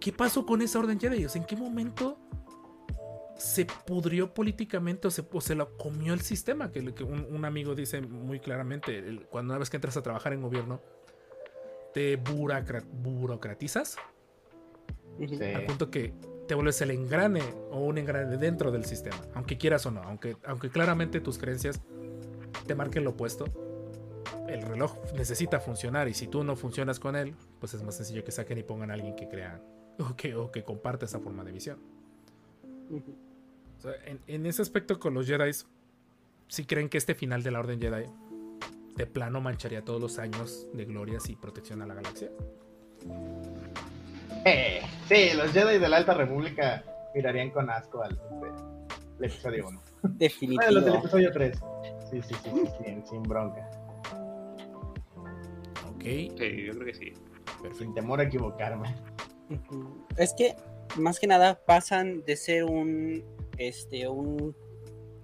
¿qué 0.00 0.12
pasó 0.14 0.46
con 0.46 0.62
esa 0.62 0.78
orden 0.78 0.98
Jedi? 0.98 1.26
O 1.26 1.28
sea, 1.28 1.42
¿en 1.42 1.46
qué 1.46 1.56
momento 1.56 2.18
se 3.36 3.66
pudrió 3.66 4.32
políticamente 4.32 5.08
o 5.08 5.10
se, 5.10 5.24
o 5.30 5.40
se 5.40 5.54
lo 5.54 5.76
comió 5.76 6.12
el 6.14 6.20
sistema? 6.20 6.70
Que, 6.72 6.94
que 6.94 7.04
un, 7.04 7.26
un 7.30 7.44
amigo 7.44 7.74
dice 7.74 8.00
muy 8.00 8.40
claramente, 8.40 8.98
el- 8.98 9.26
cuando 9.26 9.52
una 9.52 9.58
vez 9.58 9.70
que 9.70 9.76
entras 9.76 9.96
a 9.96 10.02
trabajar 10.02 10.32
en 10.32 10.42
gobierno, 10.42 10.80
te 11.94 12.18
burocra- 12.22 12.84
burocratizas. 12.84 13.96
Sí. 15.18 15.42
al 15.42 15.64
punto 15.64 15.90
que 15.90 16.12
te 16.46 16.54
vuelves 16.54 16.80
el 16.82 16.90
engrane 16.90 17.42
o 17.70 17.80
un 17.80 17.96
engrane 17.96 18.36
dentro 18.36 18.70
del 18.70 18.84
sistema, 18.84 19.16
aunque 19.34 19.56
quieras 19.56 19.86
o 19.86 19.90
no, 19.90 20.02
aunque, 20.02 20.36
aunque 20.44 20.68
claramente 20.68 21.20
tus 21.20 21.38
creencias 21.38 21.80
te 22.66 22.74
marquen 22.74 23.02
lo 23.04 23.10
opuesto. 23.10 23.46
El 24.46 24.60
reloj 24.62 24.94
necesita 25.14 25.58
funcionar 25.58 26.06
y 26.08 26.14
si 26.14 26.28
tú 26.28 26.44
no 26.44 26.54
funcionas 26.54 27.00
con 27.00 27.16
él, 27.16 27.34
pues 27.60 27.72
es 27.74 27.82
más 27.82 27.96
sencillo 27.96 28.24
que 28.24 28.30
saquen 28.30 28.58
y 28.58 28.62
pongan 28.62 28.90
a 28.90 28.94
alguien 28.94 29.16
que 29.16 29.26
crea 29.26 29.60
o 29.98 30.14
que, 30.14 30.34
o 30.36 30.50
que 30.52 30.62
comparte 30.64 31.06
esa 31.06 31.18
forma 31.18 31.42
de 31.44 31.52
visión. 31.52 31.78
O 33.78 33.80
sea, 33.80 33.92
en, 34.06 34.20
en 34.26 34.46
ese 34.46 34.62
aspecto 34.62 34.98
con 34.98 35.14
los 35.14 35.26
Jedi, 35.26 35.50
si 36.48 36.64
creen 36.64 36.88
que 36.88 36.98
este 36.98 37.14
final 37.14 37.42
de 37.42 37.50
la 37.50 37.60
Orden 37.60 37.80
Jedi 37.80 38.04
de 38.96 39.06
plano 39.06 39.40
mancharía 39.40 39.82
todos 39.84 40.00
los 40.00 40.18
años 40.18 40.66
de 40.72 40.84
glorias 40.86 41.28
y 41.28 41.36
protección 41.36 41.82
a 41.82 41.86
la 41.86 41.94
galaxia. 41.94 42.30
Eh, 44.44 44.80
sí, 45.08 45.30
los 45.36 45.50
Jedi 45.52 45.78
de 45.78 45.88
la 45.88 45.98
Alta 45.98 46.14
República 46.14 46.84
mirarían 47.14 47.50
con 47.50 47.68
asco 47.70 48.02
al 48.02 48.18
episodio 49.20 49.68
1. 49.68 49.80
Bueno, 49.80 49.80
los 50.02 50.02
del 50.02 50.18
Definitivo. 50.18 50.94
episodio 50.98 51.32
3. 51.32 51.58
Sí, 52.10 52.22
sí, 52.22 52.34
sí, 52.42 52.50
sí, 52.54 52.84
sin, 52.84 53.06
sin 53.06 53.22
bronca. 53.24 53.68
Ok, 55.88 56.02
Sí, 56.02 56.64
yo 56.66 56.72
creo 56.74 56.84
que 56.86 56.94
sí. 56.94 57.12
perfecto. 57.44 57.78
Sin 57.78 57.94
temor 57.94 58.20
a 58.20 58.24
equivocarme. 58.24 58.94
Es 60.16 60.32
que 60.36 60.54
más 60.96 61.18
que 61.18 61.26
nada 61.26 61.58
pasan 61.66 62.22
de 62.24 62.36
ser 62.36 62.64
un 62.64 63.24
este 63.58 64.08
un 64.08 64.54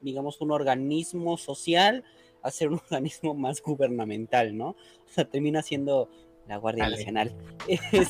digamos 0.00 0.40
un 0.40 0.50
organismo 0.50 1.36
social 1.36 2.04
a 2.42 2.50
ser 2.50 2.68
un 2.68 2.80
organismo 2.90 3.34
más 3.34 3.62
gubernamental, 3.62 4.56
¿no? 4.56 4.70
O 4.70 5.08
sea, 5.08 5.24
termina 5.24 5.62
siendo 5.62 6.10
la 6.46 6.56
Guardia 6.56 6.84
Dale. 6.84 6.96
Nacional. 6.96 7.36
Este, 7.68 8.08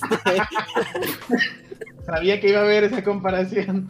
Sabía 2.07 2.41
que 2.41 2.49
iba 2.49 2.61
a 2.61 2.65
haber 2.65 2.85
esa 2.85 3.05
comparación. 3.05 3.89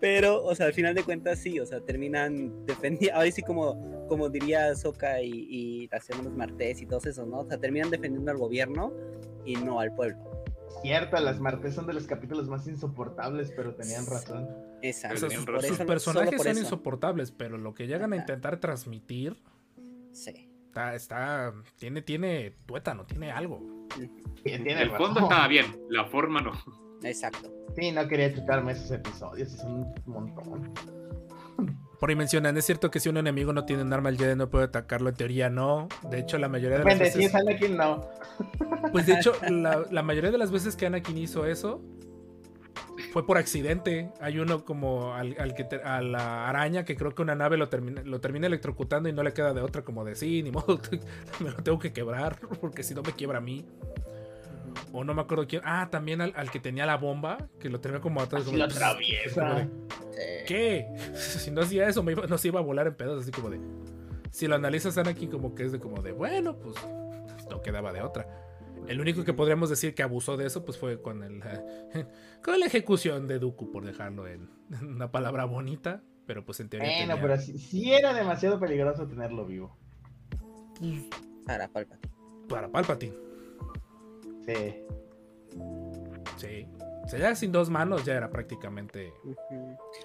pero, 0.00 0.42
o 0.44 0.54
sea, 0.54 0.66
al 0.66 0.72
final 0.72 0.94
de 0.94 1.02
cuentas 1.02 1.40
sí, 1.40 1.60
o 1.60 1.66
sea, 1.66 1.80
terminan 1.80 2.64
defendiendo, 2.64 3.18
ahora 3.18 3.30
sí 3.30 3.42
como, 3.42 4.06
como 4.08 4.30
diría 4.30 4.74
Soca 4.74 5.20
y, 5.20 5.30
y 5.50 5.88
las 5.88 6.08
hermanas 6.08 6.32
Martés 6.32 6.80
y 6.80 6.86
todos 6.86 7.06
esos, 7.06 7.26
¿no? 7.26 7.40
O 7.40 7.46
sea, 7.46 7.58
terminan 7.58 7.90
defendiendo 7.90 8.30
al 8.30 8.38
gobierno 8.38 8.92
y 9.44 9.56
no 9.56 9.80
al 9.80 9.94
pueblo. 9.94 10.44
Cierto, 10.82 11.18
las 11.18 11.40
Martes 11.40 11.74
son 11.74 11.86
de 11.86 11.94
los 11.94 12.06
capítulos 12.06 12.48
más 12.48 12.66
insoportables, 12.66 13.52
pero 13.54 13.74
tenían 13.74 14.06
razón. 14.06 14.48
Exacto. 14.88 15.26
O 15.26 15.30
sea, 15.30 15.38
sus, 15.38 15.46
razón. 15.46 15.68
sus 15.68 15.76
eso- 15.78 15.86
personajes 15.86 16.34
por 16.36 16.44
son 16.46 16.52
eso. 16.52 16.60
insoportables, 16.60 17.30
pero 17.32 17.58
lo 17.58 17.74
que 17.74 17.86
llegan 17.86 18.12
a 18.12 18.16
intentar 18.16 18.58
transmitir 18.60 19.36
Sí. 20.12 20.50
Está, 20.68 20.94
está, 20.94 21.52
tiene, 21.76 22.02
tiene 22.02 22.54
tuétano, 22.66 23.04
tiene 23.06 23.30
algo. 23.30 23.60
Tiene 24.42 24.82
El 24.82 24.90
fondo 24.90 25.14
razón. 25.20 25.22
estaba 25.24 25.48
bien, 25.48 25.66
la 25.88 26.04
forma 26.06 26.40
no. 26.40 26.52
Exacto. 27.02 27.52
Sí, 27.76 27.92
no 27.92 28.06
quería 28.08 28.32
chutarme 28.34 28.72
esos 28.72 28.90
episodios, 28.90 29.50
son 29.52 29.72
un 29.72 29.94
montón. 30.06 30.72
Por 32.00 32.10
ahí 32.10 32.16
mencionan, 32.16 32.56
es 32.56 32.66
cierto 32.66 32.90
que 32.90 33.00
si 33.00 33.08
un 33.08 33.16
enemigo 33.16 33.52
no 33.52 33.64
tiene 33.64 33.82
un 33.82 33.92
arma, 33.92 34.08
el 34.08 34.18
Jedi 34.18 34.36
no 34.36 34.50
puede 34.50 34.64
atacarlo. 34.64 35.08
En 35.08 35.14
teoría, 35.14 35.48
no. 35.48 35.88
De 36.10 36.18
hecho, 36.18 36.38
la 36.38 36.48
mayoría 36.48 36.78
de 36.78 36.84
las 36.84 36.92
Depende, 36.98 37.10
si 37.12 37.18
veces. 37.18 37.34
es 37.34 37.40
Anakin, 37.40 37.76
no. 37.76 38.08
Pues 38.92 39.06
de 39.06 39.14
hecho, 39.14 39.32
la, 39.50 39.86
la 39.90 40.02
mayoría 40.02 40.30
de 40.30 40.38
las 40.38 40.50
veces 40.50 40.76
que 40.76 40.86
Anakin 40.86 41.16
hizo 41.18 41.46
eso 41.46 41.80
fue 43.12 43.26
por 43.26 43.38
accidente. 43.38 44.10
Hay 44.20 44.38
uno 44.38 44.64
como 44.64 45.14
al, 45.14 45.36
al 45.38 45.54
que 45.54 45.64
te- 45.64 45.82
a 45.82 46.00
la 46.02 46.48
araña 46.48 46.84
que 46.84 46.96
creo 46.96 47.14
que 47.14 47.22
una 47.22 47.34
nave 47.34 47.56
lo 47.56 47.68
termina, 47.68 48.02
lo 48.02 48.20
termina 48.20 48.46
electrocutando 48.46 49.08
y 49.08 49.12
no 49.12 49.22
le 49.22 49.32
queda 49.32 49.52
de 49.54 49.60
otra 49.60 49.82
como 49.82 50.04
de 50.04 50.16
sí, 50.16 50.42
ni 50.42 50.50
modo, 50.50 50.80
me 51.40 51.50
lo 51.50 51.56
tengo 51.56 51.78
que 51.78 51.92
quebrar 51.92 52.38
porque 52.60 52.82
si 52.82 52.94
no 52.94 53.02
me 53.02 53.12
quiebra 53.12 53.38
a 53.38 53.40
mí. 53.40 53.64
O 54.92 55.04
no 55.04 55.14
me 55.14 55.22
acuerdo 55.22 55.46
quién. 55.46 55.62
Ah, 55.64 55.88
también 55.90 56.20
al, 56.20 56.32
al 56.36 56.50
que 56.50 56.58
tenía 56.60 56.84
la 56.86 56.96
bomba, 56.96 57.38
que 57.60 57.68
lo 57.68 57.80
tenía 57.80 58.00
como 58.00 58.20
atrás. 58.20 58.42
Así 58.42 58.50
como 58.50 58.58
lo 58.58 58.64
atraviesa. 58.64 59.54
de, 59.54 60.44
¿Qué? 60.46 60.86
Si 61.14 61.50
no 61.50 61.62
hacía 61.62 61.88
eso, 61.88 62.02
me 62.02 62.12
iba, 62.12 62.26
no 62.26 62.38
se 62.38 62.48
iba 62.48 62.58
a 62.60 62.62
volar 62.62 62.86
en 62.88 62.94
pedazos, 62.94 63.22
así 63.22 63.30
como 63.30 63.50
de. 63.50 63.60
Si 64.30 64.48
lo 64.48 64.56
analizas, 64.56 64.98
Anakin, 64.98 65.30
como 65.30 65.54
que 65.54 65.64
es 65.64 65.70
de 65.72 65.78
como 65.78 66.02
de, 66.02 66.10
bueno, 66.10 66.56
pues 66.56 66.74
no 67.50 67.62
quedaba 67.62 67.92
de 67.92 68.02
otra. 68.02 68.26
El 68.88 69.00
único 69.00 69.24
que 69.24 69.32
podríamos 69.32 69.70
decir 69.70 69.94
que 69.94 70.02
abusó 70.02 70.36
de 70.36 70.46
eso, 70.46 70.64
pues 70.64 70.76
fue 70.78 71.00
con 71.00 71.22
el 71.22 71.40
con 72.44 72.60
la 72.60 72.66
ejecución 72.66 73.26
de 73.26 73.38
Dooku, 73.38 73.70
por 73.70 73.84
dejarlo 73.84 74.26
en, 74.26 74.50
en 74.72 74.86
una 74.96 75.10
palabra 75.10 75.44
bonita, 75.46 76.02
pero 76.26 76.44
pues 76.44 76.60
en 76.60 76.68
teoría. 76.68 76.88
Bueno, 76.90 77.14
tenía- 77.14 77.22
pero 77.22 77.40
sí, 77.40 77.58
sí 77.58 77.92
era 77.92 78.12
demasiado 78.14 78.58
peligroso 78.60 79.06
tenerlo 79.06 79.46
vivo. 79.46 79.76
para 81.46 81.68
Palpatine. 81.68 82.12
Para 82.48 82.68
Palpatine, 82.68 83.14
Sí. 84.46 84.76
sí. 86.36 86.66
O 87.04 87.08
sea, 87.08 87.18
ya 87.18 87.34
sin 87.34 87.52
dos 87.52 87.68
manos 87.70 88.04
ya 88.04 88.14
era 88.14 88.30
prácticamente. 88.30 89.12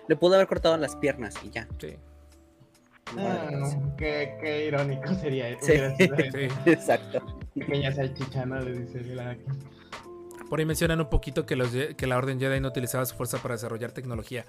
Le 0.08 0.16
pudo 0.18 0.36
haber 0.36 0.48
cortado 0.48 0.76
las 0.78 0.96
piernas 0.98 1.34
y 1.44 1.50
ya. 1.50 1.68
Sí, 1.80 1.96
Ah, 3.18 3.50
qué, 3.98 4.38
qué 4.42 4.68
irónico 4.68 5.14
sería 5.16 5.50
eso. 5.50 5.66
Sí. 5.66 5.74
sí. 6.32 6.48
Exacto. 6.70 7.26
Pequeña 7.56 7.92
salchicha, 7.92 8.46
¿no? 8.46 8.60
Le 8.60 8.80
dice. 8.80 9.00
Por 10.50 10.60
ahí 10.60 10.66
mencionan 10.66 11.00
un 11.02 11.10
poquito 11.10 11.46
que, 11.46 11.56
los, 11.56 11.72
Ye- 11.74 11.96
que 11.96 12.08
la 12.08 12.18
Orden 12.18 12.40
Jedi 12.40 12.60
no 12.60 12.70
utilizaba 12.70 13.06
su 13.06 13.16
fuerza 13.16 13.38
para 13.40 13.56
desarrollar 13.56 13.92
tecnología. 13.92 14.46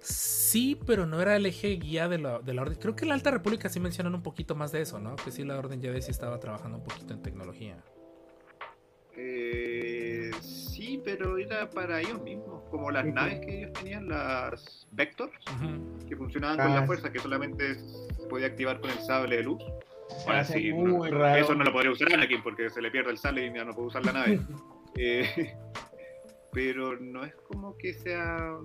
Sí, 0.00 0.78
pero 0.86 1.06
no 1.06 1.20
era 1.20 1.36
el 1.36 1.46
eje 1.46 1.68
guía 1.76 2.08
de 2.08 2.18
la, 2.18 2.38
de 2.40 2.54
la 2.54 2.62
Orden. 2.62 2.78
Creo 2.78 2.94
que 2.94 3.04
en 3.04 3.08
la 3.08 3.14
Alta 3.14 3.30
República 3.30 3.68
sí 3.68 3.80
mencionan 3.80 4.14
un 4.14 4.22
poquito 4.22 4.54
más 4.54 4.70
de 4.72 4.82
eso, 4.82 4.98
¿no? 5.00 5.16
Que 5.16 5.30
sí, 5.32 5.44
la 5.44 5.58
Orden 5.58 5.80
Jedi 5.80 6.02
sí 6.02 6.10
estaba 6.10 6.38
trabajando 6.38 6.78
un 6.78 6.84
poquito 6.84 7.12
en 7.14 7.22
tecnología. 7.22 7.76
Eh, 9.16 10.30
sí, 10.96 11.02
pero 11.04 11.38
era 11.38 11.68
para 11.70 12.00
ellos 12.00 12.20
mismos, 12.22 12.62
como 12.70 12.90
las 12.90 13.04
naves 13.06 13.40
que 13.40 13.58
ellos 13.58 13.72
tenían, 13.74 14.08
las 14.08 14.86
Vectors, 14.92 15.32
que 16.08 16.16
funcionaban 16.16 16.60
Ah, 16.60 16.64
con 16.64 16.74
la 16.74 16.80
sí. 16.80 16.86
fuerza, 16.86 17.12
que 17.12 17.18
solamente 17.18 17.74
se 17.78 18.26
podía 18.28 18.46
activar 18.48 18.80
con 18.80 18.90
el 18.90 18.98
sable 18.98 19.36
de 19.36 19.42
luz. 19.42 19.62
Hace 20.28 20.54
sí, 20.54 20.72
muy 20.72 21.10
no- 21.10 21.18
raro. 21.18 21.36
Eso 21.42 21.54
no 21.54 21.64
lo 21.64 21.72
podría 21.72 21.90
usar 21.92 22.12
Anakin 22.12 22.42
porque 22.42 22.70
se 22.70 22.80
le 22.80 22.90
pierde 22.90 23.10
el 23.10 23.18
sable 23.18 23.46
y 23.46 23.52
ya 23.54 23.64
no 23.64 23.72
puede 23.74 23.88
usar 23.88 24.04
la 24.04 24.12
nave. 24.12 24.40
Eh, 24.98 25.54
pero 26.52 26.98
no 26.98 27.22
es 27.26 27.34
como 27.34 27.76
que 27.76 27.92
sea 27.92 28.56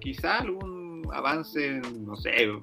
quizá 0.00 0.38
algún 0.38 1.02
avance, 1.12 1.66
en, 1.66 2.04
no 2.06 2.14
sé, 2.14 2.44
en- 2.44 2.62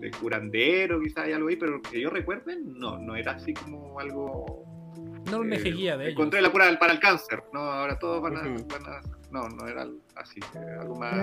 de 0.00 0.10
curandero, 0.12 0.98
quizá 0.98 1.24
hay 1.24 1.34
algo 1.34 1.48
ahí, 1.48 1.56
pero 1.56 1.82
que 1.82 2.00
yo 2.00 2.08
recuerde, 2.08 2.56
no, 2.64 2.98
no 2.98 3.16
era 3.16 3.32
así 3.32 3.52
como 3.52 4.00
algo... 4.00 4.64
No 5.30 5.40
un 5.40 5.52
eje 5.52 5.68
eh, 5.68 5.72
guía 5.72 5.96
de 5.96 6.04
ellos. 6.04 6.12
Encontré 6.12 6.40
la 6.40 6.50
cura 6.50 6.76
para 6.78 6.92
el 6.92 7.00
cáncer, 7.00 7.44
¿no? 7.52 7.60
Ahora 7.60 7.98
todos 7.98 8.22
van 8.22 8.36
a... 8.36 8.40
Ujú. 8.40 8.66
van 8.68 8.86
a- 8.86 9.00
no, 9.30 9.48
no 9.48 9.66
era 9.68 9.86
así, 10.16 10.40
algo 10.80 10.96
más... 10.96 11.14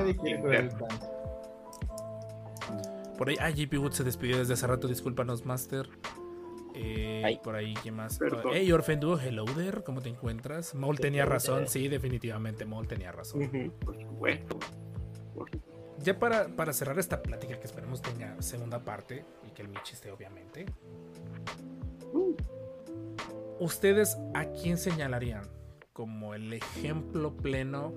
Por 3.18 3.30
ahí, 3.30 3.38
ah, 3.40 3.50
JP 3.50 3.74
Wood 3.80 3.92
se 3.94 4.04
despidió 4.04 4.38
desde 4.38 4.54
hace 4.54 4.68
rato, 4.68 4.88
discúlpanos, 4.88 5.46
Master. 5.46 5.88
Eh, 6.76 7.40
por 7.44 7.56
ahí, 7.56 7.74
¿quién 7.82 7.96
más? 7.96 8.18
Perdón. 8.20 8.52
Hey, 8.54 8.70
Orfenduo, 8.74 9.18
hello 9.18 9.46
there, 9.56 9.82
¿cómo 9.84 10.02
te 10.02 10.10
encuentras? 10.10 10.76
Maul 10.76 11.00
tenía 11.00 11.22
Hello 11.24 11.32
razón, 11.32 11.56
there. 11.60 11.70
sí, 11.70 11.88
definitivamente, 11.88 12.66
Maul 12.66 12.88
tenía 12.88 13.12
razón. 13.14 13.72
Por 13.80 13.96
supuesto. 14.00 14.60
Por- 15.34 15.50
Ya 16.04 16.20
para, 16.20 16.48
para 16.50 16.74
cerrar 16.74 17.00
esta 17.00 17.22
plática 17.24 17.58
que 17.58 17.66
esperemos 17.66 18.02
tenga 18.02 18.42
segunda 18.42 18.80
parte 18.84 19.24
y 19.48 19.52
que 19.52 19.62
el 19.62 19.70
Michi 19.70 19.94
esté 19.94 20.12
obviamente. 20.12 20.66
¿Ustedes 23.60 24.18
a 24.34 24.46
quién 24.46 24.78
señalarían 24.78 25.44
como 25.94 26.34
el 26.34 26.54
ejemplo 26.54 27.36
pleno? 27.36 27.94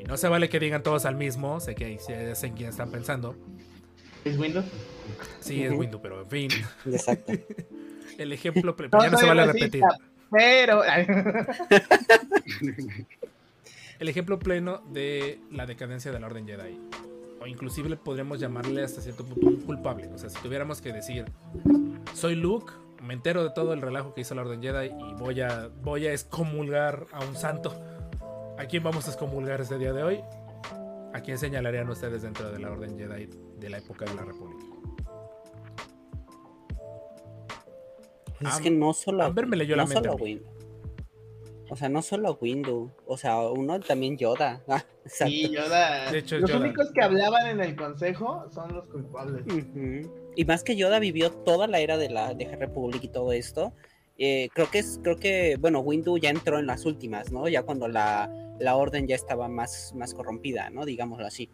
Y 0.00 0.04
no 0.04 0.16
se 0.16 0.28
vale 0.28 0.48
que 0.48 0.60
digan 0.60 0.82
todos 0.82 1.04
al 1.06 1.16
mismo, 1.16 1.60
sé 1.60 1.74
que 1.74 1.84
ahí 1.84 1.98
en 2.08 2.54
quién 2.54 2.68
están 2.68 2.90
pensando. 2.90 3.34
¿Es 4.24 4.38
Windows? 4.38 4.66
Sí, 5.40 5.62
es. 5.62 5.72
Windu, 5.72 6.00
pero 6.02 6.22
en 6.22 6.28
fin. 6.28 6.50
Exacto. 6.84 7.32
El 8.18 8.32
ejemplo 8.32 8.74
pleno. 8.74 8.98
No 8.98 9.04
ya 9.04 9.10
no 9.10 9.18
se 9.18 9.26
vale 9.26 9.46
racista, 9.46 9.66
repetir. 9.66 9.84
Pero. 10.30 10.82
El 14.00 14.08
ejemplo 14.08 14.38
pleno 14.38 14.82
de 14.92 15.38
la 15.52 15.64
decadencia 15.64 16.10
de 16.10 16.18
la 16.18 16.26
Orden 16.26 16.46
Jedi. 16.46 16.80
O 17.40 17.46
inclusive 17.46 17.96
podríamos 17.96 18.40
llamarle 18.40 18.82
hasta 18.82 19.00
cierto 19.00 19.24
punto 19.24 19.46
un 19.46 19.60
culpable. 19.60 20.08
O 20.08 20.18
sea, 20.18 20.28
si 20.28 20.38
tuviéramos 20.40 20.80
que 20.80 20.92
decir, 20.92 21.26
soy 22.12 22.34
Luke, 22.34 22.72
me 23.06 23.14
entero 23.14 23.42
de 23.44 23.50
todo 23.50 23.72
el 23.72 23.80
relajo 23.80 24.12
que 24.14 24.20
hizo 24.22 24.34
la 24.34 24.42
Orden 24.42 24.60
Jedi 24.60 24.86
y 24.88 25.14
voy 25.14 25.40
a, 25.40 25.68
voy 25.82 26.06
a 26.06 26.12
excomulgar 26.12 27.06
a 27.12 27.24
un 27.24 27.34
santo. 27.36 27.74
¿A 28.58 28.64
quién 28.66 28.82
vamos 28.82 29.06
a 29.06 29.10
excomulgar 29.10 29.60
este 29.60 29.78
día 29.78 29.92
de 29.92 30.02
hoy? 30.02 30.20
¿A 31.14 31.20
quién 31.20 31.38
señalarían 31.38 31.88
ustedes 31.88 32.22
dentro 32.22 32.50
de 32.50 32.58
la 32.58 32.70
Orden 32.70 32.98
Jedi 32.98 33.28
de 33.58 33.70
la 33.70 33.78
época 33.78 34.04
de 34.04 34.14
la 34.14 34.24
República? 34.24 34.64
Es 38.40 38.54
Am- 38.54 38.62
que 38.62 38.70
no 38.70 38.92
solo. 38.92 39.24
Amber 39.24 39.46
me 39.46 39.56
leyó 39.56 39.76
no 39.76 39.82
la 39.82 39.88
mente 39.88 40.08
solo. 40.10 40.22
Windu. 40.22 40.44
O 41.70 41.76
sea, 41.76 41.88
no 41.88 42.02
solo 42.02 42.38
Windu. 42.40 42.90
O 43.06 43.16
sea, 43.16 43.38
uno 43.40 43.80
también 43.80 44.16
Yoda. 44.16 44.62
Ah. 44.68 44.84
Sí, 45.06 45.50
Yoda. 45.50 46.10
De 46.10 46.18
hecho, 46.18 46.38
los 46.38 46.50
Yoda. 46.50 46.60
únicos 46.64 46.90
que 46.92 47.02
hablaban 47.02 47.46
en 47.46 47.60
el 47.60 47.76
consejo 47.76 48.44
son 48.52 48.74
los 48.74 48.86
culpables. 48.88 49.44
Ujú. 49.46 50.25
Y 50.36 50.44
más 50.44 50.62
que 50.62 50.76
Yoda 50.76 50.98
vivió 51.00 51.32
toda 51.32 51.66
la 51.66 51.80
era 51.80 51.96
de 51.98 52.10
la 52.10 52.34
de 52.34 52.54
Republic 52.56 53.02
y 53.04 53.08
todo 53.08 53.32
esto. 53.32 53.72
eh, 54.18 54.48
creo 54.54 54.70
que 54.70 54.78
es, 54.78 55.00
creo 55.02 55.16
que, 55.16 55.56
bueno, 55.58 55.80
Windu 55.80 56.16
ya 56.18 56.30
entró 56.30 56.58
en 56.58 56.66
las 56.66 56.84
últimas, 56.86 57.32
¿no? 57.32 57.48
Ya 57.48 57.62
cuando 57.64 57.88
la, 57.88 58.30
la 58.60 58.76
orden 58.76 59.06
ya 59.06 59.14
estaba 59.14 59.48
más, 59.48 59.92
más 59.96 60.14
corrompida, 60.14 60.70
¿no? 60.70 60.84
Digámoslo 60.86 61.26
así. 61.26 61.50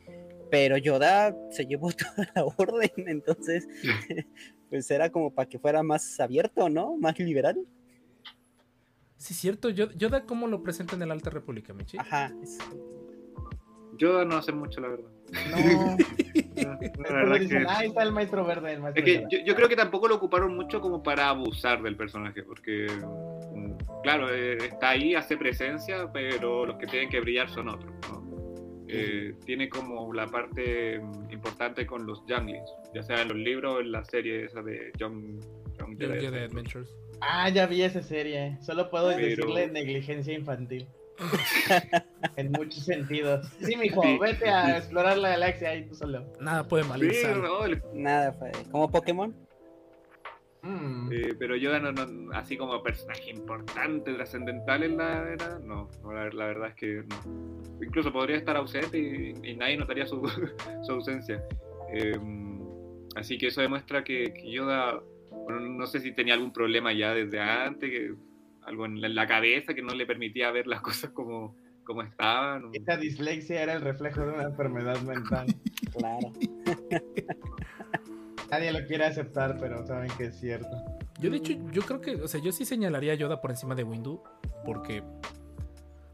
Pero 0.51 0.76
Yoda 0.76 1.35
se 1.51 1.64
llevó 1.66 1.91
toda 1.93 2.28
la 2.35 2.45
orden, 2.45 2.91
entonces, 3.09 3.66
pues 4.70 4.91
era 4.91 5.11
como 5.11 5.33
para 5.33 5.49
que 5.49 5.59
fuera 5.59 5.83
más 5.83 6.20
abierto, 6.20 6.68
¿no? 6.68 6.97
Más 6.99 7.18
liberal. 7.18 7.64
Sí, 9.16 9.35
cierto. 9.35 9.70
Yo- 9.70 9.91
Yoda, 9.93 10.24
¿cómo 10.27 10.47
lo 10.48 10.62
presenta 10.62 10.97
en 10.97 11.02
el 11.02 11.11
Alta 11.12 11.31
República, 11.31 11.73
Michi? 11.73 11.97
Ajá. 11.98 12.32
es- 12.43 12.59
Yo 13.98 14.24
no 14.24 14.40
sé 14.43 14.52
mucho, 14.52 14.81
la 14.81 14.89
verdad. 14.89 15.10
No. 15.51 15.97
La 16.55 16.77
Después 16.77 17.12
verdad 17.12 17.39
dicen, 17.40 17.62
que- 17.64 17.69
ahí 17.70 17.89
está 17.89 18.02
el 18.02 18.12
maestro 18.12 18.44
verde, 18.44 18.73
el 18.74 18.81
maestro 18.81 19.02
Es 19.05 19.10
que 19.10 19.16
Yoda". 19.19 19.28
yo, 19.31 19.39
yo 19.44 19.55
creo 19.56 19.69
que 19.69 19.77
tampoco 19.77 20.06
lo 20.09 20.16
ocuparon 20.16 20.55
mucho 20.55 20.81
como 20.81 21.02
para 21.02 21.28
abusar 21.28 21.82
del 21.82 21.97
personaje, 21.97 22.43
porque, 22.43 22.86
claro, 24.02 24.32
eh, 24.32 24.56
está 24.59 24.90
ahí, 24.90 25.14
hace 25.14 25.36
presencia, 25.36 26.10
pero 26.12 26.66
los 26.66 26.77
que 26.77 26.86
tienen 26.86 27.09
que 27.09 27.20
brillar 27.20 27.48
son 27.51 27.69
otros. 27.69 27.93
¿no? 28.10 28.23
Eh, 28.89 29.35
tiene 29.47 29.69
como 29.70 30.12
la 30.12 30.27
parte 30.27 31.01
mm, 31.01 31.31
importante 31.32 31.86
con 31.86 32.06
los 32.06 32.23
Younglings, 32.27 32.70
ya 32.94 33.02
sea 33.02 33.23
en 33.23 33.28
los 33.28 33.39
libros 33.39 33.77
o 33.77 33.81
en 33.81 33.90
la 33.90 34.05
serie 34.05 34.44
esa 34.44 34.60
de 34.62 34.93
Young, 34.98 35.40
Young 35.78 35.78
Young 35.78 35.98
Jedi 35.98 36.20
Jedi 36.20 36.27
Adventures. 36.27 36.90
Adventures. 36.90 36.97
Ah, 37.23 37.48
ya 37.48 37.66
vi 37.66 37.82
esa 37.82 38.02
serie. 38.02 38.59
Solo 38.60 38.90
puedo 38.90 39.09
Pero- 39.09 39.19
decirle 39.27 39.69
negligencia 39.69 40.35
infantil. 40.35 40.86
en 42.36 42.52
muchos 42.52 42.84
sentidos. 42.84 43.47
Sí, 43.60 43.76
mijo, 43.76 44.02
vete 44.18 44.48
a 44.48 44.78
explorar 44.78 45.18
la 45.18 45.30
galaxia 45.30 45.70
ahí 45.70 45.86
tú 45.86 45.94
solo. 45.94 46.24
Nada 46.40 46.66
puede 46.66 46.84
Sí, 46.84 47.26
no, 47.40 47.64
el- 47.64 47.82
Nada, 47.94 48.32
fue 48.32 48.52
como 48.70 48.90
Pokémon. 48.90 49.34
Mm. 50.64 51.10
eh, 51.12 51.34
pero 51.40 51.56
Yoda 51.56 51.80
no, 51.80 51.90
no- 51.90 52.32
así 52.34 52.56
como 52.56 52.80
personaje 52.84 53.30
importante, 53.30 54.14
trascendental 54.14 54.84
en 54.84 54.97
la 54.97 55.32
era, 55.32 55.59
no, 55.59 55.90
no, 56.05 56.12
la, 56.12 56.30
la 56.30 56.47
verdad 56.47 56.68
es 56.68 56.74
que 56.76 57.02
no. 57.02 57.82
Incluso 57.82 58.12
podría 58.12 58.36
estar 58.36 58.56
ausente 58.56 58.97
y, 58.97 59.34
y 59.43 59.56
nadie 59.56 59.76
notaría 59.76 60.06
su, 60.06 60.22
su 60.86 60.93
ausencia. 60.93 61.43
Eh, 61.93 62.16
así 63.16 63.39
que 63.39 63.48
eso 63.48 63.60
demuestra 63.60 64.05
que, 64.05 64.32
que 64.32 64.52
Yoda, 64.52 65.01
bueno, 65.32 65.60
no 65.62 65.86
sé 65.89 65.98
si 65.98 66.12
tenía 66.12 66.34
algún 66.34 66.52
problema 66.52 66.93
ya 66.93 67.12
desde 67.12 67.40
antes, 67.40 67.90
que, 67.90 68.14
algo 68.64 68.86
en 68.86 69.01
la, 69.01 69.09
en 69.09 69.14
la 69.14 69.26
cabeza 69.26 69.74
que 69.74 69.82
no 69.82 69.94
le 69.94 70.06
permitía 70.06 70.51
ver 70.51 70.66
las 70.66 70.80
cosas 70.80 71.10
como, 71.10 71.56
como 71.84 72.02
estaban. 72.02 72.70
Esta 72.72 72.97
dislexia 72.97 73.62
era 73.62 73.74
el 73.74 73.80
reflejo 73.80 74.20
de 74.20 74.32
una 74.32 74.44
enfermedad 74.44 75.01
mental. 75.02 75.47
Claro. 75.93 76.32
Nadie 78.51 78.72
lo 78.72 78.86
quiere 78.86 79.05
aceptar, 79.05 79.59
pero 79.60 79.86
saben 79.86 80.10
que 80.16 80.24
es 80.24 80.40
cierto. 80.40 80.70
Yo 81.20 81.28
de 81.28 81.36
hecho, 81.36 81.52
yo 81.70 81.82
creo 81.82 82.01
que, 82.01 82.14
o 82.14 82.28
sea, 82.28 82.40
yo 82.40 82.51
sí 82.51 82.64
señalaría 82.64 83.12
a 83.12 83.14
Yoda 83.14 83.43
por 83.43 83.51
encima 83.51 83.74
de 83.74 83.84
Windu, 83.84 84.22
porque 84.64 85.02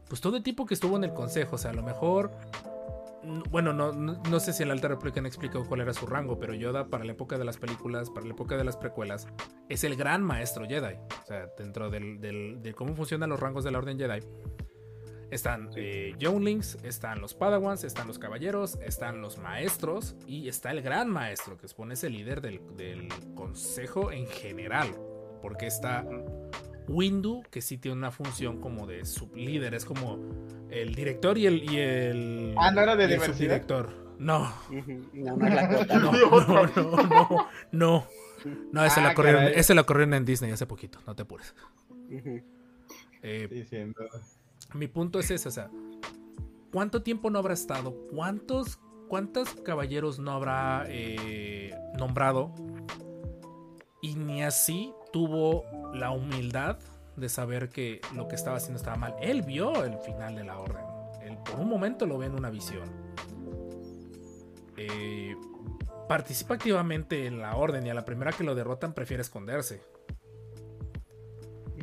pues 0.09 0.19
todo 0.19 0.37
el 0.37 0.43
tipo 0.43 0.65
que 0.65 0.73
estuvo 0.73 0.97
en 0.97 1.05
el 1.05 1.13
consejo, 1.13 1.55
o 1.55 1.57
sea, 1.57 1.71
a 1.71 1.73
lo 1.73 1.83
mejor, 1.83 2.31
bueno, 3.49 3.73
no, 3.73 3.91
no, 3.91 4.39
sé 4.39 4.53
si 4.53 4.63
en 4.63 4.69
la 4.69 4.73
Alta 4.75 4.87
República 4.87 5.19
han 5.19 5.25
explicado 5.25 5.65
cuál 5.65 5.81
era 5.81 5.93
su 5.93 6.05
rango, 6.07 6.39
pero 6.39 6.53
Yoda 6.53 6.87
para 6.87 7.03
la 7.03 7.11
época 7.11 7.37
de 7.37 7.45
las 7.45 7.57
películas, 7.57 8.09
para 8.09 8.25
la 8.25 8.33
época 8.33 8.57
de 8.57 8.63
las 8.63 8.77
precuelas, 8.77 9.27
es 9.67 9.83
el 9.83 9.95
gran 9.95 10.23
maestro 10.23 10.65
Jedi, 10.67 10.95
o 10.95 11.25
sea, 11.25 11.47
dentro 11.57 11.89
del, 11.89 12.19
del- 12.21 12.61
de 12.61 12.73
cómo 12.73 12.95
funcionan 12.95 13.29
los 13.29 13.39
rangos 13.39 13.63
de 13.63 13.71
la 13.71 13.77
Orden 13.79 13.97
Jedi. 13.97 14.19
Están 15.31 15.69
eh, 15.75 16.15
Younglings, 16.17 16.79
están 16.83 17.21
los 17.21 17.35
Padawans, 17.35 17.83
están 17.83 18.07
los 18.07 18.17
caballeros, 18.17 18.79
están 18.81 19.21
los 19.21 19.37
maestros 19.37 20.15
y 20.25 20.47
está 20.47 20.71
el 20.71 20.81
gran 20.81 21.07
maestro, 21.07 21.55
que 21.55 21.67
supone 21.67 21.93
es 21.93 22.03
el 22.03 22.13
líder 22.13 22.41
del, 22.41 22.61
del 22.75 23.09
consejo 23.35 24.11
en 24.11 24.25
general. 24.25 24.87
Porque 25.43 25.67
está 25.67 26.03
Windu, 26.89 27.43
que 27.51 27.61
sí 27.61 27.77
tiene 27.77 27.95
una 27.97 28.09
función 28.09 28.59
como 28.59 28.87
de 28.87 29.05
sublíder, 29.05 29.75
es 29.75 29.85
como 29.85 30.17
el 30.71 30.95
director 30.95 31.37
y 31.37 31.45
el. 31.45 31.63
Y 31.71 31.77
el 31.77 32.55
Ah, 32.57 32.71
¿no 32.71 32.81
era 32.81 32.95
de 32.95 33.07
diversidad? 33.07 33.63
No, 34.17 34.51
No, 35.13 35.37
no 35.37 35.37
no, 35.37 36.11
no, 36.11 37.47
no, 37.71 38.07
no, 38.71 38.85
ese, 38.85 38.99
Ah, 38.99 39.03
la 39.03 39.13
corrieron, 39.13 39.43
ese 39.43 39.75
la 39.75 39.83
corrieron 39.83 40.13
en 40.15 40.25
Disney 40.25 40.51
hace 40.51 40.65
poquito, 40.65 40.99
no 41.05 41.15
te 41.15 41.21
apures. 41.21 41.53
Eh, 43.21 43.93
mi 44.73 44.87
punto 44.87 45.19
es 45.19 45.29
ese, 45.29 45.47
o 45.47 45.51
sea, 45.51 45.69
¿cuánto 46.71 47.03
tiempo 47.03 47.29
no 47.29 47.37
habrá 47.37 47.53
estado? 47.53 47.93
¿Cuántos, 48.13 48.79
cuántos 49.07 49.53
caballeros 49.55 50.19
no 50.19 50.31
habrá 50.31 50.85
eh, 50.87 51.73
nombrado? 51.97 52.55
Y 54.01 54.15
ni 54.15 54.41
así 54.41 54.93
tuvo 55.11 55.65
la 55.93 56.11
humildad 56.11 56.77
de 57.15 57.29
saber 57.29 57.69
que 57.69 58.01
lo 58.15 58.27
que 58.27 58.35
estaba 58.35 58.57
haciendo 58.57 58.77
estaba 58.77 58.97
mal. 58.97 59.15
Él 59.21 59.41
vio 59.41 59.83
el 59.83 59.97
final 59.99 60.35
de 60.35 60.43
la 60.43 60.57
orden. 60.57 60.83
Él 61.23 61.37
por 61.37 61.59
un 61.59 61.69
momento 61.69 62.05
lo 62.05 62.17
ve 62.17 62.27
en 62.27 62.35
una 62.35 62.49
visión. 62.49 62.89
Eh, 64.77 65.35
participa 66.07 66.55
activamente 66.55 67.25
en 67.25 67.39
la 67.39 67.55
orden 67.55 67.85
y 67.85 67.89
a 67.89 67.93
la 67.93 68.05
primera 68.05 68.31
que 68.31 68.43
lo 68.43 68.55
derrotan 68.55 68.93
prefiere 68.93 69.21
esconderse. 69.21 69.81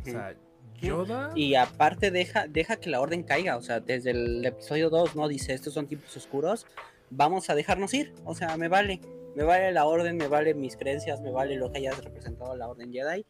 O 0.01 0.05
sea, 0.05 0.35
Yoda... 0.81 1.32
Y 1.35 1.55
aparte 1.55 2.11
deja, 2.11 2.47
deja 2.47 2.77
que 2.77 2.90
la 2.90 3.01
orden 3.01 3.23
caiga, 3.23 3.57
o 3.57 3.62
sea, 3.62 3.81
desde 3.81 4.11
el 4.11 4.44
episodio 4.44 4.90
2, 4.90 5.16
¿no? 5.16 5.28
Dice, 5.28 5.55
estos 5.55 5.74
son 5.74 5.86
tiempos 5.86 6.16
oscuros, 6.16 6.66
vamos 7.11 7.51
a 7.51 7.55
dejarnos 7.55 7.94
ir, 7.94 8.12
o 8.24 8.35
sea, 8.35 8.57
me 8.57 8.69
vale, 8.69 9.01
me 9.36 9.44
vale 9.44 9.70
la 9.70 9.84
orden, 9.84 10.16
me 10.16 10.28
vale 10.28 10.54
mis 10.54 10.76
creencias, 10.76 11.20
me 11.20 11.30
vale 11.30 11.56
lo 11.56 11.70
que 11.70 11.78
hayas 11.78 12.02
representado 12.02 12.56
la 12.56 12.68
orden 12.68 12.90
Jedi, 12.90 13.24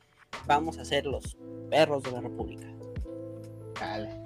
vamos 0.46 0.78
a 0.78 0.84
ser 0.84 1.04
los 1.04 1.36
perros 1.68 2.04
de 2.04 2.12
la 2.12 2.20
República. 2.20 2.68
Dale. 3.80 4.20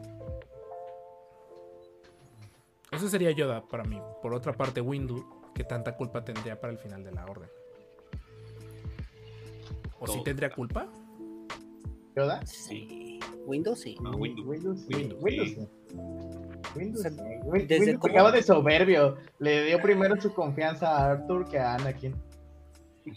Eso 2.93 3.09
sería 3.09 3.31
Yoda 3.31 3.67
para 3.67 3.85
mí. 3.85 3.99
Por 4.21 4.35
otra 4.35 4.53
parte, 4.53 4.83
Windu, 4.83 5.25
que 5.55 5.65
tanta 5.65 5.97
culpa 5.97 6.23
tendría 6.23 6.61
para 6.61 6.73
el 6.73 6.79
final 6.79 7.03
de 7.03 7.13
la 7.13 7.25
orden. 7.25 7.49
¿O 9.99 10.07
si 10.07 10.15
Todo. 10.15 10.23
tendría 10.25 10.51
culpa? 10.51 10.87
¿Yoda? 12.15 12.45
Sí. 12.45 13.21
Windows 13.47 13.81
sí. 13.81 13.97
No, 14.03 14.11
Windu. 14.17 14.43
Windows 14.51 14.81
sí. 14.81 14.95
Windows, 14.95 15.23
Windows 15.23 15.49
sí. 15.49 15.69
sí. 15.89 16.50
Windows 16.77 17.03
desde 17.05 17.41
Windows 17.45 17.87
cómo- 17.99 18.01
pecaba 18.01 18.33
de 18.33 18.43
soberbio. 18.43 19.17
Le 19.39 19.65
dio 19.65 19.81
primero 19.81 20.21
su 20.21 20.33
confianza 20.33 20.89
a 20.97 21.11
Arthur 21.13 21.49
que 21.49 21.59
a 21.59 21.75
Anakin. 21.75 22.15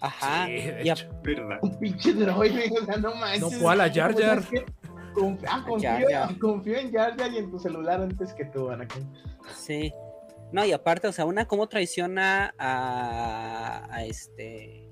Ajá. 0.01 0.45
Sí, 0.45 0.51
de 0.53 0.81
y 0.83 0.89
a- 0.89 0.93
hecho. 0.93 1.09
¿Verdad? 1.23 1.59
Un 1.61 1.79
pinche 1.79 2.13
droide, 2.13 2.71
o 2.81 2.85
sea, 2.85 2.97
no 2.97 3.13
manches. 3.15 3.61
No. 3.61 3.69
A 3.69 3.75
Jar 3.89 4.15
Jar. 4.15 4.39
es 4.39 4.45
que 4.47 4.65
conf- 5.13 5.45
ah, 5.47 5.63
confío, 5.67 5.89
Jar 5.89 6.03
Jar. 6.09 6.39
confío 6.39 6.77
en 6.77 6.91
Jar 6.91 7.17
Jar 7.17 7.31
y 7.31 7.37
en 7.37 7.51
tu 7.51 7.59
celular 7.59 8.01
antes 8.01 8.33
que 8.33 8.45
tú, 8.45 8.69
Anakin. 8.71 9.07
Sí. 9.55 9.93
No, 10.51 10.63
y 10.63 10.71
aparte, 10.71 11.07
o 11.07 11.11
sea, 11.11 11.25
una 11.25 11.45
cómo 11.47 11.67
traiciona 11.67 12.53
a, 12.59 13.87
a 13.91 14.05
este 14.05 14.87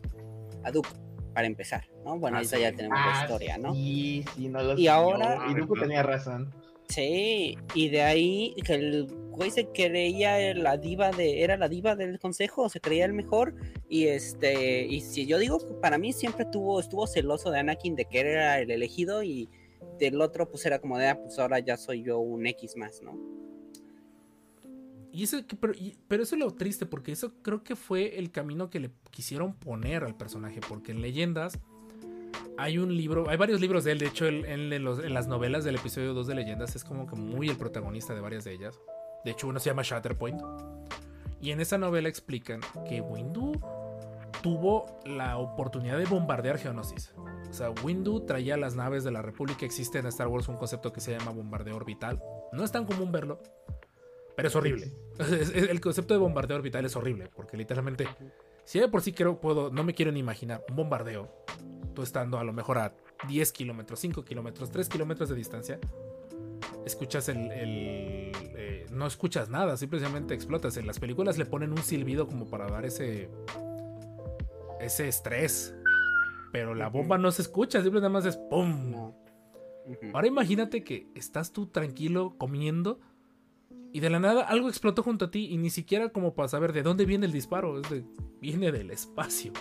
a 0.63 0.71
Duke, 0.71 0.89
para 1.33 1.47
empezar, 1.47 1.87
¿no? 2.03 2.17
Bueno, 2.19 2.37
Ah, 2.37 2.39
ahorita 2.39 2.57
sí. 2.57 2.61
ya 2.63 2.71
tenemos 2.73 2.99
la 2.99 3.19
Ah, 3.19 3.23
historia, 3.23 3.57
¿no? 3.57 3.73
Sí, 3.73 4.25
sí, 4.35 4.49
no 4.49 4.61
lo 4.61 4.73
Y 4.77 4.83
sé. 4.83 4.89
ahora- 4.89 5.37
Y 5.49 5.53
Dooku 5.53 5.75
tenía 5.75 6.03
razón. 6.03 6.53
Sí, 6.91 7.57
y 7.73 7.87
de 7.87 8.01
ahí 8.01 8.53
que 8.65 8.73
el 8.73 9.05
güey 9.05 9.49
se 9.49 9.67
creía 9.67 10.53
la 10.55 10.75
diva 10.75 11.11
de, 11.11 11.41
era 11.41 11.55
la 11.55 11.69
diva 11.69 11.95
del 11.95 12.19
consejo, 12.19 12.67
se 12.67 12.81
creía 12.81 13.05
el 13.05 13.13
mejor, 13.13 13.55
y 13.87 14.07
este, 14.07 14.85
y 14.85 14.99
si 14.99 15.25
yo 15.25 15.39
digo, 15.39 15.57
para 15.79 15.97
mí 15.97 16.11
siempre 16.11 16.43
tuvo, 16.43 16.81
estuvo 16.81 17.07
celoso 17.07 17.49
de 17.49 17.59
Anakin 17.59 17.95
de 17.95 18.03
que 18.05 18.19
era 18.19 18.59
el 18.59 18.71
elegido, 18.71 19.23
y 19.23 19.47
del 19.99 20.19
otro 20.19 20.49
pues 20.49 20.65
era 20.65 20.79
como 20.79 20.97
de, 20.97 21.07
ah, 21.07 21.17
pues 21.17 21.39
ahora 21.39 21.59
ya 21.59 21.77
soy 21.77 22.03
yo 22.03 22.19
un 22.19 22.45
X 22.45 22.75
más, 22.75 23.01
¿no? 23.01 23.17
Y 25.13 25.23
eso, 25.23 25.37
pero, 25.61 25.73
pero 26.09 26.23
eso 26.23 26.35
es 26.35 26.39
lo 26.39 26.53
triste, 26.55 26.85
porque 26.85 27.13
eso 27.13 27.33
creo 27.41 27.63
que 27.63 27.77
fue 27.77 28.19
el 28.19 28.31
camino 28.31 28.69
que 28.69 28.81
le 28.81 28.91
quisieron 29.11 29.53
poner 29.53 30.03
al 30.03 30.17
personaje, 30.17 30.59
porque 30.67 30.91
en 30.91 31.01
Leyendas 31.01 31.57
hay 32.57 32.77
un 32.77 32.95
libro, 32.95 33.29
hay 33.29 33.37
varios 33.37 33.59
libros 33.59 33.83
de 33.83 33.93
él, 33.93 33.99
de 33.99 34.07
hecho 34.07 34.27
en, 34.27 35.13
las 35.13 35.27
novelas 35.27 35.63
del 35.63 35.75
episodio 35.75 36.13
2 36.13 36.27
de 36.27 36.35
Leyendas 36.35 36.75
es 36.75 36.83
como 36.83 37.07
que 37.07 37.15
muy 37.15 37.49
el 37.49 37.57
protagonista 37.57 38.13
de 38.13 38.21
varias 38.21 38.43
de 38.43 38.53
ellas. 38.53 38.79
De 39.25 39.31
hecho 39.31 39.47
uno 39.47 39.59
se 39.59 39.69
llama 39.69 39.83
Shatterpoint. 39.83 40.41
Y 41.39 41.51
en 41.51 41.59
esa 41.59 41.77
novela 41.77 42.07
explican 42.07 42.61
que 42.87 43.01
Windu 43.01 43.59
tuvo 44.43 44.99
la 45.05 45.37
oportunidad 45.37 45.97
de 45.97 46.05
bombardear 46.05 46.57
Geonosis. 46.57 47.13
O 47.49 47.53
sea, 47.53 47.71
Windu 47.83 48.25
traía 48.25 48.57
las 48.57 48.75
naves 48.75 49.03
de 49.03 49.11
la 49.11 49.21
República. 49.21 49.65
Existe 49.65 49.99
en 49.99 50.05
Star 50.07 50.27
Wars 50.27 50.47
un 50.47 50.57
concepto 50.57 50.93
que 50.93 51.01
se 51.01 51.17
llama 51.17 51.31
bombardeo 51.31 51.75
orbital. 51.75 52.21
No 52.53 52.63
es 52.63 52.71
tan 52.71 52.85
común 52.85 53.11
verlo, 53.11 53.41
pero 54.35 54.47
es 54.47 54.55
horrible. 54.55 54.91
El 55.55 55.81
concepto 55.81 56.13
de 56.13 56.19
bombardeo 56.19 56.57
orbital 56.57 56.85
es 56.85 56.95
horrible, 56.95 57.29
porque 57.35 57.57
literalmente, 57.57 58.07
si 58.63 58.79
de 58.79 58.87
por 58.87 59.01
sí 59.01 59.13
creo, 59.13 59.39
puedo, 59.39 59.69
no 59.69 59.83
me 59.83 59.93
quiero 59.93 60.11
ni 60.11 60.19
imaginar 60.19 60.63
un 60.69 60.75
bombardeo, 60.75 61.31
tú 61.93 62.03
estando 62.03 62.37
a 62.37 62.43
lo 62.43 62.53
mejor 62.53 62.77
a 62.77 62.95
10 63.27 63.51
kilómetros, 63.51 63.99
5 63.99 64.23
kilómetros, 64.23 64.71
3 64.71 64.89
kilómetros 64.89 65.29
de 65.29 65.35
distancia, 65.35 65.79
escuchas 66.85 67.29
el... 67.29 67.51
el, 67.51 68.31
eh, 68.55 68.85
no 68.91 69.07
escuchas 69.07 69.49
nada, 69.49 69.77
simplemente 69.77 70.33
explotas. 70.33 70.77
En 70.77 70.87
las 70.87 70.99
películas 70.99 71.37
le 71.37 71.45
ponen 71.45 71.71
un 71.71 71.79
silbido 71.79 72.27
como 72.27 72.47
para 72.47 72.67
dar 72.67 72.85
ese... 72.85 73.29
ese 74.79 75.07
estrés. 75.07 75.75
Pero 76.51 76.75
la 76.75 76.89
bomba 76.89 77.17
no 77.17 77.31
se 77.31 77.43
escucha, 77.43 77.81
simplemente 77.81 78.09
nada 78.09 78.13
más 78.13 78.25
es 78.25 78.37
¡pum! 78.37 79.13
Ahora 80.13 80.27
imagínate 80.27 80.83
que 80.83 81.07
estás 81.15 81.51
tú 81.51 81.67
tranquilo 81.67 82.35
comiendo 82.37 82.99
y 83.93 83.99
de 83.99 84.09
la 84.09 84.19
nada 84.19 84.43
algo 84.43 84.69
explotó 84.69 85.03
junto 85.03 85.25
a 85.25 85.31
ti 85.31 85.47
y 85.49 85.57
ni 85.57 85.69
siquiera 85.69 86.09
como 86.09 86.33
para 86.33 86.47
saber 86.47 86.71
de 86.73 86.83
dónde 86.83 87.05
viene 87.05 87.25
el 87.25 87.31
disparo, 87.31 87.79
es 87.79 87.89
de, 87.89 88.05
viene 88.39 88.71
del 88.71 88.91
espacio. 88.91 89.53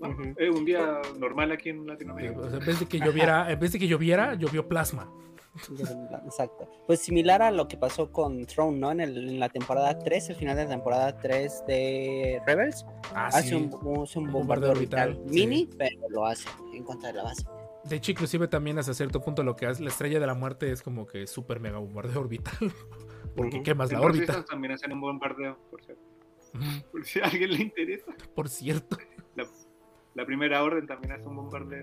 No, 0.00 0.08
Ujú. 0.10 0.34
Es 0.36 0.50
un 0.54 0.64
día 0.64 1.00
normal 1.18 1.50
aquí 1.52 1.70
en 1.70 1.86
Latinoamérica. 1.86 2.40
sea, 2.48 2.58
en 2.58 2.64
vez 2.66 2.80
de 2.80 2.86
que 2.86 2.98
lloviera, 3.00 3.50
en 3.50 3.58
vez 3.58 3.72
de 3.72 3.78
que 3.78 3.88
lloviera, 3.88 4.34
llovió 4.34 4.68
plasma. 4.68 5.10
Exacto. 6.24 6.68
Pues 6.86 7.00
similar 7.00 7.42
a 7.42 7.50
lo 7.50 7.66
que 7.68 7.76
pasó 7.76 8.12
con 8.12 8.46
Throne, 8.46 8.78
¿no? 8.78 8.92
En, 8.92 9.00
el- 9.00 9.16
en 9.30 9.40
la 9.40 9.48
temporada 9.48 9.98
3, 9.98 10.30
el 10.30 10.36
final 10.36 10.56
de 10.56 10.64
la 10.64 10.70
temporada 10.70 11.18
3 11.18 11.64
de 11.66 12.40
Rebels, 12.46 12.84
Ah, 13.14 13.26
hace 13.28 13.48
sí. 13.50 13.54
un, 13.54 13.64
hace 14.02 14.18
un 14.18 14.26
Un 14.26 14.32
bombardeo 14.32 14.70
orbital, 14.70 15.10
orbital, 15.16 15.32
mini, 15.32 15.68
pero 15.76 16.08
lo 16.10 16.26
hace 16.26 16.48
en 16.72 16.84
contra 16.84 17.08
de 17.08 17.14
la 17.16 17.24
base. 17.24 17.44
De 17.84 17.96
hecho, 17.96 18.10
inclusive 18.12 18.48
también 18.48 18.78
hasta 18.78 18.92
cierto 18.94 19.20
punto 19.20 19.42
lo 19.42 19.56
que 19.56 19.66
hace 19.66 19.82
la 19.82 19.88
estrella 19.88 20.20
de 20.20 20.26
la 20.26 20.34
muerte 20.34 20.70
es 20.70 20.82
como 20.82 21.06
que 21.06 21.26
super 21.26 21.58
mega 21.60 21.78
bombardeo 21.78 22.20
orbital. 22.20 22.54
Porque 23.36 23.56
Ujú. 23.56 23.64
quemas 23.64 23.90
la 23.92 24.00
órbita. 24.00 24.44
También 24.44 24.72
hacen 24.74 24.92
un 24.92 25.00
bombardeo, 25.00 25.58
por 25.70 25.82
cierto. 25.84 26.02
Por 26.90 27.04
si 27.04 27.20
a 27.20 27.24
alguien 27.24 27.50
le 27.52 27.62
interesa. 27.62 28.06
Por 28.34 28.48
cierto. 28.48 28.96
La, 30.18 30.26
primera 30.26 30.62
orden 30.62 30.86
también 30.86 31.12
hace 31.12 31.26
un 31.26 31.36
bombardeo. 31.36 31.80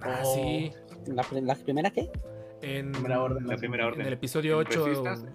Ah, 0.00 0.20
Oh. 0.24 0.34
sí. 0.34 0.70
¿La, 1.06 1.22
pri- 1.22 1.40
la 1.40 1.54
primera 1.54 1.90
qué? 1.90 2.10
En, 2.62 2.92
Primera 2.92 3.22
orden. 3.22 3.46
La 3.46 3.56
primera 3.56 3.84
en 3.84 3.90
orden. 3.92 4.06
el 4.06 4.12
episodio 4.12 4.60
¿En 4.60 4.66
8. 4.66 4.86
Resistance? 4.86 5.28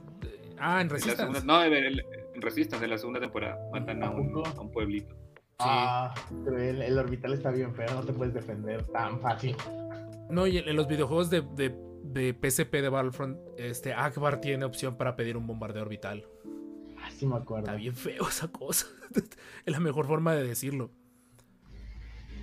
Ah, 0.60 0.82
en 0.82 0.82
En 0.82 0.88
la 0.88 0.94
Resistance. 0.94 1.18
segunda, 1.34 1.42
no, 1.46 1.64
en, 1.64 1.74
el- 1.74 2.06
en 2.36 2.42
Resistance, 2.42 2.84
en 2.86 2.92
la 2.92 2.98
segunda 2.98 3.20
temporada, 3.20 3.58
matan 3.72 4.04
a 4.04 4.10
un, 4.12 4.44
¿A 4.46 4.62
un 4.62 4.72
pueblito. 4.72 5.16
Ah, 5.60 6.14
pero 6.44 6.58
el, 6.58 6.82
el 6.82 6.98
orbital 6.98 7.34
está 7.34 7.52
bien 7.52 7.74
feo, 7.76 7.88
no 7.94 8.02
te 8.04 8.14
puedes 8.14 8.34
defender 8.34 8.84
tan 8.88 9.20
fácil. 9.22 9.56
No, 10.30 10.48
y 10.48 10.58
en, 10.58 10.68
en 10.68 10.76
los 10.76 10.88
videojuegos 10.88 11.30
de, 11.30 11.42
de, 11.56 11.76
de 12.04 12.34
PSP 12.34 12.74
de 12.82 12.90
Battlefront, 12.90 13.38
este 13.58 13.94
Akbar 13.94 14.42
tiene 14.42 14.66
opción 14.66 14.98
para 14.98 15.16
pedir 15.16 15.38
un 15.38 15.46
bombardeo 15.46 15.84
orbital. 15.84 16.26
Así 17.04 17.26
me 17.28 17.36
acuerdo. 17.36 17.66
Está 17.66 17.76
bien 17.76 17.96
feo 17.96 18.28
esa 18.28 18.48
cosa. 18.48 18.88
es 19.66 19.72
la 19.72 19.80
mejor 19.80 20.08
forma 20.08 20.34
de 20.36 20.44
decirlo. 20.48 20.92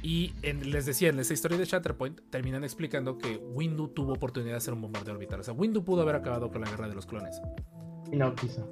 Y 0.08 0.32
en- 0.40 0.70
les 0.70 0.86
decía, 0.86 1.10
en 1.10 1.18
esa 1.18 1.34
historia 1.34 1.58
de 1.58 1.66
Shatterpoint, 1.66 2.18
terminan 2.30 2.64
explicando 2.64 3.18
que 3.18 3.36
Windu 3.36 3.88
tuvo 3.88 4.14
oportunidad 4.14 4.52
de 4.52 4.56
hacer 4.56 4.72
un 4.72 4.80
bombardeo 4.80 5.12
orbital. 5.12 5.40
O 5.40 5.42
sea, 5.42 5.52
Windu 5.52 5.84
pudo 5.84 6.00
haber 6.00 6.14
acabado 6.16 6.50
con 6.50 6.62
la 6.62 6.70
guerra 6.70 6.88
de 6.88 6.94
los 6.94 7.04
clones. 7.04 7.42
Y 8.10 8.16
no 8.16 8.34
quiso. 8.34 8.66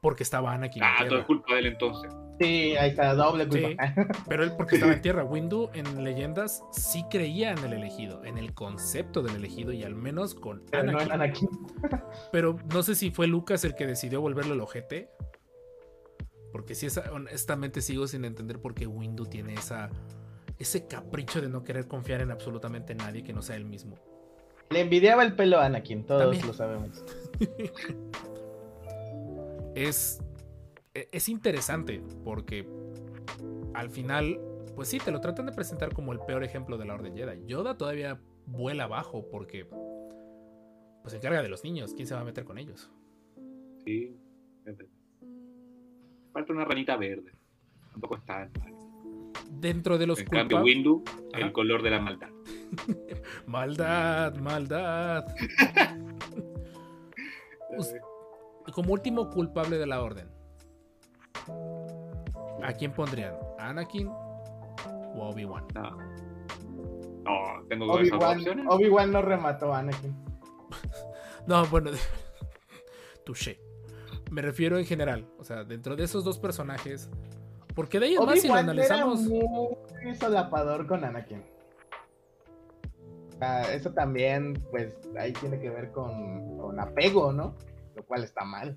Porque 0.00 0.22
estaba 0.22 0.52
Anakin. 0.54 0.80
en 0.84 0.88
Ah, 0.88 1.08
todo 1.08 1.18
es 1.18 1.24
culpa 1.24 1.54
de 1.54 1.58
él 1.60 1.66
entonces. 1.66 2.12
Sí, 2.38 2.76
ahí 2.76 2.90
está, 2.90 3.12
doble 3.14 3.48
culpa. 3.48 3.94
Pero 4.28 4.44
él 4.44 4.52
porque 4.56 4.76
estaba 4.76 4.92
en 4.92 5.02
tierra. 5.02 5.24
Windu 5.24 5.70
en 5.74 6.04
leyendas 6.04 6.62
sí 6.70 7.04
creía 7.10 7.50
en 7.50 7.58
el 7.64 7.72
elegido, 7.72 8.24
en 8.24 8.38
el 8.38 8.54
concepto 8.54 9.22
del 9.22 9.34
elegido 9.34 9.72
y 9.72 9.82
al 9.82 9.96
menos 9.96 10.36
con 10.36 10.62
Pero 10.70 10.84
no 10.84 10.90
Anakin. 11.00 11.06
en 11.06 11.12
Anakin. 11.20 11.48
Pero 12.30 12.56
no 12.72 12.82
sé 12.84 12.94
si 12.94 13.10
fue 13.10 13.26
Lucas 13.26 13.64
el 13.64 13.74
que 13.74 13.88
decidió 13.88 14.20
volverlo 14.20 14.54
el 14.54 14.60
ojete. 14.60 15.10
Porque 16.52 16.74
sí, 16.76 16.86
esa- 16.86 17.10
honestamente 17.12 17.80
sigo 17.82 18.06
sin 18.06 18.24
entender 18.24 18.60
por 18.60 18.74
qué 18.74 18.86
Windu 18.86 19.26
tiene 19.26 19.54
esa, 19.54 19.90
ese 20.60 20.86
capricho 20.86 21.40
de 21.40 21.48
no 21.48 21.64
querer 21.64 21.88
confiar 21.88 22.20
en 22.20 22.30
absolutamente 22.30 22.94
nadie 22.94 23.24
que 23.24 23.32
no 23.32 23.42
sea 23.42 23.56
él 23.56 23.64
mismo. 23.64 23.96
Le 24.70 24.80
envidiaba 24.80 25.24
el 25.24 25.34
pelo 25.34 25.58
a 25.58 25.64
Anakin, 25.66 26.04
todos 26.04 26.22
También. 26.22 26.46
lo 26.46 26.52
sabemos. 26.52 27.04
Es, 29.74 30.20
e- 30.94 31.08
es 31.12 31.28
interesante 31.28 32.02
porque 32.24 32.68
al 33.74 33.88
final, 33.90 34.40
pues 34.74 34.88
sí, 34.88 34.98
te 34.98 35.10
lo 35.10 35.20
tratan 35.20 35.46
de 35.46 35.52
presentar 35.52 35.94
como 35.94 36.12
el 36.12 36.18
peor 36.20 36.42
ejemplo 36.44 36.76
de 36.76 36.84
la 36.84 36.94
Orden 36.94 37.14
Jedi. 37.16 37.46
Yoda 37.46 37.76
todavía 37.78 38.20
vuela 38.46 38.84
abajo 38.84 39.26
porque 39.30 39.64
pues 39.64 41.12
se 41.12 41.16
encarga 41.16 41.42
de 41.42 41.48
los 41.48 41.62
niños. 41.64 41.94
¿Quién 41.94 42.06
se 42.08 42.14
va 42.14 42.20
a 42.20 42.24
meter 42.24 42.44
con 42.44 42.58
ellos? 42.58 42.90
Sí. 43.84 44.16
Falta 46.32 46.52
una 46.52 46.64
ranita 46.64 46.96
verde. 46.96 47.32
Tampoco 47.92 48.16
está 48.16 48.50
mal. 48.58 48.74
Dentro 49.50 49.98
de 49.98 50.06
los 50.06 50.20
En 50.20 50.26
cambio, 50.26 50.62
Windu, 50.62 51.04
Ajá. 51.34 51.44
el 51.46 51.52
color 51.52 51.82
de 51.82 51.90
la 51.90 52.00
maldad. 52.00 52.28
Maldad, 53.46 54.36
maldad. 54.36 55.26
Como 58.72 58.92
último 58.92 59.28
culpable 59.30 59.78
de 59.78 59.86
la 59.86 60.02
orden. 60.02 60.28
¿A 62.62 62.72
quién 62.74 62.92
pondrían? 62.92 63.34
¿A 63.58 63.70
Anakin 63.70 64.08
o 64.08 65.24
a 65.24 65.28
Obi-Wan? 65.30 65.64
No. 65.74 65.96
No, 67.24 67.66
tengo 67.68 67.92
Obi-Wan. 67.92 68.66
Obi-Wan 68.68 69.12
no 69.12 69.22
remató 69.22 69.74
a 69.74 69.80
Anakin. 69.80 70.14
No, 71.46 71.64
bueno, 71.66 71.90
touché. 73.24 73.58
Me 74.30 74.42
refiero 74.42 74.78
en 74.78 74.84
general, 74.84 75.26
o 75.38 75.42
sea, 75.42 75.64
dentro 75.64 75.96
de 75.96 76.04
esos 76.04 76.22
dos 76.22 76.38
personajes. 76.38 77.08
Porque 77.80 77.98
de 77.98 78.08
ahí 78.08 78.14
en 78.14 78.26
más, 78.26 78.38
si 78.38 78.46
lo 78.46 78.52
Obi-Wan 78.52 78.64
era 78.64 78.72
analizamos. 78.72 79.20
muy 79.22 80.14
solapador 80.16 80.86
con 80.86 81.02
Anakin. 81.02 81.42
Ah, 83.40 83.62
eso 83.72 83.90
también, 83.94 84.52
pues, 84.70 84.92
ahí 85.18 85.32
tiene 85.32 85.58
que 85.58 85.70
ver 85.70 85.90
con, 85.90 86.58
con 86.58 86.78
apego, 86.78 87.32
¿no? 87.32 87.54
Lo 87.94 88.04
cual 88.04 88.24
está 88.24 88.44
mal. 88.44 88.74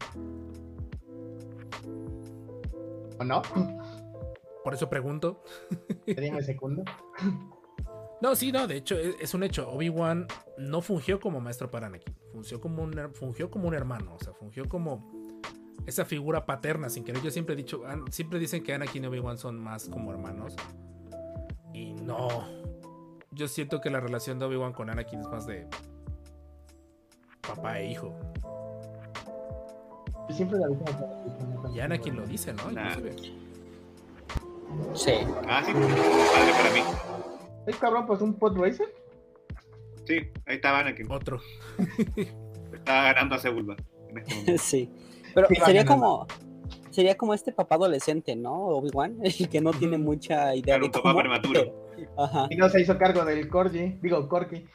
¿O 3.20 3.26
no? 3.26 3.42
Por 4.64 4.74
eso 4.74 4.90
pregunto. 4.90 5.44
Dime 6.08 6.42
segundo. 6.42 6.84
No, 8.22 8.38
sí, 8.38 8.54
no, 8.54 8.68
de 8.68 8.78
hecho, 8.78 8.98
es, 8.98 9.18
es 9.20 9.34
un 9.34 9.44
hecho. 9.44 9.70
Obi-Wan 9.70 10.28
no 10.58 10.80
fungió 10.80 11.20
como 11.20 11.42
maestro 11.42 11.70
para 11.70 11.88
Anakin. 11.88 12.16
Fungió 12.32 12.62
como, 12.62 12.82
un, 12.82 13.14
fungió 13.14 13.52
como 13.52 13.68
un 13.68 13.74
hermano. 13.74 14.16
O 14.16 14.20
sea, 14.24 14.32
fungió 14.32 14.70
como 14.70 15.23
esa 15.86 16.06
figura 16.06 16.46
paterna, 16.46 16.90
sin 16.90 17.04
querer. 17.04 17.22
Yo 17.22 17.32
siempre 17.32 17.54
he 17.54 17.58
dicho, 17.58 17.82
siempre 18.10 18.40
dicen 18.40 18.64
que 18.64 18.74
Anakin 18.74 19.04
y 19.04 19.08
Obi-Wan 19.08 19.38
son 19.38 19.60
más 19.60 19.90
como 19.90 20.12
hermanos. 20.12 20.56
Y 21.74 21.94
no. 21.94 22.28
Yo 23.32 23.48
siento 23.48 23.82
que 23.82 23.90
la 23.90 24.00
relación 24.00 24.40
de 24.40 24.46
Obi-Wan 24.46 24.74
con 24.74 24.90
Anakin 24.90 25.22
es 25.22 25.28
más 25.28 25.46
de 25.48 25.68
papá 27.42 27.80
e 27.80 27.92
hijo. 27.92 28.14
Siempre 30.30 30.58
la 30.58 30.68
como 30.68 31.76
Y 31.76 31.80
Anakin 31.80 32.16
lo 32.16 32.26
dice, 32.26 32.54
¿no? 32.54 32.72
Nah. 32.72 32.96
Sí. 34.96 35.12
Ah, 35.48 35.62
sí. 35.66 35.74
Padre 35.74 36.52
para 36.52 36.74
mí. 36.74 36.82
Ay, 37.68 37.74
cabrón, 37.80 38.06
pues 38.06 38.22
un 38.22 38.34
pod 38.36 38.58
racer. 38.58 38.88
Sí, 40.06 40.16
ahí 40.46 40.56
estaba 40.56 40.80
Anakin. 40.80 41.12
Otro. 41.12 41.40
Estaba 42.74 43.04
ganando 43.04 43.36
a 43.36 43.40
Sebulba 43.40 43.76
en 44.10 44.18
este 44.18 44.36
momento. 44.36 44.64
Sí. 44.64 44.90
Pero 45.34 45.48
Sí, 45.48 45.56
sería 45.66 45.86
como. 45.86 46.28
Sería 46.92 47.18
como 47.18 47.34
este 47.34 47.52
papá 47.52 47.74
adolescente, 47.76 48.36
¿no? 48.36 48.54
Obi-Wan, 48.68 49.18
el 49.24 49.50
que 49.50 49.62
no 49.62 49.72
tiene 49.72 49.98
mucha 49.98 50.54
idea 50.56 50.78
Claro, 50.78 50.82
de 50.82 50.86
un 50.88 50.92
papá 50.92 51.02
cómo. 51.10 51.20
prematuro. 51.20 51.84
Ajá, 52.18 52.48
Y 52.50 52.56
no 52.58 52.70
se 52.70 52.82
hizo 52.82 52.98
cargo 52.98 53.24
del 53.26 53.48
Corgi. 53.48 53.98
Digo, 54.02 54.28
Corky. 54.28 54.66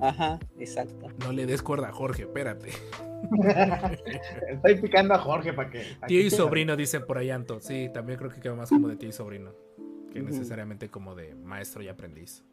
ajá, 0.00 0.38
exacto. 0.58 1.06
No 1.20 1.32
le 1.32 1.46
des 1.46 1.62
cuerda 1.62 1.88
a 1.88 1.92
Jorge, 1.92 2.22
espérate. 2.22 2.70
Estoy 4.48 4.80
picando 4.80 5.14
a 5.14 5.18
Jorge 5.18 5.52
para 5.52 5.70
que. 5.70 5.82
Tío 6.06 6.20
y 6.20 6.30
sobrino 6.30 6.76
dicen 6.76 7.04
por 7.06 7.18
ahí, 7.18 7.30
Anto. 7.30 7.60
Sí, 7.60 7.88
también 7.92 8.18
creo 8.18 8.30
que 8.30 8.40
queda 8.40 8.54
más 8.54 8.68
como 8.70 8.88
de 8.88 8.96
tío 8.96 9.08
y 9.08 9.12
sobrino. 9.12 9.52
Que 10.12 10.20
necesariamente 10.22 10.88
como 10.90 11.14
de 11.14 11.34
maestro 11.34 11.82
y 11.82 11.88
aprendiz. 11.88 12.44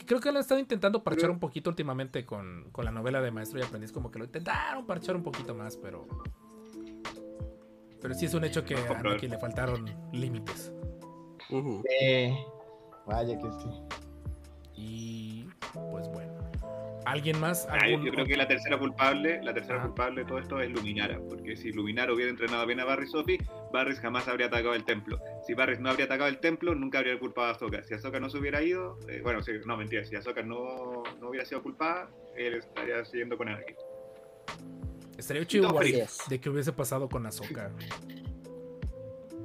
Que 0.00 0.06
creo 0.06 0.18
que 0.18 0.32
lo 0.32 0.38
han 0.38 0.40
estado 0.40 0.58
intentando 0.58 1.04
parchar 1.04 1.30
un 1.30 1.38
poquito 1.38 1.68
últimamente 1.68 2.24
con, 2.24 2.70
con 2.72 2.86
la 2.86 2.90
novela 2.90 3.20
de 3.20 3.30
maestro 3.30 3.60
y 3.60 3.62
aprendiz. 3.62 3.92
Como 3.92 4.10
que 4.10 4.18
lo 4.18 4.24
intentaron 4.24 4.86
parchar 4.86 5.14
un 5.14 5.22
poquito 5.22 5.54
más, 5.54 5.76
pero. 5.76 6.06
Pero 8.00 8.14
sí 8.14 8.24
es 8.24 8.32
un 8.32 8.44
hecho 8.44 8.64
que 8.64 8.76
a. 8.76 8.98
Anakin 8.98 9.28
le 9.28 9.38
faltaron 9.38 9.84
límites. 10.10 10.72
Ujú. 11.50 11.84
Eh, 12.00 12.34
vaya 13.06 13.38
que 13.38 13.50
sí. 13.50 13.68
Y. 14.74 15.48
Pues 15.90 16.08
bueno. 16.08 16.49
¿Alguien 17.06 17.40
más? 17.40 17.66
Yo, 17.66 17.72
¿Algún- 17.72 18.04
yo 18.04 18.12
creo 18.12 18.26
que 18.26 18.36
la 18.36 18.46
tercera 18.46 18.78
culpable, 18.78 19.42
la 19.42 19.54
tercera 19.54 19.82
culpable 19.82 20.22
de 20.22 20.26
todo 20.28 20.38
esto 20.38 20.60
es 20.60 20.70
Luminara, 20.70 21.18
porque 21.28 21.56
si 21.56 21.72
Luminara 21.72 22.12
hubiera 22.12 22.30
entrenado 22.30 22.66
bien 22.66 22.78
a 22.80 22.84
Barry 22.84 23.06
Sophie, 23.06 23.38
Barris 23.72 23.98
jamás 24.00 24.28
habría 24.28 24.46
atacado 24.46 24.74
el 24.74 24.84
templo. 24.84 25.18
Si 25.46 25.54
Barris 25.54 25.80
no 25.80 25.88
habría 25.90 26.04
atacado 26.06 26.28
el 26.28 26.38
templo, 26.38 26.74
nunca 26.74 26.98
habría 26.98 27.18
culpado 27.18 27.48
a 27.48 27.50
Ahsoka. 27.52 27.82
Si 27.84 27.94
Ahsoka 27.94 28.20
no 28.20 28.28
se 28.28 28.38
hubiera 28.38 28.62
ido, 28.62 28.98
eh, 29.08 29.20
bueno, 29.22 29.40
no 29.66 29.76
mentira, 29.76 30.04
si 30.04 30.14
Ahsoka 30.16 30.42
no, 30.42 31.02
no 31.20 31.28
hubiera 31.30 31.44
sido 31.46 31.62
culpada, 31.62 32.10
él 32.36 32.54
estaría 32.54 33.04
siguiendo 33.04 33.36
con 33.36 33.48
Anakin. 33.48 33.76
Estaría 35.16 35.44
chido 35.46 35.70
de 36.28 36.40
que 36.40 36.48
hubiese 36.50 36.72
pasado 36.72 37.08
con 37.08 37.26
Ahsoka. 37.26 37.70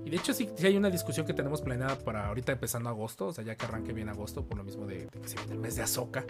Y 0.05 0.11
de 0.11 0.17
hecho 0.17 0.35
sí, 0.35 0.47
sí 0.55 0.67
hay 0.67 0.77
una 0.77 0.91
discusión 0.91 1.25
que 1.25 1.33
tenemos 1.33 1.63
planeada 1.63 1.97
para 1.97 2.27
ahorita 2.27 2.51
empezando 2.51 2.89
agosto, 2.89 3.25
o 3.25 3.33
sea, 3.33 3.43
ya 3.43 3.55
que 3.55 3.65
arranque 3.65 3.91
bien 3.91 4.07
agosto, 4.07 4.45
por 4.45 4.55
lo 4.59 4.63
mismo 4.63 4.85
de, 4.85 5.07
de 5.07 5.19
que 5.19 5.27
se 5.27 5.35
viene 5.37 5.53
el 5.53 5.59
mes 5.59 5.77
de 5.77 5.81
Ahsoka. 5.81 6.23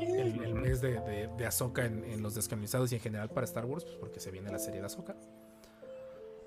El, 0.00 0.42
el 0.42 0.54
mes 0.54 0.80
de, 0.80 1.00
de, 1.00 1.28
de 1.36 1.46
Ahsoka 1.46 1.84
en, 1.84 2.04
en 2.04 2.22
los 2.22 2.34
descanonizados 2.34 2.92
y 2.92 2.96
en 2.96 3.00
general 3.00 3.30
para 3.30 3.44
Star 3.44 3.64
Wars, 3.64 3.84
pues 3.84 3.96
porque 3.96 4.20
se 4.20 4.30
viene 4.30 4.50
la 4.50 4.58
serie 4.58 4.80
de 4.80 4.86
Ahsoka. 4.86 5.16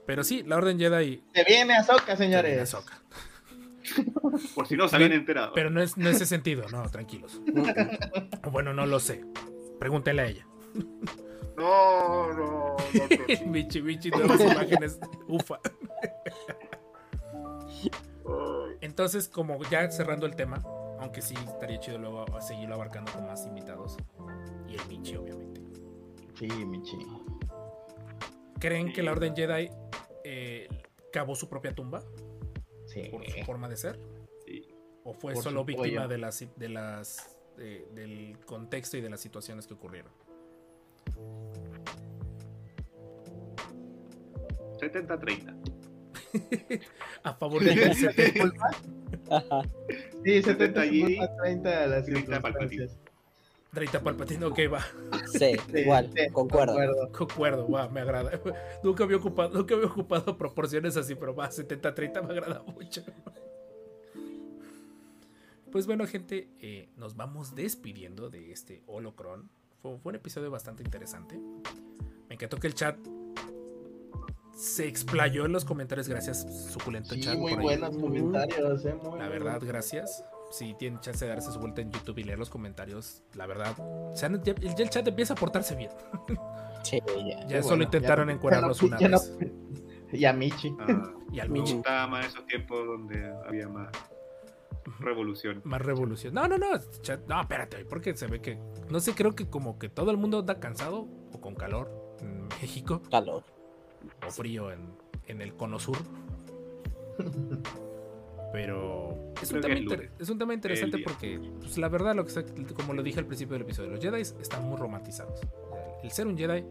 Pero 0.06 0.24
sí, 0.24 0.44
la 0.44 0.58
Orden 0.58 0.78
Jedi... 0.78 1.24
Se 1.34 1.44
viene 1.44 1.76
Ahsoka, 1.76 2.16
se 2.16 2.28
viene 2.28 2.42
señores. 2.42 2.74
Ahsoka. 2.74 3.02
Por 4.56 4.68
si 4.68 4.76
no 4.76 4.88
se 4.88 4.96
habían 4.96 5.14
enterado. 5.14 5.54
Pero 5.54 5.70
no 5.70 5.82
es, 5.82 5.98
no 5.98 6.10
es 6.10 6.18
ese 6.18 6.26
sentido, 6.26 6.66
no, 6.70 6.90
tranquilos. 6.90 7.42
Bueno, 8.52 8.74
no 8.74 8.86
lo 8.86 9.00
sé. 9.00 9.26
Pregúntele 9.80 10.22
a 10.22 10.28
ella. 10.28 10.48
No, 11.58 12.34
no, 12.34 12.38
no. 12.38 12.76
Michi, 13.48 13.82
Michi, 13.82 14.10
nuevas 14.12 14.40
imágenes. 14.40 15.00
Ufa. 15.28 15.60
Entonces, 18.82 19.28
como 19.28 19.62
ya 19.70 19.90
cerrando 19.92 20.26
el 20.26 20.36
tema, 20.36 20.64
aunque 21.06 21.22
sí 21.22 21.36
estaría 21.48 21.80
chido 21.80 22.00
luego 22.00 22.26
seguirlo 22.42 22.74
abarcando 22.76 23.12
con 23.12 23.26
más 23.28 23.46
invitados. 23.46 23.96
Y 24.68 24.76
el 24.76 24.86
Michi, 24.88 25.16
obviamente. 25.16 25.62
Sí, 26.34 26.48
Michi. 26.48 26.98
¿Creen 28.60 28.92
que 28.92 29.04
la 29.04 29.12
Orden 29.12 29.36
Jedi 29.36 29.70
eh, 30.24 30.68
cavó 31.14 31.36
su 31.36 31.48
propia 31.48 31.74
tumba 31.76 32.04
Sí. 32.88 33.04
por 33.12 33.24
su 33.26 33.46
forma 33.46 33.70
de 33.70 33.78
ser? 33.78 34.00
Sí. 34.46 34.68
¿O 35.04 35.14
fue 35.14 35.34
Por 35.34 35.44
solo 35.44 35.64
víctima 35.64 36.08
de 36.08 36.18
las, 36.18 36.44
de 36.56 36.70
las 36.70 37.38
del 37.56 38.38
contexto 38.46 38.98
y 38.98 39.02
de 39.02 39.10
las 39.12 39.22
situaciones 39.22 39.68
que 39.68 39.76
ocurrieron? 39.76 40.12
70-30. 44.80 45.56
A 47.24 47.34
favor 47.36 47.64
de 47.64 47.76
Ajá. 49.30 49.62
Sí, 50.24 50.42
70 50.42 50.82
70 50.82 50.82
allí, 50.82 51.20
30 51.44 51.84
a 51.84 51.88
las 51.88 52.06
30 52.06 52.42
Palpatine. 52.42 52.70
circunstancias. 52.70 53.00
Drita 53.72 54.00
Palpatine, 54.02 54.46
ok, 54.46 54.60
va. 54.72 54.80
Sí, 55.28 55.52
Sí, 55.72 55.80
igual, 55.80 56.10
sí, 56.16 56.30
concuerdo. 56.32 57.12
Concuerdo, 57.12 57.70
va, 57.70 57.90
me 57.90 58.00
agrada. 58.00 58.32
Nunca 58.84 59.04
había 59.04 59.18
ocupado, 59.18 59.50
nunca 59.50 59.76
había 59.76 59.88
ocupado 59.88 60.38
proporciones 60.38 60.96
así, 60.96 61.14
pero 61.16 61.36
va, 61.36 61.50
70-30 61.50 62.22
me 62.26 62.34
agrada 62.34 62.64
mucho. 62.64 63.04
Pues 65.72 65.86
bueno, 65.88 66.08
gente, 66.08 66.48
eh, 66.62 66.88
nos 66.96 67.18
vamos 67.18 67.54
despidiendo 67.54 68.30
de 68.30 68.54
este 68.54 68.82
Holocron. 68.88 69.50
Fue, 69.82 69.98
fue 69.98 70.12
un 70.12 70.16
episodio 70.16 70.50
bastante 70.50 70.82
interesante. 70.84 71.38
Me 72.30 72.36
encantó 72.36 72.58
que 72.58 72.68
el 72.68 72.76
chat 72.76 72.96
se 74.56 74.88
explayó 74.88 75.46
en 75.46 75.52
los 75.52 75.66
comentarios. 75.66 76.08
Gracias, 76.08 76.46
suculento 76.72 77.14
Sí, 77.14 77.22
chat. 77.22 77.38
muy 77.38 77.54
buenos 77.56 77.96
comentarios, 77.98 78.86
eh. 78.86 78.96
Muy, 79.04 79.20
La 79.20 79.28
verdad, 79.30 79.62
gracias. 79.64 80.24
Si 80.52 80.74
tienen 80.76 81.00
chance 81.02 81.26
de 81.26 81.30
darse 81.32 81.52
su 81.52 81.60
vuelta 81.60 81.82
en 81.82 81.92
YouTube 81.92 82.20
y 82.20 82.24
leer 82.24 82.40
los 82.40 82.50
comentarios, 82.50 83.24
la 83.34 83.46
verdad, 83.48 83.76
ya, 84.16 84.30
ya 84.44 84.54
el 84.84 84.90
chat 84.90 85.06
empieza 85.08 85.34
a 85.34 85.38
portarse 85.38 85.76
bien. 85.76 85.92
Sí, 86.84 87.00
ya. 87.50 87.64
Solo 87.64 87.78
bueno, 87.78 87.84
intentaron 87.86 88.28
ya- 88.28 88.34
encuadrarnos 88.36 88.80
ya 88.80 88.84
no- 88.84 88.88
una 88.90 89.00
ya 89.00 89.08
no- 89.10 89.18
vez. 89.20 89.52
Y 90.14 90.26
a 90.26 90.34
Michi. 90.34 90.72
Ah, 90.80 91.12
Y 91.34 91.40
al 91.40 91.50
me 91.50 91.60
Michi. 91.62 91.74
gustaba 91.74 92.06
más 92.08 92.28
esos 92.28 92.46
tiempos 92.46 92.86
donde 92.86 93.34
había 93.48 93.68
más 93.68 93.90
revolución. 95.00 95.62
Más 95.66 95.82
revolución. 95.82 96.34
No, 96.36 96.48
no, 96.48 96.58
no. 96.60 96.68
cha- 97.02 97.20
No, 97.28 97.42
espérate, 97.42 97.86
porque 97.86 98.16
se 98.16 98.28
ve 98.28 98.40
que. 98.40 98.60
No 98.90 99.00
sé, 99.00 99.14
creo 99.16 99.34
que 99.36 99.50
como 99.50 99.80
que 99.80 99.90
todo 99.90 100.12
el 100.12 100.18
mundo 100.18 100.40
anda 100.40 100.60
cansado 100.60 101.08
o 101.34 101.42
con 101.42 101.56
calor 101.56 102.16
en 102.22 102.48
México 102.62 103.02
Calor. 103.10 103.44
O 104.26 104.32
frío 104.32 104.72
en, 104.72 104.90
en 105.28 105.42
el 105.42 105.56
cono 105.56 105.80
sur. 105.80 105.98
Pero 108.52 109.34
es 109.42 109.52
un, 109.52 109.62
tema 109.62 109.74
es 109.74 109.82
inter- 109.82 109.98
lunes. 110.00 110.12
es 110.20 110.30
un 110.30 110.38
tema 110.38 110.54
interesante 110.54 111.00
porque, 111.00 111.40
pues, 111.60 111.78
la 111.78 111.90
verdad, 111.90 112.16
lo 112.16 112.26
que 112.26 112.74
como 112.74 112.94
lo 112.94 113.04
dije 113.04 113.20
al 113.20 113.26
principio 113.26 113.54
del 113.54 113.64
episodio, 113.64 113.90
los 113.90 114.00
Jedi 114.00 114.22
están 114.22 114.64
muy 114.64 114.78
romantizados. 114.78 115.42
El 116.04 116.12
ser 116.12 116.28
un 116.28 116.38
Jedi 116.38 116.64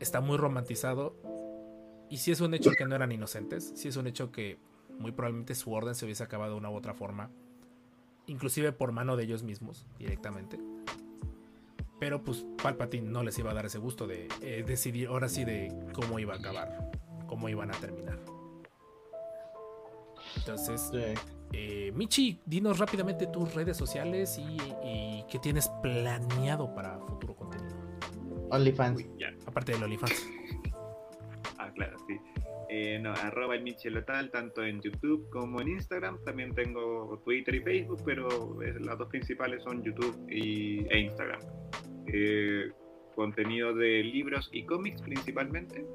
está 0.00 0.20
muy 0.20 0.38
romantizado. 0.38 1.14
Y 2.08 2.18
si 2.18 2.30
es 2.30 2.40
un 2.40 2.54
hecho 2.54 2.70
que 2.70 2.86
no 2.86 2.94
eran 2.94 3.10
inocentes, 3.12 3.72
si 3.74 3.88
es 3.88 3.96
un 3.96 4.06
hecho 4.06 4.30
que 4.30 4.58
muy 4.98 5.12
probablemente 5.12 5.54
su 5.54 5.72
orden 5.72 5.94
se 5.94 6.04
hubiese 6.04 6.22
acabado 6.22 6.52
de 6.52 6.58
una 6.58 6.70
u 6.70 6.74
otra 6.74 6.94
forma, 6.94 7.30
inclusive 8.26 8.72
por 8.72 8.92
mano 8.92 9.16
de 9.16 9.24
ellos 9.24 9.42
mismos 9.42 9.86
directamente. 9.98 10.58
Pero 11.98 12.22
pues 12.22 12.44
Palpatine 12.62 13.08
no 13.08 13.22
les 13.22 13.38
iba 13.38 13.50
a 13.50 13.54
dar 13.54 13.66
ese 13.66 13.78
gusto 13.78 14.06
de 14.06 14.28
eh, 14.42 14.64
decidir 14.66 15.08
ahora 15.08 15.28
sí 15.28 15.44
de 15.44 15.72
cómo 15.94 16.18
iba 16.18 16.34
a 16.34 16.36
acabar, 16.36 16.90
cómo 17.26 17.48
iban 17.48 17.70
a 17.70 17.74
terminar. 17.74 18.18
Entonces, 20.36 20.90
Sí. 20.92 21.14
eh, 21.52 21.92
Michi, 21.94 22.40
dinos 22.44 22.78
rápidamente 22.78 23.26
tus 23.26 23.54
redes 23.54 23.76
sociales 23.76 24.38
y, 24.38 24.56
y 24.84 25.24
qué 25.30 25.38
tienes 25.38 25.68
planeado 25.82 26.74
para 26.74 26.98
futuro 27.00 27.34
contenido. 27.34 27.76
OnlyFans. 28.50 29.02
Aparte 29.46 29.72
del 29.72 29.82
OnlyFans. 29.84 30.26
Ah, 31.58 31.70
claro, 31.74 31.96
sí. 32.06 32.20
Eh, 32.78 32.98
no, 32.98 33.12
arroba 33.12 33.54
el 33.54 33.62
Michelotal, 33.62 34.30
tanto 34.30 34.62
en 34.62 34.82
YouTube 34.82 35.30
como 35.30 35.62
en 35.62 35.68
Instagram. 35.68 36.22
También 36.24 36.54
tengo 36.54 37.18
Twitter 37.24 37.54
y 37.54 37.60
Facebook, 37.60 38.02
pero 38.04 38.62
eh, 38.62 38.74
las 38.80 38.98
dos 38.98 39.08
principales 39.08 39.62
son 39.62 39.82
YouTube 39.82 40.14
y, 40.28 40.86
e 40.90 40.98
Instagram. 40.98 41.40
Eh, 42.06 42.70
contenido 43.14 43.74
de 43.74 44.04
libros 44.04 44.50
y 44.52 44.66
cómics 44.66 45.00
principalmente. 45.00 45.86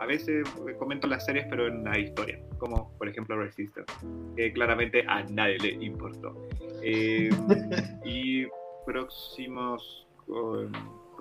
A 0.00 0.06
veces 0.06 0.44
eh, 0.68 0.74
comento 0.76 1.06
las 1.06 1.24
series, 1.24 1.46
pero 1.48 1.68
en 1.68 1.84
la 1.84 1.96
historia, 2.00 2.40
como 2.58 2.92
por 2.98 3.08
ejemplo 3.08 3.36
Resistance, 3.40 3.92
que 4.36 4.52
claramente 4.52 5.04
a 5.06 5.22
nadie 5.22 5.58
le 5.58 5.84
importó. 5.84 6.48
Eh, 6.82 7.30
y 8.04 8.44
próximos 8.84 10.08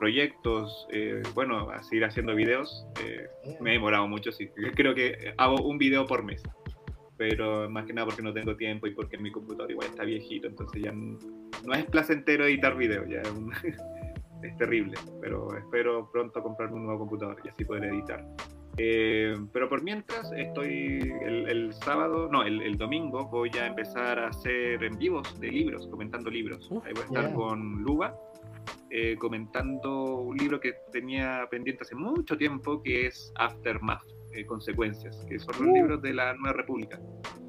proyectos, 0.04 0.86
eh, 0.92 1.24
bueno, 1.34 1.70
a 1.70 1.82
seguir 1.82 2.04
haciendo 2.04 2.36
videos. 2.36 2.86
eh, 3.02 3.26
me 3.62 3.70
he 3.70 3.74
demorado 3.76 4.06
mucho, 4.06 4.34
sí. 4.34 4.50
Creo 4.76 4.94
que 4.94 5.34
hago 5.38 5.66
un 5.66 5.78
video 5.78 6.06
por 6.06 6.24
mes. 6.24 6.44
Pero 7.16 7.70
más 7.70 7.86
que 7.86 7.94
nada 7.94 8.08
porque 8.08 8.22
no 8.22 8.34
tengo 8.34 8.58
tiempo 8.58 8.86
y 8.86 8.92
porque 8.92 9.18
mi 9.18 9.32
computador 9.32 9.72
igual 9.72 9.88
está 9.88 10.04
viejito, 10.04 10.48
entonces 10.48 10.82
ya 10.84 10.92
no 10.92 11.74
es 11.74 11.86
placentero 11.86 12.44
editar 12.46 12.76
videos, 12.76 13.08
ya 13.08 13.22
es, 13.22 13.30
un- 13.32 13.54
es 14.44 14.58
terrible. 14.58 14.96
Pero 15.22 15.56
espero 15.58 16.10
pronto 16.12 16.44
comprarme 16.44 16.76
un 16.76 16.84
nuevo 16.84 17.00
computador 17.00 17.38
y 17.46 17.48
así 17.48 17.64
poder 17.64 17.86
editar. 17.86 18.26
Eh, 18.76 19.38
pero 19.54 19.70
por 19.70 19.84
mientras 19.84 20.34
estoy 20.34 21.00
el, 21.22 21.48
el 21.48 21.74
sábado, 21.76 22.28
no, 22.30 22.44
el, 22.44 22.62
el 22.62 22.78
domingo 22.78 23.30
voy 23.30 23.52
a 23.58 23.68
empezar 23.68 24.20
a 24.20 24.28
hacer 24.28 24.84
en 24.84 24.98
vivos 24.98 25.40
de 25.40 25.48
libros, 25.50 25.88
comentando 25.88 26.30
libros. 26.30 26.70
Ahí 26.84 26.92
voy 26.94 27.04
a 27.04 27.06
estar 27.06 27.26
yeah. 27.28 27.34
con 27.34 27.84
Luba, 27.84 28.18
eh, 28.90 29.16
comentando 29.20 30.16
un 30.22 30.38
libro 30.38 30.60
que 30.60 30.74
tenía 30.92 31.46
pendiente 31.50 31.84
hace 31.84 31.96
mucho 31.96 32.38
tiempo, 32.38 32.82
que 32.84 33.08
es 33.08 33.32
Aftermath, 33.36 34.04
eh, 34.34 34.46
Consecuencias, 34.46 35.26
que 35.30 35.40
son 35.40 35.54
los 35.60 35.68
Uh. 35.68 35.74
libros 35.76 36.02
de 36.02 36.14
la 36.14 36.34
Nueva 36.36 36.54
República. 36.58 37.00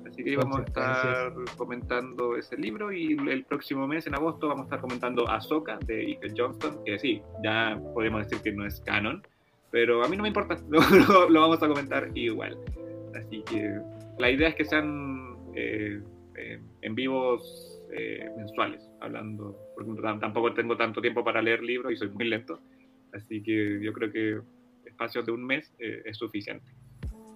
Así 0.06 0.22
que 0.22 0.36
vamos 0.36 0.60
a 0.60 0.62
estar 0.62 1.32
comentando 1.56 2.36
ese 2.36 2.56
libro 2.56 2.92
y 2.92 3.12
el 3.28 3.44
próximo 3.44 3.86
mes, 3.88 4.06
en 4.06 4.14
agosto, 4.14 4.46
vamos 4.48 4.62
a 4.62 4.66
estar 4.66 4.80
comentando 4.80 5.28
Ahsoka 5.28 5.78
de 5.86 6.02
Ike 6.06 6.32
Johnston, 6.36 6.84
que 6.84 6.98
sí, 7.00 7.20
ya 7.42 7.80
podemos 7.94 8.22
decir 8.28 8.40
que 8.42 8.52
no 8.52 8.64
es 8.64 8.80
canon, 8.82 9.26
pero 9.72 10.04
a 10.04 10.08
mí 10.08 10.16
no 10.16 10.22
me 10.22 10.28
importa, 10.28 10.56
lo, 10.68 10.78
lo- 11.08 11.28
lo 11.28 11.40
vamos 11.40 11.60
a 11.62 11.66
comentar 11.68 12.08
igual. 12.14 12.56
Así 13.16 13.42
que 13.50 13.76
la 14.18 14.30
idea 14.30 14.48
es 14.50 14.54
que 14.54 14.64
sean 14.64 15.36
eh, 15.56 16.00
eh, 16.36 16.60
en 16.82 16.94
vivos 16.94 17.80
eh, 17.92 18.28
mensuales, 18.36 18.88
hablando, 19.00 19.56
porque 19.74 19.90
tam- 20.02 20.20
tampoco 20.20 20.52
tengo 20.54 20.76
tanto 20.76 21.00
tiempo 21.00 21.24
para 21.24 21.42
leer 21.42 21.62
libros 21.62 21.92
y 21.92 21.96
soy 21.96 22.08
muy 22.10 22.24
lento, 22.28 22.60
así 23.12 23.42
que 23.42 23.80
yo 23.82 23.92
creo 23.92 24.10
que 24.12 24.40
espacios 24.88 25.26
de 25.26 25.32
un 25.32 25.44
mes 25.44 25.72
eh, 25.78 26.02
es 26.04 26.16
suficiente. 26.16 26.66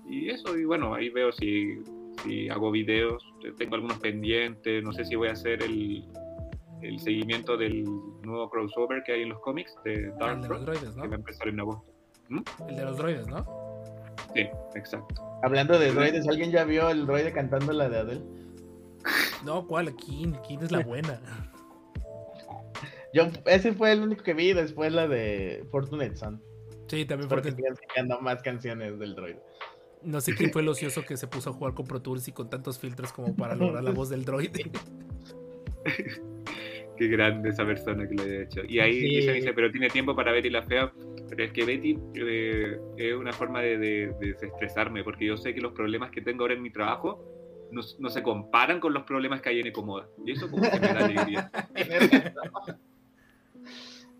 Y 0.08 0.28
eso, 0.30 0.56
y 0.56 0.64
bueno, 0.64 0.94
ahí 0.94 1.10
veo 1.10 1.32
si, 1.32 1.78
si 2.22 2.48
hago 2.48 2.70
videos, 2.70 3.22
tengo 3.58 3.74
algunos 3.74 3.98
pendientes, 3.98 4.82
no 4.82 4.92
sé 4.92 5.04
si 5.04 5.16
voy 5.16 5.28
a 5.28 5.32
hacer 5.32 5.62
el, 5.62 6.04
el 6.82 6.98
seguimiento 7.00 7.56
del 7.56 7.84
nuevo 8.22 8.48
crossover 8.48 9.02
que 9.04 9.12
hay 9.12 9.22
en 9.22 9.30
los 9.30 9.40
cómics 9.40 9.74
de 9.84 9.94
El 9.94 10.16
Dark 10.18 10.40
de 10.40 10.48
los 10.48 10.48
Throne, 10.48 10.64
droides, 10.64 10.90
que 10.94 10.98
va 11.00 11.04
a 11.04 11.08
¿no? 11.08 11.14
empezar 11.16 11.48
en 11.48 11.60
agosto. 11.60 11.92
El 12.68 12.76
de 12.76 12.84
los 12.84 12.96
droides, 12.98 13.26
¿no? 13.28 13.44
Sí, 14.34 14.46
exacto. 14.74 15.22
Hablando 15.42 15.78
de 15.78 15.92
droides, 15.92 16.28
¿alguien 16.28 16.50
ya 16.50 16.64
vio 16.64 16.88
el 16.90 17.06
droide 17.06 17.32
cantando 17.32 17.72
la 17.72 17.88
de 17.88 17.98
Adele? 17.98 18.22
No, 19.44 19.66
¿cuál? 19.66 19.94
¿Quién? 19.94 20.32
¿Quién 20.46 20.62
es 20.62 20.70
la 20.72 20.80
buena? 20.80 21.20
Yo, 23.24 23.30
ese 23.46 23.72
fue 23.72 23.92
el 23.92 24.00
único 24.02 24.22
que 24.22 24.34
vi, 24.34 24.52
después 24.52 24.92
la 24.92 25.06
de 25.08 25.64
Fortunate 25.70 26.16
Son. 26.16 26.42
Sí, 26.86 27.04
también 27.04 27.28
porque 27.28 27.52
sigan 27.52 27.76
sacando 27.76 28.20
más 28.20 28.42
canciones 28.42 28.98
del 28.98 29.14
droide. 29.14 29.40
no 30.02 30.20
sé 30.20 30.34
quién 30.34 30.50
fue 30.52 30.62
el 30.62 30.68
ocioso 30.68 31.02
que 31.02 31.16
se 31.16 31.26
puso 31.26 31.50
a 31.50 31.52
jugar 31.52 31.74
con 31.74 31.86
Pro 31.86 32.00
Tools 32.00 32.26
y 32.28 32.32
con 32.32 32.48
tantos 32.48 32.78
filtros 32.78 33.12
como 33.12 33.34
para 33.36 33.54
lograr 33.54 33.82
la 33.84 33.90
voz 33.90 34.08
del 34.08 34.24
droide. 34.24 34.70
Qué 36.96 37.06
grande 37.06 37.50
esa 37.50 37.64
persona 37.64 38.08
que 38.08 38.14
lo 38.14 38.22
haya 38.24 38.42
hecho. 38.42 38.60
Y 38.66 38.80
ahí 38.80 38.92
Sí. 39.00 39.06
dice, 39.16 39.32
dice, 39.34 39.52
pero 39.52 39.70
tiene 39.70 39.88
tiempo 39.88 40.16
para 40.16 40.32
Betty 40.32 40.50
la 40.50 40.62
Fea. 40.62 40.92
Pero 41.28 41.44
es 41.44 41.52
que 41.52 41.64
Betty 41.64 41.96
eh, 42.14 42.78
es 42.96 43.14
una 43.14 43.32
forma 43.32 43.60
de, 43.60 43.76
de- 43.78 44.06
de 44.18 44.32
desestresarme, 44.32 45.04
porque 45.04 45.26
yo 45.26 45.36
sé 45.36 45.54
que 45.54 45.60
los 45.60 45.72
problemas 45.74 46.10
que 46.10 46.22
tengo 46.22 46.42
ahora 46.44 46.54
en 46.54 46.62
mi 46.62 46.70
trabajo 46.70 47.22
no, 47.70 47.82
no 47.98 48.08
se 48.08 48.22
comparan 48.22 48.80
con 48.80 48.94
los 48.94 49.02
problemas 49.04 49.40
que 49.42 49.50
hay 49.50 49.60
en 49.60 49.66
Ecomoda. 49.68 50.08
Y 50.26 50.32
eso 50.32 50.50
como 50.50 50.62
que 50.68 50.80
me 50.80 50.88
da 50.88 51.04
alegría. 51.04 51.50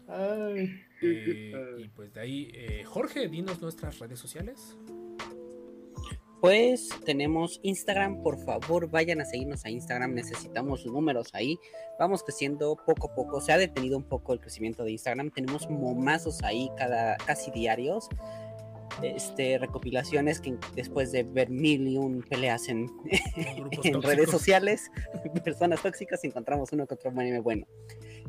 Ay, 0.09 0.81
Eh, 1.01 1.52
y 1.78 1.89
pues 1.89 2.12
de 2.15 2.20
ahí, 2.20 2.51
eh, 2.55 2.82
Jorge, 2.85 3.28
dinos 3.28 3.60
nuestras 3.60 3.98
redes 3.98 4.19
sociales. 4.19 4.77
Pues 6.40 6.89
tenemos 7.05 7.59
Instagram, 7.65 8.23
por 8.23 8.39
favor 8.44 8.89
vayan 8.89 9.20
a 9.20 9.24
seguirnos 9.24 9.65
a 9.65 9.70
Instagram, 9.70 10.15
necesitamos 10.15 10.86
números 10.86 11.35
ahí, 11.35 11.59
vamos 11.98 12.23
creciendo 12.23 12.77
poco 12.86 13.10
a 13.10 13.15
poco, 13.15 13.40
se 13.40 13.52
ha 13.52 13.59
detenido 13.59 13.97
un 13.97 14.05
poco 14.05 14.32
el 14.35 14.40
crecimiento 14.40 14.85
de 14.85 14.93
Instagram, 14.93 15.32
tenemos 15.32 15.69
momazos 15.69 16.44
ahí 16.44 16.70
cada 16.77 17.16
casi 17.16 17.51
diarios, 17.51 18.09
este 19.02 19.59
recopilaciones 19.59 20.40
que 20.40 20.56
después 20.74 21.12
de 21.12 21.23
ver 21.23 21.51
mil 21.51 21.86
y 21.86 21.97
un 21.97 22.23
peleas 22.23 22.69
en, 22.69 22.90
redes 24.02 24.31
sociales, 24.31 24.90
personas 25.44 25.82
tóxicas, 25.82 26.24
encontramos 26.24 26.73
uno 26.73 26.86
que 26.86 26.94
otro 26.94 27.10
meme 27.10 27.40
bueno. 27.40 27.66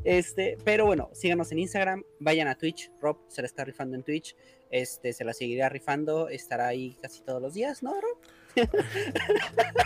Este, 0.04 0.56
pero 0.64 0.86
bueno, 0.86 1.10
síganos 1.12 1.52
en 1.52 1.58
Instagram, 1.58 2.04
vayan 2.20 2.48
a 2.48 2.56
Twitch, 2.56 2.90
Rob 3.00 3.18
se 3.28 3.42
la 3.42 3.46
está 3.46 3.64
rifando 3.64 3.96
en 3.96 4.02
Twitch, 4.02 4.34
este, 4.70 5.12
se 5.12 5.24
la 5.24 5.34
seguirá 5.34 5.68
rifando, 5.68 6.28
estará 6.28 6.68
ahí 6.68 6.96
casi 7.02 7.22
todos 7.22 7.42
los 7.42 7.54
días, 7.54 7.82
¿no, 7.82 7.92
Rob? 8.00 8.18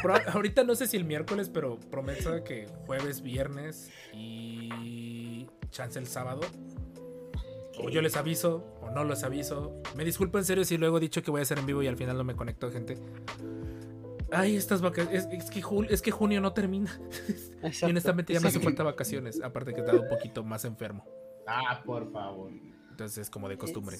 Pro- 0.02 0.14
ahorita 0.32 0.64
no 0.64 0.74
sé 0.74 0.86
si 0.86 0.96
el 0.96 1.04
miércoles, 1.04 1.50
pero 1.52 1.78
prometo 1.78 2.44
que 2.44 2.66
jueves, 2.86 3.22
viernes 3.22 3.90
y 4.12 5.46
chance 5.70 5.98
el 5.98 6.06
sábado. 6.06 6.40
O 7.78 7.88
yo 7.90 8.00
les 8.00 8.16
aviso, 8.16 8.73
no 8.94 9.04
les 9.04 9.22
aviso. 9.24 9.80
Me 9.96 10.04
disculpo 10.04 10.38
en 10.38 10.44
serio 10.44 10.64
si 10.64 10.76
luego 10.78 10.98
he 10.98 11.00
dicho 11.00 11.22
que 11.22 11.30
voy 11.30 11.40
a 11.40 11.42
hacer 11.42 11.58
en 11.58 11.66
vivo 11.66 11.82
y 11.82 11.86
al 11.86 11.96
final 11.96 12.16
no 12.16 12.24
me 12.24 12.34
conecto, 12.36 12.70
gente. 12.70 12.98
Ay, 14.32 14.56
estas 14.56 14.80
vacaciones. 14.80 15.26
Es, 15.32 15.44
es 15.44 15.50
que 15.50 15.62
jul- 15.62 15.86
es 15.90 16.02
que 16.02 16.10
junio 16.10 16.40
no 16.40 16.52
termina. 16.52 16.90
Y 17.80 17.84
honestamente 17.84 18.32
ya 18.32 18.40
me 18.40 18.48
hace 18.48 18.60
falta 18.60 18.82
vacaciones. 18.82 19.40
Aparte 19.42 19.72
que 19.72 19.80
he 19.80 19.84
estado 19.84 20.02
un 20.02 20.08
poquito 20.08 20.42
más 20.44 20.64
enfermo. 20.64 21.04
ah, 21.46 21.82
por 21.84 22.10
favor. 22.12 22.50
Entonces, 22.90 23.28
como 23.30 23.48
de 23.48 23.56
costumbre. 23.58 23.96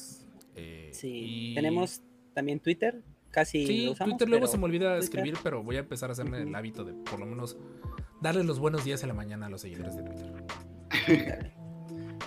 Eh, 0.57 0.91
Sí, 0.93 1.51
y- 1.51 1.55
tenemos 1.55 2.01
también 2.33 2.61
Twitter, 2.61 3.03
casi 3.31 3.67
Sí, 3.67 3.85
lo 3.87 3.93
usamos, 3.93 4.13
Twitter 4.15 4.29
luego 4.29 4.43
pero- 4.43 4.53
se 4.53 4.59
me 4.59 4.65
olvida 4.65 4.97
Twitter. 4.99 5.05
escribir, 5.05 5.35
pero 5.43 5.63
voy 5.63 5.77
a 5.77 5.81
empezar 5.81 6.11
a 6.11 6.13
hacerme 6.13 6.43
el 6.43 6.55
hábito 6.55 6.85
de 6.85 6.93
por 6.95 7.19
lo 7.21 7.27
menos 7.27 7.57
darle 8.21 8.45
los 8.45 8.59
buenos 8.59 8.85
días 8.85 9.03
en 9.03 9.09
la 9.09 9.15
mañana 9.15 9.47
a 9.47 9.49
los 9.51 9.61
seguidores 9.61 9.97
de 9.97 10.03
Twitter. 10.05 11.53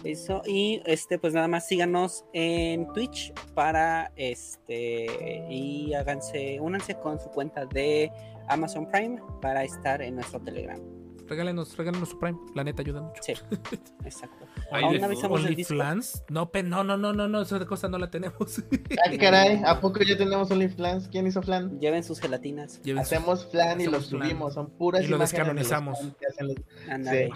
Eso, 0.08 0.42
y 0.46 0.82
este, 0.86 1.20
pues 1.20 1.34
nada 1.34 1.50
más 1.50 1.68
síganos 1.68 2.24
en 2.32 2.88
Twitch 2.94 3.34
para 3.54 4.14
este 4.16 5.46
y 5.50 5.94
háganse, 5.94 6.62
únanse 6.62 6.96
con 6.96 7.20
su 7.20 7.30
cuenta 7.30 7.66
de 7.66 8.10
Amazon 8.48 8.90
Prime 8.90 9.22
para 9.42 9.66
estar 9.66 10.02
en 10.02 10.16
nuestro 10.16 10.40
Telegram. 10.40 10.97
Regálenos, 11.28 11.76
regálenos 11.78 12.10
su 12.10 12.20
Prime. 12.20 12.38
La 12.56 12.64
neta 12.64 12.82
ayuda 12.82 13.02
mucho. 13.02 13.22
Sí, 13.22 13.34
exacto. 14.06 14.46
Ay, 14.72 14.84
Aún 14.84 15.04
avisamos 15.04 15.42
el. 15.42 15.48
OnlyFans. 15.48 16.24
No, 16.30 16.52
pe- 16.52 16.64
no, 16.64 16.84
no, 16.84 16.98
no, 16.98 17.14
no, 17.14 17.28
no, 17.28 17.42
esa 17.42 17.64
cosa 17.66 17.88
no 17.88 17.98
la 17.98 18.10
tenemos. 18.10 18.64
Ah, 19.06 19.12
caray, 19.20 19.62
¿a 19.66 19.80
poco 19.80 20.00
ya 20.04 20.18
tenemos 20.18 20.50
OnlyFans? 20.52 21.08
¿Quién 21.10 21.28
hizo 21.28 21.42
flan? 21.42 21.80
Lleven 21.80 22.04
sus 22.04 22.20
gelatinas. 22.20 22.82
Lleven 22.84 23.06
su- 23.06 23.16
Hacemos 23.16 23.46
flan 23.52 23.80
y 23.80 23.84
Hacemos 23.84 23.92
los 24.00 24.10
flan. 24.10 24.22
subimos, 24.30 24.54
son 24.54 24.70
puras 24.72 25.04
Y 25.04 25.08
lo 25.08 25.16
imágenes 25.18 25.48
de 25.48 25.54
los 25.54 25.70
descanonizamos. 25.70 26.04
los- 26.04 26.90
Ándale. 26.90 27.32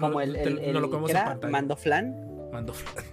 Como 0.00 0.20
el, 0.20 0.36
el, 0.36 0.58
el, 0.58 0.72
no 0.74 0.80
lo. 0.80 0.88
Mando 1.50 1.76
flan. 1.76 2.50
Mando 2.52 2.72
flan. 2.74 3.04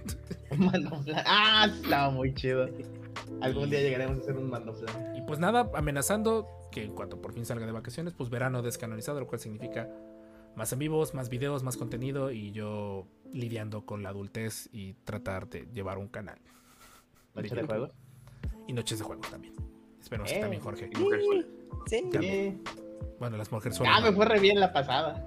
Mando 0.58 1.02
flan. 1.04 1.24
Ah, 1.26 1.68
estaba 1.84 2.10
muy 2.12 2.34
chido. 2.34 2.68
Algún 3.42 3.70
día 3.70 3.80
llegaremos 3.82 4.18
a 4.18 4.22
hacer 4.22 4.36
un 4.38 4.50
mando 4.50 4.74
flan. 4.74 5.16
Y 5.16 5.22
pues 5.24 5.40
nada, 5.40 5.70
amenazando 5.74 6.48
que 6.72 6.84
en 6.84 6.94
cuanto 6.94 7.22
por 7.22 7.34
fin 7.34 7.46
salga 7.46 7.66
de 7.66 7.72
vacaciones, 7.72 8.14
pues 8.14 8.30
verano 8.30 8.62
descanonizado, 8.62 9.20
lo 9.20 9.28
cual 9.28 9.40
significa 9.40 9.90
más 10.56 10.72
en 10.74 10.80
vivos, 10.80 11.14
más 11.14 11.30
videos, 11.30 11.64
más 11.64 11.78
contenido 11.78 12.32
y 12.32 12.52
yo 12.52 13.08
lidiando 13.34 13.86
con 13.86 14.04
la 14.04 14.10
adultez 14.10 14.70
y 14.74 14.94
tratar 15.06 15.48
de 15.50 15.68
llevar 15.74 15.98
un 15.98 16.08
canal. 16.08 16.40
Noche 17.34 17.56
de 17.56 17.64
juego. 17.64 17.88
Y 18.68 18.74
noches 18.74 19.00
de 19.00 19.06
juegos 19.06 19.30
también. 19.30 19.54
Esperemos 20.00 20.30
que 20.32 20.38
Eh. 20.38 20.42
también, 20.42 20.62
Jorge. 20.62 20.90
Sí. 21.88 22.10
Sí. 22.20 22.62
Bueno, 23.20 23.38
las 23.38 23.52
mujeres 23.52 23.76
Ah, 23.82 23.84
solas. 23.86 24.04
me 24.04 24.12
fue 24.14 24.26
re 24.26 24.40
bien 24.40 24.60
la 24.60 24.74
pasada. 24.74 25.26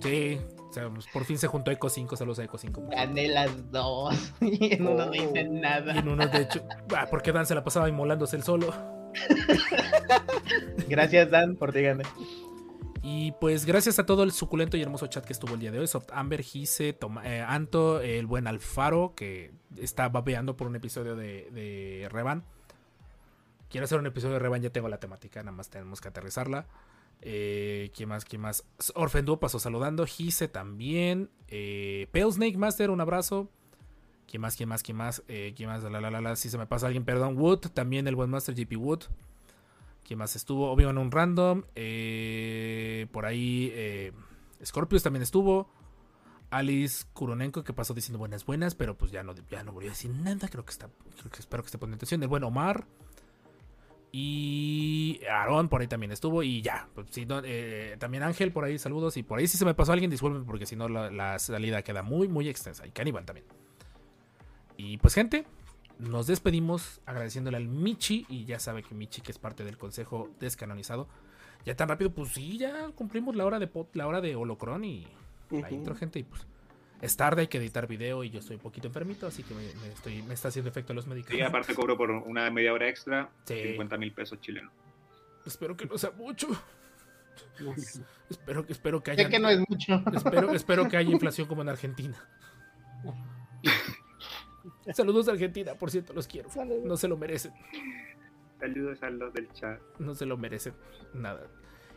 Sí, 0.00 0.38
o 0.68 0.72
sea, 0.72 0.88
pues, 0.90 1.06
por 1.12 1.24
fin 1.24 1.38
se 1.38 1.46
juntó 1.48 1.70
Eco 1.70 1.88
5, 1.88 2.14
saludos 2.16 2.38
a 2.40 2.44
Eco 2.44 2.58
5. 2.58 2.84
Gané 2.90 3.28
las 3.28 3.70
dos. 3.72 4.32
Y 4.40 4.74
en 4.74 4.86
uno 4.86 5.06
no 5.06 5.14
hice 5.14 5.30
Y 5.34 5.38
en 5.38 5.60
nada. 5.60 6.02
uno, 6.06 6.26
de 6.26 6.42
hecho, 6.42 6.62
ah, 6.96 7.06
porque 7.10 7.32
Dan 7.32 7.46
se 7.46 7.54
la 7.54 7.64
pasaba 7.64 7.88
inmolándose 7.88 8.36
el 8.36 8.42
solo. 8.42 8.72
Gracias, 10.88 11.30
Dan, 11.30 11.56
por 11.56 11.72
ti 11.72 11.82
gané. 11.82 12.04
Y 13.08 13.30
pues 13.40 13.66
gracias 13.66 14.00
a 14.00 14.04
todo 14.04 14.24
el 14.24 14.32
suculento 14.32 14.76
y 14.76 14.82
hermoso 14.82 15.06
chat 15.06 15.24
que 15.24 15.32
estuvo 15.32 15.54
el 15.54 15.60
día 15.60 15.70
de 15.70 15.78
hoy. 15.78 15.86
Soft 15.86 16.08
Amber, 16.12 16.42
Gise, 16.42 16.98
eh, 17.22 17.44
Anto, 17.46 18.00
el 18.00 18.26
buen 18.26 18.48
Alfaro, 18.48 19.14
que 19.14 19.52
está 19.76 20.08
babeando 20.08 20.56
por 20.56 20.66
un 20.66 20.74
episodio 20.74 21.14
de, 21.14 21.48
de 21.52 22.08
Revan. 22.10 22.42
Quiero 23.70 23.84
hacer 23.84 24.00
un 24.00 24.06
episodio 24.06 24.32
de 24.34 24.40
Revan, 24.40 24.60
ya 24.60 24.70
tengo 24.70 24.88
la 24.88 24.98
temática, 24.98 25.40
nada 25.40 25.56
más 25.56 25.70
tenemos 25.70 26.00
que 26.00 26.08
aterrizarla. 26.08 26.66
Eh, 27.22 27.92
¿Quién 27.94 28.08
más? 28.08 28.24
¿Quién 28.24 28.42
más? 28.42 28.64
Orfendu 28.96 29.38
pasó 29.38 29.60
saludando. 29.60 30.04
Gise 30.04 30.48
también. 30.48 31.30
Eh, 31.46 32.08
Pale 32.12 32.32
Snake 32.32 32.58
Master, 32.58 32.90
un 32.90 33.00
abrazo. 33.00 33.48
¿Quién 34.26 34.40
más? 34.40 34.56
¿Quién 34.56 34.68
más? 34.68 34.82
¿Quién 34.82 34.96
más? 34.96 35.22
Eh, 35.28 35.52
¿Quién 35.56 35.68
más? 35.68 36.40
Si 36.40 36.50
se 36.50 36.58
me 36.58 36.66
pasa 36.66 36.86
alguien, 36.86 37.04
perdón. 37.04 37.38
Wood, 37.38 37.68
también 37.72 38.08
el 38.08 38.16
buen 38.16 38.30
Master 38.30 38.56
JP 38.56 38.76
Wood. 38.78 39.04
¿Quién 40.06 40.20
más 40.20 40.36
estuvo? 40.36 40.70
Obvio 40.70 40.90
en 40.90 40.98
un 40.98 41.10
random. 41.10 41.64
eh, 41.74 43.08
por 43.10 43.26
ahí 43.26 43.72
eh, 43.74 44.12
Scorpius 44.64 45.02
también 45.02 45.22
estuvo. 45.24 45.68
Alice 46.50 47.04
Kuronenko 47.12 47.64
que 47.64 47.72
pasó 47.72 47.92
diciendo 47.92 48.20
buenas 48.20 48.46
buenas, 48.46 48.76
pero 48.76 48.96
pues 48.96 49.10
ya 49.10 49.24
no, 49.24 49.34
ya 49.50 49.64
no 49.64 49.72
volvió 49.72 49.90
a 49.90 49.94
decir 49.94 50.12
nada. 50.12 50.46
Creo 50.48 50.64
que 50.64 50.70
está, 50.70 50.88
creo 51.18 51.30
que 51.32 51.40
espero 51.40 51.64
que 51.64 51.66
esté 51.66 51.78
poniendo 51.78 51.96
atención. 51.96 52.22
El 52.22 52.28
buen 52.28 52.44
Omar. 52.44 52.86
Y 54.12 55.20
Aaron 55.28 55.68
por 55.68 55.80
ahí 55.80 55.88
también 55.88 56.12
estuvo. 56.12 56.44
Y 56.44 56.62
ya. 56.62 56.88
Pues, 56.94 57.08
eh, 57.16 57.96
también 57.98 58.22
Ángel 58.22 58.52
por 58.52 58.62
ahí, 58.62 58.78
saludos. 58.78 59.16
Y 59.16 59.24
por 59.24 59.40
ahí 59.40 59.48
si 59.48 59.58
se 59.58 59.64
me 59.64 59.74
pasó 59.74 59.92
alguien, 59.92 60.08
disculpen 60.08 60.44
porque 60.44 60.66
si 60.66 60.76
no 60.76 60.88
la, 60.88 61.10
la 61.10 61.40
salida 61.40 61.82
queda 61.82 62.04
muy, 62.04 62.28
muy 62.28 62.48
extensa. 62.48 62.86
Y 62.86 62.92
Caníbal 62.92 63.24
también. 63.24 63.46
Y 64.76 64.98
pues 64.98 65.14
gente, 65.14 65.46
nos 65.98 66.26
despedimos 66.26 67.00
agradeciéndole 67.06 67.56
al 67.56 67.68
Michi. 67.68 68.26
Y 68.28 68.44
ya 68.44 68.58
sabe 68.58 68.82
que 68.82 68.94
Michi, 68.94 69.20
que 69.22 69.32
es 69.32 69.38
parte 69.38 69.64
del 69.64 69.78
consejo 69.78 70.30
descanonizado. 70.40 71.08
Ya 71.64 71.74
tan 71.74 71.88
rápido, 71.88 72.12
pues 72.12 72.32
sí, 72.32 72.58
ya 72.58 72.88
cumplimos 72.94 73.34
la 73.34 73.44
hora 73.44 73.58
de 73.58 73.66
pot- 73.66 73.88
la 73.94 74.06
hora 74.06 74.20
de 74.20 74.36
Holocron 74.36 74.84
y 74.84 75.06
la 75.50 75.58
Ujú. 75.66 75.74
intro, 75.74 75.94
gente. 75.96 76.18
Y 76.20 76.22
pues 76.22 76.46
es 77.00 77.16
tarde, 77.16 77.42
hay 77.42 77.48
que 77.48 77.58
editar 77.58 77.86
video 77.86 78.22
y 78.24 78.30
yo 78.30 78.38
estoy 78.40 78.56
un 78.56 78.62
poquito 78.62 78.86
enfermito, 78.86 79.26
así 79.26 79.42
que 79.42 79.52
me, 79.54 79.62
me 79.82 79.88
estoy, 79.88 80.22
me 80.22 80.34
está 80.34 80.48
haciendo 80.48 80.70
efecto 80.70 80.94
los 80.94 81.06
Y 81.06 81.08
medicamentos. 81.10 81.48
aparte 81.48 81.74
cobro 81.74 81.96
por 81.96 82.10
una 82.10 82.50
media 82.50 82.72
hora 82.72 82.88
extra 82.88 83.28
Sí. 83.44 83.60
50 83.62 83.96
mil 83.98 84.12
pesos 84.12 84.40
chilenos. 84.40 84.72
Espero 85.44 85.76
que 85.76 85.86
no 85.86 85.98
sea 85.98 86.10
mucho. 86.12 86.48
Sé. 87.76 88.02
Espero, 88.30 88.64
que- 88.66 88.72
espero 88.72 89.02
que 89.02 89.10
haya. 89.12 89.24
Sé 89.24 89.30
que 89.30 89.38
no 89.38 89.48
es 89.48 89.58
mucho. 89.68 90.02
Espero, 90.14 90.52
espero 90.54 90.88
que 90.88 90.96
haya 90.96 91.10
inflación 91.12 91.46
como 91.48 91.62
en 91.62 91.68
Argentina. 91.68 92.16
Saludos 94.94 95.28
a 95.28 95.32
Argentina, 95.32 95.74
por 95.74 95.90
cierto, 95.90 96.12
los 96.12 96.26
quiero. 96.26 96.48
No 96.84 96.96
se 96.96 97.08
lo 97.08 97.16
merecen. 97.16 97.52
Saludos 98.60 99.02
a 99.02 99.10
los 99.10 99.32
del 99.34 99.50
chat. 99.52 99.80
No 99.98 100.14
se 100.14 100.26
lo 100.26 100.36
merecen. 100.36 100.74
Nada. 101.12 101.46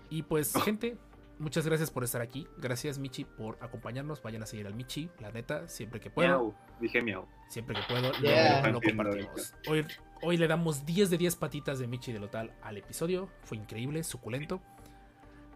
Y 0.10 0.24
pues, 0.24 0.54
gente, 0.66 0.98
muchas 1.38 1.66
gracias 1.66 1.92
por 1.92 2.04
estar 2.04 2.22
aquí. 2.22 2.48
Gracias, 2.58 2.98
Michi, 3.00 3.26
por 3.26 3.58
acompañarnos. 3.62 4.22
Vayan 4.22 4.44
a 4.44 4.46
seguir 4.46 4.66
al 4.68 4.74
Michi, 4.74 5.10
la 5.20 5.32
neta, 5.32 5.68
siempre 5.70 6.00
que 6.00 6.10
puedo. 6.10 6.28
Miau. 6.28 6.56
Dije 6.82 7.02
miau. 7.02 7.26
Siempre 7.48 7.76
que 7.76 7.82
puedo, 7.88 8.12
lo- 8.12 8.20
Yeah. 8.20 8.68
lo, 8.72 8.78
Entiendo 8.80 9.04
compartimos. 9.04 9.54
Hoy, 9.68 9.86
hoy 10.22 10.38
le 10.38 10.48
damos 10.48 10.86
10 10.86 11.10
de 11.10 11.18
10 11.18 11.36
patitas 11.36 11.80
de 11.80 11.88
Michi 11.88 12.12
de 12.12 12.20
Lotal 12.20 12.54
al 12.62 12.78
episodio. 12.78 13.30
Fue 13.44 13.58
increíble, 13.58 14.04
suculento. 14.04 14.62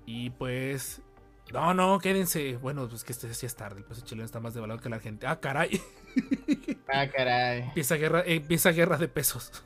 Y 0.05 0.29
pues. 0.31 1.01
No, 1.51 1.73
no, 1.73 1.99
quédense. 1.99 2.57
Bueno, 2.57 2.87
pues 2.87 3.03
que 3.03 3.11
este 3.11 3.33
sí 3.33 3.45
es 3.45 3.55
tarde. 3.55 3.79
El 3.79 3.85
peso 3.85 4.01
chileno 4.05 4.25
está 4.25 4.39
más 4.39 4.53
devaluado 4.53 4.81
que 4.81 4.89
la 4.89 4.99
gente. 4.99 5.27
Ah, 5.27 5.39
caray. 5.39 5.81
Ah, 6.95 7.07
caray. 7.07 7.61
Empieza 7.61 7.95
guerra, 7.95 8.19
eh, 8.19 8.35
empieza 8.35 8.71
guerra 8.71 8.97
de 8.97 9.07
pesos. 9.07 9.63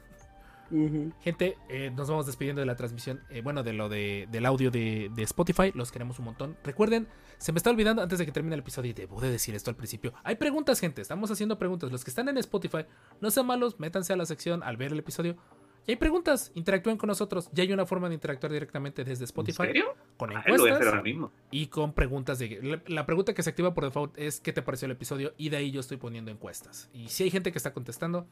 Gente, 1.22 1.58
eh, 1.70 1.91
nos 1.94 2.10
vamos 2.10 2.26
despidiendo 2.26 2.60
de 2.60 2.66
la 2.66 2.76
transmisión, 2.76 3.22
eh, 3.30 3.41
bueno, 3.41 3.64
de 3.64 3.74
lo 3.74 3.90
de, 3.90 4.28
del 4.32 4.45
audio 4.45 4.72
de, 4.72 5.10
de 5.14 5.24
Spotify. 5.24 5.72
Los 5.74 5.91
queremos 5.91 6.20
un 6.20 6.26
montón. 6.26 6.58
Recuerden, 6.64 7.08
se 7.38 7.52
me 7.52 7.58
está 7.58 7.70
olvidando 7.70 8.02
antes 8.02 8.20
de 8.20 8.26
que 8.26 8.32
termine 8.32 8.56
el 8.56 8.62
episodio 8.62 8.91
y 8.91 8.94
debo 8.94 9.20
de 9.20 9.30
decir 9.30 9.56
esto 9.56 9.70
al 9.70 9.76
principio. 9.76 10.14
Hay 10.24 10.36
preguntas, 10.36 10.80
gente. 10.80 11.02
Estamos 11.02 11.32
haciendo 11.32 11.58
preguntas. 11.58 11.91
Los 11.91 12.04
que 12.04 12.12
están 12.12 12.30
en 12.30 12.38
Spotify, 12.38 12.86
no 13.22 13.32
sean 13.32 13.45
malos, 13.45 13.80
métanse 13.80 14.14
a 14.14 14.16
la 14.16 14.26
sección 14.26 14.64
al 14.64 14.78
ver 14.78 14.91
el 14.94 14.99
episodio. 14.99 15.38
Y 15.88 15.91
hay 15.91 15.95
preguntas, 15.95 16.51
interactúen 16.53 16.97
con 16.97 17.07
nosotros. 17.07 17.49
Ya 17.53 17.64
hay 17.64 17.72
una 17.72 17.85
forma 17.85 18.09
de 18.09 18.15
interactuar 18.15 18.51
directamente 18.51 19.03
desde 19.05 19.23
Spotify. 19.23 19.64
¿En 19.64 19.68
serio? 19.69 19.95
Con 20.18 20.35
Ah, 20.35 20.43
lo 20.45 20.57
voy 20.57 20.69
a 20.69 20.73
hacer 20.73 20.84
encuestas 20.84 20.88
ahora 20.88 21.01
mismo. 21.01 21.31
y 21.49 21.68
con 21.68 21.93
preguntas 21.93 22.39
de... 22.39 22.59
La, 22.61 22.81
la 22.88 23.05
pregunta 23.05 23.34
que 23.34 23.41
se 23.41 23.49
activa 23.49 23.73
por 23.73 23.85
default 23.85 24.18
es 24.18 24.41
¿qué 24.41 24.51
te 24.53 24.61
pareció 24.61 24.85
el 24.88 24.91
episodio? 24.91 25.34
Y 25.38 25.49
de 25.49 25.57
ahí 25.57 25.72
yo 25.72 25.80
estoy 25.80 25.95
poniendo 25.97 26.30
encuestas. 26.30 26.89
Y 26.93 27.07
si 27.07 27.23
hay 27.23 27.31
gente 27.31 27.51
que 27.53 27.57
está 27.57 27.72
contestando, 27.73 28.27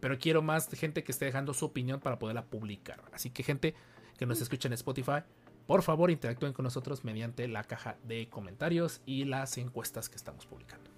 pero 0.00 0.18
quiero 0.18 0.42
más 0.42 0.68
gente 0.68 1.02
que 1.02 1.10
esté 1.10 1.24
dejando 1.24 1.54
su 1.54 1.64
opinión 1.64 1.98
para 1.98 2.18
poderla 2.18 2.44
publicar. 2.44 3.02
Así 3.12 3.30
que 3.30 3.42
gente 3.42 3.74
que 4.18 4.26
nos 4.26 4.40
escucha 4.42 4.68
en 4.68 4.74
Spotify, 4.74 5.22
por 5.66 5.82
favor 5.82 6.10
interactúen 6.10 6.52
con 6.52 6.64
nosotros 6.64 7.04
mediante 7.04 7.48
la 7.48 7.64
caja 7.64 7.96
de 8.04 8.28
comentarios 8.28 9.00
y 9.06 9.24
las 9.24 9.56
encuestas 9.56 10.08
que 10.10 10.16
estamos 10.16 10.44
publicando. 10.46 10.90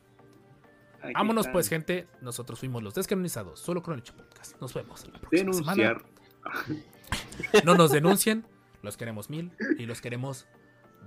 Aquí 1.03 1.13
Vámonos 1.15 1.43
están. 1.43 1.53
pues 1.53 1.69
gente, 1.69 2.07
nosotros 2.21 2.59
fuimos 2.59 2.83
los 2.83 2.95
descanonizados, 2.95 3.61
solo 3.61 3.83
con 3.83 3.95
el 3.95 4.01
hecho 4.01 4.15
podcast. 4.17 4.61
Nos 4.61 4.75
vemos 4.75 5.07
la 5.09 5.19
próxima 5.19 5.51
Denunciar. 5.53 6.05
semana. 6.43 6.85
No 7.65 7.75
nos 7.75 7.91
denuncien, 7.91 8.47
los 8.83 8.97
queremos 8.97 9.31
mil 9.31 9.51
y 9.79 9.87
los 9.87 10.01
queremos 10.01 10.47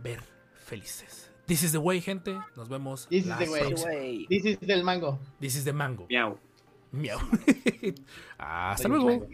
ver 0.01 0.19
felices. 0.55 1.31
This 1.45 1.63
is 1.63 1.71
the 1.71 1.77
way, 1.77 2.01
gente. 2.01 2.37
Nos 2.55 2.69
vemos. 2.69 3.07
This 3.09 3.25
is 3.25 3.37
the 3.37 3.49
way. 3.49 3.73
Güey. 3.73 4.27
This 4.27 4.45
is 4.45 4.59
del 4.61 4.83
mango. 4.83 5.19
This 5.39 5.55
is 5.55 5.63
the 5.65 5.73
mango. 5.73 6.07
Miau. 6.09 6.37
Miau. 6.91 7.19
Hasta 8.37 8.83
Soy 8.83 8.91
luego. 8.91 9.05
mango. 9.07 9.27